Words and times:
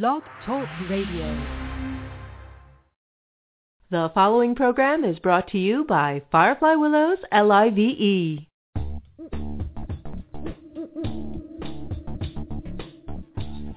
Blog 0.00 0.22
Talk 0.46 0.66
Radio. 0.88 1.38
The 3.90 4.10
following 4.14 4.54
program 4.54 5.04
is 5.04 5.18
brought 5.18 5.48
to 5.48 5.58
you 5.58 5.84
by 5.84 6.22
Firefly 6.32 6.76
Willows 6.76 7.18
LIVE. 7.30 8.38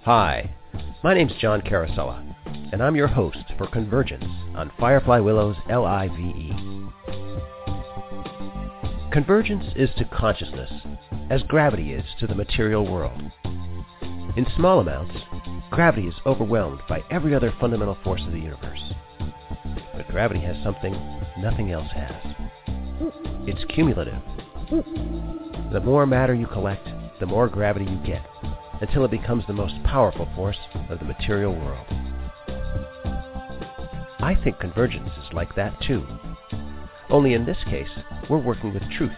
Hi, 0.05 0.55
my 1.03 1.13
name's 1.13 1.33
John 1.41 1.59
Carosella, 1.59 2.23
and 2.71 2.81
I'm 2.81 2.95
your 2.95 3.07
host 3.07 3.51
for 3.57 3.67
Convergence 3.67 4.23
on 4.55 4.71
Firefly 4.79 5.19
Willows 5.19 5.57
LIVE. 5.67 6.91
Convergence 9.11 9.65
is 9.75 9.89
to 9.97 10.05
consciousness 10.05 10.71
as 11.29 11.43
gravity 11.43 11.91
is 11.91 12.05
to 12.21 12.27
the 12.27 12.35
material 12.35 12.89
world. 12.89 13.21
In 14.37 14.45
small 14.55 14.79
amounts, 14.79 15.13
gravity 15.75 16.07
is 16.07 16.15
overwhelmed 16.25 16.81
by 16.89 17.03
every 17.11 17.35
other 17.35 17.53
fundamental 17.59 17.97
force 18.03 18.21
of 18.25 18.31
the 18.31 18.39
universe 18.39 18.93
but 19.95 20.07
gravity 20.09 20.41
has 20.41 20.55
something 20.63 20.93
nothing 21.37 21.71
else 21.71 21.89
has. 21.91 22.35
It's 23.47 23.63
cumulative. 23.73 24.21
The 25.71 25.81
more 25.81 26.05
matter 26.05 26.33
you 26.33 26.47
collect, 26.47 26.87
the 27.19 27.25
more 27.25 27.47
gravity 27.47 27.85
you 27.85 27.97
get, 28.05 28.25
until 28.81 29.05
it 29.05 29.11
becomes 29.11 29.45
the 29.47 29.53
most 29.53 29.75
powerful 29.83 30.27
force 30.35 30.57
of 30.89 30.99
the 30.99 31.05
material 31.05 31.53
world. 31.53 31.85
I 34.19 34.37
think 34.43 34.59
convergence 34.59 35.09
is 35.17 35.33
like 35.33 35.55
that 35.55 35.79
too. 35.81 36.05
Only 37.09 37.33
in 37.33 37.45
this 37.45 37.57
case, 37.65 37.89
we're 38.29 38.41
working 38.41 38.73
with 38.73 38.83
truth. 38.97 39.11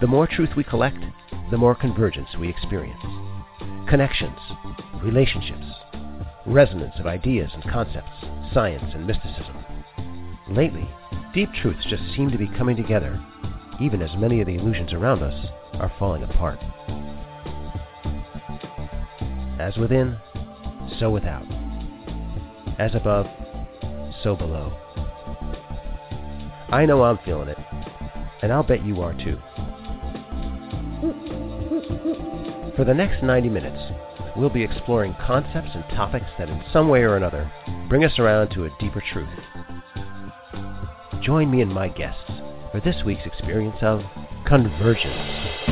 The 0.00 0.06
more 0.06 0.26
truth 0.26 0.50
we 0.56 0.64
collect, 0.64 0.98
the 1.50 1.56
more 1.56 1.74
convergence 1.74 2.28
we 2.38 2.48
experience. 2.48 3.00
Connections, 3.88 4.38
relationships, 5.02 5.66
resonance 6.46 6.94
of 6.98 7.06
ideas 7.06 7.50
and 7.54 7.62
concepts, 7.64 8.10
science 8.52 8.94
and 8.94 9.06
mysticism. 9.06 9.64
Lately, 10.48 10.88
deep 11.34 11.50
truths 11.60 11.84
just 11.88 12.02
seem 12.14 12.30
to 12.30 12.38
be 12.38 12.48
coming 12.56 12.76
together, 12.76 13.20
even 13.80 14.00
as 14.00 14.16
many 14.16 14.40
of 14.40 14.46
the 14.46 14.54
illusions 14.54 14.92
around 14.92 15.22
us 15.22 15.46
are 15.74 15.92
falling 15.98 16.22
apart. 16.22 16.58
As 19.58 19.76
within, 19.76 20.16
so 20.98 21.10
without. 21.10 21.46
As 22.78 22.94
above, 22.94 23.26
so 24.22 24.36
below. 24.36 24.76
I 26.68 26.84
know 26.86 27.02
I'm 27.02 27.18
feeling 27.24 27.48
it, 27.48 27.58
and 28.42 28.52
I'll 28.52 28.62
bet 28.62 28.84
you 28.84 29.00
are 29.00 29.14
too. 29.14 29.38
For 32.76 32.84
the 32.84 32.94
next 32.94 33.22
90 33.22 33.48
minutes, 33.48 33.80
we'll 34.36 34.50
be 34.50 34.62
exploring 34.62 35.14
concepts 35.26 35.70
and 35.74 35.84
topics 35.96 36.26
that 36.38 36.48
in 36.48 36.62
some 36.72 36.88
way 36.88 37.02
or 37.02 37.16
another 37.16 37.50
bring 37.88 38.04
us 38.04 38.18
around 38.18 38.50
to 38.50 38.64
a 38.64 38.70
deeper 38.78 39.02
truth. 39.12 39.28
Join 41.22 41.50
me 41.50 41.62
and 41.62 41.72
my 41.72 41.88
guests 41.88 42.30
for 42.70 42.80
this 42.84 42.96
week's 43.04 43.26
experience 43.26 43.76
of 43.82 44.02
convergence. 44.46 45.66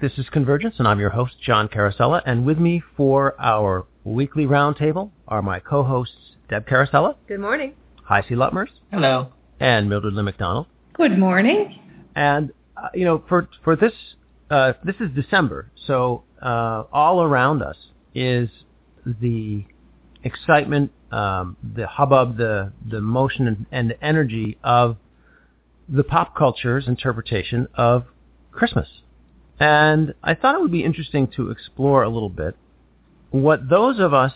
This 0.00 0.18
is 0.18 0.28
Convergence, 0.30 0.74
and 0.78 0.88
I'm 0.88 0.98
your 0.98 1.10
host, 1.10 1.34
John 1.40 1.68
Carosella. 1.68 2.22
And 2.26 2.44
with 2.44 2.58
me 2.58 2.82
for 2.96 3.40
our 3.40 3.86
weekly 4.02 4.46
roundtable 4.46 5.12
are 5.28 5.42
my 5.42 5.60
co-hosts, 5.60 6.34
Deb 6.48 6.66
Carosella. 6.66 7.14
Good 7.28 7.38
morning. 7.38 7.74
HiC 8.12 8.36
Luttmers. 8.36 8.68
Hello. 8.90 9.32
And 9.58 9.88
Mildred 9.88 10.12
Lynn 10.12 10.26
McDonald. 10.26 10.66
Good 10.92 11.18
morning. 11.18 11.78
And 12.14 12.52
uh, 12.76 12.88
you 12.92 13.06
know, 13.06 13.22
for 13.26 13.48
for 13.64 13.74
this, 13.74 13.92
uh, 14.50 14.74
this 14.84 14.96
is 15.00 15.08
December, 15.14 15.70
so 15.86 16.24
uh, 16.42 16.84
all 16.92 17.22
around 17.22 17.62
us 17.62 17.76
is 18.14 18.50
the 19.06 19.64
excitement, 20.24 20.92
um, 21.10 21.56
the 21.62 21.86
hubbub, 21.86 22.36
the 22.36 22.72
the 22.90 23.00
motion 23.00 23.46
and, 23.46 23.66
and 23.72 23.90
the 23.90 24.04
energy 24.04 24.58
of 24.62 24.98
the 25.88 26.04
pop 26.04 26.36
culture's 26.36 26.86
interpretation 26.86 27.66
of 27.74 28.04
Christmas. 28.50 28.88
And 29.58 30.14
I 30.22 30.34
thought 30.34 30.54
it 30.54 30.60
would 30.60 30.72
be 30.72 30.84
interesting 30.84 31.28
to 31.36 31.50
explore 31.50 32.02
a 32.02 32.10
little 32.10 32.28
bit 32.28 32.56
what 33.30 33.70
those 33.70 33.98
of 33.98 34.12
us 34.12 34.32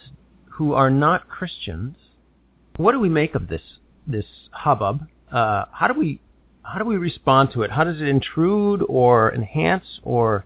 who 0.53 0.73
are 0.73 0.91
not 0.91 1.29
Christians, 1.29 1.97
what 2.77 2.93
do 2.93 3.01
we 3.01 3.09
make 3.09 3.35
of 3.35 3.49
this 3.49 3.63
this 4.07 4.27
hubbub? 4.53 5.07
Uh, 5.33 5.65
how 5.73 5.89
do 5.89 5.99
we 5.99 6.21
how 6.63 6.79
do 6.79 6.85
we 6.85 6.97
respond 6.97 7.51
to 7.53 7.63
it? 7.63 7.71
How 7.71 7.85
does 7.85 8.01
it 8.01 8.09
intrude 8.09 8.85
or 8.89 9.35
enhance 9.35 10.01
or 10.03 10.45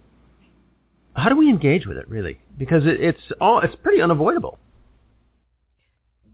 how 1.15 1.29
do 1.29 1.37
we 1.37 1.49
engage 1.49 1.87
with 1.87 1.97
it 1.97 2.09
really? 2.09 2.41
Because 2.59 2.85
it, 2.87 3.01
it's 3.01 3.21
all 3.41 3.61
it's 3.61 3.77
pretty 3.83 4.01
unavoidable. 4.01 4.59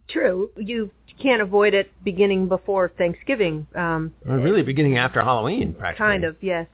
True, 0.09 0.51
you 0.57 0.91
can't 1.21 1.43
avoid 1.43 1.75
it 1.75 1.91
beginning 2.05 2.49
before 2.49 2.93
Thanksgiving. 2.97 3.67
Um, 3.75 4.15
really, 4.25 4.63
beginning 4.63 4.99
after 4.99 5.21
Halloween, 5.21 5.75
practically. 5.75 6.07
Kind 6.07 6.25
of, 6.25 6.37
yes. 6.41 6.69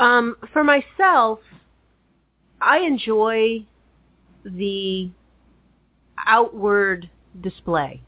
Um, 0.00 0.36
for 0.52 0.64
myself, 0.64 1.40
I 2.60 2.78
enjoy 2.78 3.66
the 4.44 5.10
outward 6.26 7.10
display, 7.42 8.02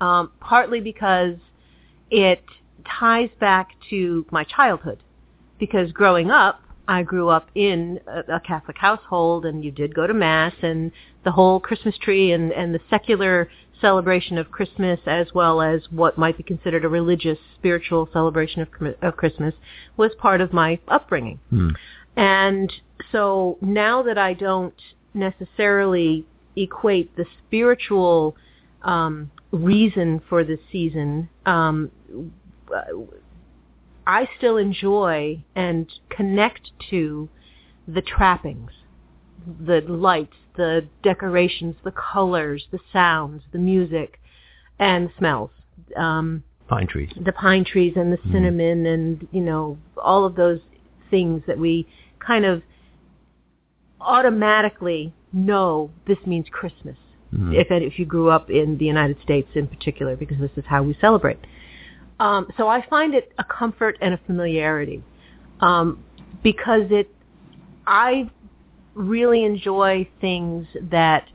um, 0.00 0.30
partly 0.40 0.80
because 0.80 1.36
it 2.10 2.42
ties 2.86 3.30
back 3.40 3.70
to 3.90 4.26
my 4.30 4.44
childhood 4.44 4.98
because 5.58 5.92
growing 5.92 6.30
up, 6.30 6.60
I 6.86 7.02
grew 7.02 7.28
up 7.28 7.48
in 7.54 8.00
a, 8.06 8.34
a 8.34 8.40
Catholic 8.40 8.76
household 8.76 9.46
and 9.46 9.64
you 9.64 9.70
did 9.70 9.94
go 9.94 10.06
to 10.06 10.14
mass 10.14 10.52
and 10.62 10.92
the 11.24 11.30
whole 11.30 11.58
Christmas 11.58 11.96
tree 11.98 12.32
and, 12.32 12.52
and 12.52 12.74
the 12.74 12.80
secular 12.90 13.48
celebration 13.80 14.38
of 14.38 14.50
Christmas 14.50 15.00
as 15.06 15.28
well 15.34 15.60
as 15.60 15.82
what 15.90 16.18
might 16.18 16.36
be 16.36 16.42
considered 16.42 16.84
a 16.84 16.88
religious, 16.88 17.38
spiritual 17.56 18.08
celebration 18.12 18.62
of, 18.62 18.68
of 19.02 19.16
Christmas 19.16 19.54
was 19.96 20.10
part 20.18 20.40
of 20.40 20.52
my 20.52 20.78
upbringing. 20.88 21.38
Hmm. 21.50 21.70
And 22.16 22.72
so 23.10 23.58
now 23.60 24.02
that 24.02 24.18
I 24.18 24.34
don't 24.34 24.74
necessarily 25.14 26.24
equate 26.56 27.16
the 27.16 27.24
spiritual 27.46 28.36
um, 28.84 29.30
reason 29.52 30.20
for 30.28 30.44
the 30.44 30.58
season 30.70 31.28
um, 31.46 31.90
I 34.06 34.28
still 34.36 34.56
enjoy 34.58 35.42
and 35.54 35.90
connect 36.10 36.70
to 36.90 37.28
the 37.88 38.02
trappings, 38.02 38.70
the 39.66 39.80
lights, 39.88 40.36
the 40.56 40.86
decorations, 41.02 41.76
the 41.84 41.92
colors, 41.92 42.66
the 42.70 42.80
sounds, 42.92 43.42
the 43.52 43.58
music, 43.58 44.20
and 44.78 45.10
smells. 45.18 45.50
Um, 45.96 46.44
pine 46.68 46.86
trees. 46.86 47.10
The 47.24 47.32
pine 47.32 47.64
trees 47.64 47.94
and 47.96 48.12
the 48.12 48.18
Mm-hmm. 48.18 48.32
cinnamon 48.32 48.86
and, 48.86 49.28
you 49.32 49.40
know, 49.40 49.78
all 50.02 50.24
of 50.24 50.34
those 50.34 50.60
things 51.10 51.42
that 51.46 51.58
we 51.58 51.86
kind 52.18 52.44
of 52.44 52.62
automatically 54.00 55.12
know 55.32 55.90
this 56.06 56.18
means 56.26 56.46
Christmas. 56.50 56.96
Mhm. 57.34 57.54
If, 57.54 57.68
if 57.70 57.98
you 57.98 58.06
grew 58.06 58.30
up 58.30 58.50
in 58.50 58.78
the 58.78 58.84
United 58.84 59.20
States 59.22 59.48
in 59.54 59.66
particular, 59.66 60.16
because 60.16 60.38
this 60.38 60.50
is 60.56 60.64
how 60.66 60.82
we 60.82 60.94
celebrate. 61.00 61.38
Um, 62.20 62.46
so 62.56 62.68
I 62.68 62.86
find 62.86 63.14
it 63.14 63.32
a 63.38 63.44
comfort 63.44 63.98
and 64.00 64.14
a 64.14 64.18
familiarity 64.18 65.02
um, 65.60 66.04
because 66.42 66.84
it. 66.90 67.10
I 67.86 68.30
really 68.94 69.44
enjoy 69.44 70.08
things 70.20 70.66
that 70.90 71.28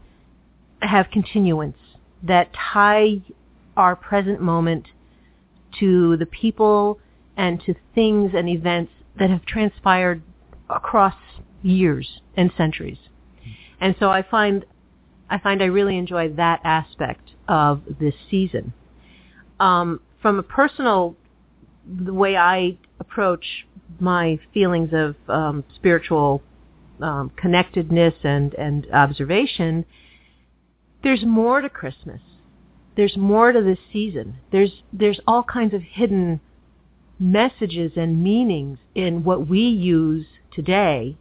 have 0.81 1.11
continuance, 1.11 1.77
that 2.23 2.49
tie 2.53 3.21
our 3.77 3.95
present 3.95 4.41
moment 4.41 4.87
to 5.79 6.17
the 6.17 6.25
people 6.25 6.99
and 7.37 7.61
to 7.65 7.75
things 7.93 8.31
and 8.35 8.49
events 8.49 8.91
that 9.19 9.29
have 9.29 9.45
transpired 9.45 10.23
across 10.69 11.13
years 11.61 12.21
and 12.35 12.51
centuries. 12.57 12.97
And 13.79 13.95
so 13.99 14.09
I 14.09 14.23
find 14.23 14.65
I 15.29 15.37
find 15.37 15.61
I 15.61 15.65
really 15.65 15.97
enjoy 15.97 16.29
that 16.33 16.61
aspect 16.63 17.31
of 17.47 17.81
this 17.99 18.15
season. 18.29 18.73
Um, 19.59 20.01
from 20.21 20.39
a 20.39 20.43
personal 20.43 21.15
the 22.05 22.13
way 22.13 22.37
I 22.37 22.77
approach 22.99 23.65
my 23.99 24.39
feelings 24.53 24.89
of 24.93 25.15
um, 25.27 25.63
spiritual 25.75 26.41
um, 27.01 27.31
connectedness 27.35 28.13
and 28.23 28.53
and 28.55 28.87
observation, 28.91 29.85
there's 31.03 31.23
more 31.23 31.61
to 31.61 31.69
Christmas. 31.69 32.21
There's 32.95 33.15
more 33.17 33.51
to 33.51 33.61
this 33.61 33.79
season. 33.91 34.37
There's 34.51 34.83
there's 34.91 35.19
all 35.25 35.43
kinds 35.43 35.73
of 35.73 35.81
hidden 35.81 36.41
messages 37.19 37.93
and 37.95 38.23
meanings 38.23 38.77
in 38.95 39.23
what 39.23 39.47
we 39.47 39.61
use 39.61 40.25
today 40.51 41.17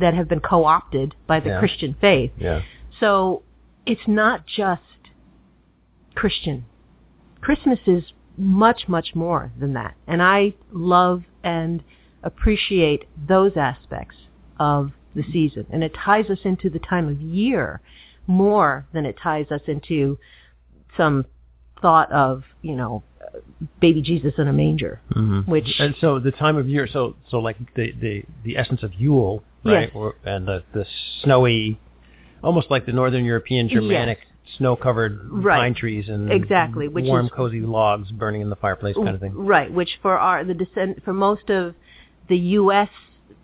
that 0.00 0.14
have 0.14 0.28
been 0.28 0.40
co-opted 0.40 1.14
by 1.26 1.40
the 1.40 1.50
Yeah. 1.50 1.58
Christian 1.58 1.94
faith. 2.00 2.30
Yeah. 2.38 2.62
So 3.00 3.42
it's 3.86 4.06
not 4.06 4.46
just 4.46 4.82
Christian. 6.14 6.64
Christmas 7.40 7.78
is 7.86 8.04
much, 8.36 8.88
much 8.88 9.14
more 9.14 9.52
than 9.58 9.74
that. 9.74 9.94
And 10.06 10.22
I 10.22 10.54
love 10.72 11.22
and 11.42 11.82
appreciate 12.22 13.04
those 13.28 13.52
aspects 13.56 14.16
of 14.58 14.92
the 15.14 15.22
season. 15.32 15.66
And 15.70 15.84
it 15.84 15.94
ties 15.94 16.30
us 16.30 16.38
into 16.44 16.70
the 16.70 16.78
time 16.78 17.08
of 17.08 17.20
year 17.20 17.80
more 18.26 18.86
than 18.92 19.04
it 19.04 19.16
ties 19.22 19.46
us 19.50 19.60
into 19.66 20.18
some 20.96 21.26
thought 21.82 22.10
of, 22.10 22.44
you 22.62 22.74
know, 22.74 23.02
baby 23.80 24.00
Jesus 24.00 24.32
in 24.38 24.48
a 24.48 24.52
manger, 24.52 25.00
Mm-hmm. 25.14 25.50
which 25.50 25.68
and 25.78 25.94
so 26.00 26.18
the 26.18 26.30
time 26.30 26.56
of 26.56 26.68
year, 26.68 26.88
so 26.90 27.16
so 27.30 27.38
like 27.38 27.56
the 27.74 27.92
the 28.00 28.22
the 28.44 28.56
essence 28.56 28.82
of 28.82 28.94
Yule, 28.94 29.42
right? 29.64 29.88
Yes. 29.88 29.90
Or, 29.94 30.14
and 30.24 30.46
the 30.46 30.62
the 30.72 30.86
snowy, 31.22 31.78
almost 32.44 32.70
like 32.70 32.86
the 32.86 32.92
Northern 32.92 33.24
European 33.24 33.68
Germanic 33.68 34.18
snow-covered 34.58 35.20
Right. 35.30 35.58
pine 35.58 35.74
trees 35.74 36.08
and 36.08 36.30
Exactly, 36.30 36.86
which 36.86 37.06
warm, 37.06 37.26
is- 37.26 37.32
cozy 37.32 37.60
logs 37.60 38.12
burning 38.12 38.42
in 38.42 38.50
the 38.50 38.56
fireplace 38.56 38.94
kind 38.94 39.08
of 39.08 39.20
thing. 39.20 39.32
Right, 39.34 39.72
which 39.72 39.98
for 40.02 40.18
our 40.18 40.44
the 40.44 40.54
descend 40.54 41.02
for 41.04 41.14
most 41.14 41.48
of 41.50 41.74
the 42.28 42.36
U.S. 42.60 42.90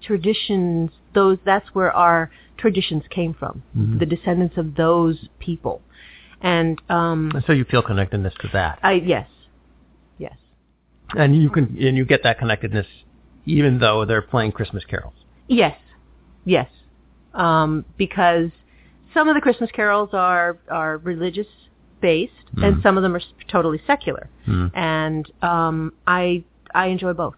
traditions, 0.02 0.90
those 1.14 1.38
that's 1.44 1.74
where 1.74 1.90
our 1.92 2.30
traditions 2.58 3.02
came 3.08 3.32
from, 3.34 3.62
Mhm. 3.76 3.98
the 3.98 4.06
descendants 4.06 4.56
of 4.58 4.74
those 4.74 5.28
people, 5.38 5.80
and 6.42 6.80
um, 6.90 7.32
so 7.46 7.52
you 7.54 7.64
feel 7.64 7.82
connectedness 7.82 8.34
to 8.40 8.48
that, 8.48 8.78
I 8.82 8.92
yes, 8.92 9.28
yes, 10.18 10.36
and 11.16 11.34
you 11.42 11.48
can 11.50 11.76
and 11.80 11.96
you 11.96 12.04
get 12.04 12.22
that 12.24 12.38
connectedness 12.38 12.86
even 13.46 13.78
though 13.78 14.04
they're 14.04 14.20
playing 14.22 14.52
Christmas 14.52 14.84
carols. 14.84 15.14
yes, 15.48 15.76
yes, 16.44 16.68
um, 17.34 17.84
because 17.96 18.50
some 19.14 19.28
of 19.28 19.34
the 19.34 19.40
Christmas 19.40 19.70
carols 19.72 20.10
are 20.12 20.58
are 20.70 20.98
religious 20.98 21.46
based, 22.00 22.32
and 22.62 22.76
Mhm. 22.76 22.82
some 22.82 22.96
of 22.96 23.02
them 23.02 23.14
are 23.14 23.20
totally 23.48 23.80
secular, 23.86 24.28
Mm. 24.46 24.70
and 24.74 25.30
um, 25.42 25.92
I 26.06 26.42
I 26.74 26.86
enjoy 26.86 27.12
both 27.12 27.34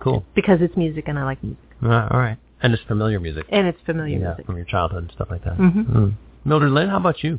Cool. 0.00 0.24
because 0.34 0.60
it's 0.60 0.76
music 0.76 1.06
and 1.08 1.18
I 1.18 1.24
like 1.24 1.42
music, 1.42 1.62
Uh, 1.82 2.08
all 2.10 2.18
right, 2.18 2.36
and 2.62 2.74
it's 2.74 2.82
familiar 2.82 3.20
music. 3.20 3.46
and 3.48 3.66
it's 3.66 3.80
familiar 3.82 4.18
yeah, 4.18 4.26
music. 4.28 4.46
from 4.46 4.56
your 4.56 4.64
childhood 4.66 5.04
and 5.04 5.12
stuff 5.12 5.30
like 5.30 5.44
that. 5.44 5.56
Mhm. 5.58 5.86
Mm. 5.86 6.12
Mildred 6.44 6.72
Lynn, 6.72 6.88
how 6.88 6.96
about 6.96 7.22
you? 7.22 7.38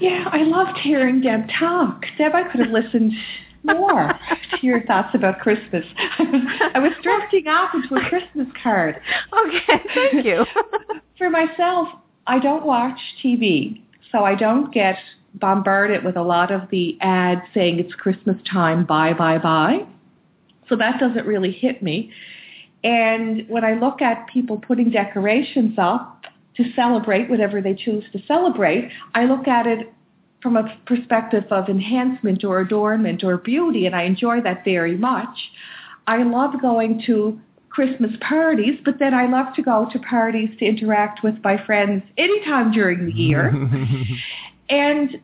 Yeah, 0.00 0.28
I 0.32 0.42
loved 0.44 0.78
hearing 0.78 1.20
Deb 1.20 1.48
talk. 1.48 2.04
Deb, 2.18 2.34
I 2.34 2.42
could 2.44 2.60
have 2.60 2.70
listened 2.70 3.12
more 3.64 4.12
to 4.50 4.66
your 4.66 4.82
thoughts 4.84 5.14
about 5.14 5.40
Christmas. 5.40 5.84
I 6.18 6.78
was 6.78 6.92
drifting 7.02 7.48
off 7.48 7.74
into 7.74 7.94
a 7.96 8.08
Christmas 8.08 8.48
card. 8.62 9.00
Okay, 9.46 9.82
thank 9.94 10.24
you. 10.24 10.44
For 11.18 11.30
myself, 11.30 11.88
I 12.26 12.38
don't 12.38 12.64
watch 12.64 12.98
TV, 13.22 13.82
so 14.12 14.24
I 14.24 14.34
don't 14.34 14.72
get 14.72 14.96
bombarded 15.34 16.04
with 16.04 16.16
a 16.16 16.22
lot 16.22 16.50
of 16.50 16.62
the 16.70 16.96
ads 17.00 17.42
saying 17.54 17.78
it's 17.78 17.94
Christmas 17.94 18.36
time, 18.50 18.84
buy, 18.84 19.12
buy, 19.12 19.38
buy. 19.38 19.86
So 20.68 20.76
that 20.76 21.00
doesn't 21.00 21.26
really 21.26 21.52
hit 21.52 21.82
me. 21.82 22.12
And 22.84 23.48
when 23.48 23.64
I 23.64 23.74
look 23.74 24.00
at 24.02 24.28
people 24.28 24.58
putting 24.58 24.90
decorations 24.90 25.74
up 25.78 26.24
to 26.56 26.64
celebrate 26.74 27.28
whatever 27.28 27.60
they 27.60 27.74
choose 27.74 28.04
to 28.12 28.22
celebrate, 28.26 28.90
I 29.14 29.24
look 29.24 29.48
at 29.48 29.66
it 29.66 29.92
from 30.42 30.56
a 30.56 30.76
perspective 30.86 31.44
of 31.50 31.68
enhancement 31.68 32.44
or 32.44 32.60
adornment 32.60 33.24
or 33.24 33.38
beauty, 33.38 33.86
and 33.86 33.94
I 33.94 34.02
enjoy 34.02 34.40
that 34.42 34.64
very 34.64 34.96
much. 34.96 35.50
I 36.06 36.22
love 36.22 36.60
going 36.60 37.02
to 37.06 37.40
Christmas 37.70 38.12
parties, 38.20 38.78
but 38.84 38.98
then 38.98 39.14
I 39.14 39.26
love 39.26 39.54
to 39.56 39.62
go 39.62 39.88
to 39.92 39.98
parties 39.98 40.50
to 40.58 40.64
interact 40.64 41.22
with 41.22 41.34
my 41.44 41.62
friends 41.64 42.02
anytime 42.16 42.72
during 42.72 43.06
the 43.06 43.12
year. 43.12 43.52
And 44.70 45.20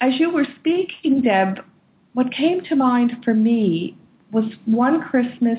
as 0.00 0.12
you 0.20 0.30
were 0.30 0.46
speaking, 0.60 1.22
Deb, 1.22 1.64
what 2.12 2.32
came 2.32 2.60
to 2.66 2.76
mind 2.76 3.10
for 3.24 3.34
me 3.34 3.96
was 4.30 4.44
one 4.66 5.02
Christmas 5.02 5.58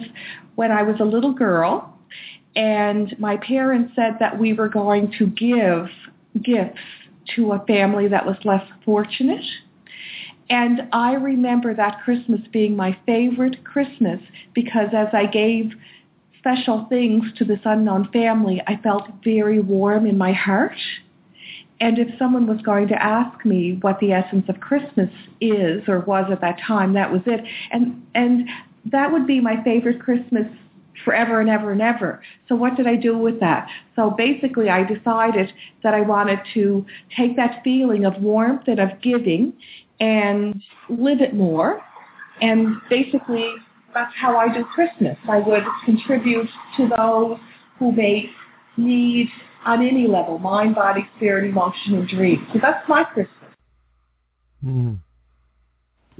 when 0.55 0.71
I 0.71 0.83
was 0.83 1.01
a 1.01 1.03
little 1.03 1.33
girl 1.33 1.95
and 2.55 3.17
my 3.19 3.37
parents 3.37 3.93
said 3.95 4.17
that 4.19 4.39
we 4.39 4.53
were 4.53 4.69
going 4.69 5.13
to 5.17 5.27
give 5.27 5.89
gifts 6.41 6.79
to 7.35 7.53
a 7.53 7.65
family 7.65 8.07
that 8.07 8.25
was 8.25 8.37
less 8.43 8.63
fortunate. 8.83 9.45
And 10.49 10.83
I 10.91 11.13
remember 11.13 11.73
that 11.73 12.01
Christmas 12.03 12.41
being 12.51 12.75
my 12.75 12.97
favorite 13.05 13.63
Christmas 13.63 14.19
because 14.53 14.89
as 14.93 15.07
I 15.13 15.25
gave 15.25 15.71
special 16.37 16.85
things 16.89 17.23
to 17.37 17.45
this 17.45 17.59
unknown 17.65 18.09
family, 18.11 18.61
I 18.67 18.77
felt 18.77 19.09
very 19.23 19.59
warm 19.59 20.05
in 20.05 20.17
my 20.17 20.31
heart. 20.31 20.77
And 21.81 21.97
if 21.97 22.07
someone 22.19 22.47
was 22.47 22.61
going 22.61 22.87
to 22.89 23.03
ask 23.03 23.43
me 23.43 23.79
what 23.81 23.99
the 23.99 24.11
essence 24.13 24.45
of 24.47 24.59
Christmas 24.59 25.09
is 25.41 25.83
or 25.87 25.99
was 26.01 26.31
at 26.31 26.41
that 26.41 26.59
time, 26.65 26.93
that 26.93 27.11
was 27.11 27.21
it. 27.25 27.43
And 27.71 28.05
and 28.13 28.47
that 28.85 29.11
would 29.11 29.25
be 29.25 29.41
my 29.41 29.61
favorite 29.63 29.99
Christmas 29.99 30.47
forever 31.03 31.41
and 31.41 31.49
ever 31.49 31.71
and 31.71 31.81
ever. 31.81 32.21
So 32.47 32.55
what 32.55 32.75
did 32.75 32.87
I 32.87 32.95
do 32.95 33.17
with 33.17 33.39
that? 33.39 33.67
So 33.95 34.11
basically 34.11 34.69
I 34.69 34.83
decided 34.83 35.51
that 35.83 35.93
I 35.93 36.01
wanted 36.01 36.39
to 36.53 36.85
take 37.15 37.35
that 37.35 37.61
feeling 37.63 38.05
of 38.05 38.21
warmth 38.21 38.67
and 38.67 38.79
of 38.79 38.89
giving 39.01 39.53
and 39.99 40.61
live 40.89 41.21
it 41.21 41.33
more. 41.33 41.81
And 42.41 42.77
basically 42.89 43.53
that's 43.93 44.13
how 44.15 44.37
I 44.37 44.53
do 44.53 44.63
Christmas. 44.65 45.17
I 45.29 45.39
would 45.39 45.63
contribute 45.85 46.49
to 46.77 46.89
those 46.97 47.37
who 47.79 47.91
may 47.91 48.29
need 48.77 49.29
on 49.65 49.85
any 49.85 50.07
level, 50.07 50.37
mind, 50.37 50.75
body, 50.75 51.07
spirit, 51.17 51.49
emotion, 51.49 51.95
and 51.95 52.07
dream. 52.07 52.45
So 52.53 52.59
that's 52.61 52.87
my 52.87 53.03
Christmas. 53.03 53.35
Mm. 54.63 54.99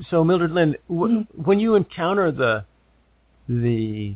So 0.09 0.23
Mildred 0.23 0.51
Lynn, 0.51 0.75
w- 0.89 1.19
Mm-hmm. 1.19 1.43
when 1.43 1.59
you 1.59 1.75
encounter 1.75 2.31
the 2.31 2.65
the 3.47 4.15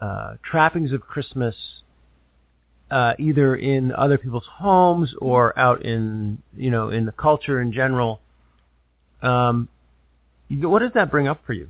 uh, 0.00 0.34
trappings 0.42 0.92
of 0.92 1.00
Christmas, 1.00 1.54
uh, 2.90 3.14
either 3.18 3.56
in 3.56 3.92
other 3.92 4.18
people's 4.18 4.46
homes 4.50 5.14
or 5.20 5.58
out 5.58 5.84
in 5.84 6.42
you 6.56 6.70
know 6.70 6.90
in 6.90 7.06
the 7.06 7.12
culture 7.12 7.60
in 7.60 7.72
general, 7.72 8.20
um, 9.22 9.68
what 10.50 10.80
does 10.80 10.92
that 10.94 11.10
bring 11.10 11.28
up 11.28 11.40
for 11.46 11.52
you? 11.52 11.68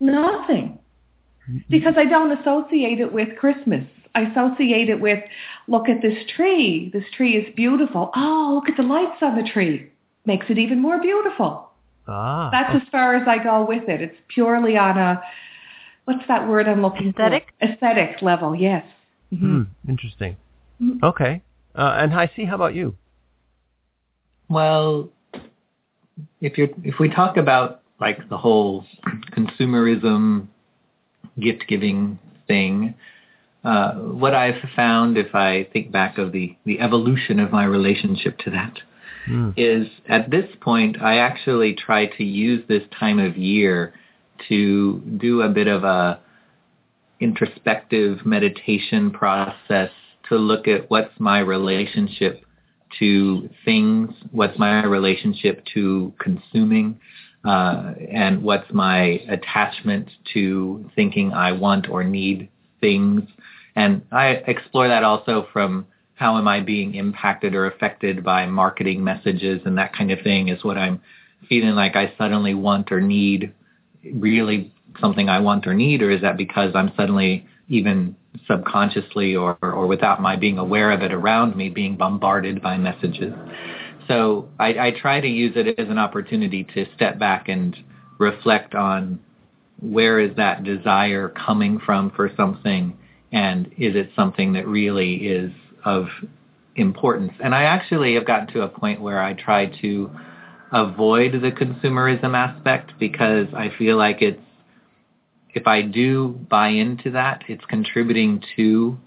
Nothing. 0.00 0.78
Because 1.70 1.94
I 1.96 2.04
don't 2.04 2.38
associate 2.38 3.00
it 3.00 3.10
with 3.10 3.36
Christmas. 3.38 3.84
I 4.14 4.22
associate 4.22 4.90
it 4.90 5.00
with, 5.00 5.22
look 5.66 5.88
at 5.88 6.02
this 6.02 6.18
tree. 6.36 6.90
This 6.92 7.04
tree 7.16 7.36
is 7.36 7.54
beautiful. 7.54 8.10
Oh, 8.14 8.52
look 8.54 8.68
at 8.68 8.76
the 8.76 8.82
lights 8.82 9.22
on 9.22 9.36
the 9.36 9.48
tree. 9.48 9.90
Makes 10.26 10.46
it 10.50 10.58
even 10.58 10.80
more 10.80 11.00
beautiful. 11.00 11.70
Ah, 12.06 12.50
That's 12.50 12.82
as 12.82 12.88
far 12.90 13.16
as 13.16 13.26
I 13.26 13.42
go 13.42 13.64
with 13.66 13.88
it. 13.88 14.02
It's 14.02 14.16
purely 14.28 14.76
on 14.76 14.98
a, 14.98 15.22
what's 16.08 16.26
that 16.26 16.48
word 16.48 16.66
I'm 16.66 16.80
looking 16.80 17.10
Aesthetic? 17.10 17.48
for? 17.60 17.66
Aesthetic 17.68 18.22
level, 18.22 18.56
yes. 18.56 18.84
Mhm. 19.32 19.38
hmm, 19.38 19.62
interesting. 19.90 20.36
Mhm. 20.82 21.02
Okay, 21.02 21.42
uh, 21.74 21.96
and 22.00 22.10
HiC. 22.12 22.46
How 22.46 22.54
about 22.54 22.74
you? 22.74 22.96
Well, 24.48 25.10
if 26.40 26.56
you 26.56 26.74
if 26.82 26.98
we 26.98 27.10
talk 27.10 27.36
about 27.36 27.82
like 28.00 28.26
the 28.30 28.38
whole 28.38 28.86
consumerism 29.32 30.46
gift 31.38 31.66
giving 31.68 32.18
thing, 32.46 32.94
uh, 33.64 33.92
what 34.22 34.34
I've 34.34 34.62
found 34.74 35.18
if 35.18 35.34
I 35.34 35.64
think 35.72 35.92
back 35.92 36.16
of 36.16 36.32
the 36.32 36.56
the 36.64 36.80
evolution 36.80 37.38
of 37.38 37.52
my 37.52 37.64
relationship 37.64 38.38
to 38.38 38.50
that 38.50 38.80
Mm. 39.26 39.52
is 39.58 39.86
at 40.08 40.30
this 40.30 40.48
point 40.60 41.02
I 41.02 41.18
actually 41.18 41.74
try 41.74 42.06
to 42.06 42.24
use 42.24 42.66
this 42.66 42.84
time 42.98 43.18
of 43.18 43.36
year 43.36 43.92
to 44.48 44.98
do 45.18 45.42
a 45.42 45.48
bit 45.48 45.66
of 45.66 45.84
a 45.84 46.20
introspective 47.20 48.24
meditation 48.24 49.10
process 49.10 49.90
to 50.28 50.36
look 50.36 50.68
at 50.68 50.90
what's 50.90 51.18
my 51.18 51.40
relationship 51.40 52.44
to 52.98 53.50
things, 53.64 54.10
what's 54.30 54.58
my 54.58 54.84
relationship 54.84 55.64
to 55.74 56.12
consuming, 56.18 57.00
uh, 57.44 57.92
and 58.10 58.42
what's 58.42 58.70
my 58.72 59.20
attachment 59.28 60.10
to 60.34 60.90
thinking 60.94 61.32
I 61.32 61.52
want 61.52 61.88
or 61.88 62.04
need 62.04 62.48
things. 62.80 63.22
And 63.76 64.02
I 64.10 64.28
explore 64.46 64.88
that 64.88 65.04
also 65.04 65.46
from 65.52 65.86
how 66.14 66.36
am 66.36 66.48
I 66.48 66.60
being 66.60 66.94
impacted 66.94 67.54
or 67.54 67.66
affected 67.66 68.24
by 68.24 68.46
marketing 68.46 69.04
messages 69.04 69.60
and 69.64 69.78
that 69.78 69.94
kind 69.94 70.10
of 70.10 70.20
thing 70.22 70.48
is 70.48 70.64
what 70.64 70.76
I'm 70.76 71.00
feeling 71.48 71.74
like 71.74 71.94
I 71.94 72.12
suddenly 72.18 72.54
want 72.54 72.90
or 72.90 73.00
need 73.00 73.54
really 74.14 74.72
something 75.00 75.28
I 75.28 75.40
want 75.40 75.66
or 75.66 75.74
need, 75.74 76.02
or 76.02 76.10
is 76.10 76.22
that 76.22 76.36
because 76.36 76.72
I'm 76.74 76.92
suddenly 76.96 77.46
even 77.68 78.16
subconsciously 78.46 79.36
or, 79.36 79.58
or 79.62 79.86
without 79.86 80.20
my 80.20 80.36
being 80.36 80.58
aware 80.58 80.90
of 80.90 81.02
it 81.02 81.12
around 81.12 81.56
me 81.56 81.68
being 81.68 81.96
bombarded 81.96 82.62
by 82.62 82.76
messages? 82.76 83.34
So 84.08 84.48
I, 84.58 84.68
I 84.68 84.92
try 84.98 85.20
to 85.20 85.28
use 85.28 85.52
it 85.56 85.78
as 85.78 85.88
an 85.88 85.98
opportunity 85.98 86.64
to 86.74 86.86
step 86.94 87.18
back 87.18 87.48
and 87.48 87.76
reflect 88.18 88.74
on 88.74 89.20
where 89.80 90.18
is 90.18 90.34
that 90.36 90.64
desire 90.64 91.28
coming 91.28 91.78
from 91.78 92.10
for 92.10 92.30
something 92.36 92.96
and 93.30 93.66
is 93.76 93.94
it 93.94 94.10
something 94.16 94.54
that 94.54 94.66
really 94.66 95.14
is 95.16 95.52
of 95.84 96.06
importance? 96.74 97.32
And 97.42 97.54
I 97.54 97.64
actually 97.64 98.14
have 98.14 98.26
gotten 98.26 98.48
to 98.54 98.62
a 98.62 98.68
point 98.68 99.00
where 99.00 99.22
I 99.22 99.34
try 99.34 99.66
to 99.82 100.10
avoid 100.72 101.32
the 101.32 101.50
consumerism 101.50 102.34
aspect 102.34 102.92
because 102.98 103.46
I 103.54 103.70
feel 103.78 103.96
like 103.96 104.22
it's 104.22 104.40
if 105.54 105.66
I 105.66 105.82
do 105.82 106.28
buy 106.28 106.68
into 106.68 107.12
that, 107.12 107.42
it's 107.48 107.64
contributing 107.64 108.42
to 108.56 108.98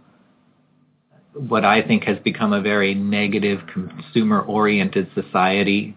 what 1.33 1.63
I 1.63 1.81
think 1.81 2.03
has 2.05 2.17
become 2.19 2.51
a 2.51 2.61
very 2.61 2.93
negative 2.93 3.59
consumer-oriented 3.73 5.11
society. 5.13 5.95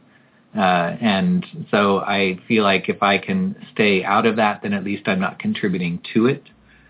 Uh, 0.57 0.61
and 1.01 1.45
so 1.71 1.99
I 1.99 2.39
feel 2.47 2.63
like 2.63 2.89
if 2.89 3.03
I 3.03 3.19
can 3.19 3.57
stay 3.73 4.05
out 4.05 4.27
of 4.27 4.37
that, 4.37 4.61
then 4.63 4.73
at 4.73 4.85
least 4.85 5.09
I'm 5.09 5.19
not 5.19 5.39
contributing 5.39 6.01
to 6.15 6.27
it. 6.27 6.45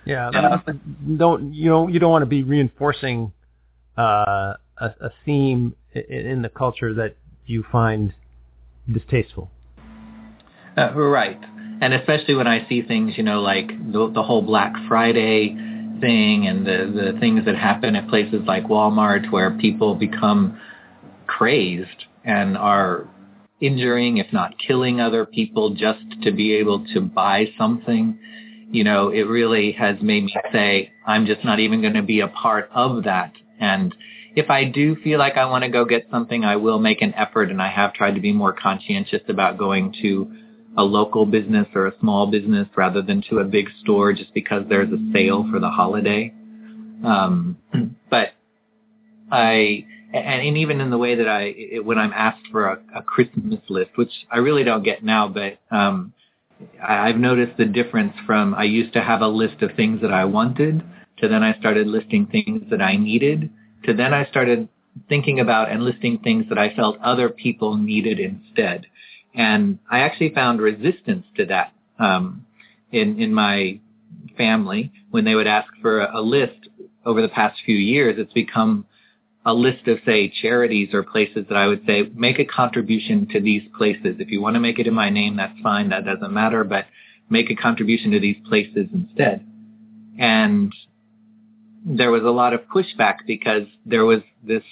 Yeah, 0.05 0.29
uh, 0.29 0.59
don't 1.17 1.55
you 1.55 1.71
don't 1.71 1.95
you 1.95 1.99
don't 1.99 2.11
want 2.11 2.23
to 2.23 2.27
be 2.27 2.43
reinforcing 2.43 3.33
uh, 3.97 4.53
a, 4.77 4.87
a 5.01 5.11
theme 5.25 5.75
in 5.95 6.43
the 6.43 6.51
culture 6.51 6.93
that 6.93 7.17
you 7.47 7.65
find 7.73 8.13
distasteful. 8.91 9.51
Uh, 10.77 10.93
right, 10.95 11.41
and 11.81 11.95
especially 11.95 12.35
when 12.35 12.47
I 12.47 12.69
see 12.69 12.83
things, 12.83 13.15
you 13.17 13.23
know, 13.23 13.41
like 13.41 13.69
the, 13.69 14.11
the 14.13 14.23
whole 14.23 14.43
Black 14.43 14.73
Friday 14.89 15.57
thing 16.01 16.47
and 16.47 16.67
the 16.67 17.13
the 17.13 17.19
things 17.21 17.45
that 17.45 17.57
happen 17.57 17.95
at 17.95 18.09
places 18.09 18.43
like 18.47 18.65
Walmart 18.65 19.31
where 19.31 19.53
people 19.53 19.95
become 19.95 20.61
crazed 21.27 22.07
and 22.25 22.57
are 22.57 23.09
injuring, 23.61 24.19
if 24.19 24.33
not 24.33 24.55
killing 24.59 25.01
other 25.01 25.25
people 25.25 25.75
just 25.75 26.05
to 26.23 26.33
be 26.33 26.55
able 26.55 26.85
to 26.93 27.01
buy 27.01 27.47
something, 27.57 28.19
you 28.71 28.85
know, 28.85 29.11
it 29.11 29.23
really 29.23 29.73
has 29.73 29.97
made 30.03 30.25
me 30.25 30.35
say, 30.53 30.93
I'm 31.07 31.27
just 31.27 31.45
not 31.45 31.61
even 31.61 31.81
going 31.81 31.95
to 31.95 32.03
be 32.03 32.21
a 32.21 32.29
part 32.29 32.69
of 32.75 33.05
that. 33.05 33.33
And 33.61 33.95
if 34.35 34.51
I 34.51 34.65
do 34.65 34.97
feel 34.97 35.19
like 35.19 35.37
I 35.37 35.47
want 35.47 35.65
to 35.65 35.71
go 35.71 35.85
get 35.85 36.09
something, 36.11 36.45
I 36.45 36.57
will 36.57 36.79
make 36.79 37.03
an 37.03 37.15
effort 37.15 37.51
and 37.51 37.63
I 37.63 37.71
have 37.71 37.95
tried 37.95 38.15
to 38.15 38.21
be 38.21 38.33
more 38.33 38.53
conscientious 38.53 39.23
about 39.29 39.59
going 39.59 39.95
to 40.03 40.31
a 40.77 40.83
local 40.83 41.25
business 41.25 41.69
or 41.75 41.87
a 41.87 41.99
small 42.01 42.27
business 42.27 42.67
rather 42.75 43.01
than 43.01 43.23
to 43.31 43.39
a 43.39 43.45
big 43.45 43.69
store 43.81 44.13
just 44.13 44.35
because 44.35 44.65
there's 44.69 44.93
a 44.93 44.99
sale 45.13 45.47
for 45.51 45.61
the 45.61 45.69
holiday. 45.69 46.33
Um, 47.05 47.59
but 48.11 48.31
I, 49.31 49.87
and, 50.13 50.49
and 50.49 50.57
even 50.59 50.81
in 50.81 50.91
the 50.91 50.99
way 50.99 51.15
that 51.15 51.29
I, 51.29 51.55
it, 51.57 51.85
when 51.85 51.99
I'm 51.99 52.13
asked 52.13 52.47
for 52.51 52.67
a, 52.67 52.79
a 52.97 53.03
Christmas 53.03 53.61
list, 53.69 53.91
which 53.95 54.13
I 54.33 54.39
really 54.39 54.65
don't 54.65 54.83
get 54.83 55.05
now, 55.05 55.29
but 55.29 55.59
um, 55.71 56.13
I've 56.83 57.17
noticed 57.17 57.57
the 57.57 57.67
difference 57.67 58.15
from 58.27 58.55
I 58.55 58.65
used 58.65 58.95
to 58.95 59.01
have 59.01 59.21
a 59.21 59.29
list 59.29 59.63
of 59.63 59.77
things 59.77 60.01
that 60.03 60.13
I 60.13 60.25
wanted 60.25 60.83
to 61.19 61.29
then 61.29 61.45
I 61.45 61.57
started 61.59 61.87
listing 61.87 62.27
things 62.27 62.63
that 62.71 62.83
I 62.83 62.97
needed 62.97 63.51
to 63.85 63.95
then 63.95 64.15
I 64.15 64.27
started 64.27 64.69
thinking 65.09 65.41
about 65.41 65.71
and 65.71 65.83
listing 65.83 66.19
things 66.19 66.47
that 66.49 66.59
I 66.59 66.75
felt 66.75 66.99
other 67.01 67.29
people 67.29 67.77
needed 67.77 68.21
instead. 68.21 68.87
And 69.35 69.79
I 69.91 70.01
actually 70.01 70.33
found 70.33 70.61
resistance 70.61 71.27
to 71.37 71.47
that 71.47 71.73
um, 71.99 72.47
in 72.93 73.21
in 73.21 73.35
my 73.35 73.81
family 74.37 74.93
when 75.11 75.25
they 75.25 75.35
would 75.35 75.47
ask 75.47 75.69
for 75.83 76.01
a, 76.01 76.21
a 76.21 76.23
list 76.23 76.69
over 77.05 77.21
the 77.21 77.29
past 77.29 77.61
few 77.65 77.77
years. 77.77 78.17
It's 78.19 78.33
become 78.33 78.87
a 79.47 79.53
list 79.53 79.87
of 79.89 79.99
say 80.07 80.33
charities 80.41 80.95
or 80.95 81.03
places 81.03 81.45
that 81.49 81.57
I 81.57 81.67
would 81.67 81.85
say 81.87 82.11
make 82.15 82.39
a 82.39 82.45
contribution 82.45 83.29
to 83.33 83.41
these 83.41 83.63
places. 83.77 84.17
If 84.19 84.31
you 84.31 84.41
want 84.41 84.55
to 84.55 84.61
make 84.61 84.79
it 84.79 84.87
in 84.87 84.95
my 84.95 85.11
name, 85.11 85.37
that's 85.37 85.59
fine. 85.63 85.91
That 85.91 86.05
doesn't 86.05 86.33
matter, 86.33 86.65
but 86.65 86.87
make 87.29 87.51
a 87.51 87.55
contribution 87.55 88.11
to 88.13 88.21
these 88.21 88.37
places 88.49 88.87
instead. 88.93 89.45
And 90.19 90.73
there 91.85 92.11
was 92.11 92.23
a 92.23 92.31
lot 92.31 92.55
of 92.55 92.63
pushback 92.63 93.19
because 93.27 93.67
there 93.85 94.05
was 94.05 94.21
this 94.43 94.63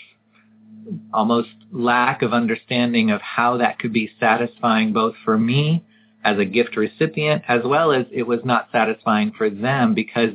almost 1.12 1.50
lack 1.70 2.22
of 2.22 2.32
understanding 2.32 3.10
of 3.10 3.20
how 3.20 3.58
that 3.58 3.78
could 3.78 3.92
be 3.92 4.10
satisfying 4.18 4.92
both 4.92 5.14
for 5.24 5.38
me 5.38 5.84
as 6.24 6.38
a 6.38 6.44
gift 6.44 6.76
recipient 6.76 7.42
as 7.48 7.60
well 7.64 7.92
as 7.92 8.06
it 8.10 8.22
was 8.22 8.40
not 8.44 8.68
satisfying 8.72 9.32
for 9.36 9.50
them 9.50 9.94
because 9.94 10.30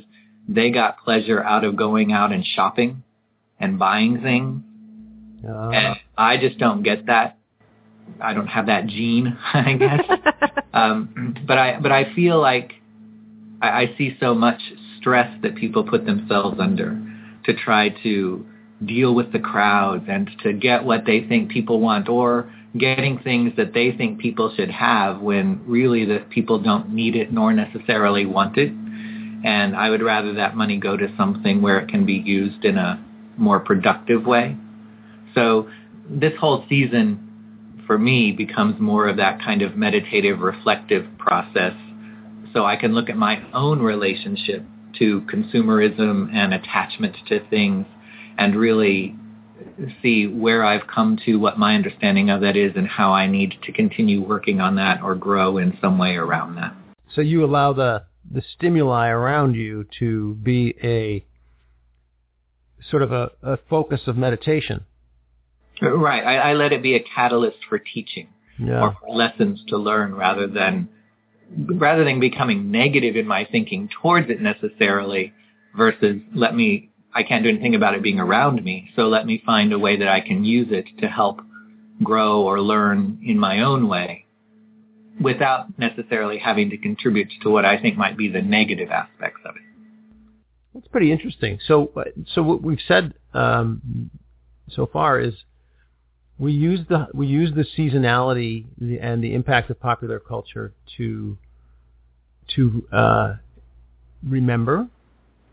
they 0.47 0.71
got 0.71 0.99
pleasure 0.99 1.43
out 1.43 1.63
of 1.63 1.75
going 1.75 2.11
out 2.11 2.31
and 2.31 2.45
shopping 2.45 3.03
and 3.59 3.77
buying 3.79 4.21
things. 4.21 4.61
Uh. 5.47 5.69
And 5.69 5.95
I 6.17 6.37
just 6.37 6.57
don't 6.57 6.83
get 6.83 7.07
that. 7.07 7.37
I 8.21 8.33
don't 8.33 8.47
have 8.47 8.67
that 8.67 8.87
gene, 8.87 9.37
I 9.53 9.73
guess. 9.73 10.01
um, 10.73 11.35
but 11.45 11.57
I 11.57 11.79
but 11.79 11.91
I 11.91 12.13
feel 12.13 12.39
like 12.39 12.73
I, 13.61 13.69
I 13.69 13.95
see 13.97 14.15
so 14.19 14.33
much 14.33 14.61
stress 15.07 15.33
that 15.41 15.55
people 15.55 15.85
put 15.85 16.05
themselves 16.05 16.59
under 16.59 17.01
to 17.45 17.53
try 17.53 17.87
to 18.03 18.45
deal 18.85 19.15
with 19.15 19.31
the 19.31 19.39
crowds 19.39 20.03
and 20.09 20.29
to 20.43 20.51
get 20.51 20.83
what 20.83 21.05
they 21.05 21.21
think 21.21 21.49
people 21.49 21.79
want 21.79 22.09
or 22.09 22.51
getting 22.77 23.17
things 23.19 23.53
that 23.55 23.73
they 23.73 23.93
think 23.93 24.19
people 24.19 24.53
should 24.57 24.69
have 24.69 25.21
when 25.21 25.61
really 25.65 26.03
that 26.03 26.29
people 26.29 26.59
don't 26.59 26.89
need 26.93 27.15
it 27.15 27.31
nor 27.31 27.53
necessarily 27.53 28.25
want 28.25 28.57
it. 28.57 28.69
And 29.45 29.77
I 29.77 29.89
would 29.89 30.01
rather 30.01 30.33
that 30.33 30.57
money 30.57 30.77
go 30.77 30.97
to 30.97 31.07
something 31.15 31.61
where 31.61 31.79
it 31.79 31.87
can 31.87 32.05
be 32.05 32.15
used 32.25 32.65
in 32.65 32.77
a 32.77 33.01
more 33.37 33.61
productive 33.61 34.25
way. 34.25 34.57
So 35.33 35.69
this 36.09 36.33
whole 36.37 36.65
season 36.67 37.81
for 37.87 37.97
me 37.97 38.33
becomes 38.33 38.77
more 38.77 39.07
of 39.07 39.15
that 39.17 39.39
kind 39.39 39.61
of 39.61 39.77
meditative, 39.77 40.39
reflective 40.39 41.05
process 41.17 41.73
so 42.51 42.65
I 42.65 42.75
can 42.75 42.93
look 42.93 43.09
at 43.09 43.15
my 43.15 43.41
own 43.53 43.79
relationship 43.79 44.63
to 44.99 45.21
consumerism 45.21 46.33
and 46.33 46.53
attachment 46.53 47.15
to 47.27 47.47
things 47.49 47.85
and 48.37 48.55
really 48.55 49.15
see 50.01 50.27
where 50.27 50.63
I've 50.63 50.87
come 50.87 51.17
to, 51.25 51.37
what 51.37 51.57
my 51.57 51.75
understanding 51.75 52.29
of 52.29 52.41
that 52.41 52.55
is, 52.55 52.73
and 52.75 52.87
how 52.87 53.11
I 53.11 53.27
need 53.27 53.55
to 53.63 53.71
continue 53.71 54.21
working 54.21 54.61
on 54.61 54.75
that 54.75 55.01
or 55.01 55.15
grow 55.15 55.57
in 55.57 55.77
some 55.81 55.97
way 55.97 56.15
around 56.15 56.55
that. 56.55 56.75
So 57.13 57.21
you 57.21 57.43
allow 57.45 57.73
the 57.73 58.03
the 58.29 58.43
stimuli 58.55 59.07
around 59.07 59.55
you 59.55 59.85
to 59.99 60.33
be 60.35 60.75
a 60.83 61.25
sort 62.89 63.01
of 63.01 63.11
a, 63.11 63.31
a 63.41 63.57
focus 63.69 64.01
of 64.07 64.17
meditation. 64.17 64.85
Right. 65.81 66.23
I, 66.23 66.51
I, 66.51 66.53
let 66.53 66.73
it 66.73 66.81
be 66.81 66.95
a 66.95 66.99
catalyst 66.99 67.59
for 67.69 67.79
teaching 67.79 68.27
yeah. 68.59 68.81
or 68.81 68.97
for 68.99 69.15
lessons 69.15 69.63
to 69.67 69.77
learn 69.77 70.15
rather 70.15 70.47
than 70.47 70.89
rather 71.55 72.03
than 72.03 72.19
becoming 72.19 72.71
negative 72.71 73.15
in 73.15 73.27
my 73.27 73.47
thinking 73.51 73.89
towards 74.01 74.29
it 74.29 74.41
necessarily 74.41 75.33
versus 75.75 76.17
let 76.33 76.55
me 76.55 76.89
I 77.13 77.23
can't 77.23 77.43
do 77.43 77.49
anything 77.49 77.73
about 77.73 77.95
it 77.95 78.03
being 78.03 78.19
around 78.19 78.63
me. 78.63 78.91
So 78.95 79.07
let 79.07 79.25
me 79.25 79.41
find 79.43 79.73
a 79.73 79.79
way 79.79 79.97
that 79.97 80.07
I 80.07 80.21
can 80.21 80.45
use 80.45 80.67
it 80.69 80.85
to 80.99 81.07
help 81.07 81.39
grow 82.03 82.43
or 82.43 82.61
learn 82.61 83.19
in 83.23 83.39
my 83.39 83.61
own 83.61 83.87
way 83.87 84.25
without 85.19 85.79
necessarily 85.79 86.37
having 86.37 86.69
to 86.69 86.77
contribute 86.77 87.29
to 87.41 87.49
what 87.49 87.65
I 87.65 87.81
think 87.81 87.97
might 87.97 88.17
be 88.17 88.27
the 88.27 88.41
negative 88.41 88.91
aspects 88.91 89.41
of 89.45 89.55
it. 89.55 89.61
That's 90.75 90.87
pretty 90.89 91.11
interesting. 91.11 91.57
So, 91.65 91.91
so 92.33 92.43
what 92.43 92.61
we've 92.61 92.77
said 92.87 93.15
um, 93.33 94.11
so 94.69 94.85
far 94.85 95.19
is 95.19 95.33
we 96.39 96.51
use 96.51 96.81
the 96.87 97.07
we 97.13 97.27
use 97.27 97.51
the 97.55 97.65
seasonality 97.77 98.65
and 99.01 99.23
the 99.23 99.33
impact 99.33 99.69
of 99.69 99.79
popular 99.79 100.19
culture 100.19 100.73
to 100.97 101.37
to 102.55 102.87
uh, 102.91 103.33
remember 104.23 104.87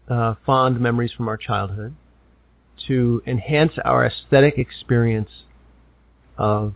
uh, 0.08 0.34
fond 0.44 0.80
memories 0.80 1.12
from 1.12 1.28
our 1.28 1.36
childhood, 1.36 1.94
to 2.86 3.22
enhance 3.26 3.72
our 3.84 4.04
aesthetic 4.06 4.58
experience 4.58 5.30
of 6.36 6.74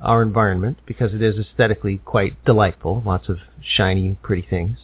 our 0.00 0.22
environment 0.22 0.78
because 0.86 1.14
it 1.14 1.22
is 1.22 1.36
aesthetically 1.38 1.98
quite 2.04 2.44
delightful, 2.44 3.02
lots 3.06 3.28
of 3.28 3.38
shiny, 3.62 4.18
pretty 4.22 4.46
things, 4.48 4.78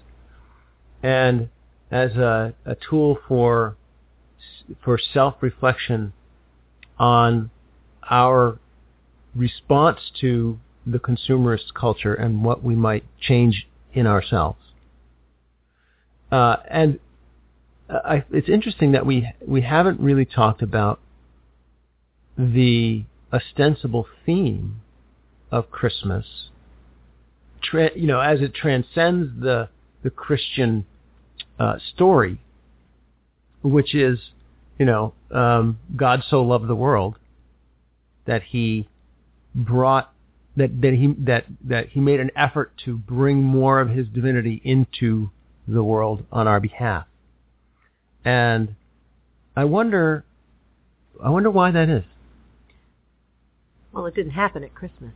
and 1.02 1.49
as 1.90 2.12
a, 2.12 2.55
a 2.64 2.76
tool 2.88 3.19
for 3.26 3.76
for 4.85 4.99
self-reflection 4.99 6.12
on 6.99 7.50
our 8.11 8.59
response 9.35 9.99
to 10.21 10.59
the 10.87 10.99
consumerist 10.99 11.75
culture 11.75 12.15
and 12.15 12.43
what 12.43 12.62
we 12.62 12.75
might 12.75 13.05
change 13.21 13.67
in 13.93 14.07
ourselves. 14.07 14.59
Uh, 16.31 16.57
and 16.71 16.99
I, 17.88 18.25
it's 18.31 18.49
interesting 18.49 18.93
that 18.93 19.07
we 19.07 19.31
we 19.47 19.62
haven't 19.62 20.00
really 20.00 20.27
talked 20.27 20.62
about 20.62 21.00
the 22.37 23.05
ostensible 23.33 24.07
theme 24.27 24.81
of 25.50 25.71
Christmas, 25.71 26.50
tra- 27.62 27.97
you 27.97 28.07
know 28.07 28.21
as 28.21 28.41
it 28.41 28.55
transcends 28.55 29.41
the 29.41 29.69
the 30.03 30.11
Christian 30.11 30.85
uh, 31.59 31.77
story, 31.95 32.41
which 33.62 33.95
is 33.95 34.19
you 34.79 34.85
know 34.85 35.15
um, 35.31 35.79
God 35.97 36.23
so 36.29 36.43
loved 36.43 36.69
the 36.69 36.77
world 36.77 37.17
that 38.28 38.42
he 38.44 38.87
brought 39.54 40.12
that 40.56 40.80
that 40.82 40.92
he 40.92 41.14
that 41.25 41.47
that 41.64 41.88
he 41.88 41.99
made 42.00 42.20
an 42.20 42.30
effort 42.37 42.73
to 42.85 42.97
bring 42.97 43.42
more 43.42 43.80
of 43.80 43.88
his 43.88 44.06
divinity 44.08 44.61
into 44.62 45.30
the 45.66 45.82
world 45.82 46.25
on 46.30 46.47
our 46.47 46.61
behalf. 46.61 47.06
And 48.25 48.76
I 49.56 49.64
wonder 49.64 50.25
I 51.23 51.30
wonder 51.30 51.50
why 51.50 51.70
that 51.73 51.88
is. 51.88 52.04
Well, 53.92 54.06
it 54.06 54.14
didn't 54.14 54.32
happen 54.32 54.62
at 54.62 54.75
Christmas. 54.75 55.12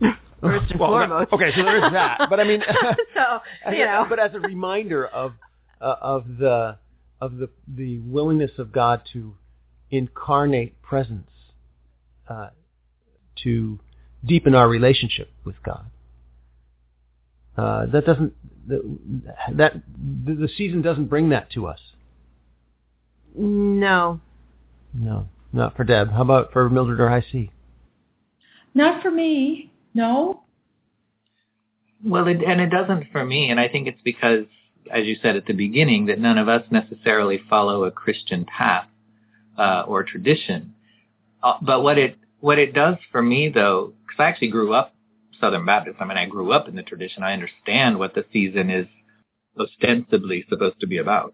First 0.40 0.70
and 0.70 0.80
well, 0.80 0.90
foremost. 0.90 1.32
Okay, 1.32 1.50
so 1.56 1.62
there 1.62 1.76
is 1.76 1.92
that. 1.92 2.26
But 2.28 2.40
I 2.40 2.44
mean, 2.44 2.62
so 3.14 3.70
you 3.72 3.84
know, 3.84 4.04
but 4.08 4.18
as 4.18 4.34
a 4.34 4.40
reminder 4.40 5.06
of 5.06 5.32
uh, 5.80 5.94
of 6.00 6.24
the 6.38 6.78
of 7.20 7.36
the 7.36 7.48
the 7.68 7.98
willingness 8.00 8.52
of 8.58 8.72
God 8.72 9.02
to 9.12 9.34
incarnate 9.90 10.80
presence, 10.82 11.30
uh, 12.28 12.48
to 13.44 13.78
deepen 14.24 14.54
our 14.54 14.68
relationship 14.68 15.30
with 15.44 15.56
God. 15.62 15.86
Uh, 17.56 17.86
that 17.86 18.06
doesn't 18.06 18.34
that 18.68 19.72
the 20.24 20.48
season 20.56 20.82
doesn't 20.82 21.06
bring 21.06 21.30
that 21.30 21.50
to 21.52 21.66
us. 21.66 21.80
No. 23.34 24.20
No, 24.94 25.26
not 25.52 25.76
for 25.76 25.84
Deb. 25.84 26.10
How 26.12 26.22
about 26.22 26.52
for 26.52 26.68
Mildred 26.68 27.00
or 27.00 27.08
HiC? 27.10 27.50
Not 28.74 29.02
for 29.02 29.10
me. 29.10 29.70
No. 29.94 30.42
Well, 32.04 32.28
it, 32.28 32.42
and 32.46 32.60
it 32.60 32.70
doesn't 32.70 33.10
for 33.10 33.24
me, 33.24 33.50
and 33.50 33.58
I 33.58 33.68
think 33.68 33.88
it's 33.88 34.00
because, 34.04 34.44
as 34.92 35.04
you 35.04 35.16
said 35.20 35.34
at 35.34 35.46
the 35.46 35.52
beginning, 35.52 36.06
that 36.06 36.20
none 36.20 36.38
of 36.38 36.48
us 36.48 36.62
necessarily 36.70 37.40
follow 37.50 37.84
a 37.84 37.90
Christian 37.90 38.44
path 38.44 38.86
uh, 39.58 39.84
or 39.86 40.04
tradition. 40.04 40.74
Uh, 41.42 41.54
but 41.62 41.82
what 41.82 41.98
it 41.98 42.16
what 42.40 42.58
it 42.58 42.72
does 42.72 42.96
for 43.10 43.22
me, 43.22 43.48
though, 43.48 43.92
because 44.06 44.20
I 44.20 44.28
actually 44.28 44.48
grew 44.48 44.72
up 44.72 44.94
Southern 45.40 45.66
Baptist. 45.66 45.96
I 46.00 46.04
mean, 46.04 46.16
I 46.16 46.26
grew 46.26 46.52
up 46.52 46.68
in 46.68 46.76
the 46.76 46.82
tradition. 46.82 47.22
I 47.22 47.32
understand 47.32 47.98
what 47.98 48.14
the 48.14 48.24
season 48.32 48.70
is 48.70 48.86
ostensibly 49.58 50.44
supposed 50.48 50.80
to 50.80 50.86
be 50.86 50.98
about. 50.98 51.32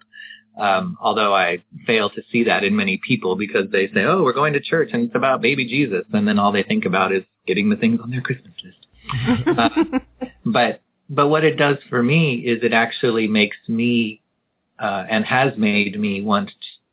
Um, 0.59 0.97
although 1.01 1.35
I 1.35 1.65
fail 1.87 2.11
to 2.11 2.23
see 2.31 2.45
that 2.45 2.63
in 2.63 2.77
many 2.77 3.01
people 3.05 3.37
because 3.37 3.71
they 3.71 3.89
say, 3.89 4.05
"Oh, 4.05 4.23
we're 4.23 4.33
going 4.33 4.53
to 4.53 4.61
church 4.61 4.91
and 4.93 5.05
it's 5.05 5.15
about 5.15 5.43
baby 5.43 5.67
Jesus," 5.67 6.05
and 6.13 6.29
then 6.29 6.39
all 6.39 6.53
they 6.53 6.63
think 6.63 6.85
about 6.85 7.13
is 7.13 7.25
getting 7.47 7.71
the 7.71 7.77
things 7.77 8.01
on 8.01 8.11
their 8.11 8.21
Christmas 8.21 8.53
list. 8.63 9.49
uh, 9.59 9.69
but 10.45 10.81
but 11.11 11.29
what 11.29 11.45
it 11.45 11.57
does 11.57 11.77
for 11.91 12.03
me 12.03 12.35
is 12.37 12.63
it 12.63 12.73
actually 12.73 13.27
makes 13.27 13.57
me 13.67 14.23
uh, 14.79 15.05
and 15.11 15.25
has 15.25 15.57
made 15.57 15.99
me 15.99 16.23
want 16.23 16.51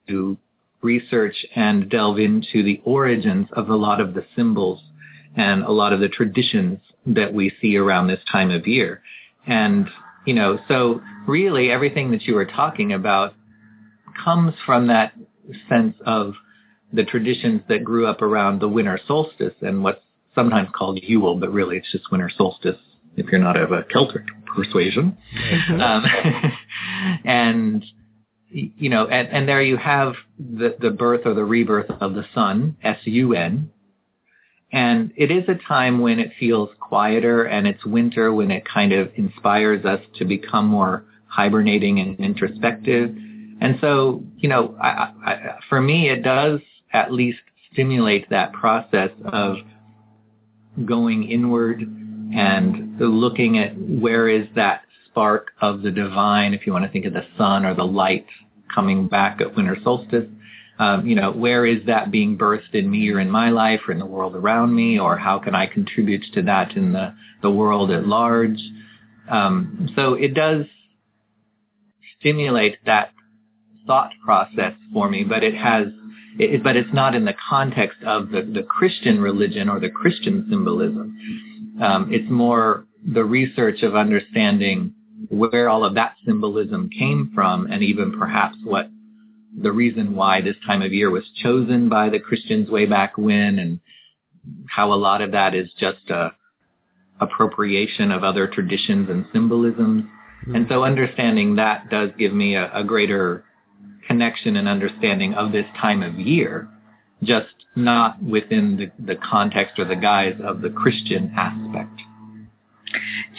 to 0.07 0.37
research 0.81 1.35
and 1.55 1.89
delve 1.89 2.19
into 2.19 2.63
the 2.63 2.81
origins 2.85 3.47
of 3.53 3.69
a 3.69 3.75
lot 3.75 4.01
of 4.01 4.13
the 4.13 4.25
symbols 4.35 4.81
and 5.35 5.63
a 5.63 5.71
lot 5.71 5.93
of 5.93 5.99
the 5.99 6.09
traditions 6.09 6.79
that 7.05 7.33
we 7.33 7.51
see 7.61 7.77
around 7.77 8.07
this 8.07 8.19
time 8.31 8.51
of 8.51 8.67
year. 8.67 9.01
And, 9.47 9.87
you 10.25 10.33
know, 10.33 10.59
so 10.67 11.01
really 11.27 11.71
everything 11.71 12.11
that 12.11 12.23
you 12.23 12.35
were 12.35 12.45
talking 12.45 12.93
about 12.93 13.33
comes 14.23 14.53
from 14.65 14.87
that 14.87 15.13
sense 15.69 15.95
of 16.05 16.33
the 16.93 17.03
traditions 17.03 17.61
that 17.69 17.83
grew 17.83 18.05
up 18.05 18.21
around 18.21 18.59
the 18.59 18.67
winter 18.67 18.99
solstice 19.07 19.53
and 19.61 19.83
what's 19.83 20.01
sometimes 20.35 20.69
called 20.75 20.99
Yule, 21.01 21.35
but 21.37 21.51
really 21.51 21.77
it's 21.77 21.91
just 21.91 22.11
winter 22.11 22.29
solstice 22.35 22.77
if 23.15 23.27
you're 23.27 23.41
not 23.41 23.57
of 23.57 23.71
a 23.71 23.83
Celtic 23.91 24.23
persuasion. 24.55 25.17
Mm-hmm. 25.35 25.81
Um, 25.81 26.05
and 27.25 27.85
you 28.51 28.89
know, 28.89 29.07
and, 29.07 29.27
and 29.29 29.47
there 29.47 29.61
you 29.61 29.77
have 29.77 30.13
the, 30.37 30.75
the 30.79 30.89
birth 30.89 31.21
or 31.25 31.33
the 31.33 31.45
rebirth 31.45 31.89
of 32.01 32.13
the 32.13 32.25
sun, 32.35 32.77
S-U-N. 32.83 33.71
And 34.73 35.11
it 35.15 35.31
is 35.31 35.43
a 35.47 35.55
time 35.67 35.99
when 35.99 36.19
it 36.19 36.31
feels 36.39 36.69
quieter 36.79 37.43
and 37.43 37.67
it's 37.67 37.85
winter 37.85 38.33
when 38.33 38.51
it 38.51 38.63
kind 38.65 38.93
of 38.93 39.11
inspires 39.15 39.85
us 39.85 39.99
to 40.17 40.25
become 40.25 40.67
more 40.67 41.05
hibernating 41.27 41.99
and 41.99 42.19
introspective. 42.19 43.15
And 43.61 43.77
so, 43.79 44.23
you 44.37 44.49
know, 44.49 44.75
I, 44.81 45.13
I, 45.25 45.59
for 45.69 45.81
me, 45.81 46.09
it 46.09 46.23
does 46.23 46.59
at 46.93 47.11
least 47.11 47.39
stimulate 47.71 48.29
that 48.29 48.53
process 48.53 49.11
of 49.25 49.57
going 50.85 51.29
inward 51.29 51.81
and 51.81 52.97
looking 52.99 53.57
at 53.57 53.77
where 53.77 54.29
is 54.29 54.47
that 54.55 54.83
spark 55.05 55.51
of 55.61 55.81
the 55.81 55.91
divine, 55.91 56.53
if 56.53 56.65
you 56.65 56.71
want 56.71 56.85
to 56.85 56.91
think 56.91 57.05
of 57.05 57.13
the 57.13 57.25
sun 57.37 57.65
or 57.65 57.73
the 57.73 57.83
light 57.83 58.25
coming 58.73 59.07
back 59.07 59.41
at 59.41 59.55
winter 59.55 59.77
solstice. 59.83 60.27
Um, 60.79 61.05
you 61.05 61.15
know, 61.15 61.31
where 61.31 61.65
is 61.65 61.85
that 61.85 62.09
being 62.09 62.37
birthed 62.37 62.73
in 62.73 62.89
me 62.89 63.09
or 63.09 63.19
in 63.19 63.29
my 63.29 63.49
life 63.49 63.81
or 63.87 63.91
in 63.91 63.99
the 63.99 64.05
world 64.05 64.35
around 64.35 64.73
me, 64.75 64.99
or 64.99 65.15
how 65.17 65.37
can 65.37 65.53
I 65.53 65.67
contribute 65.67 66.23
to 66.33 66.41
that 66.43 66.75
in 66.75 66.93
the, 66.93 67.13
the 67.43 67.51
world 67.51 67.91
at 67.91 68.07
large? 68.07 68.59
Um, 69.29 69.89
so 69.95 70.15
it 70.15 70.33
does 70.33 70.65
stimulate 72.19 72.77
that 72.85 73.11
thought 73.85 74.11
process 74.25 74.73
for 74.93 75.09
me, 75.09 75.23
but 75.23 75.43
it 75.43 75.55
has, 75.55 75.87
it, 76.39 76.63
but 76.63 76.75
it's 76.75 76.93
not 76.93 77.13
in 77.13 77.25
the 77.25 77.35
context 77.49 78.01
of 78.03 78.29
the, 78.29 78.41
the 78.41 78.63
Christian 78.63 79.21
religion 79.21 79.69
or 79.69 79.79
the 79.79 79.89
Christian 79.89 80.47
symbolism. 80.49 81.77
Um, 81.81 82.09
it's 82.11 82.29
more 82.29 82.85
the 83.05 83.23
research 83.23 83.83
of 83.83 83.95
understanding 83.95 84.93
where 85.31 85.69
all 85.69 85.85
of 85.85 85.95
that 85.95 86.15
symbolism 86.25 86.89
came 86.89 87.31
from 87.33 87.65
and 87.71 87.81
even 87.81 88.17
perhaps 88.19 88.57
what 88.63 88.89
the 89.59 89.71
reason 89.71 90.15
why 90.15 90.41
this 90.41 90.55
time 90.65 90.81
of 90.81 90.93
year 90.93 91.09
was 91.09 91.23
chosen 91.41 91.89
by 91.89 92.09
the 92.09 92.19
Christians 92.19 92.69
way 92.69 92.85
back 92.85 93.17
when 93.17 93.59
and 93.59 93.79
how 94.67 94.91
a 94.91 94.95
lot 94.95 95.21
of 95.21 95.31
that 95.31 95.55
is 95.55 95.69
just 95.79 96.09
a 96.09 96.31
appropriation 97.21 98.11
of 98.11 98.23
other 98.23 98.47
traditions 98.47 99.09
and 99.09 99.25
symbolisms. 99.31 100.03
Mm-hmm. 100.03 100.55
And 100.55 100.65
so 100.67 100.83
understanding 100.83 101.55
that 101.55 101.89
does 101.89 102.09
give 102.17 102.33
me 102.33 102.55
a, 102.55 102.71
a 102.73 102.83
greater 102.83 103.45
connection 104.07 104.57
and 104.57 104.67
understanding 104.67 105.35
of 105.35 105.51
this 105.51 105.67
time 105.79 106.01
of 106.01 106.15
year, 106.15 106.67
just 107.23 107.53
not 107.75 108.21
within 108.21 108.75
the, 108.75 109.13
the 109.13 109.15
context 109.15 109.77
or 109.77 109.85
the 109.85 109.95
guise 109.95 110.35
of 110.43 110.61
the 110.61 110.69
Christian 110.71 111.31
aspect. 111.37 112.01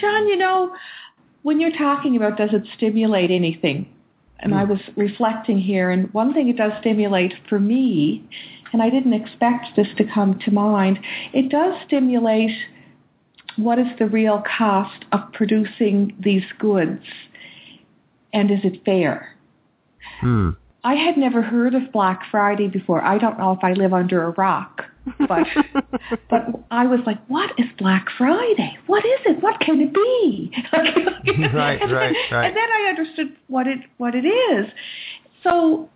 John, 0.00 0.28
you 0.28 0.36
know, 0.36 0.74
when 1.42 1.60
you're 1.60 1.76
talking 1.76 2.16
about 2.16 2.36
does 2.36 2.50
it 2.52 2.62
stimulate 2.76 3.30
anything, 3.30 3.88
and 4.40 4.52
mm. 4.52 4.56
I 4.56 4.64
was 4.64 4.80
reflecting 4.96 5.58
here, 5.58 5.90
and 5.90 6.12
one 6.14 6.34
thing 6.34 6.48
it 6.48 6.56
does 6.56 6.72
stimulate 6.80 7.34
for 7.48 7.58
me, 7.58 8.28
and 8.72 8.82
I 8.82 8.90
didn't 8.90 9.14
expect 9.14 9.76
this 9.76 9.88
to 9.98 10.04
come 10.04 10.38
to 10.40 10.50
mind, 10.50 10.98
it 11.32 11.48
does 11.48 11.74
stimulate 11.86 12.56
what 13.56 13.78
is 13.78 13.86
the 13.98 14.06
real 14.06 14.42
cost 14.56 15.04
of 15.12 15.20
producing 15.32 16.16
these 16.18 16.44
goods, 16.58 17.04
and 18.32 18.50
is 18.50 18.60
it 18.64 18.84
fair? 18.84 19.36
Hmm. 20.20 20.50
I 20.84 20.94
had 20.94 21.16
never 21.16 21.42
heard 21.42 21.74
of 21.74 21.92
Black 21.92 22.22
Friday 22.30 22.66
before. 22.66 23.02
I 23.02 23.18
don't 23.18 23.38
know 23.38 23.52
if 23.52 23.62
I 23.62 23.72
live 23.72 23.92
under 23.92 24.24
a 24.24 24.30
rock, 24.30 24.82
but 25.28 25.46
but 26.28 26.46
I 26.70 26.86
was 26.86 27.00
like, 27.06 27.18
what 27.28 27.52
is 27.58 27.66
Black 27.78 28.06
Friday? 28.18 28.76
What 28.86 29.04
is 29.04 29.20
it? 29.26 29.42
What 29.42 29.60
can 29.60 29.80
it 29.80 29.94
be? 29.94 30.52
right, 30.72 31.80
and 31.80 31.92
right, 31.92 32.12
then, 32.12 32.14
right. 32.32 32.46
And 32.46 32.56
then 32.56 32.68
I 32.72 32.86
understood 32.88 33.36
what 33.46 33.66
it 33.68 33.78
what 33.98 34.14
it 34.14 34.26
is. 34.26 34.66
So 35.44 35.88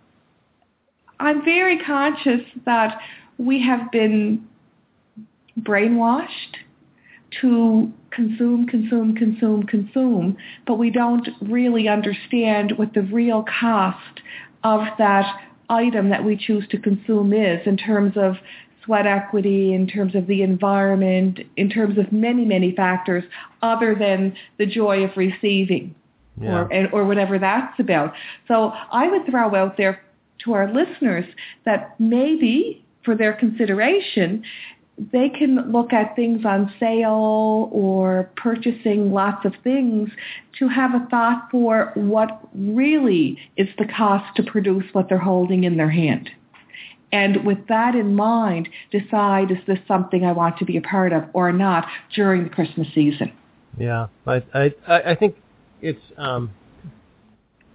I'm 1.19 1.43
very 1.43 1.79
conscious 1.79 2.41
that 2.65 2.99
we 3.37 3.61
have 3.63 3.91
been 3.91 4.47
brainwashed 5.61 6.55
to 7.41 7.91
consume, 8.11 8.65
consume, 8.67 9.15
consume, 9.15 9.63
consume, 9.63 10.37
but 10.65 10.75
we 10.75 10.89
don't 10.89 11.27
really 11.41 11.87
understand 11.87 12.73
what 12.77 12.93
the 12.93 13.01
real 13.01 13.43
cost 13.59 14.21
of 14.63 14.81
that 14.97 15.41
item 15.69 16.09
that 16.09 16.23
we 16.23 16.37
choose 16.37 16.67
to 16.69 16.77
consume 16.77 17.33
is 17.33 17.65
in 17.65 17.77
terms 17.77 18.13
of 18.15 18.35
sweat 18.83 19.05
equity, 19.05 19.73
in 19.73 19.85
terms 19.85 20.15
of 20.15 20.27
the 20.27 20.41
environment, 20.41 21.39
in 21.57 21.69
terms 21.69 21.97
of 21.97 22.11
many, 22.11 22.45
many 22.45 22.71
factors 22.73 23.23
other 23.61 23.93
than 23.93 24.35
the 24.57 24.65
joy 24.65 25.03
of 25.03 25.11
receiving 25.17 25.93
yeah. 26.41 26.67
or, 26.71 26.89
or 26.91 27.05
whatever 27.05 27.37
that's 27.37 27.79
about. 27.79 28.13
So 28.47 28.71
I 28.91 29.09
would 29.09 29.25
throw 29.25 29.53
out 29.55 29.77
there 29.77 30.01
to 30.45 30.53
our 30.53 30.71
listeners 30.71 31.25
that 31.65 31.99
maybe 31.99 32.83
for 33.03 33.15
their 33.15 33.33
consideration, 33.33 34.43
they 34.97 35.29
can 35.29 35.71
look 35.71 35.93
at 35.93 36.15
things 36.15 36.43
on 36.43 36.73
sale 36.79 37.69
or 37.71 38.29
purchasing 38.35 39.11
lots 39.11 39.45
of 39.45 39.53
things 39.63 40.09
to 40.57 40.67
have 40.67 40.95
a 40.95 41.05
thought 41.09 41.49
for 41.51 41.91
what 41.93 42.41
really 42.55 43.37
is 43.57 43.67
the 43.77 43.85
cost 43.85 44.35
to 44.35 44.43
produce 44.43 44.85
what 44.93 45.07
they're 45.07 45.19
holding 45.19 45.65
in 45.65 45.77
their 45.77 45.91
hand. 45.91 46.29
And 47.11 47.45
with 47.45 47.67
that 47.69 47.95
in 47.95 48.15
mind, 48.15 48.69
decide 48.91 49.51
is 49.51 49.57
this 49.67 49.79
something 49.87 50.25
I 50.25 50.33
want 50.33 50.57
to 50.57 50.65
be 50.65 50.77
a 50.77 50.81
part 50.81 51.13
of 51.13 51.25
or 51.33 51.51
not 51.53 51.87
during 52.15 52.43
the 52.43 52.49
Christmas 52.49 52.87
season. 52.93 53.31
Yeah, 53.77 54.07
I 54.25 54.43
I 54.53 54.73
I 54.87 55.15
think 55.15 55.35
it's 55.81 56.01
um 56.17 56.51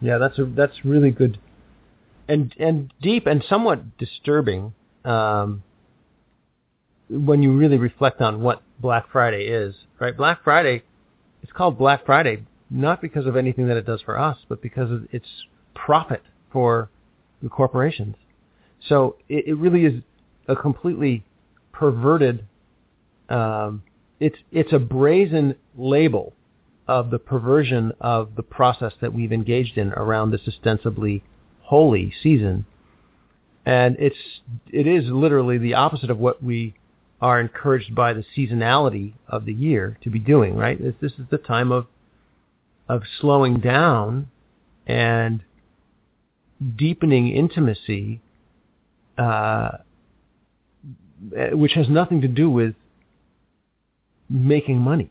yeah 0.01 0.19
that's 0.19 0.39
a 0.39 0.45
that's 0.45 0.85
really 0.85 1.13
good 1.13 1.39
and 2.29 2.55
and 2.59 2.93
deep 3.01 3.27
and 3.27 3.43
somewhat 3.49 3.97
disturbing 3.97 4.75
um 5.05 5.63
when 7.09 7.43
you 7.43 7.57
really 7.57 7.79
reflect 7.79 8.21
on 8.21 8.41
what 8.41 8.63
Black 8.81 9.11
Friday 9.11 9.45
is 9.47 9.75
right 9.99 10.17
Black 10.17 10.43
Friday 10.45 10.83
it's 11.43 11.53
called 11.53 11.79
Black 11.79 12.05
Friday 12.07 12.45
not 12.71 13.03
because 13.03 13.27
of 13.27 13.37
anything 13.37 13.69
that 13.69 13.77
it 13.77 13.87
does 13.87 14.03
for 14.03 14.19
us 14.19 14.39
but 14.49 14.63
because 14.63 14.91
of 14.91 15.07
its 15.13 15.27
profit 15.75 16.23
for 16.53 16.89
the 17.43 17.49
corporations 17.49 18.17
so 18.89 19.17
it, 19.29 19.47
it 19.49 19.55
really 19.55 19.85
is 19.85 20.03
a 20.49 20.57
completely 20.57 21.25
perverted 21.73 22.47
um 23.29 23.83
it's 24.21 24.39
it's 24.53 24.73
a 24.73 24.79
brazen 24.79 25.57
label 25.77 26.33
of 26.89 27.11
the 27.11 27.19
perversion 27.19 27.93
of 28.01 28.35
the 28.37 28.43
process 28.43 28.93
that 29.01 29.13
we've 29.13 29.33
engaged 29.33 29.79
in 29.79 29.93
around 29.93 30.31
this 30.31 30.41
ostensibly 30.47 31.23
holy 31.63 32.13
season. 32.23 32.67
And 33.65 33.97
it's 33.99 34.17
it 34.73 34.87
is 34.87 35.05
literally 35.07 35.59
the 35.59 35.75
opposite 35.75 36.11
of 36.11 36.19
what 36.19 36.43
we 36.43 36.75
are 37.23 37.41
encouraged 37.41 37.95
by 37.95 38.13
the 38.13 38.25
seasonality 38.37 39.13
of 39.29 39.47
the 39.47 39.53
year 39.55 39.97
to 40.03 40.11
be 40.11 40.19
doing, 40.19 40.57
right? 40.57 40.77
This 41.01 41.13
is 41.13 41.27
the 41.31 41.39
time 41.39 41.71
of 41.71 41.87
of 42.89 43.03
slowing 43.21 43.61
down 43.61 44.29
and 44.87 45.41
deepening 46.77 47.29
intimacy, 47.29 48.21
uh, 49.17 49.71
which 51.53 51.73
has 51.73 51.89
nothing 51.89 52.21
to 52.21 52.29
do 52.29 52.51
with 52.51 52.75
making 54.29 54.79
money. 54.79 55.11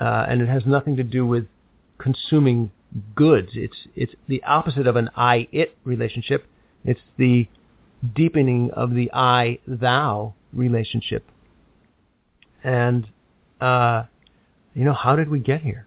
Uh, 0.00 0.24
and 0.28 0.40
it 0.40 0.48
has 0.48 0.62
nothing 0.64 0.96
to 0.96 1.04
do 1.04 1.26
with 1.26 1.46
consuming 1.98 2.70
goods. 3.14 3.50
It's 3.52 3.76
it's 3.94 4.14
the 4.28 4.42
opposite 4.44 4.86
of 4.86 4.96
an 4.96 5.10
I-it 5.14 5.76
relationship. 5.84 6.46
It's 6.86 7.00
the 7.18 7.46
deepening 8.14 8.70
of 8.72 8.94
the 8.94 9.10
I-thou 9.12 10.34
relationship. 10.52 11.24
And 12.62 13.06
uh, 13.60 14.04
you 14.74 14.84
know, 14.84 14.92
how 14.92 15.16
did 15.16 15.28
we 15.28 15.40
get 15.40 15.62
here? 15.62 15.86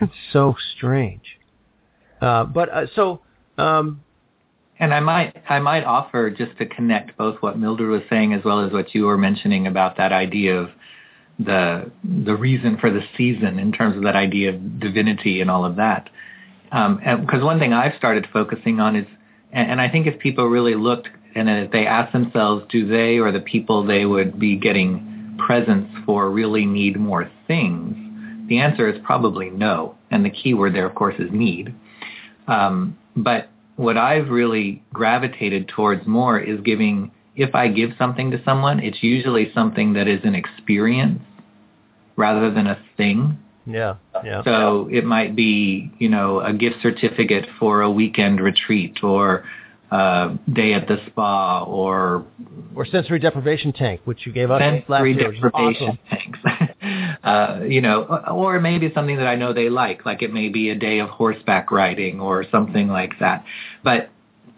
It's 0.00 0.12
so 0.32 0.54
strange. 0.76 1.38
Uh, 2.20 2.44
but 2.44 2.68
uh, 2.68 2.86
so. 2.94 3.20
Um, 3.56 4.02
and 4.80 4.92
I 4.92 5.00
might 5.00 5.36
I 5.48 5.60
might 5.60 5.84
offer 5.84 6.30
just 6.30 6.58
to 6.58 6.66
connect 6.66 7.16
both 7.16 7.40
what 7.40 7.56
Mildred 7.58 7.88
was 7.88 8.02
saying 8.10 8.32
as 8.32 8.42
well 8.44 8.60
as 8.60 8.72
what 8.72 8.94
you 8.94 9.04
were 9.04 9.16
mentioning 9.16 9.68
about 9.68 9.96
that 9.98 10.10
idea 10.12 10.58
of 10.58 10.70
the 11.38 11.90
the 12.02 12.34
reason 12.34 12.78
for 12.78 12.90
the 12.90 13.02
season 13.16 13.58
in 13.58 13.72
terms 13.72 13.96
of 13.96 14.02
that 14.02 14.16
idea 14.16 14.50
of 14.50 14.80
divinity 14.80 15.40
and 15.40 15.50
all 15.50 15.64
of 15.64 15.76
that. 15.76 16.10
Because 16.64 17.40
um, 17.40 17.44
one 17.44 17.58
thing 17.60 17.72
I've 17.72 17.94
started 17.96 18.26
focusing 18.32 18.80
on 18.80 18.96
is, 18.96 19.06
and, 19.52 19.72
and 19.72 19.80
I 19.80 19.88
think 19.88 20.08
if 20.08 20.18
people 20.18 20.46
really 20.46 20.74
looked 20.74 21.08
and 21.34 21.48
then 21.48 21.56
if 21.58 21.70
they 21.72 21.86
ask 21.86 22.12
themselves, 22.12 22.64
do 22.70 22.86
they 22.86 23.18
or 23.18 23.32
the 23.32 23.40
people 23.40 23.84
they 23.84 24.04
would 24.04 24.38
be 24.38 24.56
getting 24.56 25.36
presents 25.38 25.90
for 26.06 26.30
really 26.30 26.64
need 26.64 26.98
more 26.98 27.30
things? 27.46 27.96
The 28.48 28.58
answer 28.58 28.88
is 28.88 29.00
probably 29.04 29.50
no. 29.50 29.96
And 30.10 30.24
the 30.24 30.30
key 30.30 30.54
word 30.54 30.74
there, 30.74 30.86
of 30.86 30.94
course, 30.94 31.16
is 31.18 31.30
need. 31.32 31.74
Um, 32.46 32.96
but 33.16 33.48
what 33.76 33.96
I've 33.96 34.28
really 34.28 34.82
gravitated 34.92 35.68
towards 35.68 36.06
more 36.06 36.38
is 36.38 36.60
giving 36.60 37.10
if 37.36 37.54
I 37.54 37.68
give 37.68 37.90
something 37.98 38.30
to 38.30 38.40
someone, 38.44 38.78
it's 38.78 39.02
usually 39.02 39.52
something 39.52 39.94
that 39.94 40.06
is 40.06 40.20
an 40.22 40.36
experience 40.36 41.20
rather 42.16 42.50
than 42.50 42.68
a 42.68 42.78
thing. 42.96 43.38
Yeah, 43.66 43.96
yeah. 44.24 44.44
So 44.44 44.88
it 44.92 45.04
might 45.04 45.34
be, 45.34 45.90
you 45.98 46.08
know, 46.08 46.40
a 46.40 46.52
gift 46.52 46.76
certificate 46.82 47.48
for 47.58 47.80
a 47.80 47.90
weekend 47.90 48.40
retreat 48.40 49.02
or 49.02 49.44
a 49.94 50.38
day 50.52 50.74
at 50.74 50.88
the 50.88 50.96
spa 51.06 51.62
or 51.62 52.24
or 52.74 52.84
sensory 52.84 53.20
deprivation 53.20 53.72
tank, 53.72 54.00
which 54.04 54.26
you 54.26 54.32
gave 54.32 54.50
us 54.50 54.60
sensory 54.60 55.14
year. 55.14 55.30
deprivation 55.30 55.88
awesome. 55.88 55.98
tanks. 56.10 56.38
uh, 57.24 57.60
you 57.68 57.80
know, 57.80 58.02
or 58.32 58.58
maybe 58.58 58.90
something 58.92 59.16
that 59.16 59.28
I 59.28 59.36
know 59.36 59.52
they 59.52 59.68
like, 59.68 60.04
like 60.04 60.22
it 60.22 60.32
may 60.32 60.48
be 60.48 60.70
a 60.70 60.74
day 60.74 60.98
of 60.98 61.10
horseback 61.10 61.70
riding 61.70 62.20
or 62.20 62.44
something 62.50 62.88
like 62.88 63.12
that. 63.20 63.44
But 63.84 64.10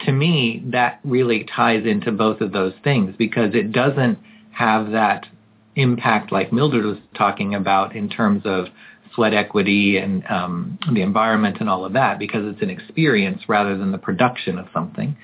to 0.06 0.12
me, 0.12 0.62
that 0.72 1.00
really 1.04 1.46
ties 1.54 1.84
into 1.84 2.12
both 2.12 2.40
of 2.40 2.52
those 2.52 2.72
things 2.82 3.14
because 3.18 3.54
it 3.54 3.72
doesn't 3.72 4.18
have 4.52 4.92
that 4.92 5.26
impact 5.74 6.32
like 6.32 6.50
Mildred 6.50 6.86
was 6.86 6.98
talking 7.14 7.54
about 7.54 7.94
in 7.94 8.08
terms 8.08 8.40
of 8.46 8.68
sweat 9.16 9.34
equity 9.34 9.96
and 9.96 10.24
um, 10.26 10.78
the 10.92 11.02
environment 11.02 11.56
and 11.58 11.68
all 11.68 11.84
of 11.84 11.94
that 11.94 12.20
because 12.20 12.42
it's 12.44 12.62
an 12.62 12.70
experience 12.70 13.42
rather 13.48 13.76
than 13.76 13.90
the 13.90 13.98
production 13.98 14.58
of 14.58 14.66
something. 14.72 15.16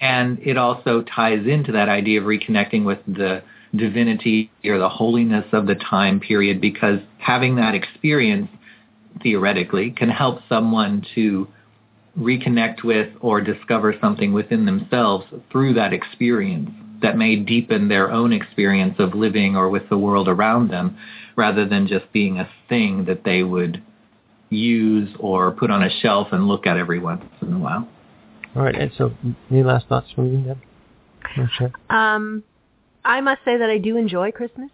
And 0.00 0.38
it 0.38 0.56
also 0.56 1.02
ties 1.02 1.46
into 1.46 1.72
that 1.72 1.90
idea 1.90 2.20
of 2.20 2.26
reconnecting 2.26 2.84
with 2.84 2.98
the 3.06 3.42
divinity 3.76 4.50
or 4.64 4.78
the 4.78 4.88
holiness 4.88 5.44
of 5.52 5.66
the 5.66 5.74
time 5.74 6.20
period 6.20 6.60
because 6.60 7.00
having 7.18 7.56
that 7.56 7.74
experience 7.74 8.48
theoretically 9.22 9.90
can 9.90 10.08
help 10.08 10.40
someone 10.48 11.04
to 11.14 11.48
reconnect 12.18 12.84
with 12.84 13.08
or 13.20 13.40
discover 13.40 13.94
something 14.00 14.32
within 14.32 14.64
themselves 14.64 15.24
through 15.50 15.74
that 15.74 15.92
experience 15.92 16.70
that 17.02 17.16
may 17.16 17.36
deepen 17.36 17.88
their 17.88 18.10
own 18.10 18.32
experience 18.32 18.94
of 18.98 19.14
living 19.14 19.56
or 19.56 19.68
with 19.68 19.88
the 19.90 19.98
world 19.98 20.28
around 20.28 20.70
them 20.70 20.96
rather 21.36 21.66
than 21.66 21.86
just 21.86 22.12
being 22.12 22.38
a 22.38 22.48
thing 22.68 23.04
that 23.06 23.24
they 23.24 23.42
would 23.42 23.82
use 24.50 25.10
or 25.18 25.50
put 25.52 25.70
on 25.70 25.82
a 25.82 25.90
shelf 26.00 26.28
and 26.32 26.46
look 26.46 26.66
at 26.66 26.76
every 26.76 26.98
once 26.98 27.24
in 27.42 27.52
a 27.52 27.58
while. 27.58 27.88
All 28.54 28.62
right. 28.62 28.74
And 28.74 28.92
so 28.96 29.12
any 29.50 29.62
last 29.62 29.88
thoughts 29.88 30.10
from 30.14 30.32
you, 30.32 30.38
Deb? 30.44 30.58
Sure. 31.58 31.72
Um, 31.90 32.44
I 33.04 33.20
must 33.20 33.40
say 33.44 33.56
that 33.56 33.68
I 33.68 33.78
do 33.78 33.96
enjoy 33.96 34.30
Christmas. 34.30 34.70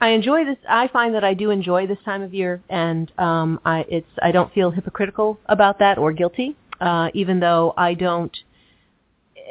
I 0.00 0.10
enjoy 0.10 0.44
this. 0.44 0.56
I 0.68 0.88
find 0.88 1.14
that 1.14 1.24
I 1.24 1.34
do 1.34 1.50
enjoy 1.50 1.86
this 1.86 1.98
time 2.04 2.22
of 2.22 2.32
year, 2.32 2.62
and 2.70 3.10
um, 3.18 3.60
I 3.64 3.84
it's 3.88 4.08
I 4.22 4.30
don't 4.30 4.52
feel 4.54 4.70
hypocritical 4.70 5.40
about 5.48 5.80
that 5.80 5.98
or 5.98 6.12
guilty 6.12 6.56
uh, 6.80 7.10
even 7.14 7.40
though 7.40 7.74
I 7.76 7.94
don't 7.94 8.36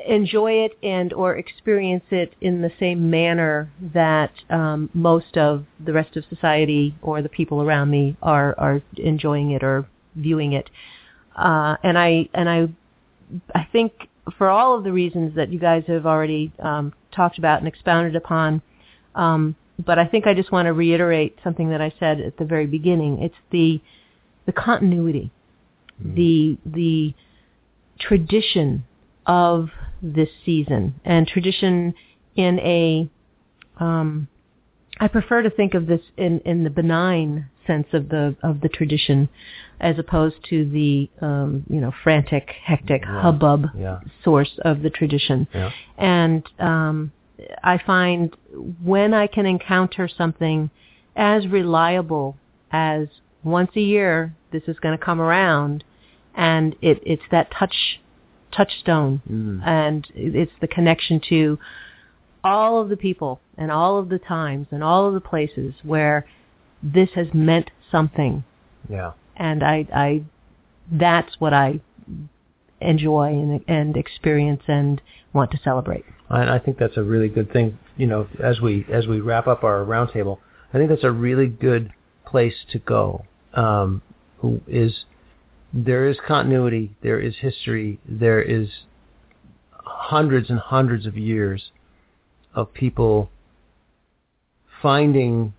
enjoy 0.07 0.51
it 0.51 0.77
and 0.81 1.13
or 1.13 1.35
experience 1.35 2.03
it 2.11 2.33
in 2.41 2.61
the 2.61 2.71
same 2.79 3.09
manner 3.09 3.71
that 3.93 4.31
um, 4.49 4.89
most 4.93 5.37
of 5.37 5.65
the 5.83 5.93
rest 5.93 6.15
of 6.15 6.23
society 6.29 6.95
or 7.01 7.21
the 7.21 7.29
people 7.29 7.61
around 7.61 7.89
me 7.91 8.15
are 8.21 8.55
are 8.57 8.81
enjoying 8.97 9.51
it 9.51 9.63
or 9.63 9.87
viewing 10.15 10.53
it. 10.53 10.69
Uh, 11.35 11.75
and 11.83 11.97
I 11.97 12.29
and 12.33 12.49
I 12.49 12.67
I 13.53 13.67
think 13.71 13.91
for 14.37 14.49
all 14.49 14.77
of 14.77 14.83
the 14.83 14.91
reasons 14.91 15.35
that 15.35 15.51
you 15.51 15.59
guys 15.59 15.83
have 15.87 16.05
already 16.05 16.51
um, 16.59 16.93
talked 17.11 17.37
about 17.37 17.59
and 17.59 17.67
expounded 17.67 18.15
upon, 18.15 18.61
um, 19.15 19.55
but 19.85 19.99
I 19.99 20.05
think 20.05 20.27
I 20.27 20.33
just 20.33 20.51
want 20.51 20.65
to 20.65 20.73
reiterate 20.73 21.37
something 21.43 21.69
that 21.69 21.81
I 21.81 21.93
said 21.99 22.19
at 22.19 22.37
the 22.37 22.45
very 22.45 22.65
beginning. 22.67 23.21
It's 23.21 23.35
the 23.51 23.81
the 24.45 24.53
continuity 24.53 25.31
mm-hmm. 26.01 26.15
the 26.15 26.57
the 26.65 27.13
tradition 27.99 28.85
of 29.25 29.69
this 30.01 30.29
season 30.45 30.95
and 31.05 31.27
tradition 31.27 31.93
in 32.35 32.59
a 32.59 33.09
um, 33.79 34.27
I 34.99 35.07
prefer 35.07 35.43
to 35.43 35.49
think 35.49 35.73
of 35.73 35.87
this 35.87 36.01
in, 36.17 36.39
in 36.39 36.63
the 36.63 36.69
benign 36.69 37.49
sense 37.67 37.87
of 37.93 38.09
the 38.09 38.35
of 38.41 38.61
the 38.61 38.69
tradition, 38.69 39.29
as 39.79 39.99
opposed 39.99 40.37
to 40.49 40.69
the 40.69 41.09
um, 41.21 41.63
you 41.69 41.79
know 41.79 41.91
frantic, 42.03 42.49
hectic 42.63 43.03
yeah. 43.03 43.21
hubbub 43.21 43.65
yeah. 43.77 43.99
source 44.23 44.57
of 44.63 44.81
the 44.81 44.89
tradition. 44.89 45.47
Yeah. 45.53 45.71
And 45.97 46.43
um, 46.59 47.11
I 47.63 47.77
find 47.85 48.35
when 48.83 49.13
I 49.13 49.27
can 49.27 49.45
encounter 49.45 50.07
something 50.07 50.71
as 51.15 51.47
reliable 51.47 52.37
as 52.71 53.07
once 53.43 53.71
a 53.75 53.81
year, 53.81 54.35
this 54.51 54.63
is 54.67 54.77
going 54.79 54.97
to 54.97 55.03
come 55.03 55.21
around, 55.21 55.83
and 56.35 56.75
it, 56.81 57.01
it's 57.05 57.23
that 57.31 57.51
touch 57.51 57.99
touchstone, 58.51 59.21
mm. 59.29 59.65
and 59.65 60.07
it's 60.15 60.51
the 60.61 60.67
connection 60.67 61.21
to 61.29 61.59
all 62.43 62.81
of 62.81 62.89
the 62.89 62.97
people 62.97 63.41
and 63.57 63.71
all 63.71 63.97
of 63.97 64.09
the 64.09 64.19
times 64.19 64.67
and 64.71 64.83
all 64.83 65.07
of 65.07 65.13
the 65.13 65.21
places 65.21 65.73
where 65.83 66.25
this 66.81 67.09
has 67.15 67.27
meant 67.33 67.69
something. 67.91 68.43
Yeah. 68.89 69.13
And 69.35 69.63
I, 69.63 69.87
I, 69.93 70.23
that's 70.91 71.35
what 71.39 71.53
I 71.53 71.81
enjoy 72.79 73.27
and, 73.29 73.63
and 73.67 73.97
experience 73.97 74.61
and 74.67 75.01
want 75.33 75.51
to 75.51 75.59
celebrate. 75.63 76.05
And 76.29 76.49
I 76.49 76.59
think 76.59 76.77
that's 76.77 76.97
a 76.97 77.03
really 77.03 77.29
good 77.29 77.51
thing. 77.51 77.77
You 77.97 78.07
know, 78.07 78.27
as 78.43 78.61
we 78.61 78.85
as 78.91 79.07
we 79.07 79.19
wrap 79.19 79.47
up 79.47 79.63
our 79.63 79.83
roundtable, 79.83 80.39
I 80.73 80.77
think 80.77 80.89
that's 80.89 81.03
a 81.03 81.11
really 81.11 81.47
good 81.47 81.91
place 82.25 82.53
to 82.71 82.79
go. 82.79 83.25
Um, 83.53 84.01
is 84.67 85.05
there 85.73 86.07
is 86.07 86.17
continuity, 86.27 86.95
there 87.03 87.19
is 87.19 87.35
history, 87.39 87.99
there 88.07 88.41
is 88.41 88.69
hundreds 89.71 90.49
and 90.49 90.59
hundreds 90.59 91.05
of 91.05 91.17
years 91.17 91.71
of 92.53 92.73
people 92.73 93.29
finding 94.81 95.53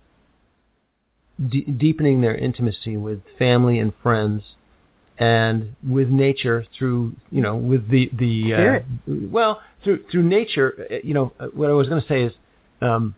d- 1.47 1.61
deepening 1.61 2.21
their 2.21 2.35
intimacy 2.35 2.97
with 2.97 3.21
family 3.37 3.79
and 3.79 3.93
friends 4.01 4.43
and 5.17 5.75
with 5.87 6.09
nature 6.09 6.65
through 6.77 7.13
you 7.31 7.41
know 7.41 7.55
with 7.55 7.89
the 7.89 8.09
the 8.17 8.53
uh, 8.53 8.79
well 9.29 9.61
through 9.83 10.03
through 10.09 10.23
nature 10.23 10.87
uh, 10.89 10.95
you 11.03 11.13
know 11.13 11.31
uh, 11.39 11.47
what 11.47 11.69
I 11.69 11.73
was 11.73 11.87
going 11.89 12.01
to 12.01 12.07
say 12.07 12.23
is 12.23 12.33
um, 12.81 13.15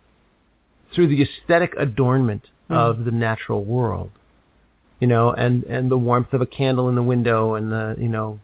through 0.93 1.07
the 1.07 1.23
aesthetic 1.23 1.73
adornment 1.79 2.43
mm. 2.69 2.75
of 2.75 3.05
the 3.05 3.11
natural 3.11 3.63
world 3.63 4.11
you 5.01 5.07
know 5.07 5.31
and 5.31 5.63
and 5.65 5.91
the 5.91 5.97
warmth 5.97 6.31
of 6.31 6.41
a 6.41 6.45
candle 6.45 6.87
in 6.87 6.95
the 6.95 7.03
window 7.03 7.55
and 7.55 7.71
the 7.71 7.95
you 7.99 8.07
know 8.07 8.39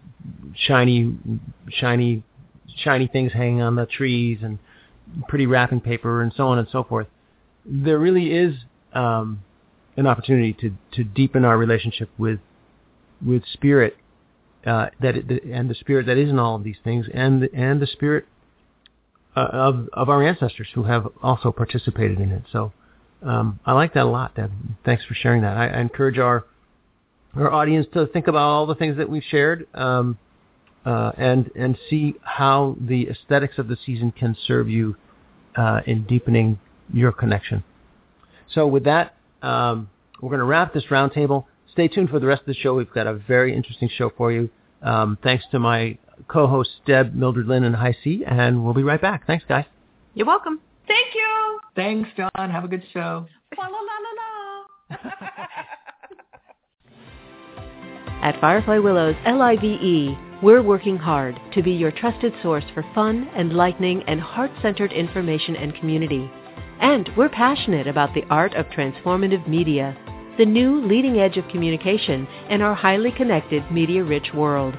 shiny 0.53 1.15
shiny 1.69 2.23
shiny 2.83 3.07
things 3.07 3.31
hanging 3.31 3.61
on 3.61 3.75
the 3.75 3.85
trees 3.85 4.39
and 4.43 4.59
pretty 5.29 5.45
wrapping 5.45 5.79
paper 5.79 6.21
and 6.21 6.33
so 6.35 6.47
on 6.47 6.59
and 6.59 6.67
so 6.69 6.83
forth 6.83 7.07
there 7.65 7.97
really 7.97 8.33
is 8.33 8.55
um, 8.93 9.41
an 9.95 10.05
opportunity 10.05 10.53
to 10.53 10.71
to 10.91 11.03
deepen 11.05 11.45
our 11.45 11.57
relationship 11.57 12.09
with 12.17 12.39
with 13.25 13.43
spirit 13.53 13.95
uh, 14.65 14.87
that 15.01 15.15
it, 15.15 15.43
and 15.45 15.69
the 15.69 15.75
spirit 15.75 16.05
that 16.05 16.17
is 16.17 16.29
in 16.29 16.39
all 16.39 16.55
of 16.55 16.63
these 16.63 16.77
things, 16.83 17.05
and 17.13 17.49
and 17.53 17.81
the 17.81 17.87
spirit 17.87 18.25
uh, 19.35 19.47
of 19.51 19.87
of 19.93 20.09
our 20.09 20.23
ancestors 20.23 20.67
who 20.75 20.83
have 20.83 21.07
also 21.23 21.51
participated 21.51 22.19
in 22.19 22.31
it. 22.31 22.43
So 22.51 22.73
um, 23.23 23.59
I 23.65 23.73
like 23.73 23.93
that 23.93 24.03
a 24.03 24.09
lot, 24.09 24.35
Deb. 24.35 24.51
Thanks 24.85 25.03
for 25.05 25.13
sharing 25.13 25.41
that. 25.41 25.57
I, 25.57 25.67
I, 25.67 25.81
encourage 25.81 26.17
our 26.17 26.45
our 27.35 27.51
audience 27.51 27.87
to 27.93 28.07
think 28.07 28.27
about 28.27 28.41
all 28.41 28.65
the 28.65 28.75
things 28.75 28.97
that 28.97 29.09
we've 29.09 29.23
shared. 29.23 29.67
Um, 29.73 30.17
uh, 30.85 31.11
and 31.17 31.51
and 31.55 31.77
see 31.89 32.15
how 32.21 32.77
the 32.79 33.09
aesthetics 33.09 33.57
of 33.57 33.67
the 33.67 33.77
season 33.85 34.11
can 34.11 34.37
serve 34.45 34.69
you 34.69 34.95
uh, 35.57 35.81
in 35.85 36.05
deepening 36.05 36.59
your 36.93 37.11
connection. 37.11 37.63
So 38.53 38.67
with 38.67 38.85
that, 38.85 39.15
um, 39.41 39.89
we're 40.21 40.29
going 40.29 40.39
to 40.39 40.45
wrap 40.45 40.73
this 40.73 40.85
roundtable 40.85 41.45
stay 41.77 41.87
tuned 41.87 42.09
for 42.09 42.19
the 42.19 42.25
rest 42.25 42.39
of 42.41 42.47
the 42.47 42.55
show. 42.55 42.73
We've 42.73 42.91
got 42.91 43.05
a 43.05 43.13
very 43.13 43.55
interesting 43.55 43.87
show 43.95 44.11
for 44.17 44.31
you. 44.31 44.49
Um, 44.81 45.15
thanks 45.21 45.45
to 45.51 45.59
my 45.59 45.99
co-hosts 46.27 46.73
Deb, 46.87 47.13
Mildred 47.13 47.45
Lynn, 47.45 47.63
and 47.63 47.75
HiC, 47.75 48.23
and 48.25 48.65
we'll 48.65 48.73
be 48.73 48.81
right 48.81 48.99
back. 48.99 49.27
Thanks, 49.27 49.45
guys. 49.47 49.65
You're 50.15 50.25
welcome. 50.25 50.59
Thank 50.87 51.13
you. 51.13 51.59
Thanks, 51.75 52.09
John. 52.15 52.49
Have 52.49 52.63
a 52.63 52.67
good 52.67 52.83
show. 52.93 53.25
La 53.57 53.67
la 53.67 53.79
la 53.79 53.97
la 54.05 54.11
la. 54.19 55.17
At 58.23 58.39
Firefly 58.41 58.79
Willows 58.79 59.15
LIVE, 59.25 60.17
we're 60.41 60.63
working 60.63 60.97
hard 60.97 61.39
to 61.53 61.61
be 61.61 61.71
your 61.71 61.91
trusted 61.91 62.33
source 62.41 62.65
for 62.73 62.83
fun, 62.95 63.29
enlightening, 63.37 64.03
and 64.03 64.19
heart-centered 64.19 64.91
information 64.91 65.55
and 65.55 65.75
community. 65.75 66.29
And 66.79 67.09
we're 67.15 67.29
passionate 67.29 67.87
about 67.87 68.13
the 68.13 68.23
art 68.29 68.53
of 68.53 68.65
transformative 68.67 69.47
media 69.47 69.97
the 70.37 70.45
new 70.45 70.85
leading 70.85 71.19
edge 71.19 71.37
of 71.37 71.47
communication 71.47 72.27
in 72.49 72.61
our 72.61 72.75
highly 72.75 73.11
connected, 73.11 73.69
media-rich 73.71 74.33
world. 74.35 74.77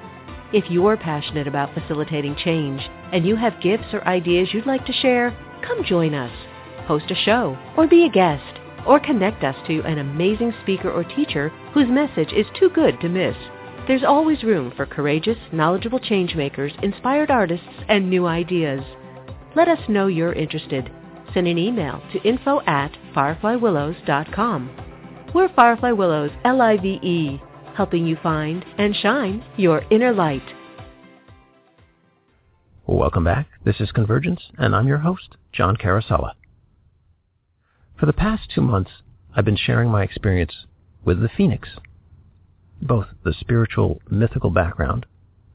If 0.53 0.71
you're 0.71 0.97
passionate 0.97 1.49
about 1.49 1.75
facilitating 1.75 2.37
change 2.37 2.81
and 3.13 3.27
you 3.27 3.35
have 3.35 3.61
gifts 3.61 3.93
or 3.93 4.07
ideas 4.07 4.49
you'd 4.53 4.67
like 4.67 4.87
to 4.87 4.93
share, 4.93 5.37
come 5.59 5.85
join 5.85 6.15
us. 6.15 6.33
Host 6.87 7.11
a 7.11 7.15
show 7.15 7.59
or 7.77 7.87
be 7.87 8.05
a 8.05 8.09
guest 8.09 8.59
or 8.87 8.99
connect 8.99 9.45
us 9.45 9.57
to 9.67 9.83
an 9.83 9.99
amazing 9.99 10.53
speaker 10.63 10.91
or 10.91 11.05
teacher 11.05 11.51
whose 11.75 11.89
message 11.89 12.33
is 12.33 12.47
too 12.59 12.71
good 12.71 13.01
to 13.01 13.09
miss. 13.09 13.37
There's 13.87 14.05
always 14.05 14.43
room 14.43 14.73
for 14.77 14.87
courageous, 14.87 15.39
knowledgeable 15.53 16.01
changemakers, 16.01 16.73
inspired 16.83 17.31
artists, 17.31 17.67
and 17.89 18.09
new 18.09 18.27
ideas. 18.27 18.83
Let 19.55 19.69
us 19.69 19.79
know 19.89 20.07
you're 20.07 20.33
interested. 20.33 20.91
Send 21.35 21.47
an 21.47 21.59
email 21.59 22.03
to 22.13 22.23
info 22.23 22.61
at 22.67 22.93
fireflywillows.com. 23.15 24.71
We're 25.35 25.49
Firefly 25.55 25.93
Willows, 25.93 26.31
L-I-V-E, 26.45 27.43
helping 27.75 28.07
you 28.07 28.17
find 28.23 28.65
and 28.79 28.95
shine 28.97 29.45
your 29.57 29.83
inner 29.91 30.13
light. 30.13 30.43
Welcome 32.91 33.25
back. 33.25 33.49
This 33.67 33.81
is 33.81 33.93
Convergence, 33.93 34.41
and 34.57 34.75
I'm 34.75 34.89
your 34.89 34.97
host, 34.97 35.37
John 35.53 35.77
Carosella. 35.77 36.33
For 38.01 38.07
the 38.07 38.15
past 38.15 38.51
two 38.51 38.63
months, 38.63 38.91
I've 39.37 39.45
been 39.45 39.59
sharing 39.59 39.91
my 39.91 40.03
experience 40.03 40.65
with 41.05 41.21
the 41.21 41.29
phoenix, 41.29 41.69
both 42.81 43.09
the 43.27 43.35
spiritual, 43.39 44.01
mythical 44.11 44.49
background 44.49 45.05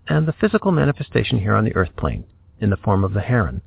and 0.08 0.28
the 0.28 0.36
physical 0.40 0.72
manifestation 0.72 1.40
here 1.40 1.56
on 1.56 1.66
the 1.66 1.76
earth 1.76 1.96
plane 1.98 2.26
in 2.62 2.70
the 2.70 2.78
form 2.78 3.04
of 3.04 3.14
the 3.14 3.22
heron, 3.22 3.64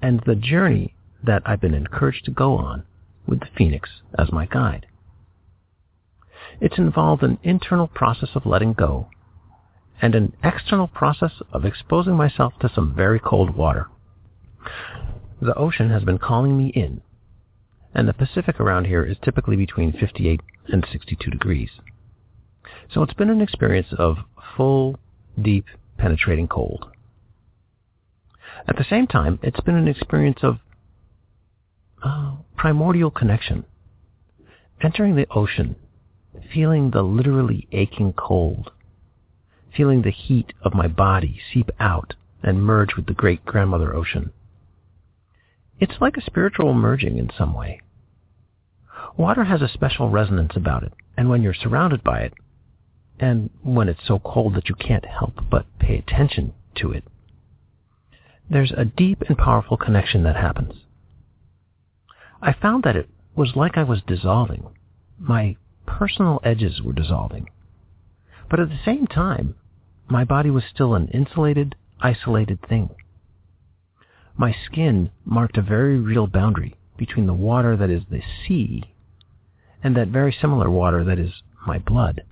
and 0.00 0.22
the 0.24 0.34
journey 0.34 0.94
that 1.22 1.42
I've 1.44 1.60
been 1.60 1.74
encouraged 1.74 2.24
to 2.24 2.30
go 2.30 2.54
on 2.54 2.84
with 3.26 3.40
the 3.40 3.48
phoenix 3.58 3.90
as 4.18 4.32
my 4.32 4.46
guide. 4.46 4.86
It's 6.62 6.78
involved 6.78 7.22
an 7.24 7.40
internal 7.42 7.88
process 7.88 8.30
of 8.34 8.46
letting 8.46 8.72
go 8.72 9.10
and 10.00 10.14
an 10.14 10.34
external 10.42 10.86
process 10.86 11.32
of 11.52 11.64
exposing 11.64 12.14
myself 12.14 12.54
to 12.60 12.70
some 12.74 12.94
very 12.94 13.20
cold 13.20 13.54
water. 13.56 13.88
The 15.40 15.54
ocean 15.54 15.90
has 15.90 16.04
been 16.04 16.18
calling 16.18 16.56
me 16.56 16.68
in, 16.68 17.00
and 17.94 18.08
the 18.08 18.12
Pacific 18.12 18.60
around 18.60 18.86
here 18.86 19.04
is 19.04 19.16
typically 19.22 19.56
between 19.56 19.92
58 19.92 20.40
and 20.68 20.86
62 20.90 21.30
degrees. 21.30 21.70
So 22.92 23.02
it's 23.02 23.14
been 23.14 23.30
an 23.30 23.40
experience 23.40 23.88
of 23.98 24.18
full, 24.56 24.98
deep, 25.40 25.64
penetrating 25.98 26.48
cold. 26.48 26.86
At 28.68 28.76
the 28.76 28.86
same 28.88 29.06
time, 29.06 29.38
it's 29.42 29.60
been 29.60 29.76
an 29.76 29.88
experience 29.88 30.40
of 30.42 30.58
uh, 32.02 32.36
primordial 32.56 33.10
connection. 33.10 33.64
Entering 34.82 35.16
the 35.16 35.26
ocean 35.30 35.76
feeling 36.52 36.90
the 36.90 37.02
literally 37.02 37.66
aching 37.72 38.12
cold, 38.12 38.70
feeling 39.76 40.02
the 40.02 40.10
heat 40.10 40.52
of 40.62 40.74
my 40.74 40.86
body 40.86 41.40
seep 41.52 41.70
out 41.78 42.14
and 42.42 42.62
merge 42.62 42.96
with 42.96 43.06
the 43.06 43.14
great 43.14 43.44
grandmother 43.44 43.94
ocean. 43.94 44.32
It's 45.78 46.00
like 46.00 46.16
a 46.16 46.24
spiritual 46.24 46.74
merging 46.74 47.18
in 47.18 47.30
some 47.36 47.54
way. 47.54 47.80
Water 49.16 49.44
has 49.44 49.62
a 49.62 49.68
special 49.68 50.10
resonance 50.10 50.52
about 50.54 50.82
it, 50.82 50.92
and 51.16 51.28
when 51.28 51.42
you're 51.42 51.54
surrounded 51.54 52.02
by 52.04 52.20
it, 52.20 52.34
and 53.18 53.50
when 53.62 53.88
it's 53.88 54.06
so 54.06 54.18
cold 54.18 54.54
that 54.54 54.68
you 54.68 54.74
can't 54.74 55.04
help 55.04 55.34
but 55.50 55.66
pay 55.78 55.98
attention 55.98 56.52
to 56.76 56.92
it, 56.92 57.04
there's 58.48 58.72
a 58.76 58.84
deep 58.84 59.22
and 59.28 59.38
powerful 59.38 59.76
connection 59.76 60.22
that 60.24 60.36
happens. 60.36 60.74
I 62.42 62.52
found 62.52 62.84
that 62.84 62.96
it 62.96 63.08
was 63.36 63.54
like 63.54 63.76
I 63.76 63.84
was 63.84 64.02
dissolving. 64.06 64.66
My 65.18 65.56
personal 65.86 66.40
edges 66.42 66.80
were 66.82 66.92
dissolving. 66.92 67.48
But 68.48 68.60
at 68.60 68.68
the 68.68 68.80
same 68.84 69.06
time, 69.06 69.54
my 70.10 70.24
body 70.24 70.50
was 70.50 70.64
still 70.64 70.94
an 70.94 71.08
insulated, 71.08 71.76
isolated 72.00 72.58
thing. 72.68 72.90
My 74.36 74.54
skin 74.66 75.10
marked 75.24 75.56
a 75.56 75.62
very 75.62 75.98
real 75.98 76.26
boundary 76.26 76.76
between 76.96 77.26
the 77.26 77.34
water 77.34 77.76
that 77.76 77.90
is 77.90 78.02
the 78.10 78.22
sea 78.46 78.94
and 79.82 79.96
that 79.96 80.08
very 80.08 80.32
similar 80.38 80.68
water 80.68 81.04
that 81.04 81.18
is 81.18 81.42
my 81.66 81.78
blood. 81.78 82.22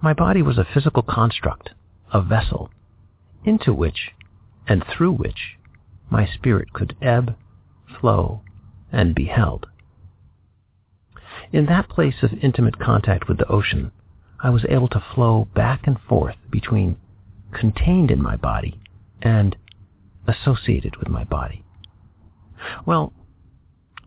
My 0.00 0.12
body 0.12 0.42
was 0.42 0.56
a 0.58 0.64
physical 0.72 1.02
construct, 1.02 1.70
a 2.12 2.22
vessel, 2.22 2.70
into 3.44 3.72
which 3.72 4.12
and 4.68 4.84
through 4.86 5.12
which 5.12 5.56
my 6.10 6.26
spirit 6.26 6.72
could 6.72 6.96
ebb, 7.02 7.36
flow, 8.00 8.42
and 8.92 9.14
be 9.14 9.26
held. 9.26 9.66
In 11.52 11.66
that 11.66 11.88
place 11.88 12.22
of 12.22 12.32
intimate 12.42 12.78
contact 12.78 13.28
with 13.28 13.38
the 13.38 13.48
ocean, 13.48 13.92
I 14.40 14.50
was 14.50 14.64
able 14.68 14.88
to 14.88 15.04
flow 15.14 15.48
back 15.54 15.86
and 15.86 15.98
forth 16.08 16.36
between 16.50 16.96
contained 17.52 18.10
in 18.10 18.22
my 18.22 18.36
body 18.36 18.78
and 19.22 19.56
associated 20.26 20.96
with 20.96 21.08
my 21.08 21.24
body. 21.24 21.64
Well, 22.84 23.12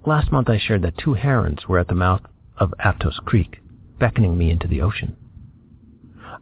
last 0.06 0.32
month 0.32 0.50
I 0.50 0.60
shared 0.60 0.82
that 0.84 0.98
two 0.98 1.14
herons 1.14 1.68
were 1.68 1.80
at 1.80 1.88
the 1.88 1.96
mouth 1.96 2.22
of 2.58 2.74
Aptos 2.84 3.18
Creek, 3.26 3.60
beckoning 4.00 4.38
me 4.38 4.52
into 4.52 4.68
the 4.68 4.82
ocean. 4.82 5.16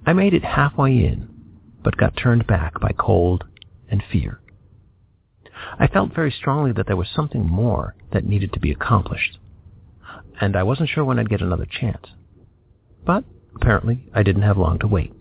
I 0.05 0.13
made 0.13 0.33
it 0.33 0.43
halfway 0.43 0.91
in, 0.91 1.29
but 1.83 1.97
got 1.97 2.17
turned 2.17 2.47
back 2.47 2.79
by 2.79 2.91
cold 2.97 3.45
and 3.89 4.03
fear. 4.11 4.41
I 5.79 5.87
felt 5.87 6.13
very 6.13 6.31
strongly 6.31 6.71
that 6.73 6.87
there 6.87 6.97
was 6.97 7.07
something 7.09 7.47
more 7.47 7.95
that 8.11 8.25
needed 8.25 8.53
to 8.53 8.59
be 8.59 8.71
accomplished 8.71 9.37
and 10.39 10.55
I 10.55 10.63
wasn't 10.63 10.89
sure 10.89 11.03
when 11.03 11.19
I'd 11.19 11.29
get 11.29 11.41
another 11.41 11.65
chance. 11.65 12.05
But 13.05 13.23
apparently 13.59 14.05
I 14.13 14.23
didn't 14.23 14.43
have 14.43 14.57
long 14.57 14.77
to 14.79 14.87
wait. 14.87 15.11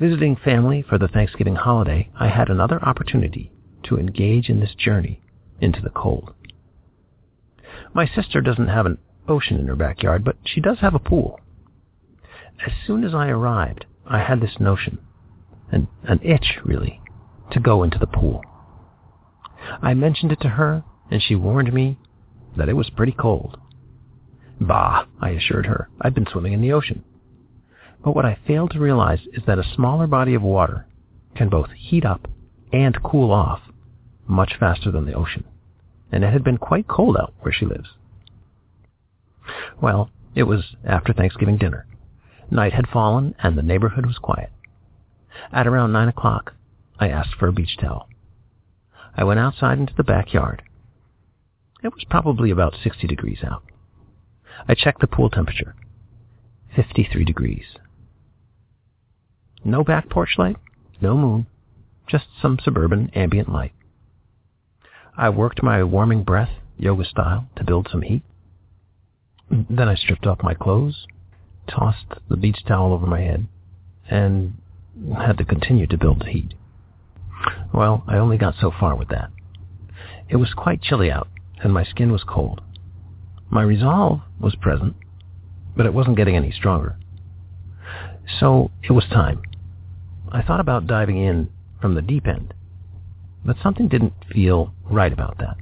Visiting 0.00 0.36
family 0.36 0.82
for 0.82 0.98
the 0.98 1.08
Thanksgiving 1.08 1.56
holiday, 1.56 2.08
I 2.18 2.28
had 2.28 2.48
another 2.48 2.82
opportunity 2.82 3.52
to 3.84 3.98
engage 3.98 4.48
in 4.48 4.60
this 4.60 4.74
journey 4.74 5.20
into 5.60 5.82
the 5.82 5.90
cold. 5.90 6.32
My 7.92 8.06
sister 8.06 8.40
doesn't 8.40 8.68
have 8.68 8.86
an 8.86 8.98
ocean 9.28 9.60
in 9.60 9.66
her 9.66 9.76
backyard, 9.76 10.24
but 10.24 10.36
she 10.44 10.60
does 10.60 10.78
have 10.80 10.94
a 10.94 10.98
pool. 10.98 11.38
As 12.66 12.72
soon 12.86 13.04
as 13.04 13.14
I 13.14 13.28
arrived, 13.28 13.84
I 14.06 14.20
had 14.20 14.40
this 14.40 14.58
notion, 14.58 14.98
an, 15.70 15.88
an 16.04 16.20
itch 16.22 16.58
really, 16.64 17.00
to 17.52 17.60
go 17.60 17.82
into 17.82 17.98
the 17.98 18.06
pool. 18.06 18.42
I 19.82 19.94
mentioned 19.94 20.32
it 20.32 20.40
to 20.40 20.50
her, 20.50 20.84
and 21.10 21.22
she 21.22 21.34
warned 21.34 21.72
me 21.72 21.98
that 22.56 22.68
it 22.68 22.76
was 22.76 22.90
pretty 22.90 23.12
cold. 23.12 23.58
Bah, 24.60 25.06
I 25.20 25.30
assured 25.30 25.66
her. 25.66 25.88
I'd 26.00 26.14
been 26.14 26.26
swimming 26.30 26.52
in 26.52 26.62
the 26.62 26.72
ocean. 26.72 27.04
But 28.02 28.14
what 28.14 28.24
I 28.24 28.38
failed 28.46 28.70
to 28.72 28.80
realize 28.80 29.20
is 29.32 29.42
that 29.46 29.58
a 29.58 29.74
smaller 29.74 30.06
body 30.06 30.34
of 30.34 30.42
water 30.42 30.86
can 31.34 31.48
both 31.48 31.70
heat 31.70 32.04
up 32.04 32.28
and 32.72 33.02
cool 33.02 33.32
off 33.32 33.60
much 34.26 34.54
faster 34.58 34.90
than 34.90 35.06
the 35.06 35.14
ocean. 35.14 35.44
And 36.12 36.22
it 36.22 36.32
had 36.32 36.44
been 36.44 36.58
quite 36.58 36.86
cold 36.86 37.16
out 37.16 37.34
where 37.40 37.52
she 37.52 37.66
lives. 37.66 37.88
Well, 39.80 40.10
it 40.34 40.44
was 40.44 40.76
after 40.84 41.12
Thanksgiving 41.12 41.58
dinner. 41.58 41.86
Night 42.50 42.72
had 42.72 42.88
fallen 42.88 43.34
and 43.42 43.56
the 43.56 43.62
neighborhood 43.62 44.06
was 44.06 44.18
quiet. 44.18 44.50
At 45.52 45.66
around 45.66 45.92
nine 45.92 46.08
o'clock, 46.08 46.52
I 46.98 47.08
asked 47.08 47.34
for 47.38 47.48
a 47.48 47.52
beach 47.52 47.76
towel. 47.80 48.08
I 49.16 49.24
went 49.24 49.40
outside 49.40 49.78
into 49.78 49.94
the 49.96 50.04
backyard. 50.04 50.62
It 51.82 51.92
was 51.92 52.04
probably 52.08 52.50
about 52.50 52.76
60 52.82 53.06
degrees 53.06 53.38
out. 53.44 53.62
I 54.68 54.74
checked 54.74 55.00
the 55.00 55.06
pool 55.06 55.30
temperature. 55.30 55.74
53 56.74 57.24
degrees. 57.24 57.64
No 59.64 59.84
back 59.84 60.10
porch 60.10 60.34
light, 60.36 60.56
no 61.00 61.16
moon, 61.16 61.46
just 62.06 62.26
some 62.40 62.58
suburban 62.62 63.10
ambient 63.14 63.50
light. 63.50 63.72
I 65.16 65.30
worked 65.30 65.62
my 65.62 65.82
warming 65.84 66.24
breath, 66.24 66.50
yoga 66.76 67.04
style, 67.04 67.48
to 67.56 67.64
build 67.64 67.88
some 67.90 68.02
heat. 68.02 68.22
Then 69.50 69.88
I 69.88 69.94
stripped 69.94 70.26
off 70.26 70.42
my 70.42 70.54
clothes, 70.54 71.06
tossed 71.68 72.14
the 72.28 72.36
beach 72.36 72.64
towel 72.66 72.92
over 72.92 73.06
my 73.06 73.20
head, 73.20 73.46
and 74.10 74.54
had 75.16 75.38
to 75.38 75.44
continue 75.44 75.86
to 75.86 75.98
build 75.98 76.20
the 76.20 76.30
heat. 76.30 76.54
Well, 77.72 78.04
I 78.06 78.18
only 78.18 78.38
got 78.38 78.54
so 78.60 78.70
far 78.70 78.96
with 78.96 79.08
that. 79.08 79.30
It 80.28 80.36
was 80.36 80.54
quite 80.54 80.82
chilly 80.82 81.10
out, 81.10 81.28
and 81.62 81.72
my 81.72 81.84
skin 81.84 82.12
was 82.12 82.24
cold. 82.24 82.60
My 83.50 83.62
resolve 83.62 84.20
was 84.40 84.54
present, 84.56 84.96
but 85.76 85.86
it 85.86 85.94
wasn't 85.94 86.16
getting 86.16 86.36
any 86.36 86.50
stronger. 86.50 86.96
So 88.40 88.70
it 88.82 88.92
was 88.92 89.04
time. 89.06 89.42
I 90.30 90.42
thought 90.42 90.60
about 90.60 90.86
diving 90.86 91.18
in 91.18 91.50
from 91.80 91.94
the 91.94 92.02
deep 92.02 92.26
end, 92.26 92.54
but 93.44 93.56
something 93.62 93.88
didn't 93.88 94.14
feel 94.32 94.72
right 94.90 95.12
about 95.12 95.38
that. 95.38 95.56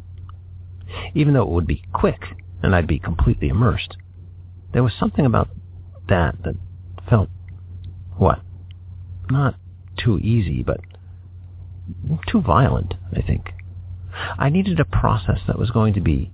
Even 1.15 1.35
though 1.35 1.43
it 1.43 1.49
would 1.49 1.67
be 1.67 1.83
quick 1.93 2.23
and 2.63 2.75
I'd 2.75 2.87
be 2.87 2.99
completely 2.99 3.49
immersed, 3.49 3.97
there 4.73 4.83
was 4.83 4.93
something 4.99 5.27
about 5.27 5.49
that 6.09 6.37
that 6.45 6.55
felt, 7.09 7.29
what? 8.17 8.41
Not 9.31 9.57
too 9.97 10.19
easy, 10.19 10.63
but 10.63 10.81
too 12.27 12.41
violent, 12.41 12.95
I 13.15 13.23
think. 13.23 13.53
I 14.39 14.49
needed 14.49 14.79
a 14.79 14.85
process 14.85 15.41
that 15.47 15.59
was 15.59 15.71
going 15.71 15.95
to 15.95 16.01
be 16.01 16.33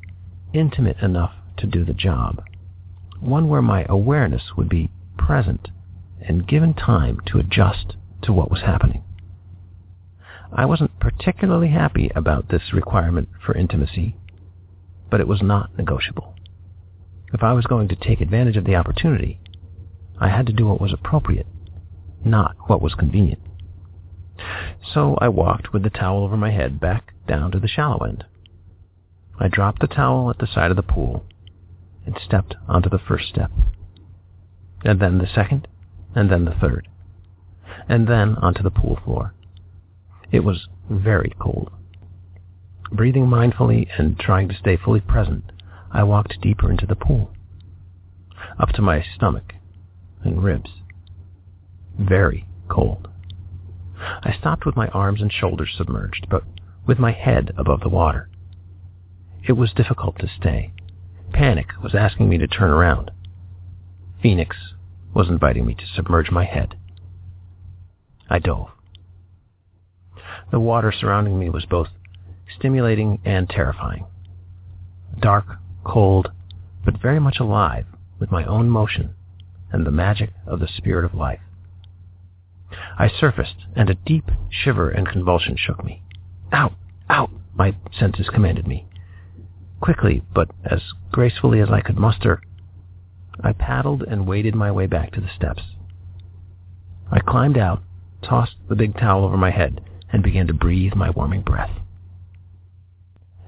intimate 0.53 0.99
enough 0.99 1.33
to 1.59 1.67
do 1.67 1.85
the 1.85 1.93
job. 1.93 2.43
One 3.21 3.49
where 3.49 3.63
my 3.63 3.85
awareness 3.89 4.43
would 4.57 4.69
be 4.69 4.91
present 5.17 5.69
and 6.21 6.47
given 6.49 6.75
time 6.75 7.21
to 7.27 7.39
adjust 7.39 7.97
to 8.23 8.33
what 8.33 8.51
was 8.51 8.61
happening. 8.61 9.03
I 10.53 10.65
wasn't 10.65 10.99
particularly 10.99 11.69
happy 11.69 12.11
about 12.15 12.49
this 12.49 12.73
requirement 12.73 13.29
for 13.45 13.55
intimacy, 13.55 14.17
but 15.11 15.21
it 15.21 15.29
was 15.29 15.43
not 15.43 15.77
negotiable. 15.77 16.35
If 17.33 17.43
I 17.43 17.53
was 17.53 17.67
going 17.67 17.89
to 17.89 17.97
take 17.97 18.21
advantage 18.21 18.57
of 18.57 18.65
the 18.65 18.75
opportunity, 18.75 19.41
I 20.19 20.29
had 20.29 20.47
to 20.47 20.53
do 20.53 20.67
what 20.67 20.81
was 20.81 20.93
appropriate, 20.93 21.47
not 22.25 22.57
what 22.67 22.81
was 22.81 22.95
convenient. 22.95 23.41
So 24.95 25.19
I 25.21 25.29
walked 25.29 25.73
with 25.73 25.83
the 25.83 25.91
towel 25.91 26.25
over 26.25 26.37
my 26.37 26.51
head 26.51 26.81
back 26.81 27.13
down 27.27 27.51
to 27.53 27.61
the 27.61 27.69
shallow 27.69 27.99
end. 27.99 28.25
I 29.39 29.49
dropped 29.49 29.81
the 29.81 29.87
towel 29.87 30.31
at 30.31 30.39
the 30.39 30.47
side 30.47 30.71
of 30.71 30.77
the 30.77 30.83
pool 30.83 31.25
and 32.09 32.19
stepped 32.25 32.55
onto 32.67 32.89
the 32.89 32.99
first 32.99 33.29
step, 33.29 33.51
and 34.83 34.99
then 34.99 35.19
the 35.19 35.29
second, 35.35 35.69
and 36.15 36.31
then 36.31 36.47
the 36.47 36.55
third, 36.59 36.89
and 37.87 38.09
then 38.09 38.35
onto 38.37 38.63
the 38.63 38.71
pool 38.71 38.99
floor. 39.05 39.35
It 40.33 40.41
was 40.41 40.69
very 40.91 41.35
cold. 41.39 41.71
Breathing 42.91 43.27
mindfully 43.27 43.89
and 43.99 44.19
trying 44.19 44.49
to 44.49 44.57
stay 44.57 44.79
fully 44.79 45.01
present, 45.01 45.53
I 45.93 46.03
walked 46.03 46.41
deeper 46.41 46.71
into 46.71 46.87
the 46.87 46.97
pool, 46.97 47.31
up 48.59 48.71
to 48.71 48.83
my 48.83 49.05
stomach 49.15 49.53
and 50.25 50.43
ribs. 50.43 50.71
Very 51.99 52.47
cold. 52.71 53.09
I 54.01 54.35
stopped 54.39 54.65
with 54.65 54.77
my 54.77 54.89
arms 54.89 55.21
and 55.21 55.31
shoulders 55.31 55.75
submerged, 55.77 56.27
but 56.31 56.45
with 56.87 56.99
my 56.99 57.13
head 57.13 57.53
above 57.59 57.81
the 57.81 57.91
water. 57.91 58.31
It 59.47 59.53
was 59.53 59.75
difficult 59.75 60.19
to 60.21 60.29
stay. 60.41 60.73
Panic 61.39 61.69
was 61.81 61.95
asking 61.95 62.29
me 62.29 62.37
to 62.37 62.49
turn 62.49 62.69
around. 62.69 63.13
Phoenix 64.21 64.57
was 65.15 65.29
inviting 65.29 65.65
me 65.65 65.73
to 65.73 65.87
submerge 65.95 66.33
my 66.33 66.45
head. 66.45 66.75
I 68.29 68.41
dove. 68.41 68.71
The 70.51 70.59
water 70.59 70.91
surrounding 70.91 71.39
me 71.39 71.49
was 71.49 71.65
both 71.65 71.91
stimulating 72.59 73.21
and 73.25 73.49
terrifying. 73.49 74.07
Dark, 75.21 75.47
cold, 75.85 76.33
but 76.85 77.01
very 77.01 77.21
much 77.21 77.39
alive 77.39 77.87
with 78.19 78.33
my 78.33 78.45
own 78.45 78.69
motion 78.69 79.15
and 79.71 79.87
the 79.87 79.93
magic 79.93 80.31
of 80.45 80.59
the 80.59 80.67
spirit 80.67 81.05
of 81.05 81.15
life. 81.15 81.39
I 82.99 83.09
surfaced, 83.09 83.65
and 83.77 83.89
a 83.89 83.95
deep 83.95 84.33
shiver 84.51 84.91
and 84.91 85.07
convulsion 85.07 85.57
shook 85.57 85.85
me. 85.85 86.03
Out! 86.51 86.73
Out! 87.09 87.31
My 87.55 87.77
senses 87.97 88.29
commanded 88.29 88.67
me. 88.67 88.88
Quickly, 89.81 90.23
but 90.35 90.51
as 90.65 90.83
gracefully 91.13 91.61
as 91.61 91.71
I 91.71 91.81
could 91.81 91.97
muster, 91.97 92.43
I 93.41 93.53
paddled 93.53 94.03
and 94.03 94.27
waded 94.27 94.55
my 94.55 94.73
way 94.73 94.87
back 94.87 95.13
to 95.13 95.21
the 95.21 95.31
steps. 95.35 95.63
I 97.11 97.21
climbed 97.21 97.57
out, 97.57 97.83
tossed 98.23 98.57
the 98.69 98.75
big 98.75 98.97
towel 98.97 99.25
over 99.25 99.37
my 99.37 99.51
head, 99.51 99.81
and 100.13 100.23
began 100.23 100.47
to 100.49 100.53
breathe 100.53 100.95
my 100.95 101.11
warming 101.11 101.43
breath. 101.43 101.71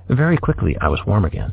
Very 0.09 0.37
quickly, 0.37 0.77
I 0.81 0.88
was 0.88 1.05
warm 1.07 1.25
again. 1.25 1.53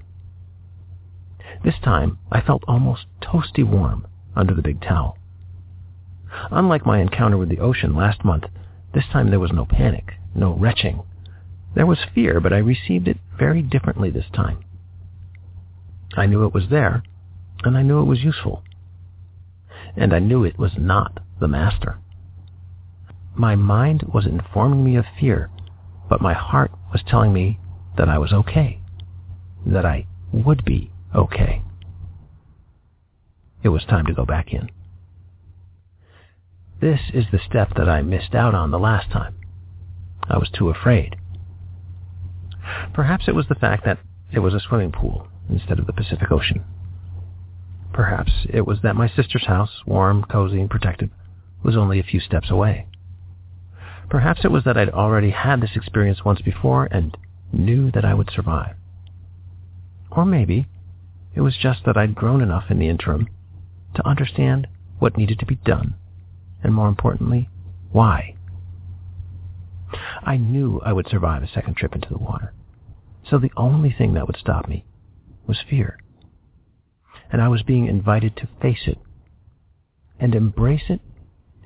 This 1.63 1.80
time, 1.84 2.20
I 2.32 2.42
felt 2.42 2.63
almost 2.68 3.08
toasty 3.22 3.63
warm 3.63 4.06
under 4.36 4.54
the 4.54 4.62
big 4.62 4.82
towel. 4.82 5.18
Unlike 6.52 6.86
my 6.86 7.00
encounter 7.00 7.38
with 7.38 7.50
the 7.50 7.60
ocean 7.60 7.96
last 7.96 8.24
month, 8.24 8.46
this 8.94 9.06
time 9.12 9.32
there 9.32 9.40
was 9.40 9.52
no 9.52 9.66
panic, 9.66 10.13
no 10.36 10.54
retching. 10.54 11.02
There 11.74 11.86
was 11.86 12.00
fear, 12.13 12.40
but 12.40 12.54
I 12.54 12.58
received 12.58 13.08
it 13.08 13.18
very 13.38 13.62
differently 13.62 14.10
this 14.12 14.30
time. 14.34 14.63
I 16.17 16.25
knew 16.25 16.45
it 16.45 16.53
was 16.53 16.69
there, 16.69 17.03
and 17.63 17.77
I 17.77 17.84
knew 17.84 18.01
it 18.01 18.06
was 18.06 18.23
useful. 18.23 18.63
And 19.95 20.13
I 20.13 20.19
knew 20.19 20.43
it 20.43 20.58
was 20.58 20.71
not 20.77 21.19
the 21.39 21.47
master. 21.47 21.99
My 23.36 23.56
mind 23.56 24.03
was 24.12 24.25
informing 24.25 24.84
me 24.84 24.95
of 24.95 25.06
fear, 25.19 25.51
but 26.10 26.21
my 26.21 26.34
heart 26.34 26.71
was 26.91 27.03
telling 27.08 27.34
me 27.34 27.60
that 27.97 28.10
I 28.10 28.17
was 28.17 28.34
okay, 28.34 28.80
that 29.65 29.86
I 29.86 30.08
would 30.34 30.65
be 30.65 30.91
okay. 31.13 31.62
It 33.62 33.69
was 33.69 33.86
time 33.86 34.08
to 34.08 34.13
go 34.13 34.25
back 34.25 34.51
in. 34.51 34.71
This 36.82 36.99
is 37.13 37.25
the 37.32 37.39
step 37.39 37.75
that 37.75 37.89
I 37.89 38.01
missed 38.01 38.34
out 38.34 38.56
on 38.56 38.71
the 38.71 38.80
last 38.80 39.12
time. 39.12 39.36
I 40.27 40.38
was 40.38 40.49
too 40.49 40.69
afraid. 40.69 41.15
Perhaps 42.93 43.27
it 43.27 43.36
was 43.36 43.47
the 43.47 43.56
fact 43.56 43.86
that 43.86 43.99
it 44.32 44.39
was 44.39 44.56
a 44.56 44.60
swimming 44.60 44.91
pool 44.91 45.27
instead 45.49 45.79
of 45.79 45.86
the 45.86 45.93
Pacific 45.93 46.31
Ocean. 46.31 46.63
Perhaps 47.93 48.45
it 48.49 48.67
was 48.67 48.81
that 48.83 48.95
my 48.95 49.10
sister's 49.10 49.47
house, 49.47 49.81
warm, 49.86 50.23
cozy, 50.23 50.60
and 50.60 50.69
protected, 50.69 51.10
was 51.63 51.75
only 51.75 51.99
a 51.99 52.03
few 52.03 52.19
steps 52.19 52.49
away. 52.49 52.86
Perhaps 54.10 54.41
it 54.43 54.51
was 54.51 54.63
that 54.63 54.77
I'd 54.77 54.89
already 54.89 55.31
had 55.31 55.62
this 55.62 55.75
experience 55.75 56.23
once 56.23 56.41
before 56.41 56.88
and 56.91 57.17
knew 57.51 57.91
that 57.91 58.06
I 58.06 58.13
would 58.13 58.29
survive. 58.31 58.75
Or 60.12 60.25
maybe 60.25 60.67
it 61.35 61.41
was 61.41 61.58
just 61.58 61.85
that 61.85 61.98
I'd 61.98 62.15
grown 62.15 62.41
enough 62.41 62.65
in 62.69 62.79
the 62.79 62.87
interim 62.87 63.27
to 63.95 64.08
understand 64.08 64.67
what 65.00 65.17
needed 65.17 65.39
to 65.39 65.45
be 65.45 65.56
done, 65.56 65.95
and 66.63 66.73
more 66.73 66.87
importantly, 66.87 67.50
why. 67.91 68.35
I 70.23 70.37
knew 70.37 70.81
I 70.85 70.93
would 70.93 71.08
survive 71.10 71.43
a 71.43 71.48
second 71.48 71.77
trip 71.77 71.95
into 71.95 72.10
the 72.10 72.17
water, 72.17 72.54
so 73.29 73.37
the 73.37 73.52
only 73.58 73.93
thing 73.95 74.13
that 74.13 74.27
would 74.27 74.37
stop 74.37 74.67
me 74.67 74.85
was 75.48 75.58
fear. 75.69 75.98
And 77.31 77.41
I 77.41 77.48
was 77.48 77.63
being 77.63 77.87
invited 77.87 78.35
to 78.37 78.50
face 78.62 78.87
it, 78.87 78.98
and 80.19 80.33
embrace 80.35 80.89
it, 80.89 81.02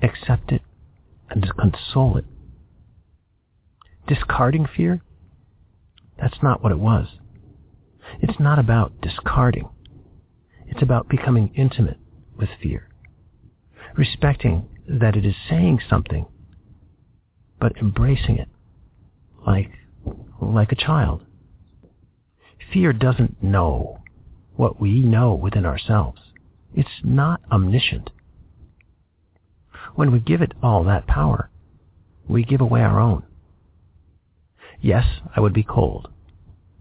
accept 0.02 0.52
it, 0.52 0.62
and 1.30 1.50
console 1.56 2.16
it. 2.16 2.24
Discarding 4.06 4.66
fear? 4.66 5.00
That's 6.20 6.42
not 6.42 6.62
what 6.62 6.72
it 6.72 6.78
was. 6.78 7.06
It's 8.20 8.38
not 8.38 8.58
about 8.58 9.00
discarding. 9.00 9.68
It's 10.66 10.82
about 10.82 11.08
becoming 11.08 11.52
intimate 11.54 11.98
with 12.36 12.48
fear. 12.62 12.88
Respecting 13.96 14.68
that 14.88 15.16
it 15.16 15.24
is 15.24 15.34
saying 15.48 15.80
something, 15.88 16.26
but 17.60 17.76
embracing 17.76 18.38
it 18.38 18.48
like, 19.46 19.70
like 20.40 20.72
a 20.72 20.76
child. 20.76 21.22
Fear 22.72 22.94
doesn't 22.94 23.42
know 23.42 24.00
what 24.56 24.80
we 24.80 25.00
know 25.00 25.34
within 25.34 25.66
ourselves. 25.66 26.22
It's 26.74 27.02
not 27.04 27.42
omniscient. 27.50 28.10
When 29.94 30.10
we 30.10 30.20
give 30.20 30.40
it 30.40 30.52
all 30.62 30.82
that 30.84 31.06
power, 31.06 31.50
we 32.26 32.44
give 32.44 32.62
away 32.62 32.80
our 32.80 32.98
own. 32.98 33.24
Yes, 34.80 35.04
I 35.36 35.40
would 35.40 35.52
be 35.52 35.62
cold, 35.62 36.08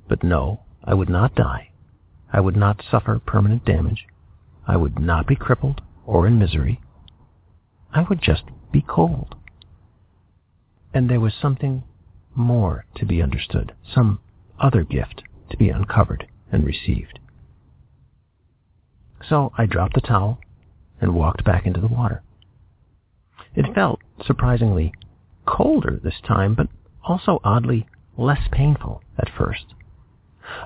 but 0.07 0.23
no, 0.23 0.61
I 0.81 0.93
would 0.93 1.09
not 1.09 1.35
die. 1.35 1.71
I 2.31 2.39
would 2.39 2.55
not 2.55 2.81
suffer 2.89 3.19
permanent 3.19 3.65
damage. 3.65 4.05
I 4.65 4.77
would 4.77 4.97
not 4.97 5.27
be 5.27 5.35
crippled 5.35 5.81
or 6.05 6.25
in 6.25 6.39
misery. 6.39 6.79
I 7.93 8.03
would 8.03 8.21
just 8.21 8.43
be 8.71 8.81
cold. 8.81 9.35
And 10.93 11.09
there 11.09 11.19
was 11.19 11.33
something 11.33 11.83
more 12.33 12.85
to 12.95 13.05
be 13.05 13.21
understood, 13.21 13.73
some 13.93 14.19
other 14.57 14.83
gift 14.83 15.23
to 15.51 15.57
be 15.57 15.69
uncovered 15.69 16.27
and 16.51 16.65
received. 16.65 17.19
So 19.29 19.51
I 19.57 19.65
dropped 19.65 19.93
the 19.93 20.01
towel 20.01 20.39
and 20.99 21.15
walked 21.15 21.43
back 21.43 21.65
into 21.65 21.79
the 21.79 21.87
water. 21.87 22.23
It 23.55 23.73
felt 23.73 23.99
surprisingly 24.25 24.93
colder 25.45 25.99
this 26.01 26.21
time, 26.25 26.55
but 26.55 26.67
also 27.03 27.39
oddly 27.43 27.87
less 28.17 28.47
painful 28.51 29.03
at 29.17 29.29
first. 29.37 29.73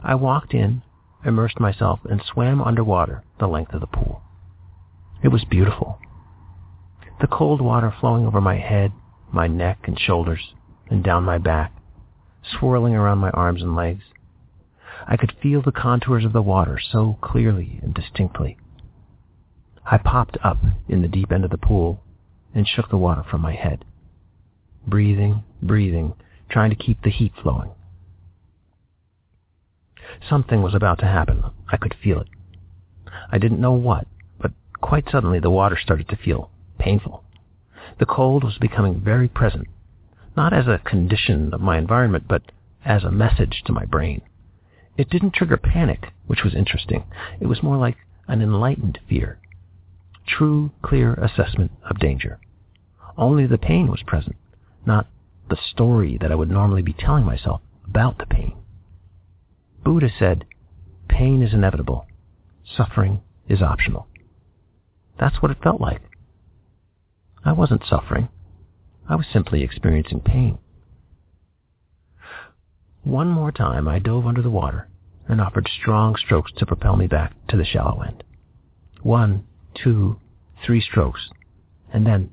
I 0.03 0.15
walked 0.15 0.53
in, 0.53 0.83
immersed 1.25 1.59
myself, 1.59 1.99
and 2.09 2.21
swam 2.21 2.61
underwater 2.61 3.23
the 3.39 3.47
length 3.47 3.73
of 3.73 3.81
the 3.81 3.87
pool. 3.87 4.21
It 5.23 5.29
was 5.29 5.43
beautiful. 5.45 5.99
The 7.21 7.27
cold 7.27 7.61
water 7.61 7.93
flowing 7.99 8.25
over 8.25 8.41
my 8.41 8.57
head, 8.57 8.91
my 9.31 9.47
neck 9.47 9.79
and 9.85 9.99
shoulders, 9.99 10.53
and 10.89 11.03
down 11.03 11.23
my 11.23 11.37
back, 11.37 11.73
swirling 12.43 12.95
around 12.95 13.19
my 13.19 13.31
arms 13.31 13.61
and 13.61 13.75
legs. 13.75 14.03
I 15.07 15.17
could 15.17 15.33
feel 15.41 15.61
the 15.61 15.71
contours 15.71 16.25
of 16.25 16.33
the 16.33 16.41
water 16.41 16.79
so 16.79 17.17
clearly 17.21 17.79
and 17.83 17.93
distinctly. 17.93 18.57
I 19.85 19.99
popped 19.99 20.37
up 20.43 20.57
in 20.87 21.03
the 21.03 21.07
deep 21.07 21.31
end 21.31 21.45
of 21.45 21.51
the 21.51 21.59
pool 21.59 22.01
and 22.55 22.67
shook 22.67 22.89
the 22.89 22.97
water 22.97 23.23
from 23.23 23.41
my 23.41 23.53
head. 23.53 23.85
Breathing, 24.87 25.43
breathing, 25.61 26.13
trying 26.49 26.71
to 26.71 26.75
keep 26.75 27.03
the 27.03 27.11
heat 27.11 27.33
flowing. 27.41 27.71
Something 30.27 30.63
was 30.63 30.73
about 30.73 30.99
to 30.99 31.05
happen. 31.05 31.43
I 31.71 31.77
could 31.77 31.95
feel 32.03 32.21
it. 32.21 32.27
I 33.31 33.37
didn't 33.37 33.61
know 33.61 33.73
what, 33.73 34.07
but 34.39 34.53
quite 34.81 35.09
suddenly 35.11 35.39
the 35.39 35.51
water 35.51 35.77
started 35.77 36.07
to 36.09 36.17
feel 36.17 36.49
painful. 36.79 37.23
The 37.99 38.05
cold 38.07 38.43
was 38.43 38.57
becoming 38.57 39.01
very 39.01 39.27
present, 39.27 39.67
not 40.35 40.51
as 40.51 40.67
a 40.67 40.81
condition 40.83 41.53
of 41.53 41.61
my 41.61 41.77
environment, 41.77 42.25
but 42.27 42.41
as 42.83 43.03
a 43.03 43.11
message 43.11 43.61
to 43.65 43.73
my 43.73 43.85
brain. 43.85 44.21
It 44.97 45.09
didn't 45.09 45.33
trigger 45.33 45.57
panic, 45.57 46.13
which 46.27 46.43
was 46.43 46.55
interesting. 46.55 47.03
It 47.39 47.47
was 47.47 47.63
more 47.63 47.77
like 47.77 47.97
an 48.27 48.41
enlightened 48.41 48.99
fear. 49.07 49.39
True, 50.27 50.71
clear 50.81 51.13
assessment 51.13 51.71
of 51.89 51.99
danger. 51.99 52.39
Only 53.17 53.45
the 53.45 53.57
pain 53.57 53.87
was 53.87 54.03
present, 54.03 54.35
not 54.85 55.07
the 55.49 55.57
story 55.71 56.17
that 56.19 56.31
I 56.31 56.35
would 56.35 56.49
normally 56.49 56.81
be 56.81 56.93
telling 56.93 57.25
myself 57.25 57.61
about 57.87 58.17
the 58.17 58.25
pain. 58.25 58.53
Buddha 59.83 60.09
said, 60.17 60.45
pain 61.07 61.41
is 61.43 61.53
inevitable. 61.53 62.07
Suffering 62.65 63.21
is 63.47 63.61
optional. 63.61 64.07
That's 65.19 65.41
what 65.41 65.51
it 65.51 65.61
felt 65.61 65.79
like. 65.79 66.01
I 67.43 67.51
wasn't 67.51 67.83
suffering. 67.87 68.29
I 69.07 69.15
was 69.15 69.27
simply 69.31 69.61
experiencing 69.61 70.21
pain. 70.21 70.57
One 73.05 73.29
more 73.29 73.51
time 73.51 73.87
I 73.87 73.99
dove 73.99 74.25
under 74.25 74.41
the 74.41 74.49
water 74.49 74.87
and 75.27 75.39
offered 75.39 75.69
strong 75.79 76.15
strokes 76.15 76.51
to 76.53 76.65
propel 76.65 76.95
me 76.95 77.05
back 77.05 77.33
to 77.49 77.55
the 77.55 77.63
shallow 77.63 78.01
end. 78.01 78.23
One, 79.03 79.43
two, 79.75 80.19
three 80.65 80.81
strokes, 80.81 81.29
and 81.93 82.03
then 82.03 82.31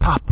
pop. 0.00 0.22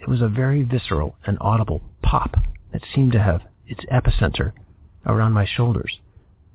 It 0.00 0.08
was 0.08 0.20
a 0.20 0.28
very 0.28 0.64
visceral 0.64 1.14
and 1.24 1.38
audible 1.40 1.82
pop 2.02 2.34
that 2.72 2.82
seemed 2.92 3.12
to 3.12 3.22
have 3.22 3.42
its 3.64 3.84
epicenter 3.92 4.54
around 5.06 5.32
my 5.32 5.46
shoulders, 5.46 6.00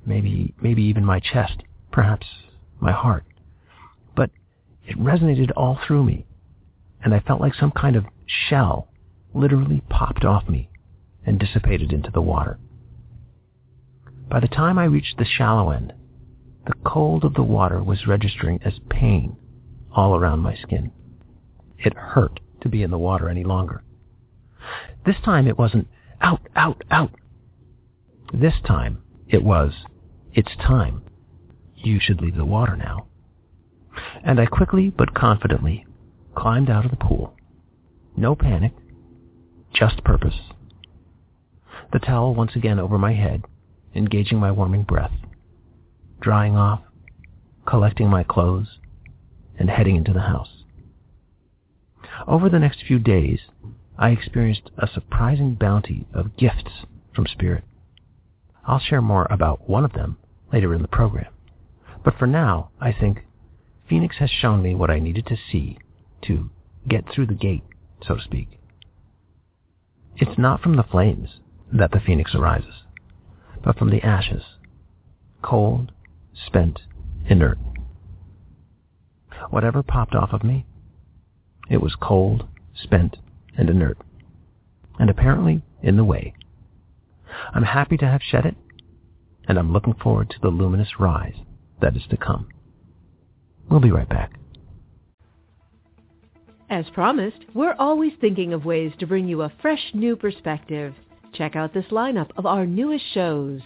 maybe 0.04 0.52
maybe 0.60 0.82
even 0.82 1.06
my 1.06 1.20
chest, 1.20 1.62
perhaps 1.90 2.26
my 2.80 2.92
heart. 2.92 3.24
But 4.14 4.28
it 4.86 4.98
resonated 4.98 5.52
all 5.56 5.78
through 5.86 6.04
me, 6.04 6.26
and 7.02 7.14
I 7.14 7.20
felt 7.20 7.40
like 7.40 7.54
some 7.54 7.70
kind 7.72 7.96
of 7.96 8.04
shell 8.26 8.88
literally 9.32 9.80
popped 9.88 10.26
off 10.26 10.50
me 10.50 10.68
and 11.26 11.38
dissipated 11.38 11.92
into 11.92 12.10
the 12.10 12.22
water. 12.22 12.58
By 14.28 14.40
the 14.40 14.48
time 14.48 14.78
I 14.78 14.84
reached 14.84 15.18
the 15.18 15.24
shallow 15.24 15.70
end, 15.70 15.92
the 16.64 16.74
cold 16.84 17.24
of 17.24 17.34
the 17.34 17.42
water 17.42 17.82
was 17.82 18.06
registering 18.06 18.60
as 18.64 18.80
pain 18.88 19.36
all 19.92 20.16
around 20.16 20.40
my 20.40 20.56
skin. 20.56 20.90
It 21.78 21.94
hurt 21.94 22.40
to 22.62 22.68
be 22.68 22.82
in 22.82 22.90
the 22.90 22.98
water 22.98 23.28
any 23.28 23.44
longer. 23.44 23.82
This 25.04 25.16
time 25.24 25.46
it 25.46 25.58
wasn't 25.58 25.88
out, 26.20 26.40
out, 26.56 26.82
out. 26.90 27.12
This 28.32 28.54
time 28.66 29.02
it 29.28 29.42
was, 29.42 29.72
it's 30.32 30.56
time. 30.56 31.02
You 31.76 32.00
should 32.00 32.20
leave 32.20 32.36
the 32.36 32.44
water 32.44 32.76
now. 32.76 33.06
And 34.24 34.40
I 34.40 34.46
quickly 34.46 34.90
but 34.90 35.14
confidently 35.14 35.86
climbed 36.34 36.68
out 36.68 36.84
of 36.84 36.90
the 36.90 36.96
pool. 36.96 37.34
No 38.16 38.34
panic, 38.34 38.72
just 39.72 40.02
purpose. 40.04 40.34
The 41.92 41.98
towel 42.00 42.34
once 42.34 42.56
again 42.56 42.78
over 42.78 42.98
my 42.98 43.12
head, 43.12 43.44
engaging 43.94 44.38
my 44.38 44.50
warming 44.50 44.82
breath, 44.82 45.12
drying 46.20 46.56
off, 46.56 46.82
collecting 47.66 48.08
my 48.08 48.24
clothes, 48.24 48.78
and 49.58 49.70
heading 49.70 49.96
into 49.96 50.12
the 50.12 50.22
house. 50.22 50.64
Over 52.26 52.48
the 52.48 52.58
next 52.58 52.82
few 52.82 52.98
days, 52.98 53.40
I 53.98 54.10
experienced 54.10 54.70
a 54.76 54.88
surprising 54.88 55.54
bounty 55.54 56.06
of 56.12 56.36
gifts 56.36 56.84
from 57.14 57.26
Spirit. 57.26 57.64
I'll 58.66 58.80
share 58.80 59.00
more 59.00 59.26
about 59.30 59.68
one 59.68 59.84
of 59.84 59.92
them 59.92 60.18
later 60.52 60.74
in 60.74 60.82
the 60.82 60.88
program. 60.88 61.32
But 62.04 62.18
for 62.18 62.26
now, 62.26 62.70
I 62.80 62.92
think 62.92 63.24
Phoenix 63.88 64.16
has 64.18 64.30
shown 64.30 64.62
me 64.62 64.74
what 64.74 64.90
I 64.90 64.98
needed 64.98 65.26
to 65.26 65.36
see 65.50 65.78
to 66.22 66.50
get 66.88 67.04
through 67.08 67.26
the 67.26 67.34
gate, 67.34 67.64
so 68.06 68.16
to 68.16 68.22
speak. 68.22 68.58
It's 70.16 70.38
not 70.38 70.60
from 70.62 70.76
the 70.76 70.82
flames 70.82 71.40
that 71.72 71.90
the 71.90 72.00
phoenix 72.00 72.34
arises, 72.34 72.74
but 73.64 73.78
from 73.78 73.90
the 73.90 74.02
ashes, 74.02 74.42
cold, 75.42 75.92
spent, 76.46 76.80
inert. 77.28 77.58
Whatever 79.50 79.82
popped 79.82 80.14
off 80.14 80.32
of 80.32 80.44
me, 80.44 80.66
it 81.68 81.80
was 81.80 81.96
cold, 82.00 82.46
spent, 82.74 83.16
and 83.56 83.68
inert, 83.68 83.98
and 84.98 85.10
apparently 85.10 85.62
in 85.82 85.96
the 85.96 86.04
way. 86.04 86.34
I'm 87.52 87.64
happy 87.64 87.96
to 87.98 88.06
have 88.06 88.22
shed 88.22 88.46
it, 88.46 88.56
and 89.48 89.58
I'm 89.58 89.72
looking 89.72 89.94
forward 89.94 90.30
to 90.30 90.40
the 90.40 90.48
luminous 90.48 90.98
rise 90.98 91.36
that 91.80 91.96
is 91.96 92.02
to 92.10 92.16
come. 92.16 92.48
We'll 93.70 93.80
be 93.80 93.90
right 93.90 94.08
back. 94.08 94.32
As 96.68 96.84
promised, 96.94 97.44
we're 97.54 97.76
always 97.78 98.12
thinking 98.20 98.52
of 98.52 98.64
ways 98.64 98.92
to 98.98 99.06
bring 99.06 99.28
you 99.28 99.42
a 99.42 99.52
fresh 99.62 99.92
new 99.94 100.16
perspective. 100.16 100.94
Check 101.36 101.54
out 101.54 101.74
this 101.74 101.86
lineup 101.86 102.30
of 102.36 102.46
our 102.46 102.64
newest 102.64 103.04
shows. 103.12 103.60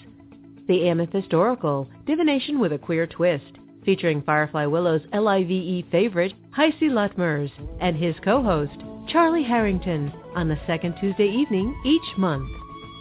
The 0.67 0.89
Amethyst 0.89 1.33
Oracle, 1.33 1.89
Divination 2.05 2.59
with 2.59 2.73
a 2.73 2.79
Queer 2.79 3.07
Twist, 3.07 3.59
featuring 3.85 4.23
Firefly 4.23 4.67
Willow's 4.67 5.03
LIVE 5.13 5.85
favorite, 5.91 6.33
HiC 6.55 6.91
Luttmers, 6.91 7.51
and 7.81 7.97
his 7.97 8.17
co-host, 8.25 8.77
Charlie 9.09 9.45
Harrington, 9.45 10.13
on 10.35 10.49
the 10.49 10.59
second 10.67 10.97
Tuesday 11.01 11.29
evening 11.29 11.81
each 11.85 12.19
month. 12.19 12.49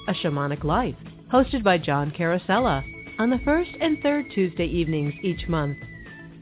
A 0.08 0.14
Shamanic 0.14 0.64
Life, 0.64 0.96
hosted 1.32 1.64
by 1.64 1.78
John 1.78 2.12
Carosella, 2.12 2.84
on 3.18 3.30
the 3.30 3.40
first 3.40 3.72
and 3.82 3.98
third 4.02 4.26
Tuesday 4.34 4.66
evenings 4.66 5.14
each 5.24 5.48
month. 5.48 5.78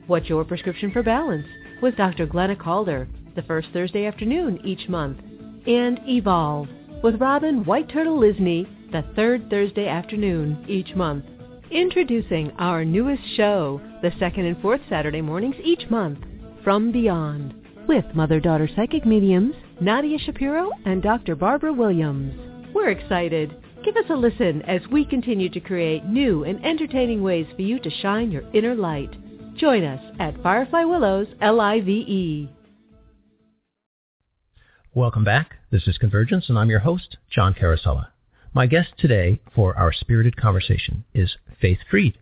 What's 0.08 0.30
Your 0.30 0.44
Prescription 0.44 0.92
for 0.92 1.04
Balance? 1.04 1.48
with 1.82 1.96
Dr. 1.96 2.26
Glenna 2.26 2.56
Calder, 2.56 3.08
the 3.36 3.44
first 3.44 3.70
Thursday 3.72 4.06
afternoon 4.06 4.60
each 4.66 4.90
month. 4.90 5.20
And 5.68 6.00
Evolve, 6.08 6.68
with 7.04 7.22
Robin 7.22 7.64
White 7.66 7.90
Turtle 7.90 8.20
Lisney, 8.20 8.68
the 8.92 9.04
third 9.16 9.50
Thursday 9.50 9.88
afternoon 9.88 10.66
each 10.68 10.96
month. 10.96 11.26
Introducing 11.70 12.52
our 12.58 12.86
newest 12.86 13.22
show, 13.36 13.82
the 14.02 14.12
second 14.20 14.46
and 14.46 14.60
fourth 14.62 14.82
Saturday 14.90 15.22
mornings 15.22 15.56
each 15.64 15.90
month, 15.90 16.20
From 16.64 16.92
Beyond, 16.92 17.54
with 17.88 18.06
mother-daughter 18.14 18.70
psychic 18.76 19.06
mediums 19.06 19.54
Nadia 19.80 20.18
Shapiro 20.18 20.72
and 20.86 21.04
Dr. 21.04 21.36
Barbara 21.36 21.74
Williams. 21.74 22.34
We're 22.74 22.90
excited. 22.90 23.56
Give 23.84 23.96
us 23.96 24.10
a 24.10 24.16
listen 24.16 24.62
as 24.64 24.82
we 24.92 25.06
continue 25.06 25.50
to 25.50 25.60
create 25.60 26.06
new 26.06 26.46
and 26.46 26.64
entertaining 26.66 27.22
ways 27.22 27.46
for 27.56 27.62
you 27.62 27.80
to 27.80 27.90
shine 28.02 28.32
your 28.32 28.44
inner 28.54 28.76
light. 28.76 29.16
Join 29.56 29.84
us 29.84 30.02
at 30.20 30.42
Firefly 30.42 30.84
Willows 30.84 31.28
LIVE. 31.42 32.50
Welcome 34.96 35.24
back. 35.24 35.57
This 35.70 35.86
is 35.86 35.98
Convergence, 35.98 36.48
and 36.48 36.58
I'm 36.58 36.70
your 36.70 36.80
host, 36.80 37.18
John 37.30 37.54
Carosella. 37.54 38.08
My 38.54 38.68
guest 38.68 38.94
today 38.98 39.42
for 39.54 39.78
our 39.78 39.92
spirited 39.92 40.38
conversation 40.38 41.04
is 41.14 41.36
Faith 41.60 41.80
Freed. 41.92 42.18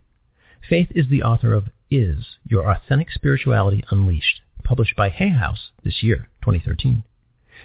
Faith 0.68 0.88
is 0.96 1.08
the 1.08 1.22
author 1.22 1.54
of 1.54 1.68
Is 1.88 2.26
Your 2.44 2.68
Authentic 2.68 3.12
Spirituality 3.12 3.84
Unleashed, 3.92 4.40
published 4.64 4.96
by 4.96 5.10
Hay 5.10 5.28
House 5.28 5.70
this 5.84 6.02
year, 6.02 6.28
2013. 6.40 7.04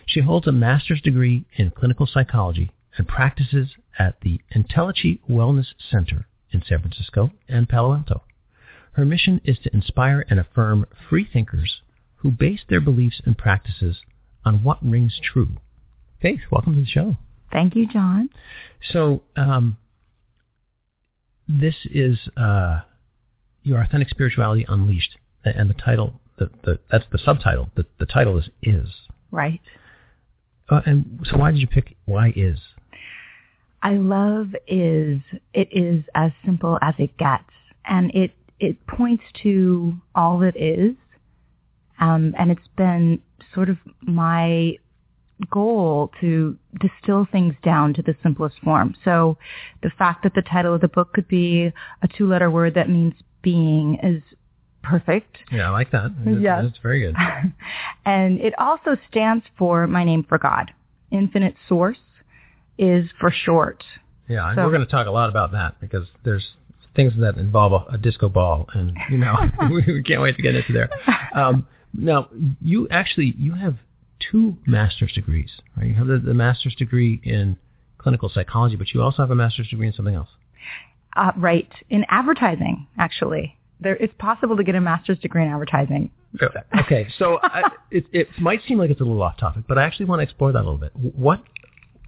She 0.06 0.20
holds 0.22 0.46
a 0.46 0.52
master's 0.52 1.02
degree 1.02 1.46
in 1.56 1.72
clinical 1.72 2.06
psychology 2.06 2.70
and 2.96 3.08
practices 3.08 3.70
at 3.98 4.22
the 4.22 4.40
Entelechy 4.56 5.20
Wellness 5.28 5.74
Center 5.90 6.28
in 6.52 6.62
San 6.62 6.82
Francisco 6.82 7.32
and 7.50 7.68
Palo 7.68 7.96
Alto. 7.96 8.22
Her 8.92 9.04
mission 9.04 9.42
is 9.44 9.58
to 9.64 9.74
inspire 9.74 10.28
and 10.30 10.40
affirm 10.40 10.86
free 11.10 11.26
thinkers 11.26 11.82
who 12.18 12.30
base 12.30 12.62
their 12.70 12.82
beliefs 12.82 13.20
and 13.26 13.36
practices 13.36 14.02
on 14.46 14.64
what 14.64 14.78
rings 14.86 15.20
true. 15.24 15.58
Faith, 16.22 16.42
welcome 16.52 16.76
to 16.76 16.82
the 16.82 16.88
show. 16.88 17.16
Thank 17.52 17.76
you, 17.76 17.88
John. 17.88 18.30
So, 18.92 19.24
um, 19.36 19.78
this 21.48 21.74
is 21.86 22.20
uh, 22.38 22.82
your 23.64 23.82
authentic 23.82 24.10
spirituality 24.10 24.66
unleashed, 24.70 25.18
and 25.44 25.68
the 25.68 25.74
title, 25.74 26.14
the, 26.38 26.52
the, 26.64 26.80
that's 26.92 27.06
the 27.12 27.18
subtitle. 27.18 27.70
The, 27.76 27.88
the 28.00 28.06
title 28.06 28.38
is 28.38 28.50
is 28.62 28.88
right. 29.32 29.62
Uh, 30.70 30.82
and 30.86 31.26
so, 31.30 31.38
why 31.38 31.52
did 31.52 31.60
you 31.60 31.68
pick 31.68 31.96
why 32.06 32.34
is? 32.36 32.60
I 33.82 33.96
love 33.96 34.50
is 34.68 35.22
it 35.56 35.70
is 35.72 36.04
as 36.14 36.32
simple 36.46 36.78
as 36.84 36.94
it 37.00 37.18
gets, 37.18 37.50
and 37.86 38.12
it 38.14 38.32
it 38.60 38.86
points 38.86 39.24
to 39.42 39.96
all 40.14 40.38
that 40.40 40.56
is, 40.56 40.96
um, 42.00 42.36
and 42.38 42.52
it's 42.52 42.68
been 42.78 43.22
sort 43.56 43.70
of 43.70 43.78
my 44.02 44.78
goal 45.50 46.12
to 46.22 46.58
distill 46.80 47.28
things 47.32 47.56
down 47.64 47.94
to 47.96 48.02
the 48.02 48.16
simplest 48.22 48.58
form. 48.64 48.96
So 49.04 49.38
the 49.84 49.90
fact 49.98 50.24
that 50.24 50.34
the 50.36 50.42
title 50.42 50.74
of 50.74 50.82
the 50.82 50.88
book 50.88 51.14
could 51.14 51.28
be 51.28 51.72
a 52.02 52.08
two-letter 52.18 52.50
word 52.52 52.74
that 52.76 52.90
means 52.90 53.14
being 53.42 53.98
is 54.04 54.22
perfect. 54.84 55.38
Yeah, 55.52 55.68
I 55.68 55.70
like 55.72 55.92
that. 55.92 56.12
It's, 56.26 56.42
Yes. 56.42 56.66
it's 56.68 56.78
very 56.82 57.02
good. 57.02 57.16
and 58.06 58.40
it 58.40 58.54
also 58.60 58.98
stands 59.10 59.46
for 59.58 59.88
my 59.88 60.04
name 60.04 60.24
for 60.28 60.38
God. 60.38 60.72
Infinite 61.12 61.56
Source 61.68 61.98
is 62.78 63.10
for 63.20 63.32
short. 63.32 63.84
Yeah, 64.28 64.48
and 64.48 64.56
So- 64.58 64.66
we're 64.66 64.72
going 64.72 64.86
to 64.86 64.92
talk 64.92 65.08
a 65.08 65.12
lot 65.12 65.30
about 65.30 65.52
that 65.54 65.80
because 65.82 66.08
there's 66.24 66.48
things 66.96 67.14
that 67.20 67.38
involve 67.38 67.72
a, 67.74 67.94
a 67.94 67.98
disco 67.98 68.28
ball, 68.28 68.68
and 68.74 68.98
you 69.10 69.18
know 69.18 69.36
we, 69.70 69.82
we 69.94 70.04
can't 70.04 70.22
wait 70.22 70.36
to 70.36 70.42
get 70.42 70.56
into 70.56 70.74
there. 70.74 70.90
Um, 71.34 71.66
now, 71.94 72.28
you 72.62 72.90
actually 72.90 73.34
you 73.38 73.54
have 73.54 73.76
two 74.32 74.58
master's 74.66 75.12
degrees, 75.14 75.50
right? 75.78 75.88
You 75.88 75.94
have 75.96 76.08
the, 76.08 76.18
the 76.18 76.34
master's 76.34 76.76
degree 76.76 77.22
in 77.24 77.58
clinical 77.98 78.30
psychology, 78.30 78.76
but 78.76 78.94
you 78.94 79.02
also 79.02 79.22
have 79.22 79.32
a 79.32 79.36
master's 79.36 79.68
degree 79.70 79.88
in 79.88 79.94
something 79.94 80.16
else. 80.16 80.30
Uh, 81.16 81.32
right. 81.38 81.70
In 81.90 82.06
advertising, 82.10 82.88
actually. 82.98 83.58
There, 83.80 83.96
it's 83.96 84.14
possible 84.20 84.56
to 84.58 84.64
get 84.64 84.76
a 84.76 84.82
master's 84.82 85.20
degree 85.20 85.44
in 85.44 85.50
advertising. 85.50 86.12
Okay, 86.80 87.08
so 87.18 87.40
I, 87.42 87.64
it, 87.90 88.06
it 88.14 88.28
might 88.40 88.62
seem 88.68 88.78
like 88.78 88.90
it's 88.90 89.02
a 89.02 89.04
little 89.04 89.22
off 89.22 89.38
topic, 89.38 89.66
but 89.68 89.78
I 89.78 89.84
actually 89.84 90.06
want 90.06 90.20
to 90.20 90.24
explore 90.24 90.52
that 90.52 90.60
a 90.60 90.68
little 90.70 90.78
bit. 90.78 90.92
What 90.96 91.44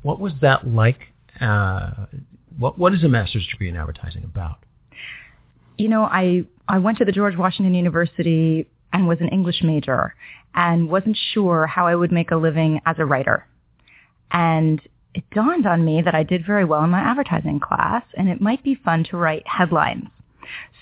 what 0.01 0.19
was 0.19 0.31
that 0.41 0.65
like? 0.67 0.99
Uh, 1.41 1.91
what 2.57 2.77
what 2.79 2.93
is 2.93 3.03
a 3.03 3.09
master's 3.09 3.45
degree 3.47 3.67
in 3.67 3.75
advertising 3.75 4.23
about? 4.23 4.59
you 5.77 5.89
know, 5.89 6.03
I, 6.03 6.43
I 6.67 6.79
went 6.79 6.99
to 6.99 7.05
the 7.05 7.11
George 7.11 7.35
Washington 7.35 7.73
University 7.73 8.67
and 8.93 9.07
was 9.07 9.19
an 9.19 9.29
English 9.29 9.61
major 9.63 10.15
and 10.55 10.89
wasn't 10.89 11.17
sure 11.33 11.65
how 11.65 11.87
I 11.87 11.95
would 11.95 12.11
make 12.11 12.31
a 12.31 12.35
living 12.35 12.79
as 12.85 12.95
a 12.99 13.05
writer. 13.05 13.45
And 14.31 14.79
it 15.13 15.23
dawned 15.31 15.67
on 15.67 15.83
me 15.83 16.01
that 16.03 16.15
I 16.15 16.23
did 16.23 16.45
very 16.45 16.63
well 16.63 16.83
in 16.83 16.89
my 16.91 16.99
advertising 16.99 17.59
class 17.59 18.03
and 18.15 18.29
it 18.29 18.39
might 18.39 18.63
be 18.63 18.75
fun 18.75 19.03
to 19.09 19.17
write 19.17 19.47
headlines. 19.47 20.07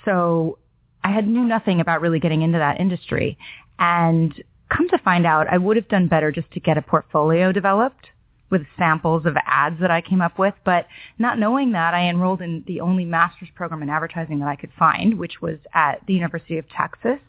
So 0.06 0.58
I 1.04 1.12
had 1.12 1.28
knew 1.28 1.44
nothing 1.44 1.80
about 1.80 2.02
really 2.02 2.20
getting 2.20 2.42
into 2.42 2.60
that 2.60 2.80
industry. 2.80 3.38
And 3.80 4.34
come 4.70 4.88
to 4.90 4.98
find 5.00 5.26
out, 5.26 5.48
I 5.50 5.58
would 5.58 5.76
have 5.76 5.88
done 5.88 6.08
better 6.08 6.32
just 6.32 6.52
to 6.52 6.60
get 6.60 6.78
a 6.78 6.82
portfolio 6.82 7.52
developed 7.52 8.08
with 8.50 8.62
samples 8.78 9.26
of 9.26 9.36
ads 9.46 9.80
that 9.80 9.92
I 9.92 10.02
came 10.02 10.22
up 10.22 10.38
with. 10.38 10.54
But 10.64 10.86
not 11.18 11.40
knowing 11.40 11.72
that, 11.72 11.94
I 11.94 12.08
enrolled 12.10 12.42
in 12.42 12.64
the 12.68 12.82
only 12.82 13.06
master's 13.06 13.50
program 13.56 13.82
in 13.82 13.90
advertising 13.90 14.40
that 14.40 14.48
I 14.48 14.56
could 14.56 14.72
find, 14.78 15.18
which 15.18 15.42
was 15.42 15.58
at 15.74 16.06
the 16.06 16.14
University 16.14 16.58
of 16.58 16.66
Texas 16.70 17.20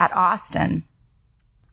at 0.00 0.10
Austin. 0.12 0.82